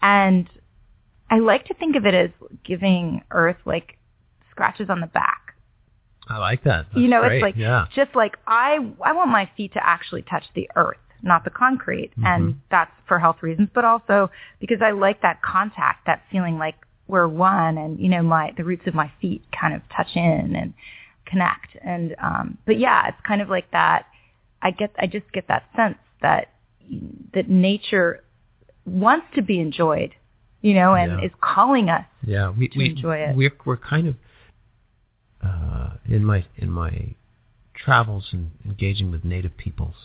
and 0.00 0.48
I 1.30 1.38
like 1.38 1.64
to 1.66 1.74
think 1.74 1.96
of 1.96 2.04
it 2.04 2.14
as 2.14 2.30
giving 2.64 3.22
earth 3.30 3.56
like 3.64 3.96
scratches 4.50 4.88
on 4.90 5.00
the 5.00 5.06
back. 5.06 5.54
I 6.28 6.38
like 6.38 6.64
that. 6.64 6.86
That's 6.90 6.98
you 7.00 7.08
know, 7.08 7.20
great. 7.20 7.36
it's 7.36 7.42
like 7.42 7.56
yeah. 7.56 7.86
just 7.94 8.14
like 8.14 8.36
I 8.46 8.78
I 9.04 9.12
want 9.12 9.30
my 9.30 9.48
feet 9.56 9.72
to 9.74 9.86
actually 9.86 10.22
touch 10.22 10.44
the 10.54 10.68
earth, 10.76 10.98
not 11.22 11.44
the 11.44 11.50
concrete, 11.50 12.10
Mm-hmm. 12.12 12.26
and 12.26 12.60
that's 12.70 12.92
for 13.08 13.18
health 13.18 13.36
reasons, 13.42 13.68
but 13.74 13.84
also 13.84 14.30
because 14.60 14.78
I 14.82 14.90
like 14.92 15.22
that 15.22 15.42
contact, 15.42 16.06
that 16.06 16.22
feeling 16.30 16.58
like 16.58 16.76
we're 17.12 17.28
one, 17.28 17.76
and 17.76 18.00
you 18.00 18.08
know, 18.08 18.22
my 18.22 18.54
the 18.56 18.64
roots 18.64 18.86
of 18.86 18.94
my 18.94 19.12
feet 19.20 19.42
kind 19.52 19.74
of 19.74 19.82
touch 19.94 20.08
in 20.16 20.56
and 20.56 20.72
connect, 21.26 21.76
and 21.84 22.16
um, 22.20 22.56
but 22.64 22.78
yeah, 22.80 23.06
it's 23.08 23.20
kind 23.28 23.42
of 23.42 23.50
like 23.50 23.70
that. 23.70 24.06
I 24.62 24.70
get 24.70 24.92
I 24.98 25.06
just 25.06 25.30
get 25.32 25.46
that 25.48 25.64
sense 25.76 25.98
that 26.22 26.48
that 27.34 27.50
nature 27.50 28.24
wants 28.86 29.26
to 29.34 29.42
be 29.42 29.60
enjoyed, 29.60 30.14
you 30.62 30.72
know, 30.72 30.94
and 30.94 31.12
Yeah. 31.20 31.26
is 31.26 31.32
calling 31.42 31.90
us. 31.90 32.06
Yeah, 32.24 32.48
we 32.50 32.68
to 32.68 32.78
we 32.78 32.86
enjoy 32.90 33.16
it. 33.18 33.36
we're 33.36 33.54
we're 33.66 33.76
kind 33.76 34.08
of 34.08 34.16
uh, 35.44 35.90
in 36.08 36.24
my 36.24 36.46
in 36.56 36.70
my 36.70 37.14
travels 37.74 38.28
and 38.32 38.52
engaging 38.64 39.10
with 39.10 39.22
native 39.22 39.56
peoples. 39.58 39.96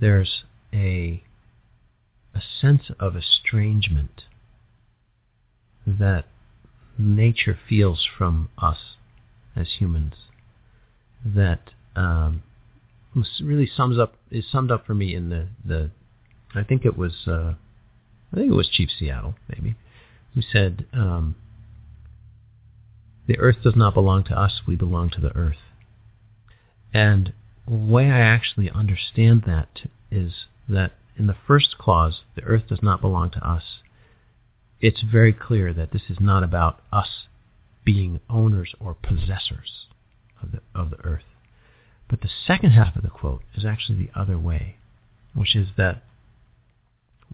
There's 0.00 0.42
a 0.74 1.22
a 2.34 2.42
sense 2.60 2.90
of 2.98 3.14
estrangement 3.16 4.24
that 5.86 6.24
nature 6.98 7.58
feels 7.68 8.06
from 8.18 8.48
us 8.58 8.78
as 9.56 9.66
humans 9.78 10.14
that 11.24 11.70
um, 11.96 12.42
really 13.42 13.66
sums 13.66 13.98
up 13.98 14.14
is 14.30 14.44
summed 14.50 14.70
up 14.70 14.86
for 14.86 14.94
me 14.94 15.14
in 15.14 15.28
the 15.30 15.48
the 15.64 15.90
I 16.54 16.62
think 16.62 16.84
it 16.84 16.96
was 16.96 17.26
uh, 17.26 17.54
I 18.32 18.36
think 18.36 18.50
it 18.50 18.54
was 18.54 18.68
Chief 18.68 18.88
Seattle 18.98 19.34
maybe 19.48 19.76
who 20.34 20.42
said, 20.42 20.86
um, 20.92 21.36
The 23.26 23.38
earth 23.38 23.62
does 23.62 23.76
not 23.76 23.94
belong 23.94 24.24
to 24.24 24.38
us, 24.38 24.62
we 24.66 24.76
belong 24.76 25.10
to 25.10 25.20
the 25.20 25.34
earth. 25.36 25.62
And 26.92 27.32
the 27.66 27.76
way 27.76 28.10
I 28.10 28.20
actually 28.20 28.70
understand 28.70 29.44
that 29.46 29.82
is 30.10 30.32
that 30.68 30.92
in 31.16 31.26
the 31.26 31.36
first 31.46 31.78
clause, 31.78 32.22
the 32.34 32.42
earth 32.42 32.68
does 32.68 32.82
not 32.82 33.00
belong 33.00 33.30
to 33.30 33.48
us, 33.48 33.62
it's 34.80 35.02
very 35.02 35.32
clear 35.32 35.72
that 35.74 35.92
this 35.92 36.02
is 36.08 36.18
not 36.20 36.42
about 36.42 36.80
us 36.92 37.26
being 37.84 38.20
owners 38.28 38.74
or 38.80 38.94
possessors 38.94 39.86
of 40.42 40.52
the, 40.52 40.60
of 40.74 40.90
the 40.90 41.04
earth. 41.04 41.24
But 42.08 42.22
the 42.22 42.30
second 42.46 42.70
half 42.70 42.96
of 42.96 43.02
the 43.02 43.08
quote 43.08 43.42
is 43.56 43.64
actually 43.64 43.98
the 43.98 44.20
other 44.20 44.38
way, 44.38 44.76
which 45.34 45.54
is 45.54 45.68
that 45.76 46.02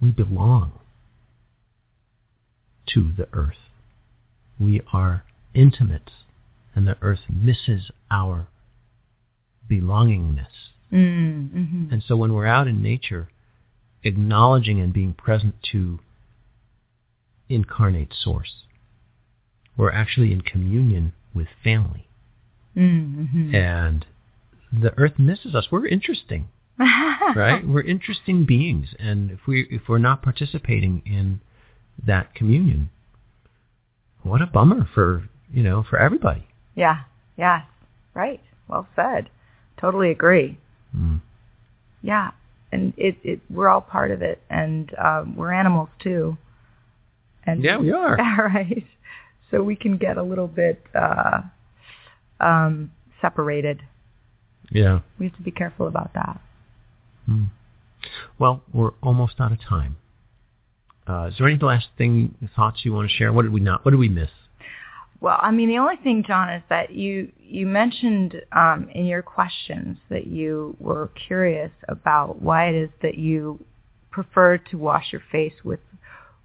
we 0.00 0.10
belong 0.10 0.72
to 2.94 3.12
the 3.16 3.28
earth. 3.32 3.56
We 4.60 4.82
are 4.92 5.24
intimate, 5.54 6.10
and 6.74 6.86
the 6.86 6.96
earth 7.00 7.20
misses 7.30 7.90
our 8.10 8.48
belongingness. 9.70 10.46
Mm, 10.92 11.50
hmm 11.50 11.84
And 11.90 12.02
so 12.06 12.16
when 12.16 12.32
we're 12.32 12.46
out 12.46 12.68
in 12.68 12.82
nature, 12.82 13.28
acknowledging 14.04 14.80
and 14.80 14.92
being 14.92 15.14
present 15.14 15.54
to 15.72 15.98
incarnate 17.48 18.12
source, 18.18 18.64
we're 19.76 19.92
actually 19.92 20.32
in 20.32 20.40
communion 20.40 21.12
with 21.34 21.48
family. 21.62 22.08
Mm-hmm. 22.76 23.54
And 23.54 24.06
the 24.72 24.92
earth 24.98 25.18
misses 25.18 25.54
us. 25.54 25.68
We're 25.70 25.86
interesting, 25.86 26.48
right? 26.78 27.66
we're 27.66 27.82
interesting 27.82 28.44
beings. 28.44 28.88
And 28.98 29.30
if 29.30 29.40
we 29.46 29.66
if 29.70 29.82
we're 29.88 29.98
not 29.98 30.22
participating 30.22 31.02
in 31.06 31.40
that 32.06 32.34
communion, 32.34 32.90
what 34.22 34.42
a 34.42 34.46
bummer 34.46 34.88
for 34.92 35.28
you 35.52 35.62
know, 35.62 35.84
for 35.88 35.98
everybody. 35.98 36.46
Yeah. 36.74 37.00
Yeah. 37.36 37.62
Right. 38.14 38.40
Well 38.68 38.86
said. 38.96 39.30
Totally 39.80 40.10
agree. 40.10 40.58
Mm. 40.96 41.20
Yeah. 42.02 42.30
And 42.72 42.92
it, 42.96 43.16
it 43.22 43.40
we're 43.50 43.68
all 43.68 43.80
part 43.80 44.10
of 44.10 44.22
it 44.22 44.40
and 44.50 44.92
um, 44.98 45.36
we're 45.36 45.52
animals 45.52 45.88
too. 46.00 46.36
And 47.46 47.62
Yeah, 47.62 47.78
we 47.78 47.92
are. 47.92 48.20
All 48.38 48.46
right. 48.46 48.84
So 49.50 49.62
we 49.62 49.76
can 49.76 49.96
get 49.96 50.16
a 50.16 50.22
little 50.22 50.48
bit 50.48 50.82
uh 50.94 51.42
um 52.40 52.90
separated. 53.20 53.82
Yeah. 54.70 55.00
We 55.18 55.26
have 55.26 55.36
to 55.36 55.42
be 55.42 55.52
careful 55.52 55.86
about 55.86 56.12
that. 56.14 56.40
Mm. 57.28 57.48
Well, 58.38 58.62
we're 58.72 58.92
almost 59.02 59.34
out 59.40 59.52
of 59.52 59.60
time. 59.60 59.96
Uh, 61.08 61.28
is 61.30 61.34
there 61.38 61.48
any 61.48 61.58
last 61.58 61.86
thing, 61.96 62.34
thoughts 62.56 62.80
you 62.84 62.92
want 62.92 63.08
to 63.08 63.16
share? 63.16 63.32
What 63.32 63.42
did 63.42 63.52
we 63.52 63.60
not? 63.60 63.84
What 63.84 63.92
did 63.92 64.00
we 64.00 64.08
miss? 64.08 64.30
Well, 65.20 65.38
I 65.40 65.50
mean, 65.50 65.68
the 65.68 65.78
only 65.78 65.96
thing, 65.96 66.24
John, 66.26 66.50
is 66.50 66.62
that 66.68 66.90
you 66.90 67.32
you 67.38 67.66
mentioned 67.66 68.34
um, 68.52 68.88
in 68.94 69.06
your 69.06 69.22
questions 69.22 69.96
that 70.10 70.26
you 70.26 70.76
were 70.78 71.10
curious 71.26 71.70
about 71.88 72.42
why 72.42 72.68
it 72.68 72.74
is 72.74 72.90
that 73.02 73.16
you 73.16 73.64
prefer 74.10 74.58
to 74.58 74.76
wash 74.76 75.06
your 75.12 75.22
face 75.32 75.54
with 75.64 75.80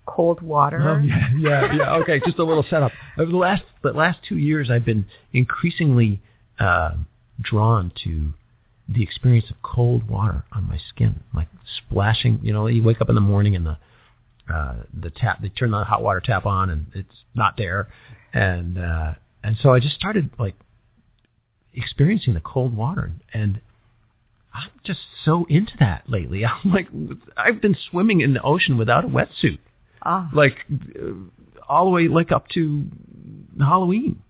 cold 0.06 0.42
water. 0.42 0.90
Oh, 0.90 1.04
yeah, 1.04 1.30
yeah, 1.38 1.74
yeah. 1.74 1.96
Okay, 1.98 2.20
just 2.26 2.40
a 2.40 2.44
little 2.44 2.66
setup. 2.70 2.92
Over 3.18 3.32
the 3.32 3.38
last 3.38 3.64
the 3.84 3.92
last 3.92 4.20
two 4.28 4.38
years, 4.38 4.70
I've 4.70 4.86
been 4.86 5.06
increasingly 5.34 6.22
uh, 6.60 6.96
drawn 7.42 7.92
to 8.04 8.32
the 8.90 9.04
experience 9.04 9.50
of 9.50 9.62
cold 9.62 10.10
water 10.10 10.44
on 10.52 10.68
my 10.68 10.80
skin, 10.90 11.22
like 11.34 11.48
splashing. 11.78 12.40
You 12.44 12.54
know, 12.54 12.68
you 12.68 12.84
wake 12.84 13.02
up 13.02 13.10
in 13.10 13.16
the 13.16 13.22
morning 13.22 13.56
and 13.56 13.66
the 13.66 13.78
uh, 14.54 14.76
the 15.00 15.10
tap, 15.10 15.42
they 15.42 15.50
turn 15.50 15.72
the 15.72 15.84
hot 15.84 16.02
water 16.02 16.20
tap 16.20 16.46
on 16.46 16.70
and 16.70 16.88
it's 16.94 17.24
not 17.36 17.56
there, 17.58 17.88
and 18.34 18.78
uh, 18.78 19.14
and 19.44 19.58
so 19.62 19.74
I 19.74 19.80
just 19.80 19.96
started 19.96 20.30
like 20.38 20.56
experiencing 21.74 22.34
the 22.34 22.42
cold 22.42 22.76
water 22.76 23.12
and. 23.34 23.62
I'm 24.54 24.70
just 24.84 25.00
so 25.24 25.46
into 25.48 25.72
that 25.80 26.10
lately. 26.10 26.46
I'm 26.46 26.74
like, 26.74 26.90
I've 27.38 27.62
been 27.62 27.78
swimming 27.90 28.20
in 28.20 28.34
the 28.34 28.42
ocean 28.42 28.78
without 28.78 29.06
a 29.06 29.08
wetsuit 29.08 29.60
Ah. 30.04 30.30
like 30.34 30.58
uh, 30.72 31.12
all 31.68 31.86
the 31.86 31.92
way 31.92 32.08
like 32.08 32.32
up 32.32 32.48
to 32.50 32.86
Halloween. 33.60 34.22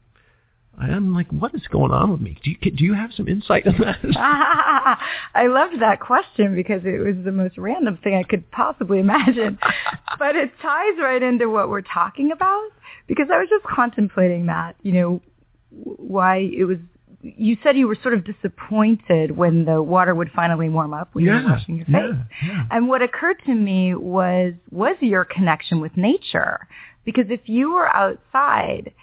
I'm 0.77 1.13
like, 1.13 1.31
what 1.31 1.53
is 1.53 1.61
going 1.69 1.91
on 1.91 2.11
with 2.11 2.21
me? 2.21 2.37
Do 2.43 2.49
you 2.49 2.71
do 2.71 2.83
you 2.83 2.93
have 2.93 3.11
some 3.15 3.27
insight 3.27 3.67
on 3.67 3.75
that? 3.79 3.99
I 5.35 5.47
loved 5.47 5.81
that 5.81 5.99
question 5.99 6.55
because 6.55 6.81
it 6.85 6.99
was 6.99 7.23
the 7.23 7.31
most 7.31 7.57
random 7.57 7.97
thing 8.03 8.15
I 8.15 8.23
could 8.23 8.49
possibly 8.51 8.99
imagine. 8.99 9.59
but 10.19 10.35
it 10.35 10.51
ties 10.61 10.97
right 10.99 11.21
into 11.21 11.49
what 11.49 11.69
we're 11.69 11.81
talking 11.81 12.31
about 12.31 12.69
because 13.07 13.27
I 13.31 13.37
was 13.37 13.47
just 13.49 13.65
contemplating 13.65 14.47
that, 14.47 14.75
you 14.81 14.93
know, 14.93 15.21
why 15.69 16.37
it 16.37 16.65
was 16.65 16.77
you 17.21 17.57
said 17.63 17.77
you 17.77 17.87
were 17.87 17.97
sort 18.01 18.13
of 18.13 18.23
disappointed 18.25 19.35
when 19.35 19.65
the 19.65 19.81
water 19.81 20.15
would 20.15 20.31
finally 20.35 20.69
warm 20.69 20.93
up 20.93 21.09
when 21.13 21.25
you 21.25 21.31
were 21.31 21.43
washing 21.43 21.77
your 21.77 21.85
face. 21.85 21.95
yeah, 21.95 22.47
yeah. 22.47 22.63
And 22.71 22.87
what 22.87 23.01
occurred 23.01 23.37
to 23.45 23.53
me 23.53 23.95
was 23.95 24.53
was 24.71 24.95
your 25.01 25.25
connection 25.25 25.81
with 25.81 25.95
nature. 25.97 26.67
Because 27.03 27.25
if 27.29 27.41
you 27.45 27.73
were 27.73 27.87
outside 27.87 28.93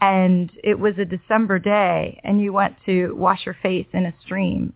and 0.00 0.50
it 0.64 0.78
was 0.78 0.94
a 0.98 1.04
December 1.04 1.58
day 1.58 2.20
and 2.24 2.40
you 2.40 2.52
went 2.52 2.76
to 2.86 3.14
wash 3.14 3.44
your 3.44 3.56
face 3.62 3.86
in 3.92 4.06
a 4.06 4.14
stream, 4.24 4.72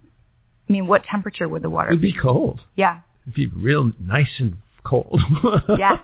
I 0.69 0.73
mean, 0.73 0.87
what 0.87 1.05
temperature 1.05 1.49
would 1.49 1.63
the 1.63 1.71
water 1.71 1.91
It'd 1.91 2.03
be 2.03 2.13
cold. 2.13 2.61
Yeah. 2.75 3.01
It'd 3.23 3.35
be 3.35 3.47
real 3.47 3.93
nice 4.01 4.29
and 4.39 4.59
cold. 4.85 5.21
Yeah. 5.79 5.99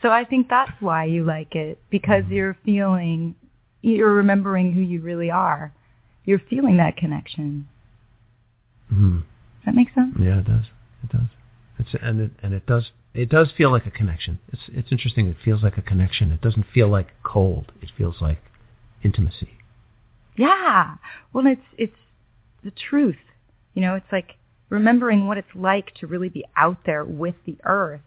So 0.00 0.08
I 0.08 0.24
think 0.24 0.48
that's 0.48 0.72
why 0.80 1.04
you 1.04 1.24
like 1.24 1.54
it 1.54 1.78
because 1.88 2.24
mm-hmm. 2.24 2.34
you're 2.34 2.56
feeling, 2.64 3.36
you're 3.82 4.12
remembering 4.12 4.72
who 4.72 4.80
you 4.80 5.00
really 5.00 5.30
are. 5.30 5.72
You're 6.24 6.38
feeling 6.50 6.76
that 6.76 6.96
connection. 6.96 7.68
Mhm. 8.92 9.20
Does 9.20 9.64
that 9.66 9.74
make 9.74 9.92
sense? 9.94 10.14
Yeah, 10.18 10.38
it 10.38 10.44
does. 10.46 10.64
It 11.04 11.10
does. 11.10 11.28
It's 11.78 11.94
and 12.02 12.20
it 12.20 12.30
and 12.42 12.52
it 12.54 12.66
does 12.66 12.90
it 13.14 13.28
does 13.28 13.50
feel 13.52 13.70
like 13.70 13.86
a 13.86 13.90
connection. 13.90 14.38
It's 14.52 14.62
it's 14.68 14.92
interesting. 14.92 15.26
It 15.28 15.36
feels 15.44 15.62
like 15.62 15.78
a 15.78 15.82
connection. 15.82 16.30
It 16.32 16.40
doesn't 16.40 16.66
feel 16.72 16.88
like 16.88 17.08
cold. 17.22 17.72
It 17.80 17.90
feels 17.96 18.20
like 18.20 18.42
intimacy. 19.02 19.50
Yeah. 20.36 20.96
Well, 21.32 21.46
it's 21.46 21.60
it's 21.76 21.96
the 22.64 22.70
truth. 22.70 23.16
You 23.74 23.82
know, 23.82 23.94
it's 23.94 24.10
like 24.12 24.36
remembering 24.68 25.26
what 25.26 25.38
it's 25.38 25.54
like 25.54 25.92
to 25.96 26.06
really 26.06 26.28
be 26.28 26.44
out 26.56 26.78
there 26.86 27.04
with 27.04 27.34
the 27.46 27.56
earth, 27.64 28.00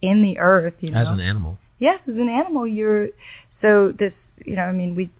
in 0.00 0.22
the 0.22 0.38
earth. 0.38 0.74
You 0.80 0.90
know, 0.90 0.98
As 1.00 1.08
an 1.08 1.20
animal. 1.20 1.58
yes, 1.78 2.00
as 2.06 2.14
an 2.14 2.28
animal, 2.28 2.66
you're. 2.66 3.08
So 3.62 3.92
this, 3.98 4.12
you 4.44 4.54
know, 4.54 4.62
I 4.62 4.72
mean, 4.72 4.94
we 4.94 5.10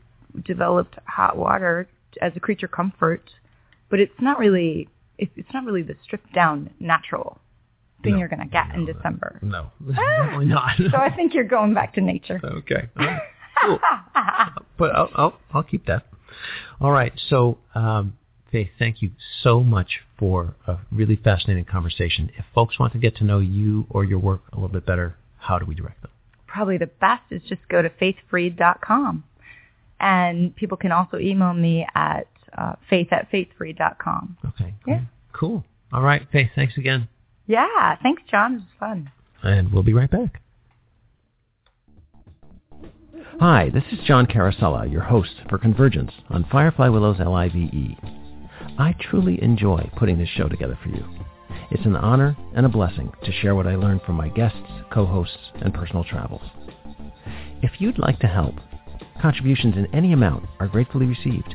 developed 0.44 0.94
hot 1.06 1.36
water 1.36 1.89
as 2.20 2.32
a 2.36 2.40
creature 2.40 2.68
comfort, 2.68 3.30
but 3.90 4.01
it's 4.01 4.20
not 4.20 4.39
really. 4.39 4.89
It's 5.18 5.32
it's 5.36 5.52
not 5.52 5.64
really 5.64 5.82
the 5.82 5.97
stripped 6.05 6.32
down 6.32 6.70
natural 6.80 7.40
thing 8.02 8.12
No. 8.12 8.18
you're 8.20 8.28
going 8.28 8.40
to 8.40 8.47
get 8.47 8.72
in 8.74 8.86
December. 8.86 9.39
No, 9.43 9.70
definitely 9.89 10.47
not. 10.47 10.76
so 10.90 10.97
I 10.98 11.14
think 11.14 11.35
you're 11.35 11.44
going 11.44 11.74
back 11.74 11.94
to 11.94 12.01
nature. 12.01 12.40
okay. 12.44 12.89
Right. 12.97 13.20
Cool. 13.62 13.80
but 14.78 14.94
I'll, 14.94 15.10
I'll 15.14 15.39
I'll 15.52 15.62
keep 15.64 15.86
that. 15.86 16.06
All 16.80 16.93
right. 16.93 17.12
So, 17.28 17.59
um, 17.74 18.16
Faith, 18.52 18.70
thank 18.78 19.02
you 19.02 19.10
so 19.43 19.60
much 19.62 20.01
for 20.18 20.55
a 20.66 20.78
really 20.93 21.16
fascinating 21.16 21.64
conversation. 21.64 22.30
If 22.39 22.44
folks 22.55 22.78
want 22.78 22.93
to 22.94 22.98
get 22.98 23.16
to 23.16 23.24
know 23.24 23.40
you 23.40 23.86
or 23.90 24.05
your 24.05 24.20
work 24.20 24.40
a 24.52 24.56
little 24.56 24.68
bit 24.70 24.86
better, 24.86 25.16
how 25.39 25.59
do 25.59 25.66
we 25.66 25.74
direct 25.74 26.01
them? 26.02 26.10
Probably 26.47 26.78
the 26.78 26.86
best 26.86 27.24
is 27.30 27.43
just 27.48 27.60
go 27.68 27.82
to 27.82 27.90
faithfreed.com. 27.90 29.24
And 30.01 30.55
people 30.55 30.77
can 30.77 30.93
also 30.93 31.19
email 31.19 31.53
me 31.55 31.87
at 31.95 32.27
uh, 32.57 32.75
faith 32.89 33.09
at 33.12 33.31
faithfreed.com. 33.31 34.39
Okay. 34.47 34.75
Yeah. 34.87 35.01
Cool. 35.33 35.65
All 35.93 36.03
right, 36.03 36.27
Faith, 36.31 36.51
thanks 36.55 36.77
again. 36.77 37.09
Yeah. 37.47 37.97
Thanks, 38.03 38.23
John. 38.31 38.55
It 38.55 38.57
was 38.57 38.65
fun. 38.79 39.11
And 39.43 39.73
we'll 39.73 39.83
be 39.83 39.95
right 39.95 40.11
back. 40.11 40.43
Hi, 43.41 43.70
this 43.73 43.85
is 43.93 44.05
John 44.05 44.27
Carosella, 44.27 44.91
your 44.91 45.03
host 45.03 45.35
for 45.49 45.59
Convergence 45.59 46.11
on 46.29 46.45
Firefly 46.51 46.89
Willows 46.89 47.19
LIVE. 47.20 47.97
I 48.79 48.95
truly 49.01 49.43
enjoy 49.43 49.91
putting 49.97 50.19
this 50.19 50.29
show 50.29 50.49
together 50.49 50.79
for 50.83 50.89
you. 50.89 51.05
It's 51.70 51.85
an 51.85 51.97
honor 51.97 52.37
and 52.55 52.66
a 52.66 52.69
blessing 52.69 53.12
to 53.25 53.33
share 53.33 53.55
what 53.55 53.66
I 53.66 53.77
learned 53.77 54.03
from 54.03 54.16
my 54.16 54.29
guests, 54.29 54.59
co-hosts, 54.93 55.53
and 55.62 55.73
personal 55.73 56.05
travels. 56.05 56.43
If 57.62 57.81
you'd 57.81 57.99
like 57.99 58.19
to 58.20 58.27
help, 58.27 58.57
contributions 59.20 59.77
in 59.77 59.86
any 59.95 60.12
amount 60.12 60.47
are 60.61 60.69
gratefully 60.69 61.07
received. 61.07 61.55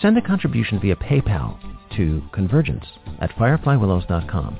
Send 0.00 0.16
a 0.18 0.22
contribution 0.22 0.80
via 0.80 0.96
PayPal 0.96 1.58
to 1.96 2.22
convergence 2.32 2.84
at 3.20 3.30
fireflywillows.com. 3.36 4.58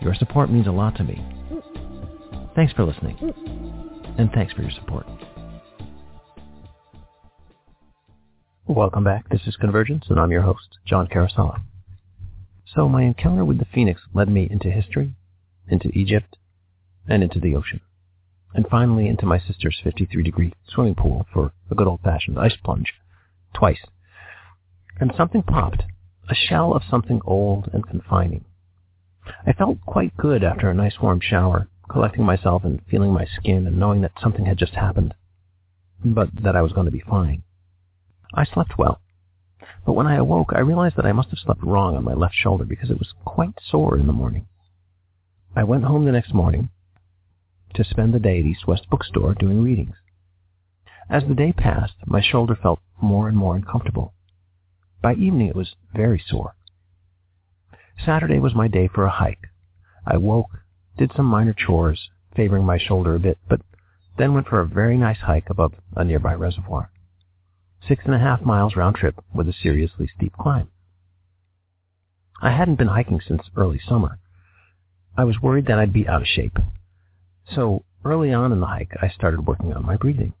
Your 0.00 0.14
support 0.14 0.50
means 0.50 0.66
a 0.66 0.72
lot 0.72 0.96
to 0.96 1.04
me. 1.04 1.24
Thanks 2.54 2.72
for 2.72 2.84
listening, 2.84 3.16
and 4.18 4.30
thanks 4.32 4.52
for 4.52 4.62
your 4.62 4.70
support. 4.70 5.06
Welcome 8.66 9.04
back. 9.04 9.28
This 9.28 9.42
is 9.46 9.56
Convergence, 9.56 10.04
and 10.08 10.18
I'm 10.18 10.30
your 10.30 10.42
host, 10.42 10.78
John 10.86 11.06
Carosella. 11.06 11.60
So 12.74 12.88
my 12.88 13.02
encounter 13.02 13.44
with 13.44 13.58
the 13.58 13.66
phoenix 13.74 14.00
led 14.14 14.28
me 14.28 14.48
into 14.50 14.70
history, 14.70 15.14
into 15.68 15.88
Egypt, 15.88 16.36
and 17.06 17.22
into 17.22 17.38
the 17.38 17.54
ocean, 17.54 17.80
and 18.54 18.66
finally 18.68 19.08
into 19.08 19.26
my 19.26 19.40
sister's 19.40 19.80
53-degree 19.84 20.52
swimming 20.68 20.94
pool 20.94 21.26
for 21.32 21.52
a 21.70 21.74
good 21.74 21.88
old-fashioned 21.88 22.38
ice 22.38 22.56
plunge, 22.64 22.94
twice. 23.52 23.80
And 25.00 25.12
something 25.16 25.42
popped, 25.42 25.82
a 26.30 26.34
shell 26.34 26.72
of 26.72 26.82
something 26.88 27.20
old 27.26 27.68
and 27.72 27.86
confining. 27.86 28.44
I 29.46 29.52
felt 29.52 29.78
quite 29.84 30.16
good 30.16 30.44
after 30.44 30.70
a 30.70 30.74
nice 30.74 31.00
warm 31.02 31.20
shower, 31.20 31.68
collecting 31.90 32.24
myself 32.24 32.64
and 32.64 32.80
feeling 32.90 33.12
my 33.12 33.26
skin 33.26 33.66
and 33.66 33.78
knowing 33.78 34.02
that 34.02 34.12
something 34.22 34.46
had 34.46 34.58
just 34.58 34.74
happened, 34.74 35.14
but 36.04 36.28
that 36.42 36.56
I 36.56 36.62
was 36.62 36.72
going 36.72 36.86
to 36.86 36.92
be 36.92 37.00
fine. 37.00 37.42
I 38.34 38.44
slept 38.44 38.78
well. 38.78 39.00
But 39.84 39.92
when 39.92 40.06
I 40.06 40.16
awoke, 40.16 40.52
I 40.54 40.60
realized 40.60 40.96
that 40.96 41.06
I 41.06 41.12
must 41.12 41.30
have 41.30 41.38
slept 41.38 41.62
wrong 41.62 41.96
on 41.96 42.04
my 42.04 42.14
left 42.14 42.34
shoulder 42.34 42.64
because 42.64 42.90
it 42.90 42.98
was 42.98 43.12
quite 43.24 43.54
sore 43.68 43.98
in 43.98 44.06
the 44.06 44.12
morning. 44.12 44.46
I 45.56 45.64
went 45.64 45.84
home 45.84 46.04
the 46.04 46.12
next 46.12 46.32
morning 46.34 46.70
to 47.74 47.84
spend 47.84 48.14
the 48.14 48.18
day 48.18 48.40
at 48.40 48.46
East 48.46 48.66
West 48.66 48.88
Bookstore 48.90 49.34
doing 49.34 49.62
readings. 49.62 49.96
As 51.10 51.22
the 51.28 51.34
day 51.34 51.52
passed, 51.52 51.94
my 52.06 52.20
shoulder 52.22 52.56
felt 52.60 52.80
more 53.00 53.28
and 53.28 53.36
more 53.36 53.56
uncomfortable. 53.56 54.14
By 55.02 55.14
evening, 55.14 55.48
it 55.48 55.56
was 55.56 55.74
very 55.94 56.22
sore. 56.26 56.54
Saturday 58.04 58.38
was 58.38 58.54
my 58.54 58.68
day 58.68 58.88
for 58.88 59.04
a 59.04 59.10
hike. 59.10 59.48
I 60.06 60.16
woke, 60.16 60.50
did 60.96 61.12
some 61.14 61.26
minor 61.26 61.54
chores, 61.54 62.08
favoring 62.34 62.64
my 62.64 62.78
shoulder 62.78 63.14
a 63.14 63.20
bit, 63.20 63.38
but 63.48 63.60
then 64.16 64.34
went 64.34 64.48
for 64.48 64.60
a 64.60 64.66
very 64.66 64.96
nice 64.96 65.18
hike 65.18 65.50
above 65.50 65.74
a 65.96 66.04
nearby 66.04 66.34
reservoir 66.34 66.90
six 67.88 68.02
and 68.04 68.14
a 68.14 68.18
half 68.18 68.40
miles 68.42 68.76
round 68.76 68.96
trip 68.96 69.22
with 69.34 69.48
a 69.48 69.54
seriously 69.62 70.08
steep 70.16 70.32
climb. 70.34 70.68
I 72.40 72.50
hadn't 72.50 72.76
been 72.76 72.88
hiking 72.88 73.20
since 73.26 73.42
early 73.56 73.80
summer. 73.86 74.18
I 75.16 75.24
was 75.24 75.40
worried 75.40 75.66
that 75.66 75.78
I'd 75.78 75.92
be 75.92 76.08
out 76.08 76.22
of 76.22 76.28
shape. 76.28 76.58
So 77.52 77.84
early 78.04 78.32
on 78.32 78.52
in 78.52 78.60
the 78.60 78.66
hike, 78.66 78.92
I 79.00 79.08
started 79.08 79.46
working 79.46 79.72
on 79.72 79.84
my 79.84 79.96
breathing. 79.96 80.34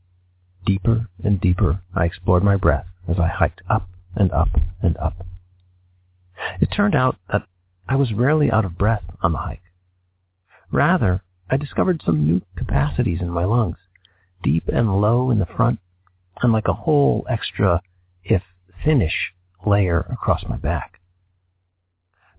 Deeper 0.64 1.08
and 1.22 1.40
deeper, 1.40 1.80
I 1.94 2.04
explored 2.04 2.42
my 2.42 2.56
breath 2.56 2.86
as 3.08 3.18
I 3.18 3.28
hiked 3.28 3.62
up 3.68 3.88
and 4.16 4.32
up 4.32 4.48
and 4.82 4.96
up. 4.96 5.26
It 6.60 6.66
turned 6.66 6.94
out 6.94 7.16
that 7.30 7.42
I 7.88 7.96
was 7.96 8.12
rarely 8.12 8.50
out 8.50 8.64
of 8.64 8.78
breath 8.78 9.04
on 9.22 9.32
the 9.32 9.38
hike. 9.38 9.62
Rather, 10.72 11.22
I 11.50 11.56
discovered 11.56 12.02
some 12.04 12.26
new 12.26 12.40
capacities 12.56 13.20
in 13.20 13.30
my 13.30 13.44
lungs, 13.44 13.76
deep 14.42 14.68
and 14.68 15.00
low 15.00 15.30
in 15.30 15.38
the 15.38 15.46
front 15.46 15.80
and 16.42 16.52
like 16.52 16.68
a 16.68 16.72
whole 16.72 17.26
extra, 17.28 17.82
if 18.24 18.42
thinnish, 18.84 19.32
layer 19.66 20.00
across 20.10 20.44
my 20.48 20.56
back. 20.56 21.00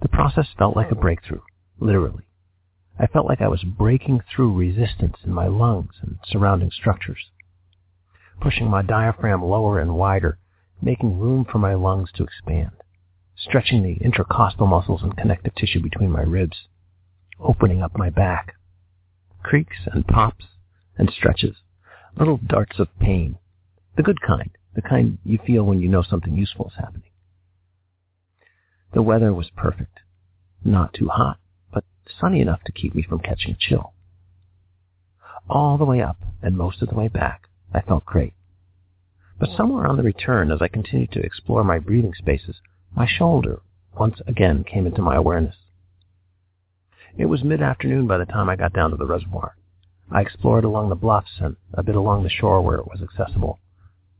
The 0.01 0.09
process 0.09 0.47
felt 0.57 0.75
like 0.75 0.91
a 0.91 0.95
breakthrough, 0.95 1.41
literally. 1.79 2.25
I 2.97 3.07
felt 3.07 3.27
like 3.27 3.41
I 3.41 3.49
was 3.49 3.63
breaking 3.63 4.21
through 4.21 4.57
resistance 4.57 5.17
in 5.23 5.33
my 5.33 5.47
lungs 5.47 5.95
and 6.01 6.17
surrounding 6.25 6.71
structures, 6.71 7.29
pushing 8.39 8.69
my 8.69 8.81
diaphragm 8.81 9.43
lower 9.43 9.79
and 9.79 9.95
wider, 9.95 10.37
making 10.81 11.19
room 11.19 11.45
for 11.45 11.57
my 11.57 11.73
lungs 11.73 12.09
to 12.13 12.23
expand, 12.23 12.71
stretching 13.35 13.83
the 13.83 13.97
intercostal 14.03 14.67
muscles 14.67 15.03
and 15.03 15.17
connective 15.17 15.53
tissue 15.55 15.81
between 15.81 16.09
my 16.11 16.21
ribs, 16.21 16.67
opening 17.39 17.81
up 17.81 17.97
my 17.97 18.09
back. 18.09 18.55
Creaks 19.43 19.77
and 19.91 20.07
pops 20.07 20.45
and 20.97 21.09
stretches, 21.09 21.57
little 22.17 22.37
darts 22.37 22.79
of 22.79 22.87
pain, 22.99 23.37
the 23.97 24.03
good 24.03 24.21
kind, 24.21 24.51
the 24.73 24.81
kind 24.81 25.17
you 25.23 25.37
feel 25.45 25.63
when 25.63 25.81
you 25.81 25.89
know 25.89 26.01
something 26.01 26.37
useful 26.37 26.67
is 26.67 26.75
happening. 26.77 27.11
The 28.93 29.01
weather 29.01 29.33
was 29.33 29.49
perfect. 29.55 29.99
Not 30.63 30.93
too 30.93 31.09
hot, 31.09 31.37
sunny 32.19 32.41
enough 32.41 32.63
to 32.65 32.71
keep 32.71 32.95
me 32.95 33.03
from 33.03 33.19
catching 33.19 33.51
a 33.53 33.57
chill. 33.59 33.93
All 35.49 35.77
the 35.77 35.85
way 35.85 36.01
up 36.01 36.17
and 36.41 36.57
most 36.57 36.81
of 36.81 36.89
the 36.89 36.95
way 36.95 37.07
back, 37.07 37.47
I 37.73 37.81
felt 37.81 38.05
great. 38.05 38.33
But 39.39 39.55
somewhere 39.55 39.85
on 39.85 39.97
the 39.97 40.03
return, 40.03 40.51
as 40.51 40.61
I 40.61 40.67
continued 40.67 41.11
to 41.11 41.23
explore 41.23 41.63
my 41.63 41.79
breathing 41.79 42.13
spaces, 42.13 42.55
my 42.95 43.05
shoulder 43.05 43.59
once 43.97 44.21
again 44.27 44.63
came 44.63 44.87
into 44.87 45.01
my 45.01 45.15
awareness. 45.15 45.55
It 47.17 47.25
was 47.25 47.43
mid-afternoon 47.43 48.07
by 48.07 48.17
the 48.17 48.25
time 48.25 48.49
I 48.49 48.55
got 48.55 48.73
down 48.73 48.91
to 48.91 48.97
the 48.97 49.05
reservoir. 49.05 49.55
I 50.11 50.21
explored 50.21 50.63
along 50.63 50.89
the 50.89 50.95
bluffs 50.95 51.39
and 51.39 51.55
a 51.73 51.83
bit 51.83 51.95
along 51.95 52.23
the 52.23 52.29
shore 52.29 52.61
where 52.61 52.77
it 52.77 52.87
was 52.87 53.01
accessible. 53.01 53.59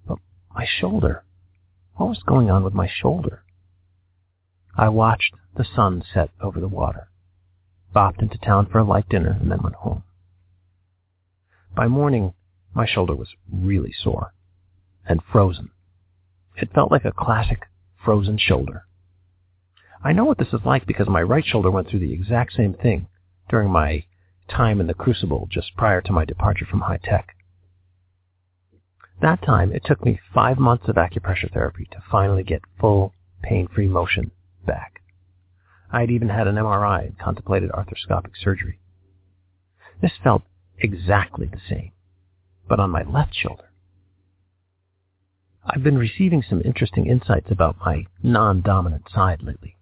But 0.07 0.20
my 0.53 0.66
shoulder. 0.66 1.24
What 1.95 2.10
was 2.10 2.24
going 2.26 2.49
on 2.49 2.64
with 2.64 2.74
my 2.74 2.90
shoulder? 2.90 3.44
I 4.78 4.90
watched 4.90 5.34
the 5.56 5.64
sun 5.64 6.03
set 6.14 6.32
over 6.41 6.60
the 6.60 6.68
water, 6.68 7.07
bopped 7.95 8.22
into 8.22 8.38
town 8.38 8.67
for 8.69 8.80
a 8.80 8.84
light 8.84 9.07
dinner, 9.09 9.38
and 9.39 9.49
then 9.49 9.61
went 9.61 9.76
home. 9.76 10.03
By 11.76 11.88
morning, 11.88 12.34
my 12.73 12.85
shoulder 12.85 13.15
was 13.15 13.30
really 13.51 13.93
sore 13.93 14.34
and 15.07 15.22
frozen. 15.31 15.72
It 16.57 16.73
felt 16.73 16.91
like 16.91 17.05
a 17.05 17.11
classic 17.11 17.63
frozen 18.03 18.38
shoulder. 18.38 18.84
I 20.03 20.13
know 20.13 20.26
what 20.26 20.38
this 20.38 20.53
is 20.53 20.61
like 20.65 20.85
because 20.85 21.07
my 21.07 21.22
right 21.22 21.45
shoulder 21.45 21.72
went 21.72 21.89
through 21.89 21.99
the 21.99 22.13
exact 22.13 22.53
same 22.53 22.73
thing 22.73 23.07
during 23.49 23.69
my 23.69 24.05
time 24.47 24.80
in 24.80 24.88
the 24.88 24.93
crucible 24.93 25.47
just 25.49 25.76
prior 25.76 26.01
to 26.01 26.11
my 26.11 26.26
departure 26.26 26.65
from 26.65 26.81
high 26.81 26.99
tech. 27.03 27.35
That 29.22 29.41
time, 29.41 29.72
it 29.72 29.84
took 29.85 30.05
me 30.05 30.19
five 30.34 30.59
months 30.59 30.88
of 30.88 30.95
acupressure 30.95 31.51
therapy 31.51 31.88
to 31.91 32.03
finally 32.11 32.43
get 32.43 32.61
full, 32.80 33.13
pain-free 33.41 33.88
motion 33.88 34.31
back. 34.65 34.94
I 35.91 36.02
had 36.02 36.12
even 36.12 36.30
had 36.30 36.48
an 36.48 36.56
MRI 36.56 37.07
and 37.07 37.20
contemplated 37.20 37.72
arthroscopic 37.72 38.32
surgery. 38.41 38.80
This 40.02 40.12
felt 40.24 40.44
exactly 40.80 41.48
the 41.48 41.62
same, 41.70 41.91
but 42.68 42.80
on 42.80 42.90
my 42.90 43.03
left 43.03 43.36
shoulder. 43.36 43.70
I've 45.66 45.84
been 45.84 45.98
receiving 45.98 46.44
some 46.48 46.62
interesting 46.64 47.07
insights 47.07 47.49
about 47.49 47.80
my 47.80 48.06
non-dominant 48.22 49.10
side 49.14 49.41
lately, 49.41 49.78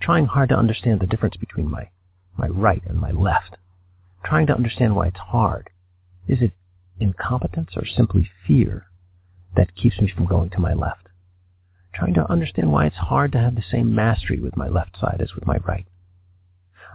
trying 0.00 0.26
hard 0.26 0.48
to 0.50 0.56
understand 0.56 1.00
the 1.00 1.06
difference 1.06 1.36
between 1.36 1.70
my, 1.70 1.90
my 2.38 2.48
right 2.48 2.82
and 2.86 2.98
my 2.98 3.10
left, 3.10 3.56
trying 4.24 4.46
to 4.46 4.54
understand 4.54 4.96
why 4.96 5.08
it's 5.08 5.18
hard. 5.18 5.68
Is 6.26 6.40
it 6.40 6.52
incompetence 7.00 7.70
or 7.76 7.84
simply 7.86 8.30
fear 8.46 8.86
that 9.56 9.74
keeps 9.74 10.00
me 10.00 10.12
from 10.14 10.26
going 10.26 10.50
to 10.50 10.60
my 10.60 10.74
left. 10.74 11.08
Trying 11.92 12.14
to 12.14 12.30
understand 12.30 12.72
why 12.72 12.86
it's 12.86 12.96
hard 12.96 13.32
to 13.32 13.38
have 13.38 13.54
the 13.54 13.62
same 13.62 13.94
mastery 13.94 14.38
with 14.38 14.56
my 14.56 14.68
left 14.68 14.98
side 14.98 15.20
as 15.20 15.34
with 15.34 15.46
my 15.46 15.56
right. 15.58 15.86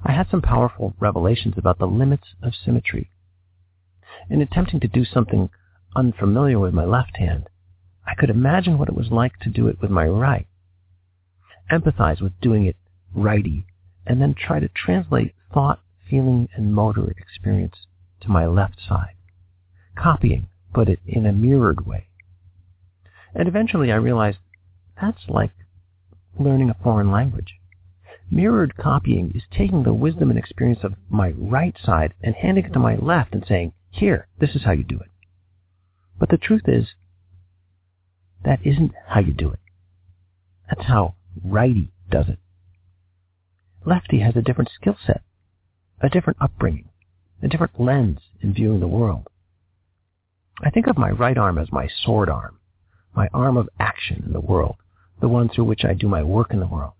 I 0.03 0.11
had 0.11 0.29
some 0.29 0.41
powerful 0.41 0.93
revelations 0.99 1.55
about 1.57 1.79
the 1.79 1.87
limits 1.87 2.35
of 2.41 2.53
symmetry. 2.55 3.09
In 4.29 4.41
attempting 4.41 4.79
to 4.81 4.87
do 4.87 5.05
something 5.05 5.49
unfamiliar 5.95 6.59
with 6.59 6.73
my 6.73 6.85
left 6.85 7.17
hand, 7.17 7.49
I 8.05 8.15
could 8.15 8.29
imagine 8.29 8.77
what 8.77 8.89
it 8.89 8.95
was 8.95 9.11
like 9.11 9.39
to 9.39 9.49
do 9.49 9.67
it 9.67 9.81
with 9.81 9.91
my 9.91 10.07
right. 10.07 10.47
Empathize 11.71 12.21
with 12.21 12.39
doing 12.39 12.65
it 12.65 12.77
righty, 13.13 13.65
and 14.05 14.21
then 14.21 14.33
try 14.33 14.59
to 14.59 14.69
translate 14.69 15.33
thought, 15.53 15.81
feeling, 16.09 16.49
and 16.55 16.73
motor 16.73 17.09
experience 17.11 17.87
to 18.21 18.29
my 18.29 18.45
left 18.45 18.79
side 18.79 19.15
copying, 19.95 20.47
but 20.73 20.89
it 20.89 20.99
in 21.05 21.25
a 21.25 21.31
mirrored 21.31 21.85
way. 21.85 22.07
And 23.33 23.47
eventually 23.47 23.91
I 23.91 23.95
realized 23.95 24.37
that's 24.99 25.27
like 25.27 25.51
learning 26.39 26.69
a 26.69 26.83
foreign 26.83 27.11
language. 27.11 27.55
Mirrored 28.31 28.75
copying 28.75 29.31
is 29.35 29.43
taking 29.51 29.83
the 29.83 29.93
wisdom 29.93 30.29
and 30.29 30.39
experience 30.39 30.83
of 30.83 30.95
my 31.09 31.29
right 31.31 31.75
side 31.83 32.13
and 32.21 32.35
handing 32.35 32.65
it 32.65 32.73
to 32.73 32.79
my 32.79 32.95
left 32.95 33.33
and 33.33 33.45
saying, 33.47 33.73
here, 33.91 34.27
this 34.39 34.55
is 34.55 34.63
how 34.63 34.71
you 34.71 34.83
do 34.83 34.99
it. 34.99 35.09
But 36.19 36.29
the 36.29 36.37
truth 36.37 36.67
is, 36.67 36.95
That 38.43 38.59
isn't 38.63 38.93
how 39.07 39.21
you 39.21 39.33
do 39.33 39.49
it. 39.51 39.59
That's 40.69 40.87
how 40.87 41.15
righty 41.43 41.91
does 42.09 42.29
it. 42.29 42.39
Lefty 43.85 44.19
has 44.19 44.35
a 44.35 44.41
different 44.41 44.71
skill 44.73 44.97
set, 45.05 45.21
a 46.01 46.09
different 46.09 46.37
upbringing, 46.41 46.89
a 47.41 47.47
different 47.47 47.79
lens 47.79 48.19
in 48.41 48.53
viewing 48.53 48.79
the 48.79 48.87
world. 48.87 49.27
I 50.63 50.69
think 50.69 50.87
of 50.87 50.97
my 50.97 51.09
right 51.09 51.37
arm 51.37 51.57
as 51.57 51.71
my 51.71 51.87
sword 51.87 52.29
arm, 52.29 52.59
my 53.15 53.29
arm 53.33 53.57
of 53.57 53.69
action 53.79 54.23
in 54.25 54.33
the 54.33 54.39
world, 54.39 54.77
the 55.21 55.27
one 55.27 55.49
through 55.49 55.65
which 55.65 55.85
I 55.85 55.93
do 55.93 56.07
my 56.07 56.23
work 56.23 56.51
in 56.51 56.59
the 56.59 56.67
world. 56.67 56.93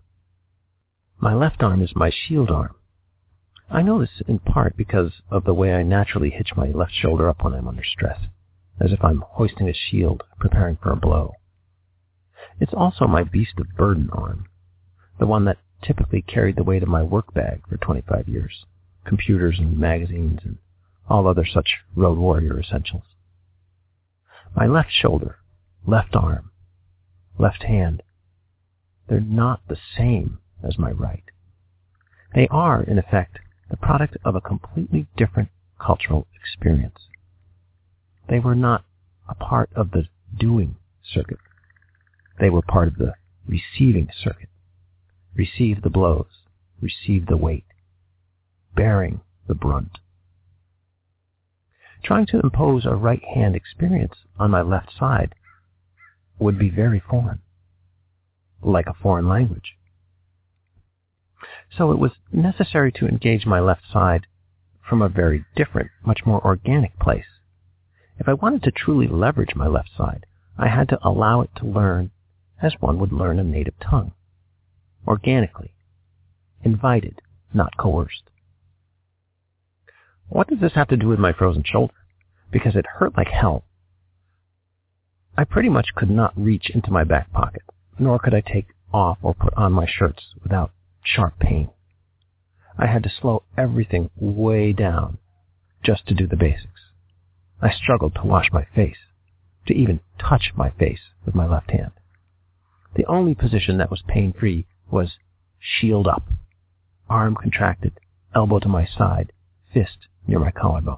My 1.18 1.34
left 1.34 1.64
arm 1.64 1.82
is 1.82 1.96
my 1.96 2.10
shield 2.10 2.52
arm. 2.52 2.76
I 3.70 3.82
know 3.82 4.00
this 4.00 4.22
in 4.28 4.40
part 4.40 4.78
because 4.78 5.12
of 5.32 5.44
the 5.44 5.54
way 5.54 5.74
I 5.74 5.84
naturally 5.84 6.30
hitch 6.30 6.52
my 6.56 6.68
left 6.68 6.94
shoulder 6.94 7.30
up 7.30 7.44
when 7.44 7.54
I'm 7.54 7.68
under 7.68 7.84
stress, 7.84 8.20
as 8.80 8.92
if 8.92 9.04
I'm 9.04 9.24
hoisting 9.26 9.68
a 9.68 9.74
shield, 9.74 10.24
preparing 10.40 10.78
for 10.78 10.92
a 10.92 10.96
blow. 10.96 11.34
It's 12.60 12.74
also 12.74 13.08
my 13.08 13.24
beast 13.24 13.54
of 13.58 13.76
burden 13.76 14.10
arm, 14.12 14.46
the 15.20 15.26
one 15.26 15.46
that 15.46 15.58
typically 15.82 16.22
carried 16.22 16.56
the 16.56 16.64
weight 16.64 16.84
of 16.84 16.90
my 16.90 17.04
work 17.04 17.34
bag 17.34 17.62
for 17.68 17.78
25 17.78 18.28
years, 18.28 18.66
computers 19.06 19.60
and 19.60 19.80
magazines 19.80 20.40
and 20.44 20.58
all 21.10 21.28
other 21.28 21.46
such 21.46 21.78
road 21.96 22.18
warrior 22.18 22.60
essentials. 22.60 23.04
My 24.56 24.68
left 24.68 24.92
shoulder, 24.92 25.38
left 25.86 26.16
arm, 26.16 26.52
left 27.38 27.64
hand, 27.64 28.02
they're 29.08 29.20
not 29.20 29.62
the 29.68 29.78
same 29.98 30.40
as 30.64 30.78
my 30.78 30.92
right. 30.92 31.24
They 32.34 32.48
are, 32.50 32.84
in 32.84 32.98
effect, 32.98 33.40
the 33.70 33.78
product 33.78 34.18
of 34.24 34.36
a 34.36 34.42
completely 34.42 35.08
different 35.16 35.50
cultural 35.80 36.28
experience. 36.36 37.00
They 38.30 38.40
were 38.40 38.56
not 38.56 38.84
a 39.28 39.36
part 39.36 39.70
of 39.76 39.92
the 39.92 40.08
doing 40.38 40.76
circuit. 41.04 41.40
They 42.40 42.50
were 42.50 42.62
part 42.62 42.88
of 42.88 42.96
the 42.98 43.14
receiving 43.48 44.10
circuit. 44.24 44.50
Receive 45.36 45.82
the 45.82 45.90
blows, 45.90 46.26
receive 46.82 47.28
the 47.28 47.38
weight, 47.38 47.66
bearing 48.76 49.22
the 49.48 49.56
brunt. 49.56 50.00
Trying 52.04 52.28
to 52.28 52.40
impose 52.40 52.86
a 52.86 52.96
right 52.96 53.24
hand 53.24 53.56
experience 53.56 54.14
on 54.38 54.52
my 54.52 54.62
left 54.62 54.90
side 54.98 55.34
would 56.40 56.60
be 56.60 56.70
very 56.70 57.00
foreign, 57.00 57.42
like 58.62 58.88
a 58.88 58.94
foreign 58.94 59.28
language. 59.28 59.76
So 61.78 61.92
it 61.92 62.00
was 62.00 62.12
necessary 62.32 62.92
to 62.94 63.08
engage 63.08 63.46
my 63.46 63.60
left 63.60 63.84
side 63.92 64.28
from 64.88 65.02
a 65.02 65.10
very 65.10 65.46
different, 65.56 65.92
much 66.06 66.26
more 66.26 66.46
organic 66.46 66.98
place. 67.00 67.26
If 68.18 68.28
I 68.30 68.34
wanted 68.34 68.64
to 68.64 68.72
truly 68.72 69.08
leverage 69.08 69.56
my 69.56 69.68
left 69.68 69.90
side, 69.98 70.26
I 70.58 70.70
had 70.70 70.88
to 70.90 71.00
allow 71.04 71.42
it 71.42 71.50
to 71.58 71.66
learn 71.66 72.12
as 72.62 72.74
one 72.80 73.00
would 73.00 73.12
learn 73.12 73.40
a 73.40 73.44
native 73.44 73.78
tongue. 73.80 74.14
Organically. 75.08 75.74
Invited, 76.64 77.22
not 77.54 77.78
coerced. 77.78 78.30
What 80.30 80.48
does 80.48 80.60
this 80.60 80.74
have 80.74 80.88
to 80.88 80.98
do 80.98 81.08
with 81.08 81.20
my 81.20 81.34
frozen 81.34 81.64
shoulder? 81.64 81.94
Because 82.52 82.76
it 82.76 82.86
hurt 82.98 83.18
like 83.18 83.28
hell. 83.28 83.66
I 85.38 85.44
pretty 85.44 85.70
much 85.70 85.94
could 85.96 86.10
not 86.10 86.34
reach 86.38 86.70
into 86.70 86.92
my 86.92 87.04
back 87.04 87.32
pocket, 87.34 87.64
nor 87.98 88.20
could 88.20 88.34
I 88.34 88.42
take 88.42 88.68
off 88.94 89.18
or 89.22 89.34
put 89.34 89.54
on 89.56 89.74
my 89.74 89.86
shirts 89.88 90.24
without 90.42 90.72
sharp 91.04 91.40
pain. 91.40 91.70
I 92.78 92.88
had 92.88 93.04
to 93.04 93.10
slow 93.10 93.44
everything 93.58 94.10
way 94.16 94.74
down 94.74 95.18
just 95.84 96.08
to 96.08 96.14
do 96.14 96.28
the 96.28 96.36
basics. 96.36 96.92
I 97.62 97.72
struggled 97.72 98.16
to 98.16 98.28
wash 98.28 98.52
my 98.52 98.66
face, 98.76 98.98
to 99.68 99.74
even 99.74 100.02
touch 100.20 100.52
my 100.56 100.72
face 100.72 101.00
with 101.26 101.36
my 101.36 101.48
left 101.48 101.72
hand. 101.72 101.92
The 102.96 103.06
only 103.06 103.36
position 103.36 103.78
that 103.78 103.92
was 103.92 104.02
pain-free 104.08 104.66
was 104.92 105.18
shield 105.60 106.08
up, 106.08 106.24
arm 107.10 107.36
contracted, 107.36 108.00
elbow 108.34 108.60
to 108.60 108.68
my 108.68 108.86
side, 108.86 109.32
fist 109.74 110.08
near 110.28 110.40
my 110.40 110.52
collarbone. 110.52 110.98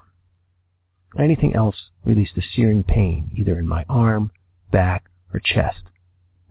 Anything 1.18 1.56
else 1.56 1.90
released 2.06 2.38
a 2.38 2.41
searing 2.41 2.84
pain 2.84 3.32
either 3.38 3.57
in 3.57 3.68
my 3.68 3.86
arm, 3.90 4.32
back, 4.72 5.06
or 5.34 5.40
chest, 5.40 5.84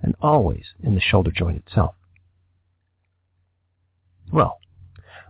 and 0.06 0.14
always 0.22 0.64
in 0.82 0.94
the 0.94 1.00
shoulder 1.00 1.30
joint 1.30 1.58
itself. 1.66 1.94
Well, 4.32 4.60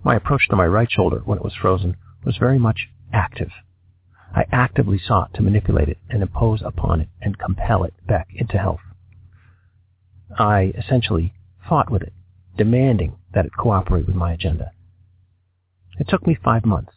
my 0.04 0.14
approach 0.14 0.46
to 0.48 0.56
my 0.56 0.66
right 0.66 0.90
shoulder 0.90 1.22
when 1.24 1.38
it 1.38 1.44
was 1.44 1.54
frozen 1.54 1.96
was 2.24 2.36
very 2.36 2.58
much 2.58 2.88
active. 3.12 3.50
I 4.34 4.44
actively 4.52 4.98
sought 4.98 5.32
to 5.34 5.42
manipulate 5.42 5.88
it 5.88 5.98
and 6.10 6.22
impose 6.22 6.60
upon 6.62 7.00
it 7.00 7.08
and 7.22 7.38
compel 7.38 7.84
it 7.84 7.94
back 8.06 8.28
into 8.34 8.58
health. 8.58 8.80
I 10.38 10.74
essentially 10.76 11.32
fought 11.66 11.90
with 11.90 12.02
it, 12.02 12.12
demanding 12.56 13.16
that 13.32 13.46
it 13.46 13.56
cooperate 13.56 14.06
with 14.06 14.16
my 14.16 14.32
agenda. 14.32 14.72
It 15.98 16.08
took 16.08 16.26
me 16.26 16.36
five 16.44 16.66
months. 16.66 16.92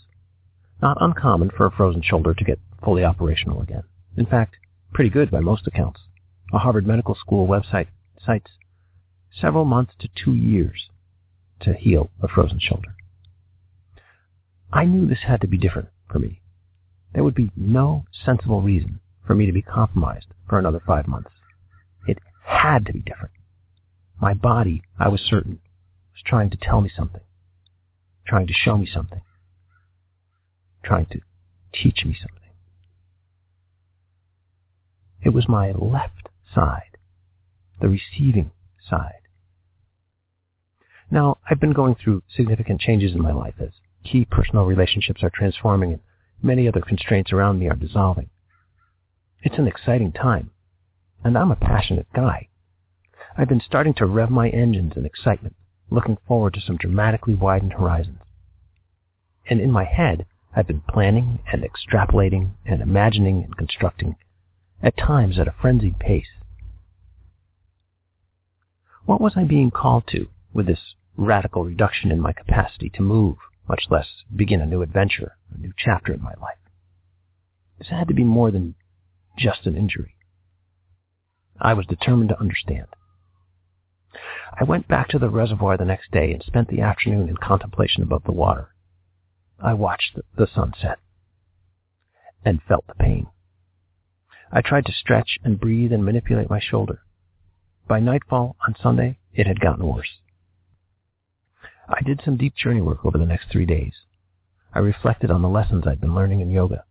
Not 0.81 0.97
uncommon 0.99 1.51
for 1.55 1.65
a 1.65 1.71
frozen 1.71 2.01
shoulder 2.01 2.33
to 2.33 2.43
get 2.43 2.59
fully 2.83 3.05
operational 3.05 3.61
again. 3.61 3.83
In 4.17 4.25
fact, 4.25 4.55
pretty 4.93 5.09
good 5.09 5.31
by 5.31 5.39
most 5.39 5.67
accounts. 5.67 6.01
A 6.51 6.57
Harvard 6.57 6.87
Medical 6.87 7.13
School 7.13 7.47
website 7.47 7.87
cites 8.25 8.51
several 9.31 9.65
months 9.65 9.93
to 9.99 10.09
two 10.15 10.33
years 10.33 10.89
to 11.59 11.73
heal 11.73 12.09
a 12.21 12.27
frozen 12.27 12.59
shoulder. 12.59 12.95
I 14.73 14.85
knew 14.85 15.07
this 15.07 15.23
had 15.27 15.41
to 15.41 15.47
be 15.47 15.57
different 15.57 15.89
for 16.09 16.17
me. 16.17 16.41
There 17.13 17.23
would 17.23 17.35
be 17.35 17.51
no 17.55 18.05
sensible 18.25 18.61
reason 18.61 18.99
for 19.25 19.35
me 19.35 19.45
to 19.45 19.51
be 19.51 19.61
compromised 19.61 20.27
for 20.47 20.57
another 20.57 20.79
five 20.79 21.07
months. 21.07 21.31
It 22.07 22.17
had 22.43 22.85
to 22.87 22.93
be 22.93 22.99
different. 22.99 23.33
My 24.19 24.33
body, 24.33 24.81
I 24.97 25.07
was 25.07 25.21
certain, 25.21 25.59
was 26.13 26.23
trying 26.25 26.49
to 26.49 26.57
tell 26.57 26.81
me 26.81 26.89
something, 26.95 27.21
trying 28.27 28.47
to 28.47 28.53
show 28.53 28.77
me 28.77 28.87
something, 28.91 29.21
trying 30.83 31.05
to 31.07 31.21
teach 31.73 32.03
me 32.05 32.17
something. 32.19 32.39
It 35.21 35.29
was 35.29 35.47
my 35.47 35.71
left 35.71 36.28
side, 36.53 36.97
the 37.81 37.89
receiving 37.89 38.51
side. 38.89 39.21
Now, 41.11 41.37
I've 41.49 41.59
been 41.59 41.73
going 41.73 41.95
through 41.95 42.23
significant 42.35 42.81
changes 42.81 43.13
in 43.13 43.21
my 43.21 43.31
life 43.31 43.55
as 43.59 43.69
key 44.03 44.25
personal 44.25 44.65
relationships 44.65 45.23
are 45.23 45.31
transforming 45.33 45.93
and 45.93 46.01
many 46.41 46.67
other 46.67 46.81
constraints 46.81 47.33
around 47.33 47.59
me 47.59 47.67
are 47.67 47.75
dissolving. 47.75 48.29
It's 49.41 49.57
an 49.57 49.67
exciting 49.67 50.11
time, 50.11 50.51
and 51.23 51.37
I'm 51.37 51.51
a 51.51 51.55
passionate 51.55 52.07
guy. 52.13 52.49
I've 53.37 53.49
been 53.49 53.61
starting 53.61 53.93
to 53.95 54.05
rev 54.05 54.29
my 54.29 54.49
engines 54.49 54.93
in 54.95 55.05
excitement, 55.05 55.55
looking 55.89 56.17
forward 56.27 56.53
to 56.55 56.61
some 56.61 56.77
dramatically 56.77 57.35
widened 57.35 57.73
horizons. 57.73 58.19
And 59.49 59.59
in 59.59 59.71
my 59.71 59.85
head, 59.85 60.25
I've 60.55 60.67
been 60.67 60.81
planning 60.81 61.39
and 61.51 61.63
extrapolating 61.63 62.51
and 62.65 62.81
imagining 62.81 63.43
and 63.43 63.55
constructing, 63.55 64.15
at 64.83 64.97
times 64.97 65.39
at 65.39 65.47
a 65.47 65.55
frenzied 65.59 65.99
pace. 65.99 66.29
What 69.09 69.21
was 69.21 69.33
I 69.35 69.43
being 69.43 69.71
called 69.71 70.03
to 70.11 70.27
with 70.53 70.67
this 70.67 70.93
radical 71.17 71.65
reduction 71.65 72.11
in 72.11 72.19
my 72.19 72.31
capacity 72.31 72.91
to 72.91 73.01
move, 73.01 73.37
much 73.67 73.85
less 73.89 74.05
begin 74.35 74.61
a 74.61 74.67
new 74.67 74.83
adventure, 74.83 75.35
a 75.51 75.57
new 75.57 75.73
chapter 75.75 76.13
in 76.13 76.21
my 76.21 76.35
life. 76.39 76.59
This 77.79 77.87
had 77.87 78.07
to 78.09 78.13
be 78.13 78.23
more 78.23 78.51
than 78.51 78.75
just 79.35 79.65
an 79.65 79.75
injury. 79.75 80.13
I 81.59 81.73
was 81.73 81.87
determined 81.87 82.29
to 82.29 82.39
understand. 82.39 82.85
I 84.61 84.63
went 84.63 84.87
back 84.87 85.07
to 85.07 85.17
the 85.17 85.31
reservoir 85.31 85.75
the 85.75 85.85
next 85.85 86.11
day 86.11 86.31
and 86.31 86.43
spent 86.43 86.67
the 86.67 86.81
afternoon 86.81 87.29
in 87.29 87.37
contemplation 87.37 88.03
above 88.03 88.25
the 88.25 88.31
water. 88.31 88.75
I 89.59 89.73
watched 89.73 90.19
the 90.37 90.45
sunset 90.45 90.99
and 92.45 92.61
felt 92.61 92.85
the 92.85 92.93
pain. 92.93 93.25
I 94.51 94.61
tried 94.61 94.85
to 94.85 94.93
stretch 94.93 95.39
and 95.43 95.59
breathe 95.59 95.91
and 95.91 96.05
manipulate 96.05 96.51
my 96.51 96.59
shoulder. 96.59 97.01
By 97.89 97.99
nightfall 97.99 98.55
on 98.67 98.75
Sunday, 98.79 99.17
it 99.33 99.47
had 99.47 99.59
gotten 99.59 99.87
worse. 99.87 100.19
I 101.87 102.03
did 102.03 102.21
some 102.23 102.37
deep 102.37 102.53
journey 102.55 102.81
work 102.81 103.03
over 103.03 103.17
the 103.17 103.25
next 103.25 103.49
three 103.49 103.65
days. 103.65 103.93
I 104.75 104.77
reflected 104.77 105.31
on 105.31 105.41
the 105.41 105.49
lessons 105.49 105.87
I'd 105.87 105.99
been 105.99 106.13
learning 106.13 106.39
in 106.39 106.51
yoga. 106.51 106.83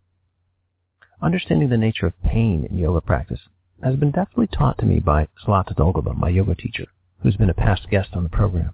Understanding 1.21 1.69
the 1.69 1.77
nature 1.77 2.05
of 2.05 2.21
pain 2.21 2.67
in 2.69 2.77
yoga 2.77 2.99
practice 2.99 3.39
has 3.81 3.95
been 3.95 4.11
definitely 4.11 4.47
taught 4.47 4.77
to 4.79 4.85
me 4.85 4.99
by 4.99 5.29
Salata 5.41 5.73
Dolgova, 5.73 6.17
my 6.17 6.27
yoga 6.27 6.53
teacher, 6.53 6.87
who's 7.23 7.37
been 7.37 7.49
a 7.49 7.53
past 7.53 7.89
guest 7.89 8.09
on 8.11 8.23
the 8.23 8.29
program. 8.29 8.73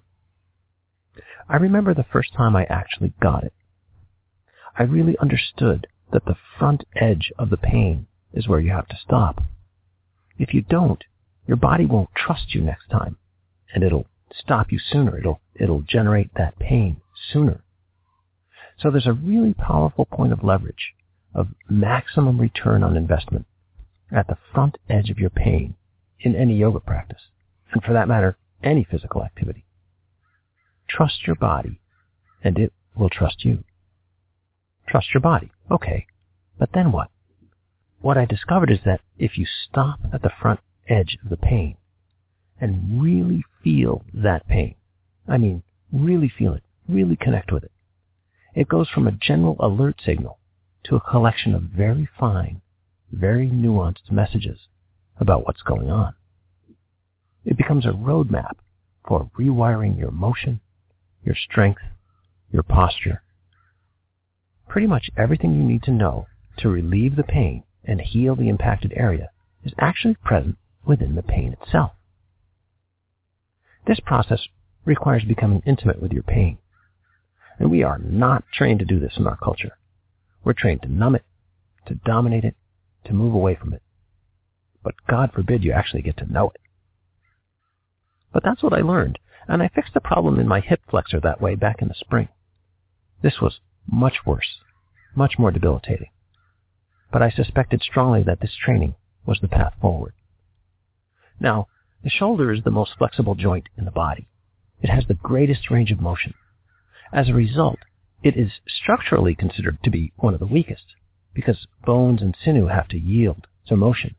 I 1.48 1.58
remember 1.58 1.94
the 1.94 2.02
first 2.12 2.34
time 2.34 2.56
I 2.56 2.64
actually 2.64 3.12
got 3.22 3.44
it. 3.44 3.52
I 4.76 4.82
really 4.82 5.16
understood 5.18 5.86
that 6.12 6.24
the 6.24 6.36
front 6.58 6.82
edge 6.96 7.32
of 7.38 7.50
the 7.50 7.56
pain 7.56 8.08
is 8.32 8.48
where 8.48 8.58
you 8.58 8.72
have 8.72 8.88
to 8.88 8.98
stop. 9.00 9.44
If 10.38 10.52
you 10.52 10.62
don't, 10.62 11.04
your 11.46 11.56
body 11.56 11.86
won't 11.86 12.10
trust 12.14 12.54
you 12.54 12.60
next 12.60 12.88
time, 12.88 13.16
and 13.74 13.84
it'll 13.84 14.06
stop 14.32 14.72
you 14.72 14.78
sooner. 14.78 15.18
It'll, 15.18 15.40
it'll 15.54 15.82
generate 15.82 16.30
that 16.34 16.58
pain 16.58 16.98
sooner. 17.32 17.62
So 18.78 18.90
there's 18.90 19.06
a 19.06 19.12
really 19.12 19.54
powerful 19.54 20.04
point 20.04 20.32
of 20.32 20.44
leverage 20.44 20.94
of 21.34 21.48
maximum 21.68 22.40
return 22.40 22.82
on 22.82 22.96
investment 22.96 23.46
at 24.10 24.26
the 24.26 24.38
front 24.52 24.78
edge 24.88 25.10
of 25.10 25.18
your 25.18 25.30
pain 25.30 25.74
in 26.20 26.34
any 26.34 26.56
yoga 26.56 26.80
practice, 26.80 27.22
and 27.72 27.82
for 27.82 27.92
that 27.92 28.08
matter, 28.08 28.36
any 28.62 28.86
physical 28.88 29.22
activity. 29.22 29.64
Trust 30.88 31.26
your 31.26 31.36
body, 31.36 31.80
and 32.42 32.58
it 32.58 32.72
will 32.96 33.10
trust 33.10 33.44
you. 33.44 33.64
Trust 34.88 35.12
your 35.12 35.20
body. 35.20 35.50
Okay. 35.70 36.06
But 36.58 36.70
then 36.72 36.92
what? 36.92 37.10
What 38.00 38.16
I 38.16 38.24
discovered 38.24 38.70
is 38.70 38.78
that 38.84 39.00
if 39.18 39.36
you 39.36 39.46
stop 39.68 40.00
at 40.12 40.22
the 40.22 40.30
front 40.40 40.60
edge 40.88 41.18
of 41.22 41.30
the 41.30 41.36
pain 41.36 41.76
and 42.60 43.00
really 43.02 43.44
feel 43.62 44.02
that 44.14 44.46
pain, 44.48 44.74
I 45.28 45.36
mean, 45.38 45.62
really 45.92 46.28
feel 46.28 46.54
it, 46.54 46.62
really 46.88 47.16
connect 47.16 47.52
with 47.52 47.64
it, 47.64 47.72
it 48.54 48.68
goes 48.68 48.88
from 48.88 49.06
a 49.06 49.12
general 49.12 49.56
alert 49.60 50.00
signal 50.04 50.38
to 50.84 50.96
a 50.96 51.00
collection 51.00 51.54
of 51.54 51.62
very 51.62 52.08
fine, 52.18 52.62
very 53.12 53.48
nuanced 53.48 54.10
messages 54.10 54.60
about 55.18 55.44
what's 55.44 55.62
going 55.62 55.90
on. 55.90 56.14
It 57.44 57.56
becomes 57.56 57.84
a 57.84 57.90
roadmap 57.90 58.56
for 59.06 59.30
rewiring 59.38 59.98
your 59.98 60.10
motion, 60.10 60.60
your 61.22 61.36
strength, 61.36 61.82
your 62.50 62.62
posture. 62.62 63.22
Pretty 64.68 64.86
much 64.86 65.10
everything 65.16 65.54
you 65.54 65.62
need 65.62 65.82
to 65.84 65.90
know 65.92 66.26
to 66.58 66.68
relieve 66.68 67.16
the 67.16 67.22
pain 67.22 67.62
and 67.84 68.00
heal 68.00 68.34
the 68.34 68.48
impacted 68.48 68.92
area 68.96 69.30
is 69.64 69.72
actually 69.78 70.16
present 70.24 70.56
within 70.86 71.14
the 71.14 71.22
pain 71.22 71.56
itself. 71.60 71.92
This 73.86 74.00
process 74.00 74.40
requires 74.84 75.24
becoming 75.24 75.62
intimate 75.66 76.00
with 76.00 76.12
your 76.12 76.22
pain. 76.22 76.58
And 77.58 77.70
we 77.70 77.82
are 77.82 77.98
not 77.98 78.44
trained 78.52 78.80
to 78.80 78.84
do 78.84 79.00
this 79.00 79.14
in 79.16 79.26
our 79.26 79.36
culture. 79.36 79.72
We're 80.44 80.52
trained 80.52 80.82
to 80.82 80.92
numb 80.92 81.14
it, 81.14 81.24
to 81.86 81.94
dominate 81.94 82.44
it, 82.44 82.54
to 83.04 83.12
move 83.12 83.34
away 83.34 83.56
from 83.56 83.72
it. 83.72 83.82
But 84.82 84.94
God 85.08 85.32
forbid 85.32 85.64
you 85.64 85.72
actually 85.72 86.02
get 86.02 86.16
to 86.18 86.32
know 86.32 86.50
it. 86.50 86.60
But 88.32 88.42
that's 88.44 88.62
what 88.62 88.72
I 88.72 88.80
learned, 88.80 89.18
and 89.48 89.62
I 89.62 89.68
fixed 89.68 89.94
the 89.94 90.00
problem 90.00 90.38
in 90.38 90.46
my 90.46 90.60
hip 90.60 90.80
flexor 90.88 91.20
that 91.20 91.40
way 91.40 91.54
back 91.54 91.80
in 91.80 91.88
the 91.88 91.94
spring. 91.94 92.28
This 93.22 93.40
was 93.40 93.60
much 93.90 94.26
worse, 94.26 94.58
much 95.14 95.38
more 95.38 95.50
debilitating. 95.50 96.10
But 97.10 97.22
I 97.22 97.30
suspected 97.30 97.82
strongly 97.82 98.22
that 98.24 98.40
this 98.40 98.54
training 98.54 98.94
was 99.24 99.38
the 99.40 99.48
path 99.48 99.72
forward. 99.80 100.12
Now, 101.40 101.68
the 102.02 102.10
shoulder 102.10 102.52
is 102.52 102.62
the 102.62 102.70
most 102.70 102.92
flexible 102.96 103.34
joint 103.34 103.68
in 103.76 103.84
the 103.84 103.90
body. 103.90 104.28
It 104.80 104.90
has 104.90 105.06
the 105.06 105.14
greatest 105.14 105.70
range 105.70 105.90
of 105.90 106.00
motion. 106.00 106.34
As 107.12 107.28
a 107.28 107.34
result, 107.34 107.78
it 108.22 108.36
is 108.36 108.52
structurally 108.68 109.34
considered 109.34 109.78
to 109.82 109.90
be 109.90 110.12
one 110.16 110.34
of 110.34 110.40
the 110.40 110.46
weakest 110.46 110.94
because 111.34 111.66
bones 111.84 112.22
and 112.22 112.36
sinew 112.42 112.66
have 112.66 112.88
to 112.88 112.98
yield 112.98 113.46
to 113.66 113.76
motion. 113.76 114.14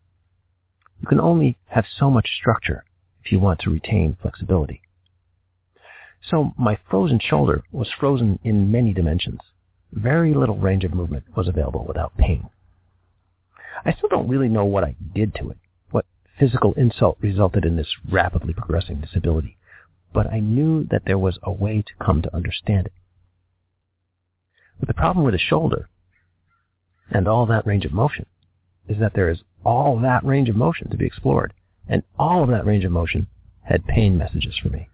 You 1.02 1.07
can 1.07 1.19
only 1.19 1.57
have 1.68 1.85
so 1.98 2.10
much 2.10 2.35
structure 2.35 2.84
if 3.23 3.31
you 3.31 3.39
want 3.39 3.60
to 3.61 3.69
retain 3.69 4.18
flexibility. 4.22 4.81
So 6.30 6.53
my 6.57 6.77
frozen 6.89 7.19
shoulder 7.19 7.64
was 7.72 7.89
frozen 7.91 8.39
in 8.44 8.72
many 8.72 8.94
dimensions. 8.94 9.41
Very 9.91 10.34
little 10.34 10.57
range 10.57 10.84
of 10.84 10.94
movement 10.94 11.23
was 11.35 11.48
available 11.48 11.85
without 11.88 12.18
pain. 12.18 12.49
I 13.85 13.94
still 13.94 14.10
don't 14.10 14.27
really 14.27 14.49
know 14.49 14.65
what 14.65 14.84
I 14.84 14.95
did 15.14 15.35
to 15.35 15.52
it, 15.52 15.57
physical 16.39 16.73
insult 16.73 17.18
resulted 17.22 17.65
in 17.65 17.76
this 17.76 17.93
rapidly 18.09 18.53
progressing 18.53 19.01
disability, 19.01 19.57
but 20.14 20.27
I 20.27 20.39
knew 20.39 20.85
that 20.85 21.03
there 21.05 21.18
was 21.18 21.39
a 21.43 21.51
way 21.51 21.81
to 21.81 22.05
come 22.05 22.22
to 22.22 22.35
understand 22.35 22.88
it. 22.88 22.93
But 24.80 24.88
the 24.88 24.93
problem 24.93 25.26
with 25.26 25.34
the 25.34 25.39
shoulder 25.39 25.89
and 27.09 27.27
all 27.27 27.45
that 27.47 27.65
range 27.65 27.85
of 27.85 27.93
motion 27.93 28.26
is 28.88 28.99
that 28.99 29.14
there 29.14 29.30
is 29.30 29.39
all 29.65 29.99
that 29.99 30.23
range 30.23 30.49
of 30.49 30.55
motion 30.55 30.89
to 30.89 30.97
be 30.97 31.05
explored, 31.05 31.53
and 31.88 32.03
all 32.18 32.43
of 32.43 32.49
that 32.49 32.65
range 32.65 32.85
of 32.85 32.91
motion 32.91 33.27
had 33.64 33.85
pain 33.85 34.18
messages 34.18 34.57
for 34.61 34.69
me. 34.69 34.89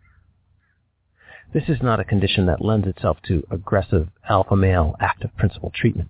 This 1.53 1.70
is 1.70 1.82
not 1.82 1.99
a 1.99 2.06
condition 2.06 2.48
that 2.48 2.65
lends 2.65 2.88
itself 2.88 3.18
to 3.28 3.45
aggressive 3.52 4.10
alpha 4.28 4.56
male 4.56 4.95
active 4.99 5.36
principle 5.38 5.72
treatment. 5.74 6.10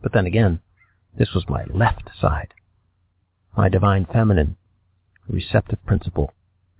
But 0.00 0.12
then 0.12 0.26
again, 0.26 0.60
this 1.18 1.32
was 1.34 1.48
my 1.48 1.64
left 1.64 2.10
side, 2.20 2.54
my 3.56 3.68
divine 3.68 4.06
feminine, 4.12 4.56
receptive 5.28 5.84
principle, 5.86 6.32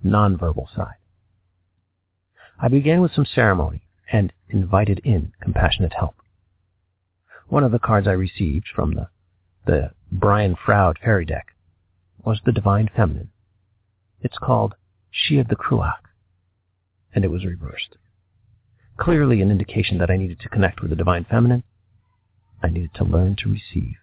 nonverbal 0.05 0.67
side. 0.75 0.97
I 2.61 2.69
began 2.69 3.01
with 3.01 3.13
some 3.13 3.27
ceremony 3.27 3.83
and 4.13 4.33
invited 4.49 5.01
in 5.05 5.33
compassionate 5.43 5.95
help. 5.95 6.17
One 7.49 7.65
of 7.65 7.73
the 7.73 7.79
cards 7.79 8.09
I 8.09 8.13
received 8.13 8.67
from 8.75 8.95
the, 8.95 9.09
the 9.67 9.91
Brian 10.11 10.57
Froud 10.57 10.99
fairy 11.03 11.25
deck 11.25 11.49
was 12.25 12.41
the 12.45 12.53
divine 12.53 12.89
feminine. 12.95 13.31
It's 14.21 14.39
called 14.39 14.75
She 15.11 15.39
of 15.39 15.49
the 15.49 15.57
Cruach 15.57 16.05
and 17.15 17.25
it 17.25 17.31
was 17.31 17.45
reversed. 17.45 17.97
Clearly 18.99 19.41
an 19.41 19.51
indication 19.51 19.99
that 19.99 20.11
I 20.11 20.17
needed 20.17 20.41
to 20.41 20.49
connect 20.49 20.81
with 20.81 20.91
the 20.91 20.97
divine 20.97 21.27
feminine. 21.29 21.65
I 22.63 22.69
needed 22.69 22.95
to 22.95 23.05
learn 23.05 23.37
to 23.37 23.49
receive. 23.49 23.97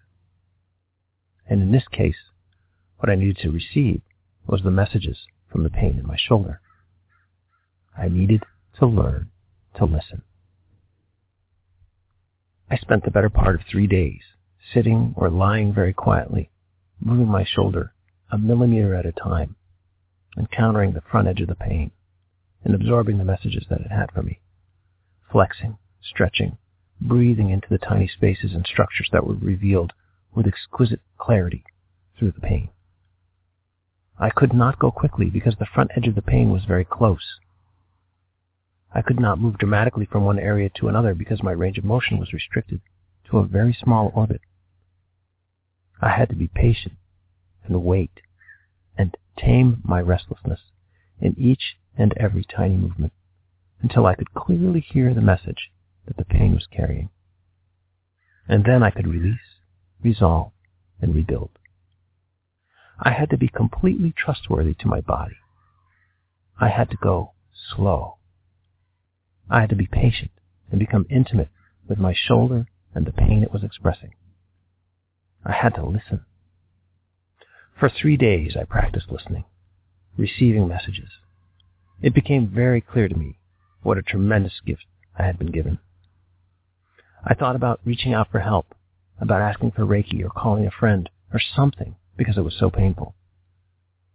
And 1.48 1.62
in 1.62 1.72
this 1.72 1.86
case, 1.90 2.16
what 3.02 3.10
I 3.10 3.16
needed 3.16 3.38
to 3.38 3.50
receive 3.50 4.00
was 4.46 4.62
the 4.62 4.70
messages 4.70 5.18
from 5.50 5.64
the 5.64 5.70
pain 5.70 5.98
in 5.98 6.06
my 6.06 6.16
shoulder. 6.16 6.60
I 7.98 8.06
needed 8.06 8.44
to 8.78 8.86
learn 8.86 9.30
to 9.76 9.86
listen. 9.86 10.22
I 12.70 12.76
spent 12.76 13.04
the 13.04 13.10
better 13.10 13.28
part 13.28 13.56
of 13.56 13.66
three 13.68 13.88
days 13.88 14.20
sitting 14.72 15.14
or 15.16 15.30
lying 15.30 15.74
very 15.74 15.92
quietly, 15.92 16.50
moving 17.00 17.26
my 17.26 17.44
shoulder 17.44 17.92
a 18.30 18.38
millimeter 18.38 18.94
at 18.94 19.04
a 19.04 19.10
time, 19.10 19.56
encountering 20.38 20.92
the 20.92 21.02
front 21.02 21.26
edge 21.26 21.40
of 21.40 21.48
the 21.48 21.56
pain 21.56 21.90
and 22.64 22.72
absorbing 22.72 23.18
the 23.18 23.24
messages 23.24 23.66
that 23.68 23.80
it 23.80 23.90
had 23.90 24.12
for 24.12 24.22
me. 24.22 24.38
Flexing, 25.32 25.76
stretching, 26.00 26.56
breathing 27.00 27.50
into 27.50 27.66
the 27.68 27.78
tiny 27.78 28.06
spaces 28.06 28.52
and 28.54 28.64
structures 28.64 29.08
that 29.10 29.26
were 29.26 29.34
revealed 29.34 29.92
with 30.36 30.46
exquisite 30.46 31.00
clarity 31.18 31.64
through 32.16 32.30
the 32.30 32.40
pain. 32.40 32.68
I 34.18 34.30
could 34.30 34.52
not 34.52 34.78
go 34.78 34.90
quickly 34.90 35.30
because 35.30 35.56
the 35.56 35.66
front 35.66 35.90
edge 35.96 36.06
of 36.06 36.14
the 36.14 36.22
pain 36.22 36.50
was 36.50 36.64
very 36.64 36.84
close. 36.84 37.38
I 38.94 39.02
could 39.02 39.18
not 39.18 39.40
move 39.40 39.58
dramatically 39.58 40.04
from 40.04 40.24
one 40.24 40.38
area 40.38 40.68
to 40.76 40.88
another 40.88 41.14
because 41.14 41.42
my 41.42 41.52
range 41.52 41.78
of 41.78 41.84
motion 41.84 42.18
was 42.18 42.32
restricted 42.32 42.82
to 43.30 43.38
a 43.38 43.46
very 43.46 43.72
small 43.72 44.12
orbit. 44.14 44.42
I 46.00 46.10
had 46.10 46.28
to 46.28 46.36
be 46.36 46.48
patient 46.48 46.94
and 47.64 47.84
wait 47.84 48.20
and 48.98 49.16
tame 49.38 49.80
my 49.84 50.00
restlessness 50.00 50.60
in 51.20 51.34
each 51.38 51.76
and 51.96 52.12
every 52.16 52.44
tiny 52.44 52.76
movement 52.76 53.12
until 53.80 54.06
I 54.06 54.14
could 54.14 54.34
clearly 54.34 54.80
hear 54.80 55.14
the 55.14 55.20
message 55.20 55.70
that 56.06 56.16
the 56.16 56.24
pain 56.24 56.52
was 56.52 56.66
carrying. 56.70 57.10
And 58.48 58.64
then 58.64 58.82
I 58.82 58.90
could 58.90 59.06
release, 59.06 59.38
resolve, 60.02 60.52
and 61.00 61.14
rebuild. 61.14 61.50
I 63.04 63.10
had 63.10 63.30
to 63.30 63.36
be 63.36 63.48
completely 63.48 64.14
trustworthy 64.16 64.74
to 64.74 64.86
my 64.86 65.00
body. 65.00 65.34
I 66.60 66.68
had 66.68 66.88
to 66.90 66.96
go 66.96 67.32
slow. 67.74 68.18
I 69.50 69.60
had 69.60 69.70
to 69.70 69.76
be 69.76 69.88
patient 69.88 70.30
and 70.70 70.78
become 70.78 71.06
intimate 71.10 71.48
with 71.88 71.98
my 71.98 72.14
shoulder 72.14 72.68
and 72.94 73.04
the 73.04 73.12
pain 73.12 73.42
it 73.42 73.52
was 73.52 73.64
expressing. 73.64 74.14
I 75.44 75.50
had 75.50 75.74
to 75.74 75.84
listen. 75.84 76.24
For 77.76 77.88
three 77.90 78.16
days 78.16 78.56
I 78.56 78.64
practiced 78.64 79.10
listening, 79.10 79.46
receiving 80.16 80.68
messages, 80.68 81.10
it 82.00 82.14
became 82.14 82.46
very 82.46 82.80
clear 82.80 83.08
to 83.08 83.16
me 83.16 83.38
what 83.82 83.98
a 83.98 84.02
tremendous 84.02 84.60
gift 84.64 84.84
I 85.18 85.24
had 85.24 85.40
been 85.40 85.50
given. 85.50 85.80
I 87.24 87.34
thought 87.34 87.56
about 87.56 87.80
reaching 87.84 88.14
out 88.14 88.30
for 88.30 88.40
help, 88.40 88.76
about 89.20 89.40
asking 89.40 89.72
for 89.72 89.82
Reiki 89.82 90.24
or 90.24 90.30
calling 90.30 90.66
a 90.68 90.70
friend 90.70 91.10
or 91.32 91.40
something 91.40 91.96
because 92.16 92.36
it 92.36 92.44
was 92.44 92.56
so 92.58 92.70
painful. 92.70 93.14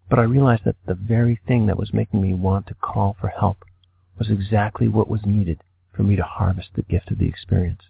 But 0.10 0.19
I 0.19 0.24
realized 0.24 0.64
that 0.65 0.76
the 0.86 0.95
very 0.95 1.40
thing 1.48 1.68
that 1.68 1.78
was 1.78 1.94
making 1.94 2.22
me 2.22 2.34
want 2.34 2.68
to 2.68 2.74
call 2.76 3.18
for 3.19 3.28
help 3.28 3.57
was 4.18 4.30
exactly 4.30 4.88
what 4.88 5.10
was 5.10 5.26
needed 5.26 5.61
for 5.94 6.03
me 6.03 6.15
to 6.15 6.24
harvest 6.24 6.69
the 6.76 6.84
gift 6.84 7.11
of 7.11 7.19
the 7.19 7.28
experience. 7.28 7.82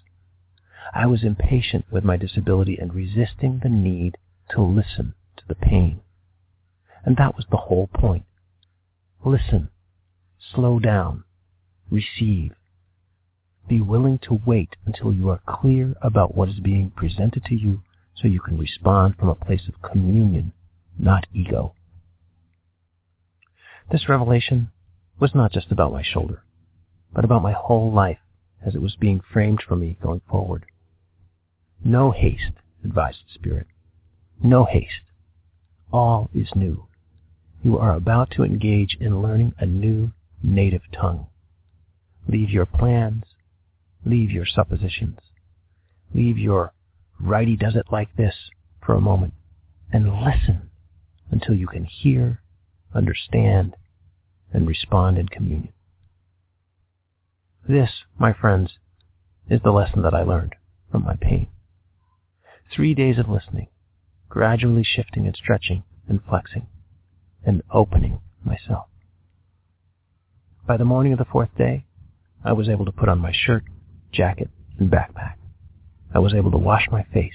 I 0.94 1.06
was 1.06 1.24
impatient 1.24 1.86
with 1.92 2.04
my 2.04 2.18
disability 2.18 2.78
and 2.78 2.94
resisting 2.94 3.60
the 3.62 3.70
need 3.70 4.18
to 4.52 4.62
listen 4.62 5.14
to 5.38 5.44
the 5.48 5.56
pain. 5.56 6.00
And 7.04 7.18
that 7.18 7.36
was 7.36 7.46
the 7.50 7.58
whole 7.58 7.88
point. 7.88 8.24
Listen 9.24 9.70
Slow 10.54 10.80
down. 10.80 11.24
Receive. 11.90 12.54
Be 13.68 13.82
willing 13.82 14.18
to 14.20 14.40
wait 14.46 14.76
until 14.86 15.12
you 15.12 15.30
are 15.30 15.42
clear 15.46 15.96
about 16.02 16.36
what 16.36 16.48
is 16.48 16.60
being 16.60 16.92
presented 16.92 17.44
to 17.46 17.56
you 17.56 17.82
so 18.20 18.28
you 18.28 18.40
can 18.40 18.58
respond 18.58 19.16
from 19.18 19.30
a 19.30 19.36
place 19.36 19.68
of 19.68 19.82
communion, 19.82 20.54
not 20.98 21.26
ego. 21.34 21.74
This 23.92 24.10
revelation 24.10 24.72
was 25.20 25.34
not 25.34 25.52
just 25.52 25.72
about 25.72 25.94
my 25.94 26.04
shoulder, 26.04 26.42
but 27.14 27.24
about 27.24 27.42
my 27.42 27.54
whole 27.54 27.92
life 27.92 28.20
as 28.66 28.76
it 28.76 28.82
was 28.82 28.96
being 28.96 29.22
framed 29.32 29.62
for 29.68 29.76
me 29.76 29.98
going 30.02 30.22
forward. 30.30 30.66
No 31.84 32.12
haste, 32.12 32.54
advised 32.84 33.20
Spirit. 33.34 33.68
No 34.44 34.66
haste. 34.66 35.04
all 35.92 36.30
is 36.34 36.50
new. 36.56 36.86
You 37.64 37.78
are 37.78 37.96
about 37.96 38.32
to 38.32 38.44
engage 38.44 38.98
in 39.00 39.22
learning 39.22 39.54
a 39.60 39.66
new 39.66 40.12
native 40.44 40.82
tongue. 40.92 41.28
Leave 42.28 42.50
your 42.50 42.66
plans. 42.66 43.24
Leave 44.06 44.32
your 44.32 44.46
suppositions. 44.46 45.20
Leave 46.14 46.38
your 46.38 46.72
righty 47.20 47.56
does 47.56 47.76
it 47.76 47.86
like 47.92 48.16
this 48.16 48.36
for 48.86 48.94
a 48.94 49.02
moment 49.02 49.34
and 49.92 50.22
listen 50.22 50.70
until 51.32 51.56
you 51.56 51.68
can 51.68 51.86
hear, 51.86 52.40
understand, 52.94 53.76
and 54.54 54.68
respond 54.68 55.18
in 55.18 55.28
communion. 55.28 55.74
This, 57.68 57.90
my 58.18 58.34
friends, 58.34 58.72
is 59.50 59.62
the 59.64 59.72
lesson 59.72 60.02
that 60.04 60.14
I 60.14 60.24
learned 60.24 60.56
from 60.92 61.04
my 61.04 61.16
pain. 61.16 61.48
Three 62.74 62.94
days 62.94 63.18
of 63.18 63.30
listening, 63.30 63.68
gradually 64.30 64.84
shifting 64.84 65.26
and 65.26 65.36
stretching 65.36 65.84
and 66.08 66.22
flexing 66.28 66.68
and 67.46 67.62
opening 67.72 68.22
myself. 68.44 68.88
By 70.66 70.78
the 70.78 70.86
morning 70.86 71.14
of 71.14 71.20
the 71.20 71.26
fourth 71.26 71.56
day, 71.58 71.86
I 72.44 72.54
was 72.54 72.70
able 72.70 72.86
to 72.86 72.92
put 72.92 73.10
on 73.10 73.20
my 73.20 73.32
shirt, 73.34 73.64
jacket, 74.12 74.50
and 74.80 74.92
backpack. 74.92 75.36
I 76.14 76.20
was 76.20 76.34
able 76.34 76.52
to 76.52 76.58
wash 76.58 76.88
my 76.92 77.04
face. 77.04 77.34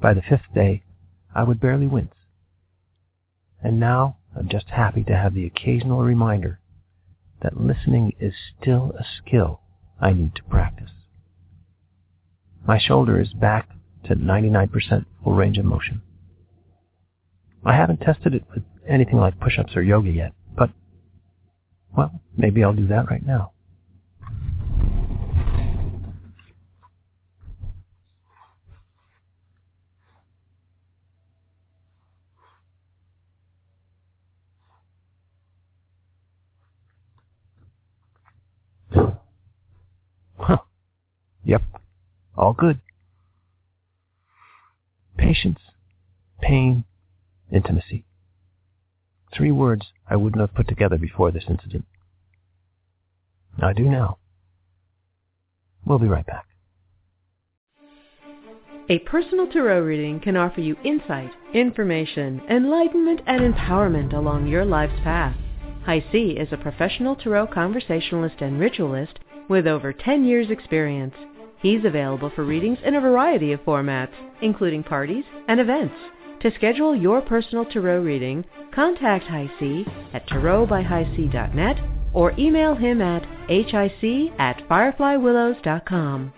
By 0.00 0.14
the 0.14 0.22
fifth 0.22 0.52
day, 0.54 0.82
I 1.34 1.44
would 1.44 1.60
barely 1.60 1.86
wince. 1.86 2.14
And 3.62 3.80
now 3.80 4.18
I'm 4.36 4.48
just 4.48 4.68
happy 4.68 5.04
to 5.04 5.16
have 5.16 5.34
the 5.34 5.46
occasional 5.46 6.02
reminder 6.02 6.60
that 7.42 7.60
listening 7.60 8.12
is 8.20 8.34
still 8.60 8.92
a 8.98 9.04
skill 9.04 9.60
I 10.00 10.12
need 10.12 10.34
to 10.34 10.42
practice. 10.44 10.90
My 12.66 12.78
shoulder 12.78 13.20
is 13.20 13.32
back 13.32 13.68
to 14.04 14.14
99% 14.14 15.06
full 15.22 15.34
range 15.34 15.58
of 15.58 15.64
motion. 15.64 16.02
I 17.64 17.74
haven't 17.74 18.00
tested 18.00 18.34
it 18.34 18.44
with 18.54 18.64
anything 18.86 19.16
like 19.16 19.40
push-ups 19.40 19.76
or 19.76 19.82
yoga 19.82 20.10
yet, 20.10 20.32
but, 20.56 20.70
well, 21.96 22.20
maybe 22.36 22.62
I'll 22.62 22.74
do 22.74 22.86
that 22.88 23.10
right 23.10 23.24
now. 23.24 23.52
Yep. 41.44 41.62
All 42.36 42.52
good. 42.52 42.80
Patience, 45.16 45.60
pain, 46.40 46.84
intimacy. 47.52 48.04
Three 49.32 49.52
words 49.52 49.86
I 50.08 50.16
wouldn't 50.16 50.40
have 50.40 50.54
put 50.54 50.68
together 50.68 50.98
before 50.98 51.30
this 51.30 51.44
incident. 51.48 51.84
I 53.62 53.72
do 53.72 53.84
now. 53.84 54.18
We'll 55.86 55.98
be 55.98 56.08
right 56.08 56.26
back. 56.26 56.46
A 58.90 58.98
personal 59.00 59.46
tarot 59.46 59.80
reading 59.80 60.20
can 60.20 60.36
offer 60.36 60.60
you 60.60 60.76
insight, 60.84 61.30
information, 61.54 62.42
enlightenment, 62.50 63.20
and 63.26 63.54
empowerment 63.54 64.12
along 64.12 64.46
your 64.46 64.64
life's 64.64 65.00
path. 65.02 65.36
HiC 65.86 66.38
is 66.38 66.48
a 66.52 66.58
professional 66.58 67.16
tarot 67.16 67.46
conversationalist 67.46 68.40
and 68.40 68.58
ritualist 68.60 69.20
with 69.48 69.66
over 69.66 69.92
10 69.92 70.24
years 70.24 70.50
experience. 70.50 71.14
He's 71.64 71.86
available 71.86 72.30
for 72.36 72.44
readings 72.44 72.76
in 72.84 72.94
a 72.94 73.00
variety 73.00 73.52
of 73.52 73.60
formats, 73.64 74.12
including 74.42 74.82
parties 74.82 75.24
and 75.48 75.58
events. 75.58 75.94
To 76.42 76.52
schedule 76.56 76.94
your 76.94 77.22
personal 77.22 77.64
tarot 77.64 78.02
reading, 78.02 78.44
contact 78.74 79.24
HiC 79.24 79.86
at 80.12 80.28
tarotbyhighc.net 80.28 81.80
or 82.12 82.34
email 82.38 82.74
him 82.74 83.00
at 83.00 83.24
hic 83.48 83.72
at 84.38 84.68
fireflywillows.com. 84.68 86.32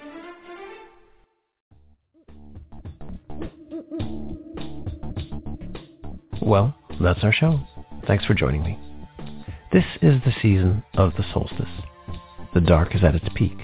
Well, 6.41 6.73
that's 7.01 7.25
our 7.25 7.33
show. 7.33 7.59
Thanks 8.07 8.25
for 8.27 8.35
joining 8.35 8.63
me. 8.63 8.79
This 9.73 9.87
is 10.03 10.23
the 10.25 10.33
season 10.41 10.85
of 10.95 11.15
the 11.17 11.25
solstice. 11.33 11.67
The 12.55 12.61
dark 12.61 12.95
is 12.95 13.03
at 13.03 13.17
its 13.17 13.27
peak, 13.35 13.59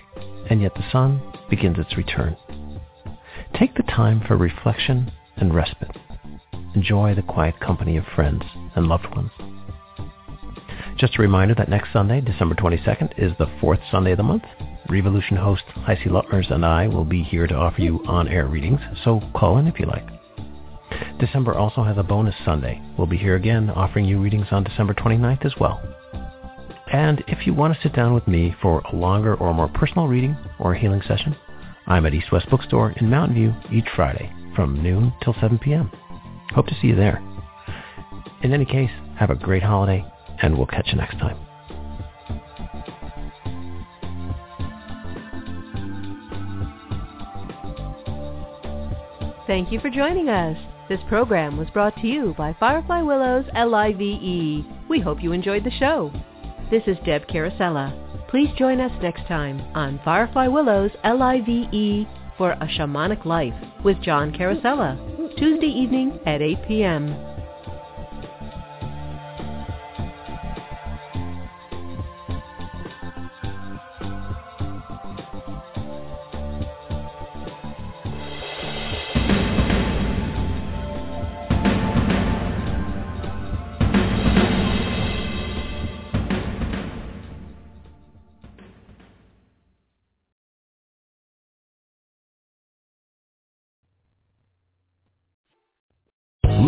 and 0.51 0.61
yet 0.61 0.75
the 0.75 0.91
sun 0.91 1.23
begins 1.53 1.79
its 1.79 1.99
return. 1.99 2.35
Take 3.61 3.75
the 3.75 3.83
time 3.83 4.23
for 4.27 4.39
reflection 4.39 5.13
and 5.37 5.55
respite. 5.55 5.95
Enjoy 6.75 7.15
the 7.15 7.21
quiet 7.21 7.61
company 7.61 7.99
of 7.99 8.05
friends 8.17 8.43
and 8.75 8.87
loved 8.87 9.05
ones. 9.15 9.31
Just 10.97 11.17
a 11.19 11.21
reminder 11.21 11.55
that 11.57 11.69
next 11.69 11.93
Sunday, 11.93 12.23
December 12.23 12.55
22nd, 12.55 13.19
is 13.19 13.33
the 13.39 13.53
fourth 13.61 13.81
Sunday 13.91 14.13
of 14.13 14.17
the 14.17 14.23
month. 14.23 14.45
Revolution 14.89 15.37
host 15.37 15.65
HiC 15.87 16.07
Luttmers 16.07 16.51
and 16.51 16.65
I 16.65 16.89
will 16.89 17.05
be 17.05 17.23
here 17.23 17.47
to 17.47 17.55
offer 17.55 17.83
you 17.83 18.03
on-air 18.07 18.47
readings, 18.47 18.81
so 19.05 19.21
call 19.37 19.59
in 19.59 19.67
if 19.67 19.79
you 19.79 19.85
like. 19.85 20.09
December 21.21 21.53
also 21.53 21.85
has 21.85 21.99
a 21.99 22.03
bonus 22.03 22.35
Sunday. 22.47 22.81
We'll 22.97 23.07
be 23.07 23.19
here 23.19 23.37
again 23.37 23.69
offering 23.69 24.07
you 24.07 24.23
readings 24.23 24.47
on 24.53 24.65
December 24.65 24.95
29th 24.95 25.45
as 25.45 25.53
well. 25.61 25.83
And 26.93 27.25
if 27.27 27.47
you 27.47 27.55
want 27.55 27.75
to 27.75 27.81
sit 27.81 27.97
down 27.97 28.13
with 28.13 28.29
me 28.29 28.55
for 28.61 28.81
a 28.81 28.95
longer 28.95 29.35
or 29.37 29.55
more 29.55 29.69
personal 29.69 30.09
reading 30.09 30.37
or 30.59 30.75
healing 30.75 31.01
session, 31.09 31.35
I'm 31.87 32.05
at 32.05 32.13
East 32.13 32.31
West 32.31 32.51
Bookstore 32.51 32.93
in 32.99 33.09
Mountain 33.09 33.35
View 33.35 33.55
each 33.73 33.89
Friday 33.97 34.31
from 34.55 34.83
noon 34.83 35.11
till 35.23 35.35
7 35.41 35.59
p.m. 35.59 35.91
Hope 36.55 36.67
to 36.67 36.75
see 36.83 36.89
you 36.89 36.95
there. 36.95 37.23
In 38.43 38.53
any 38.53 38.67
case, 38.67 38.91
have 39.19 39.31
a 39.31 39.35
great 39.35 39.63
holiday, 39.63 40.05
and 40.43 40.55
we'll 40.55 40.67
catch 40.67 40.89
you 40.89 40.97
next 40.97 41.19
time. 41.19 41.39
Thank 49.47 49.73
you 49.73 49.81
for 49.81 49.89
joining 49.89 50.29
us. 50.29 50.59
This 50.91 51.01
program 51.09 51.57
was 51.57 51.71
brought 51.71 51.97
to 51.97 52.07
you 52.07 52.35
by 52.37 52.55
Firefly 52.61 53.01
Willows 53.01 53.47
LIVE. 53.55 54.67
We 54.91 55.01
hope 55.01 55.23
you 55.23 55.33
enjoyed 55.33 55.65
the 55.65 55.71
show. 55.71 56.13
This 56.73 56.85
is 56.87 56.97
Deb 57.05 57.27
Carosella. 57.27 57.93
Please 58.31 58.49
join 58.57 58.81
us 58.81 58.91
next 59.03 59.27
time 59.27 59.61
on 59.75 60.01
Firefly 60.07 60.47
Willows 60.47 60.91
LIVE 61.05 62.07
for 62.39 62.53
A 62.53 62.67
Shamanic 62.67 63.27
Life 63.27 63.53
with 63.85 64.01
John 64.01 64.33
Carosella, 64.33 64.97
Tuesday 65.37 65.67
evening 65.67 66.19
at 66.25 66.41
8 66.41 66.67
p.m. 66.67 67.32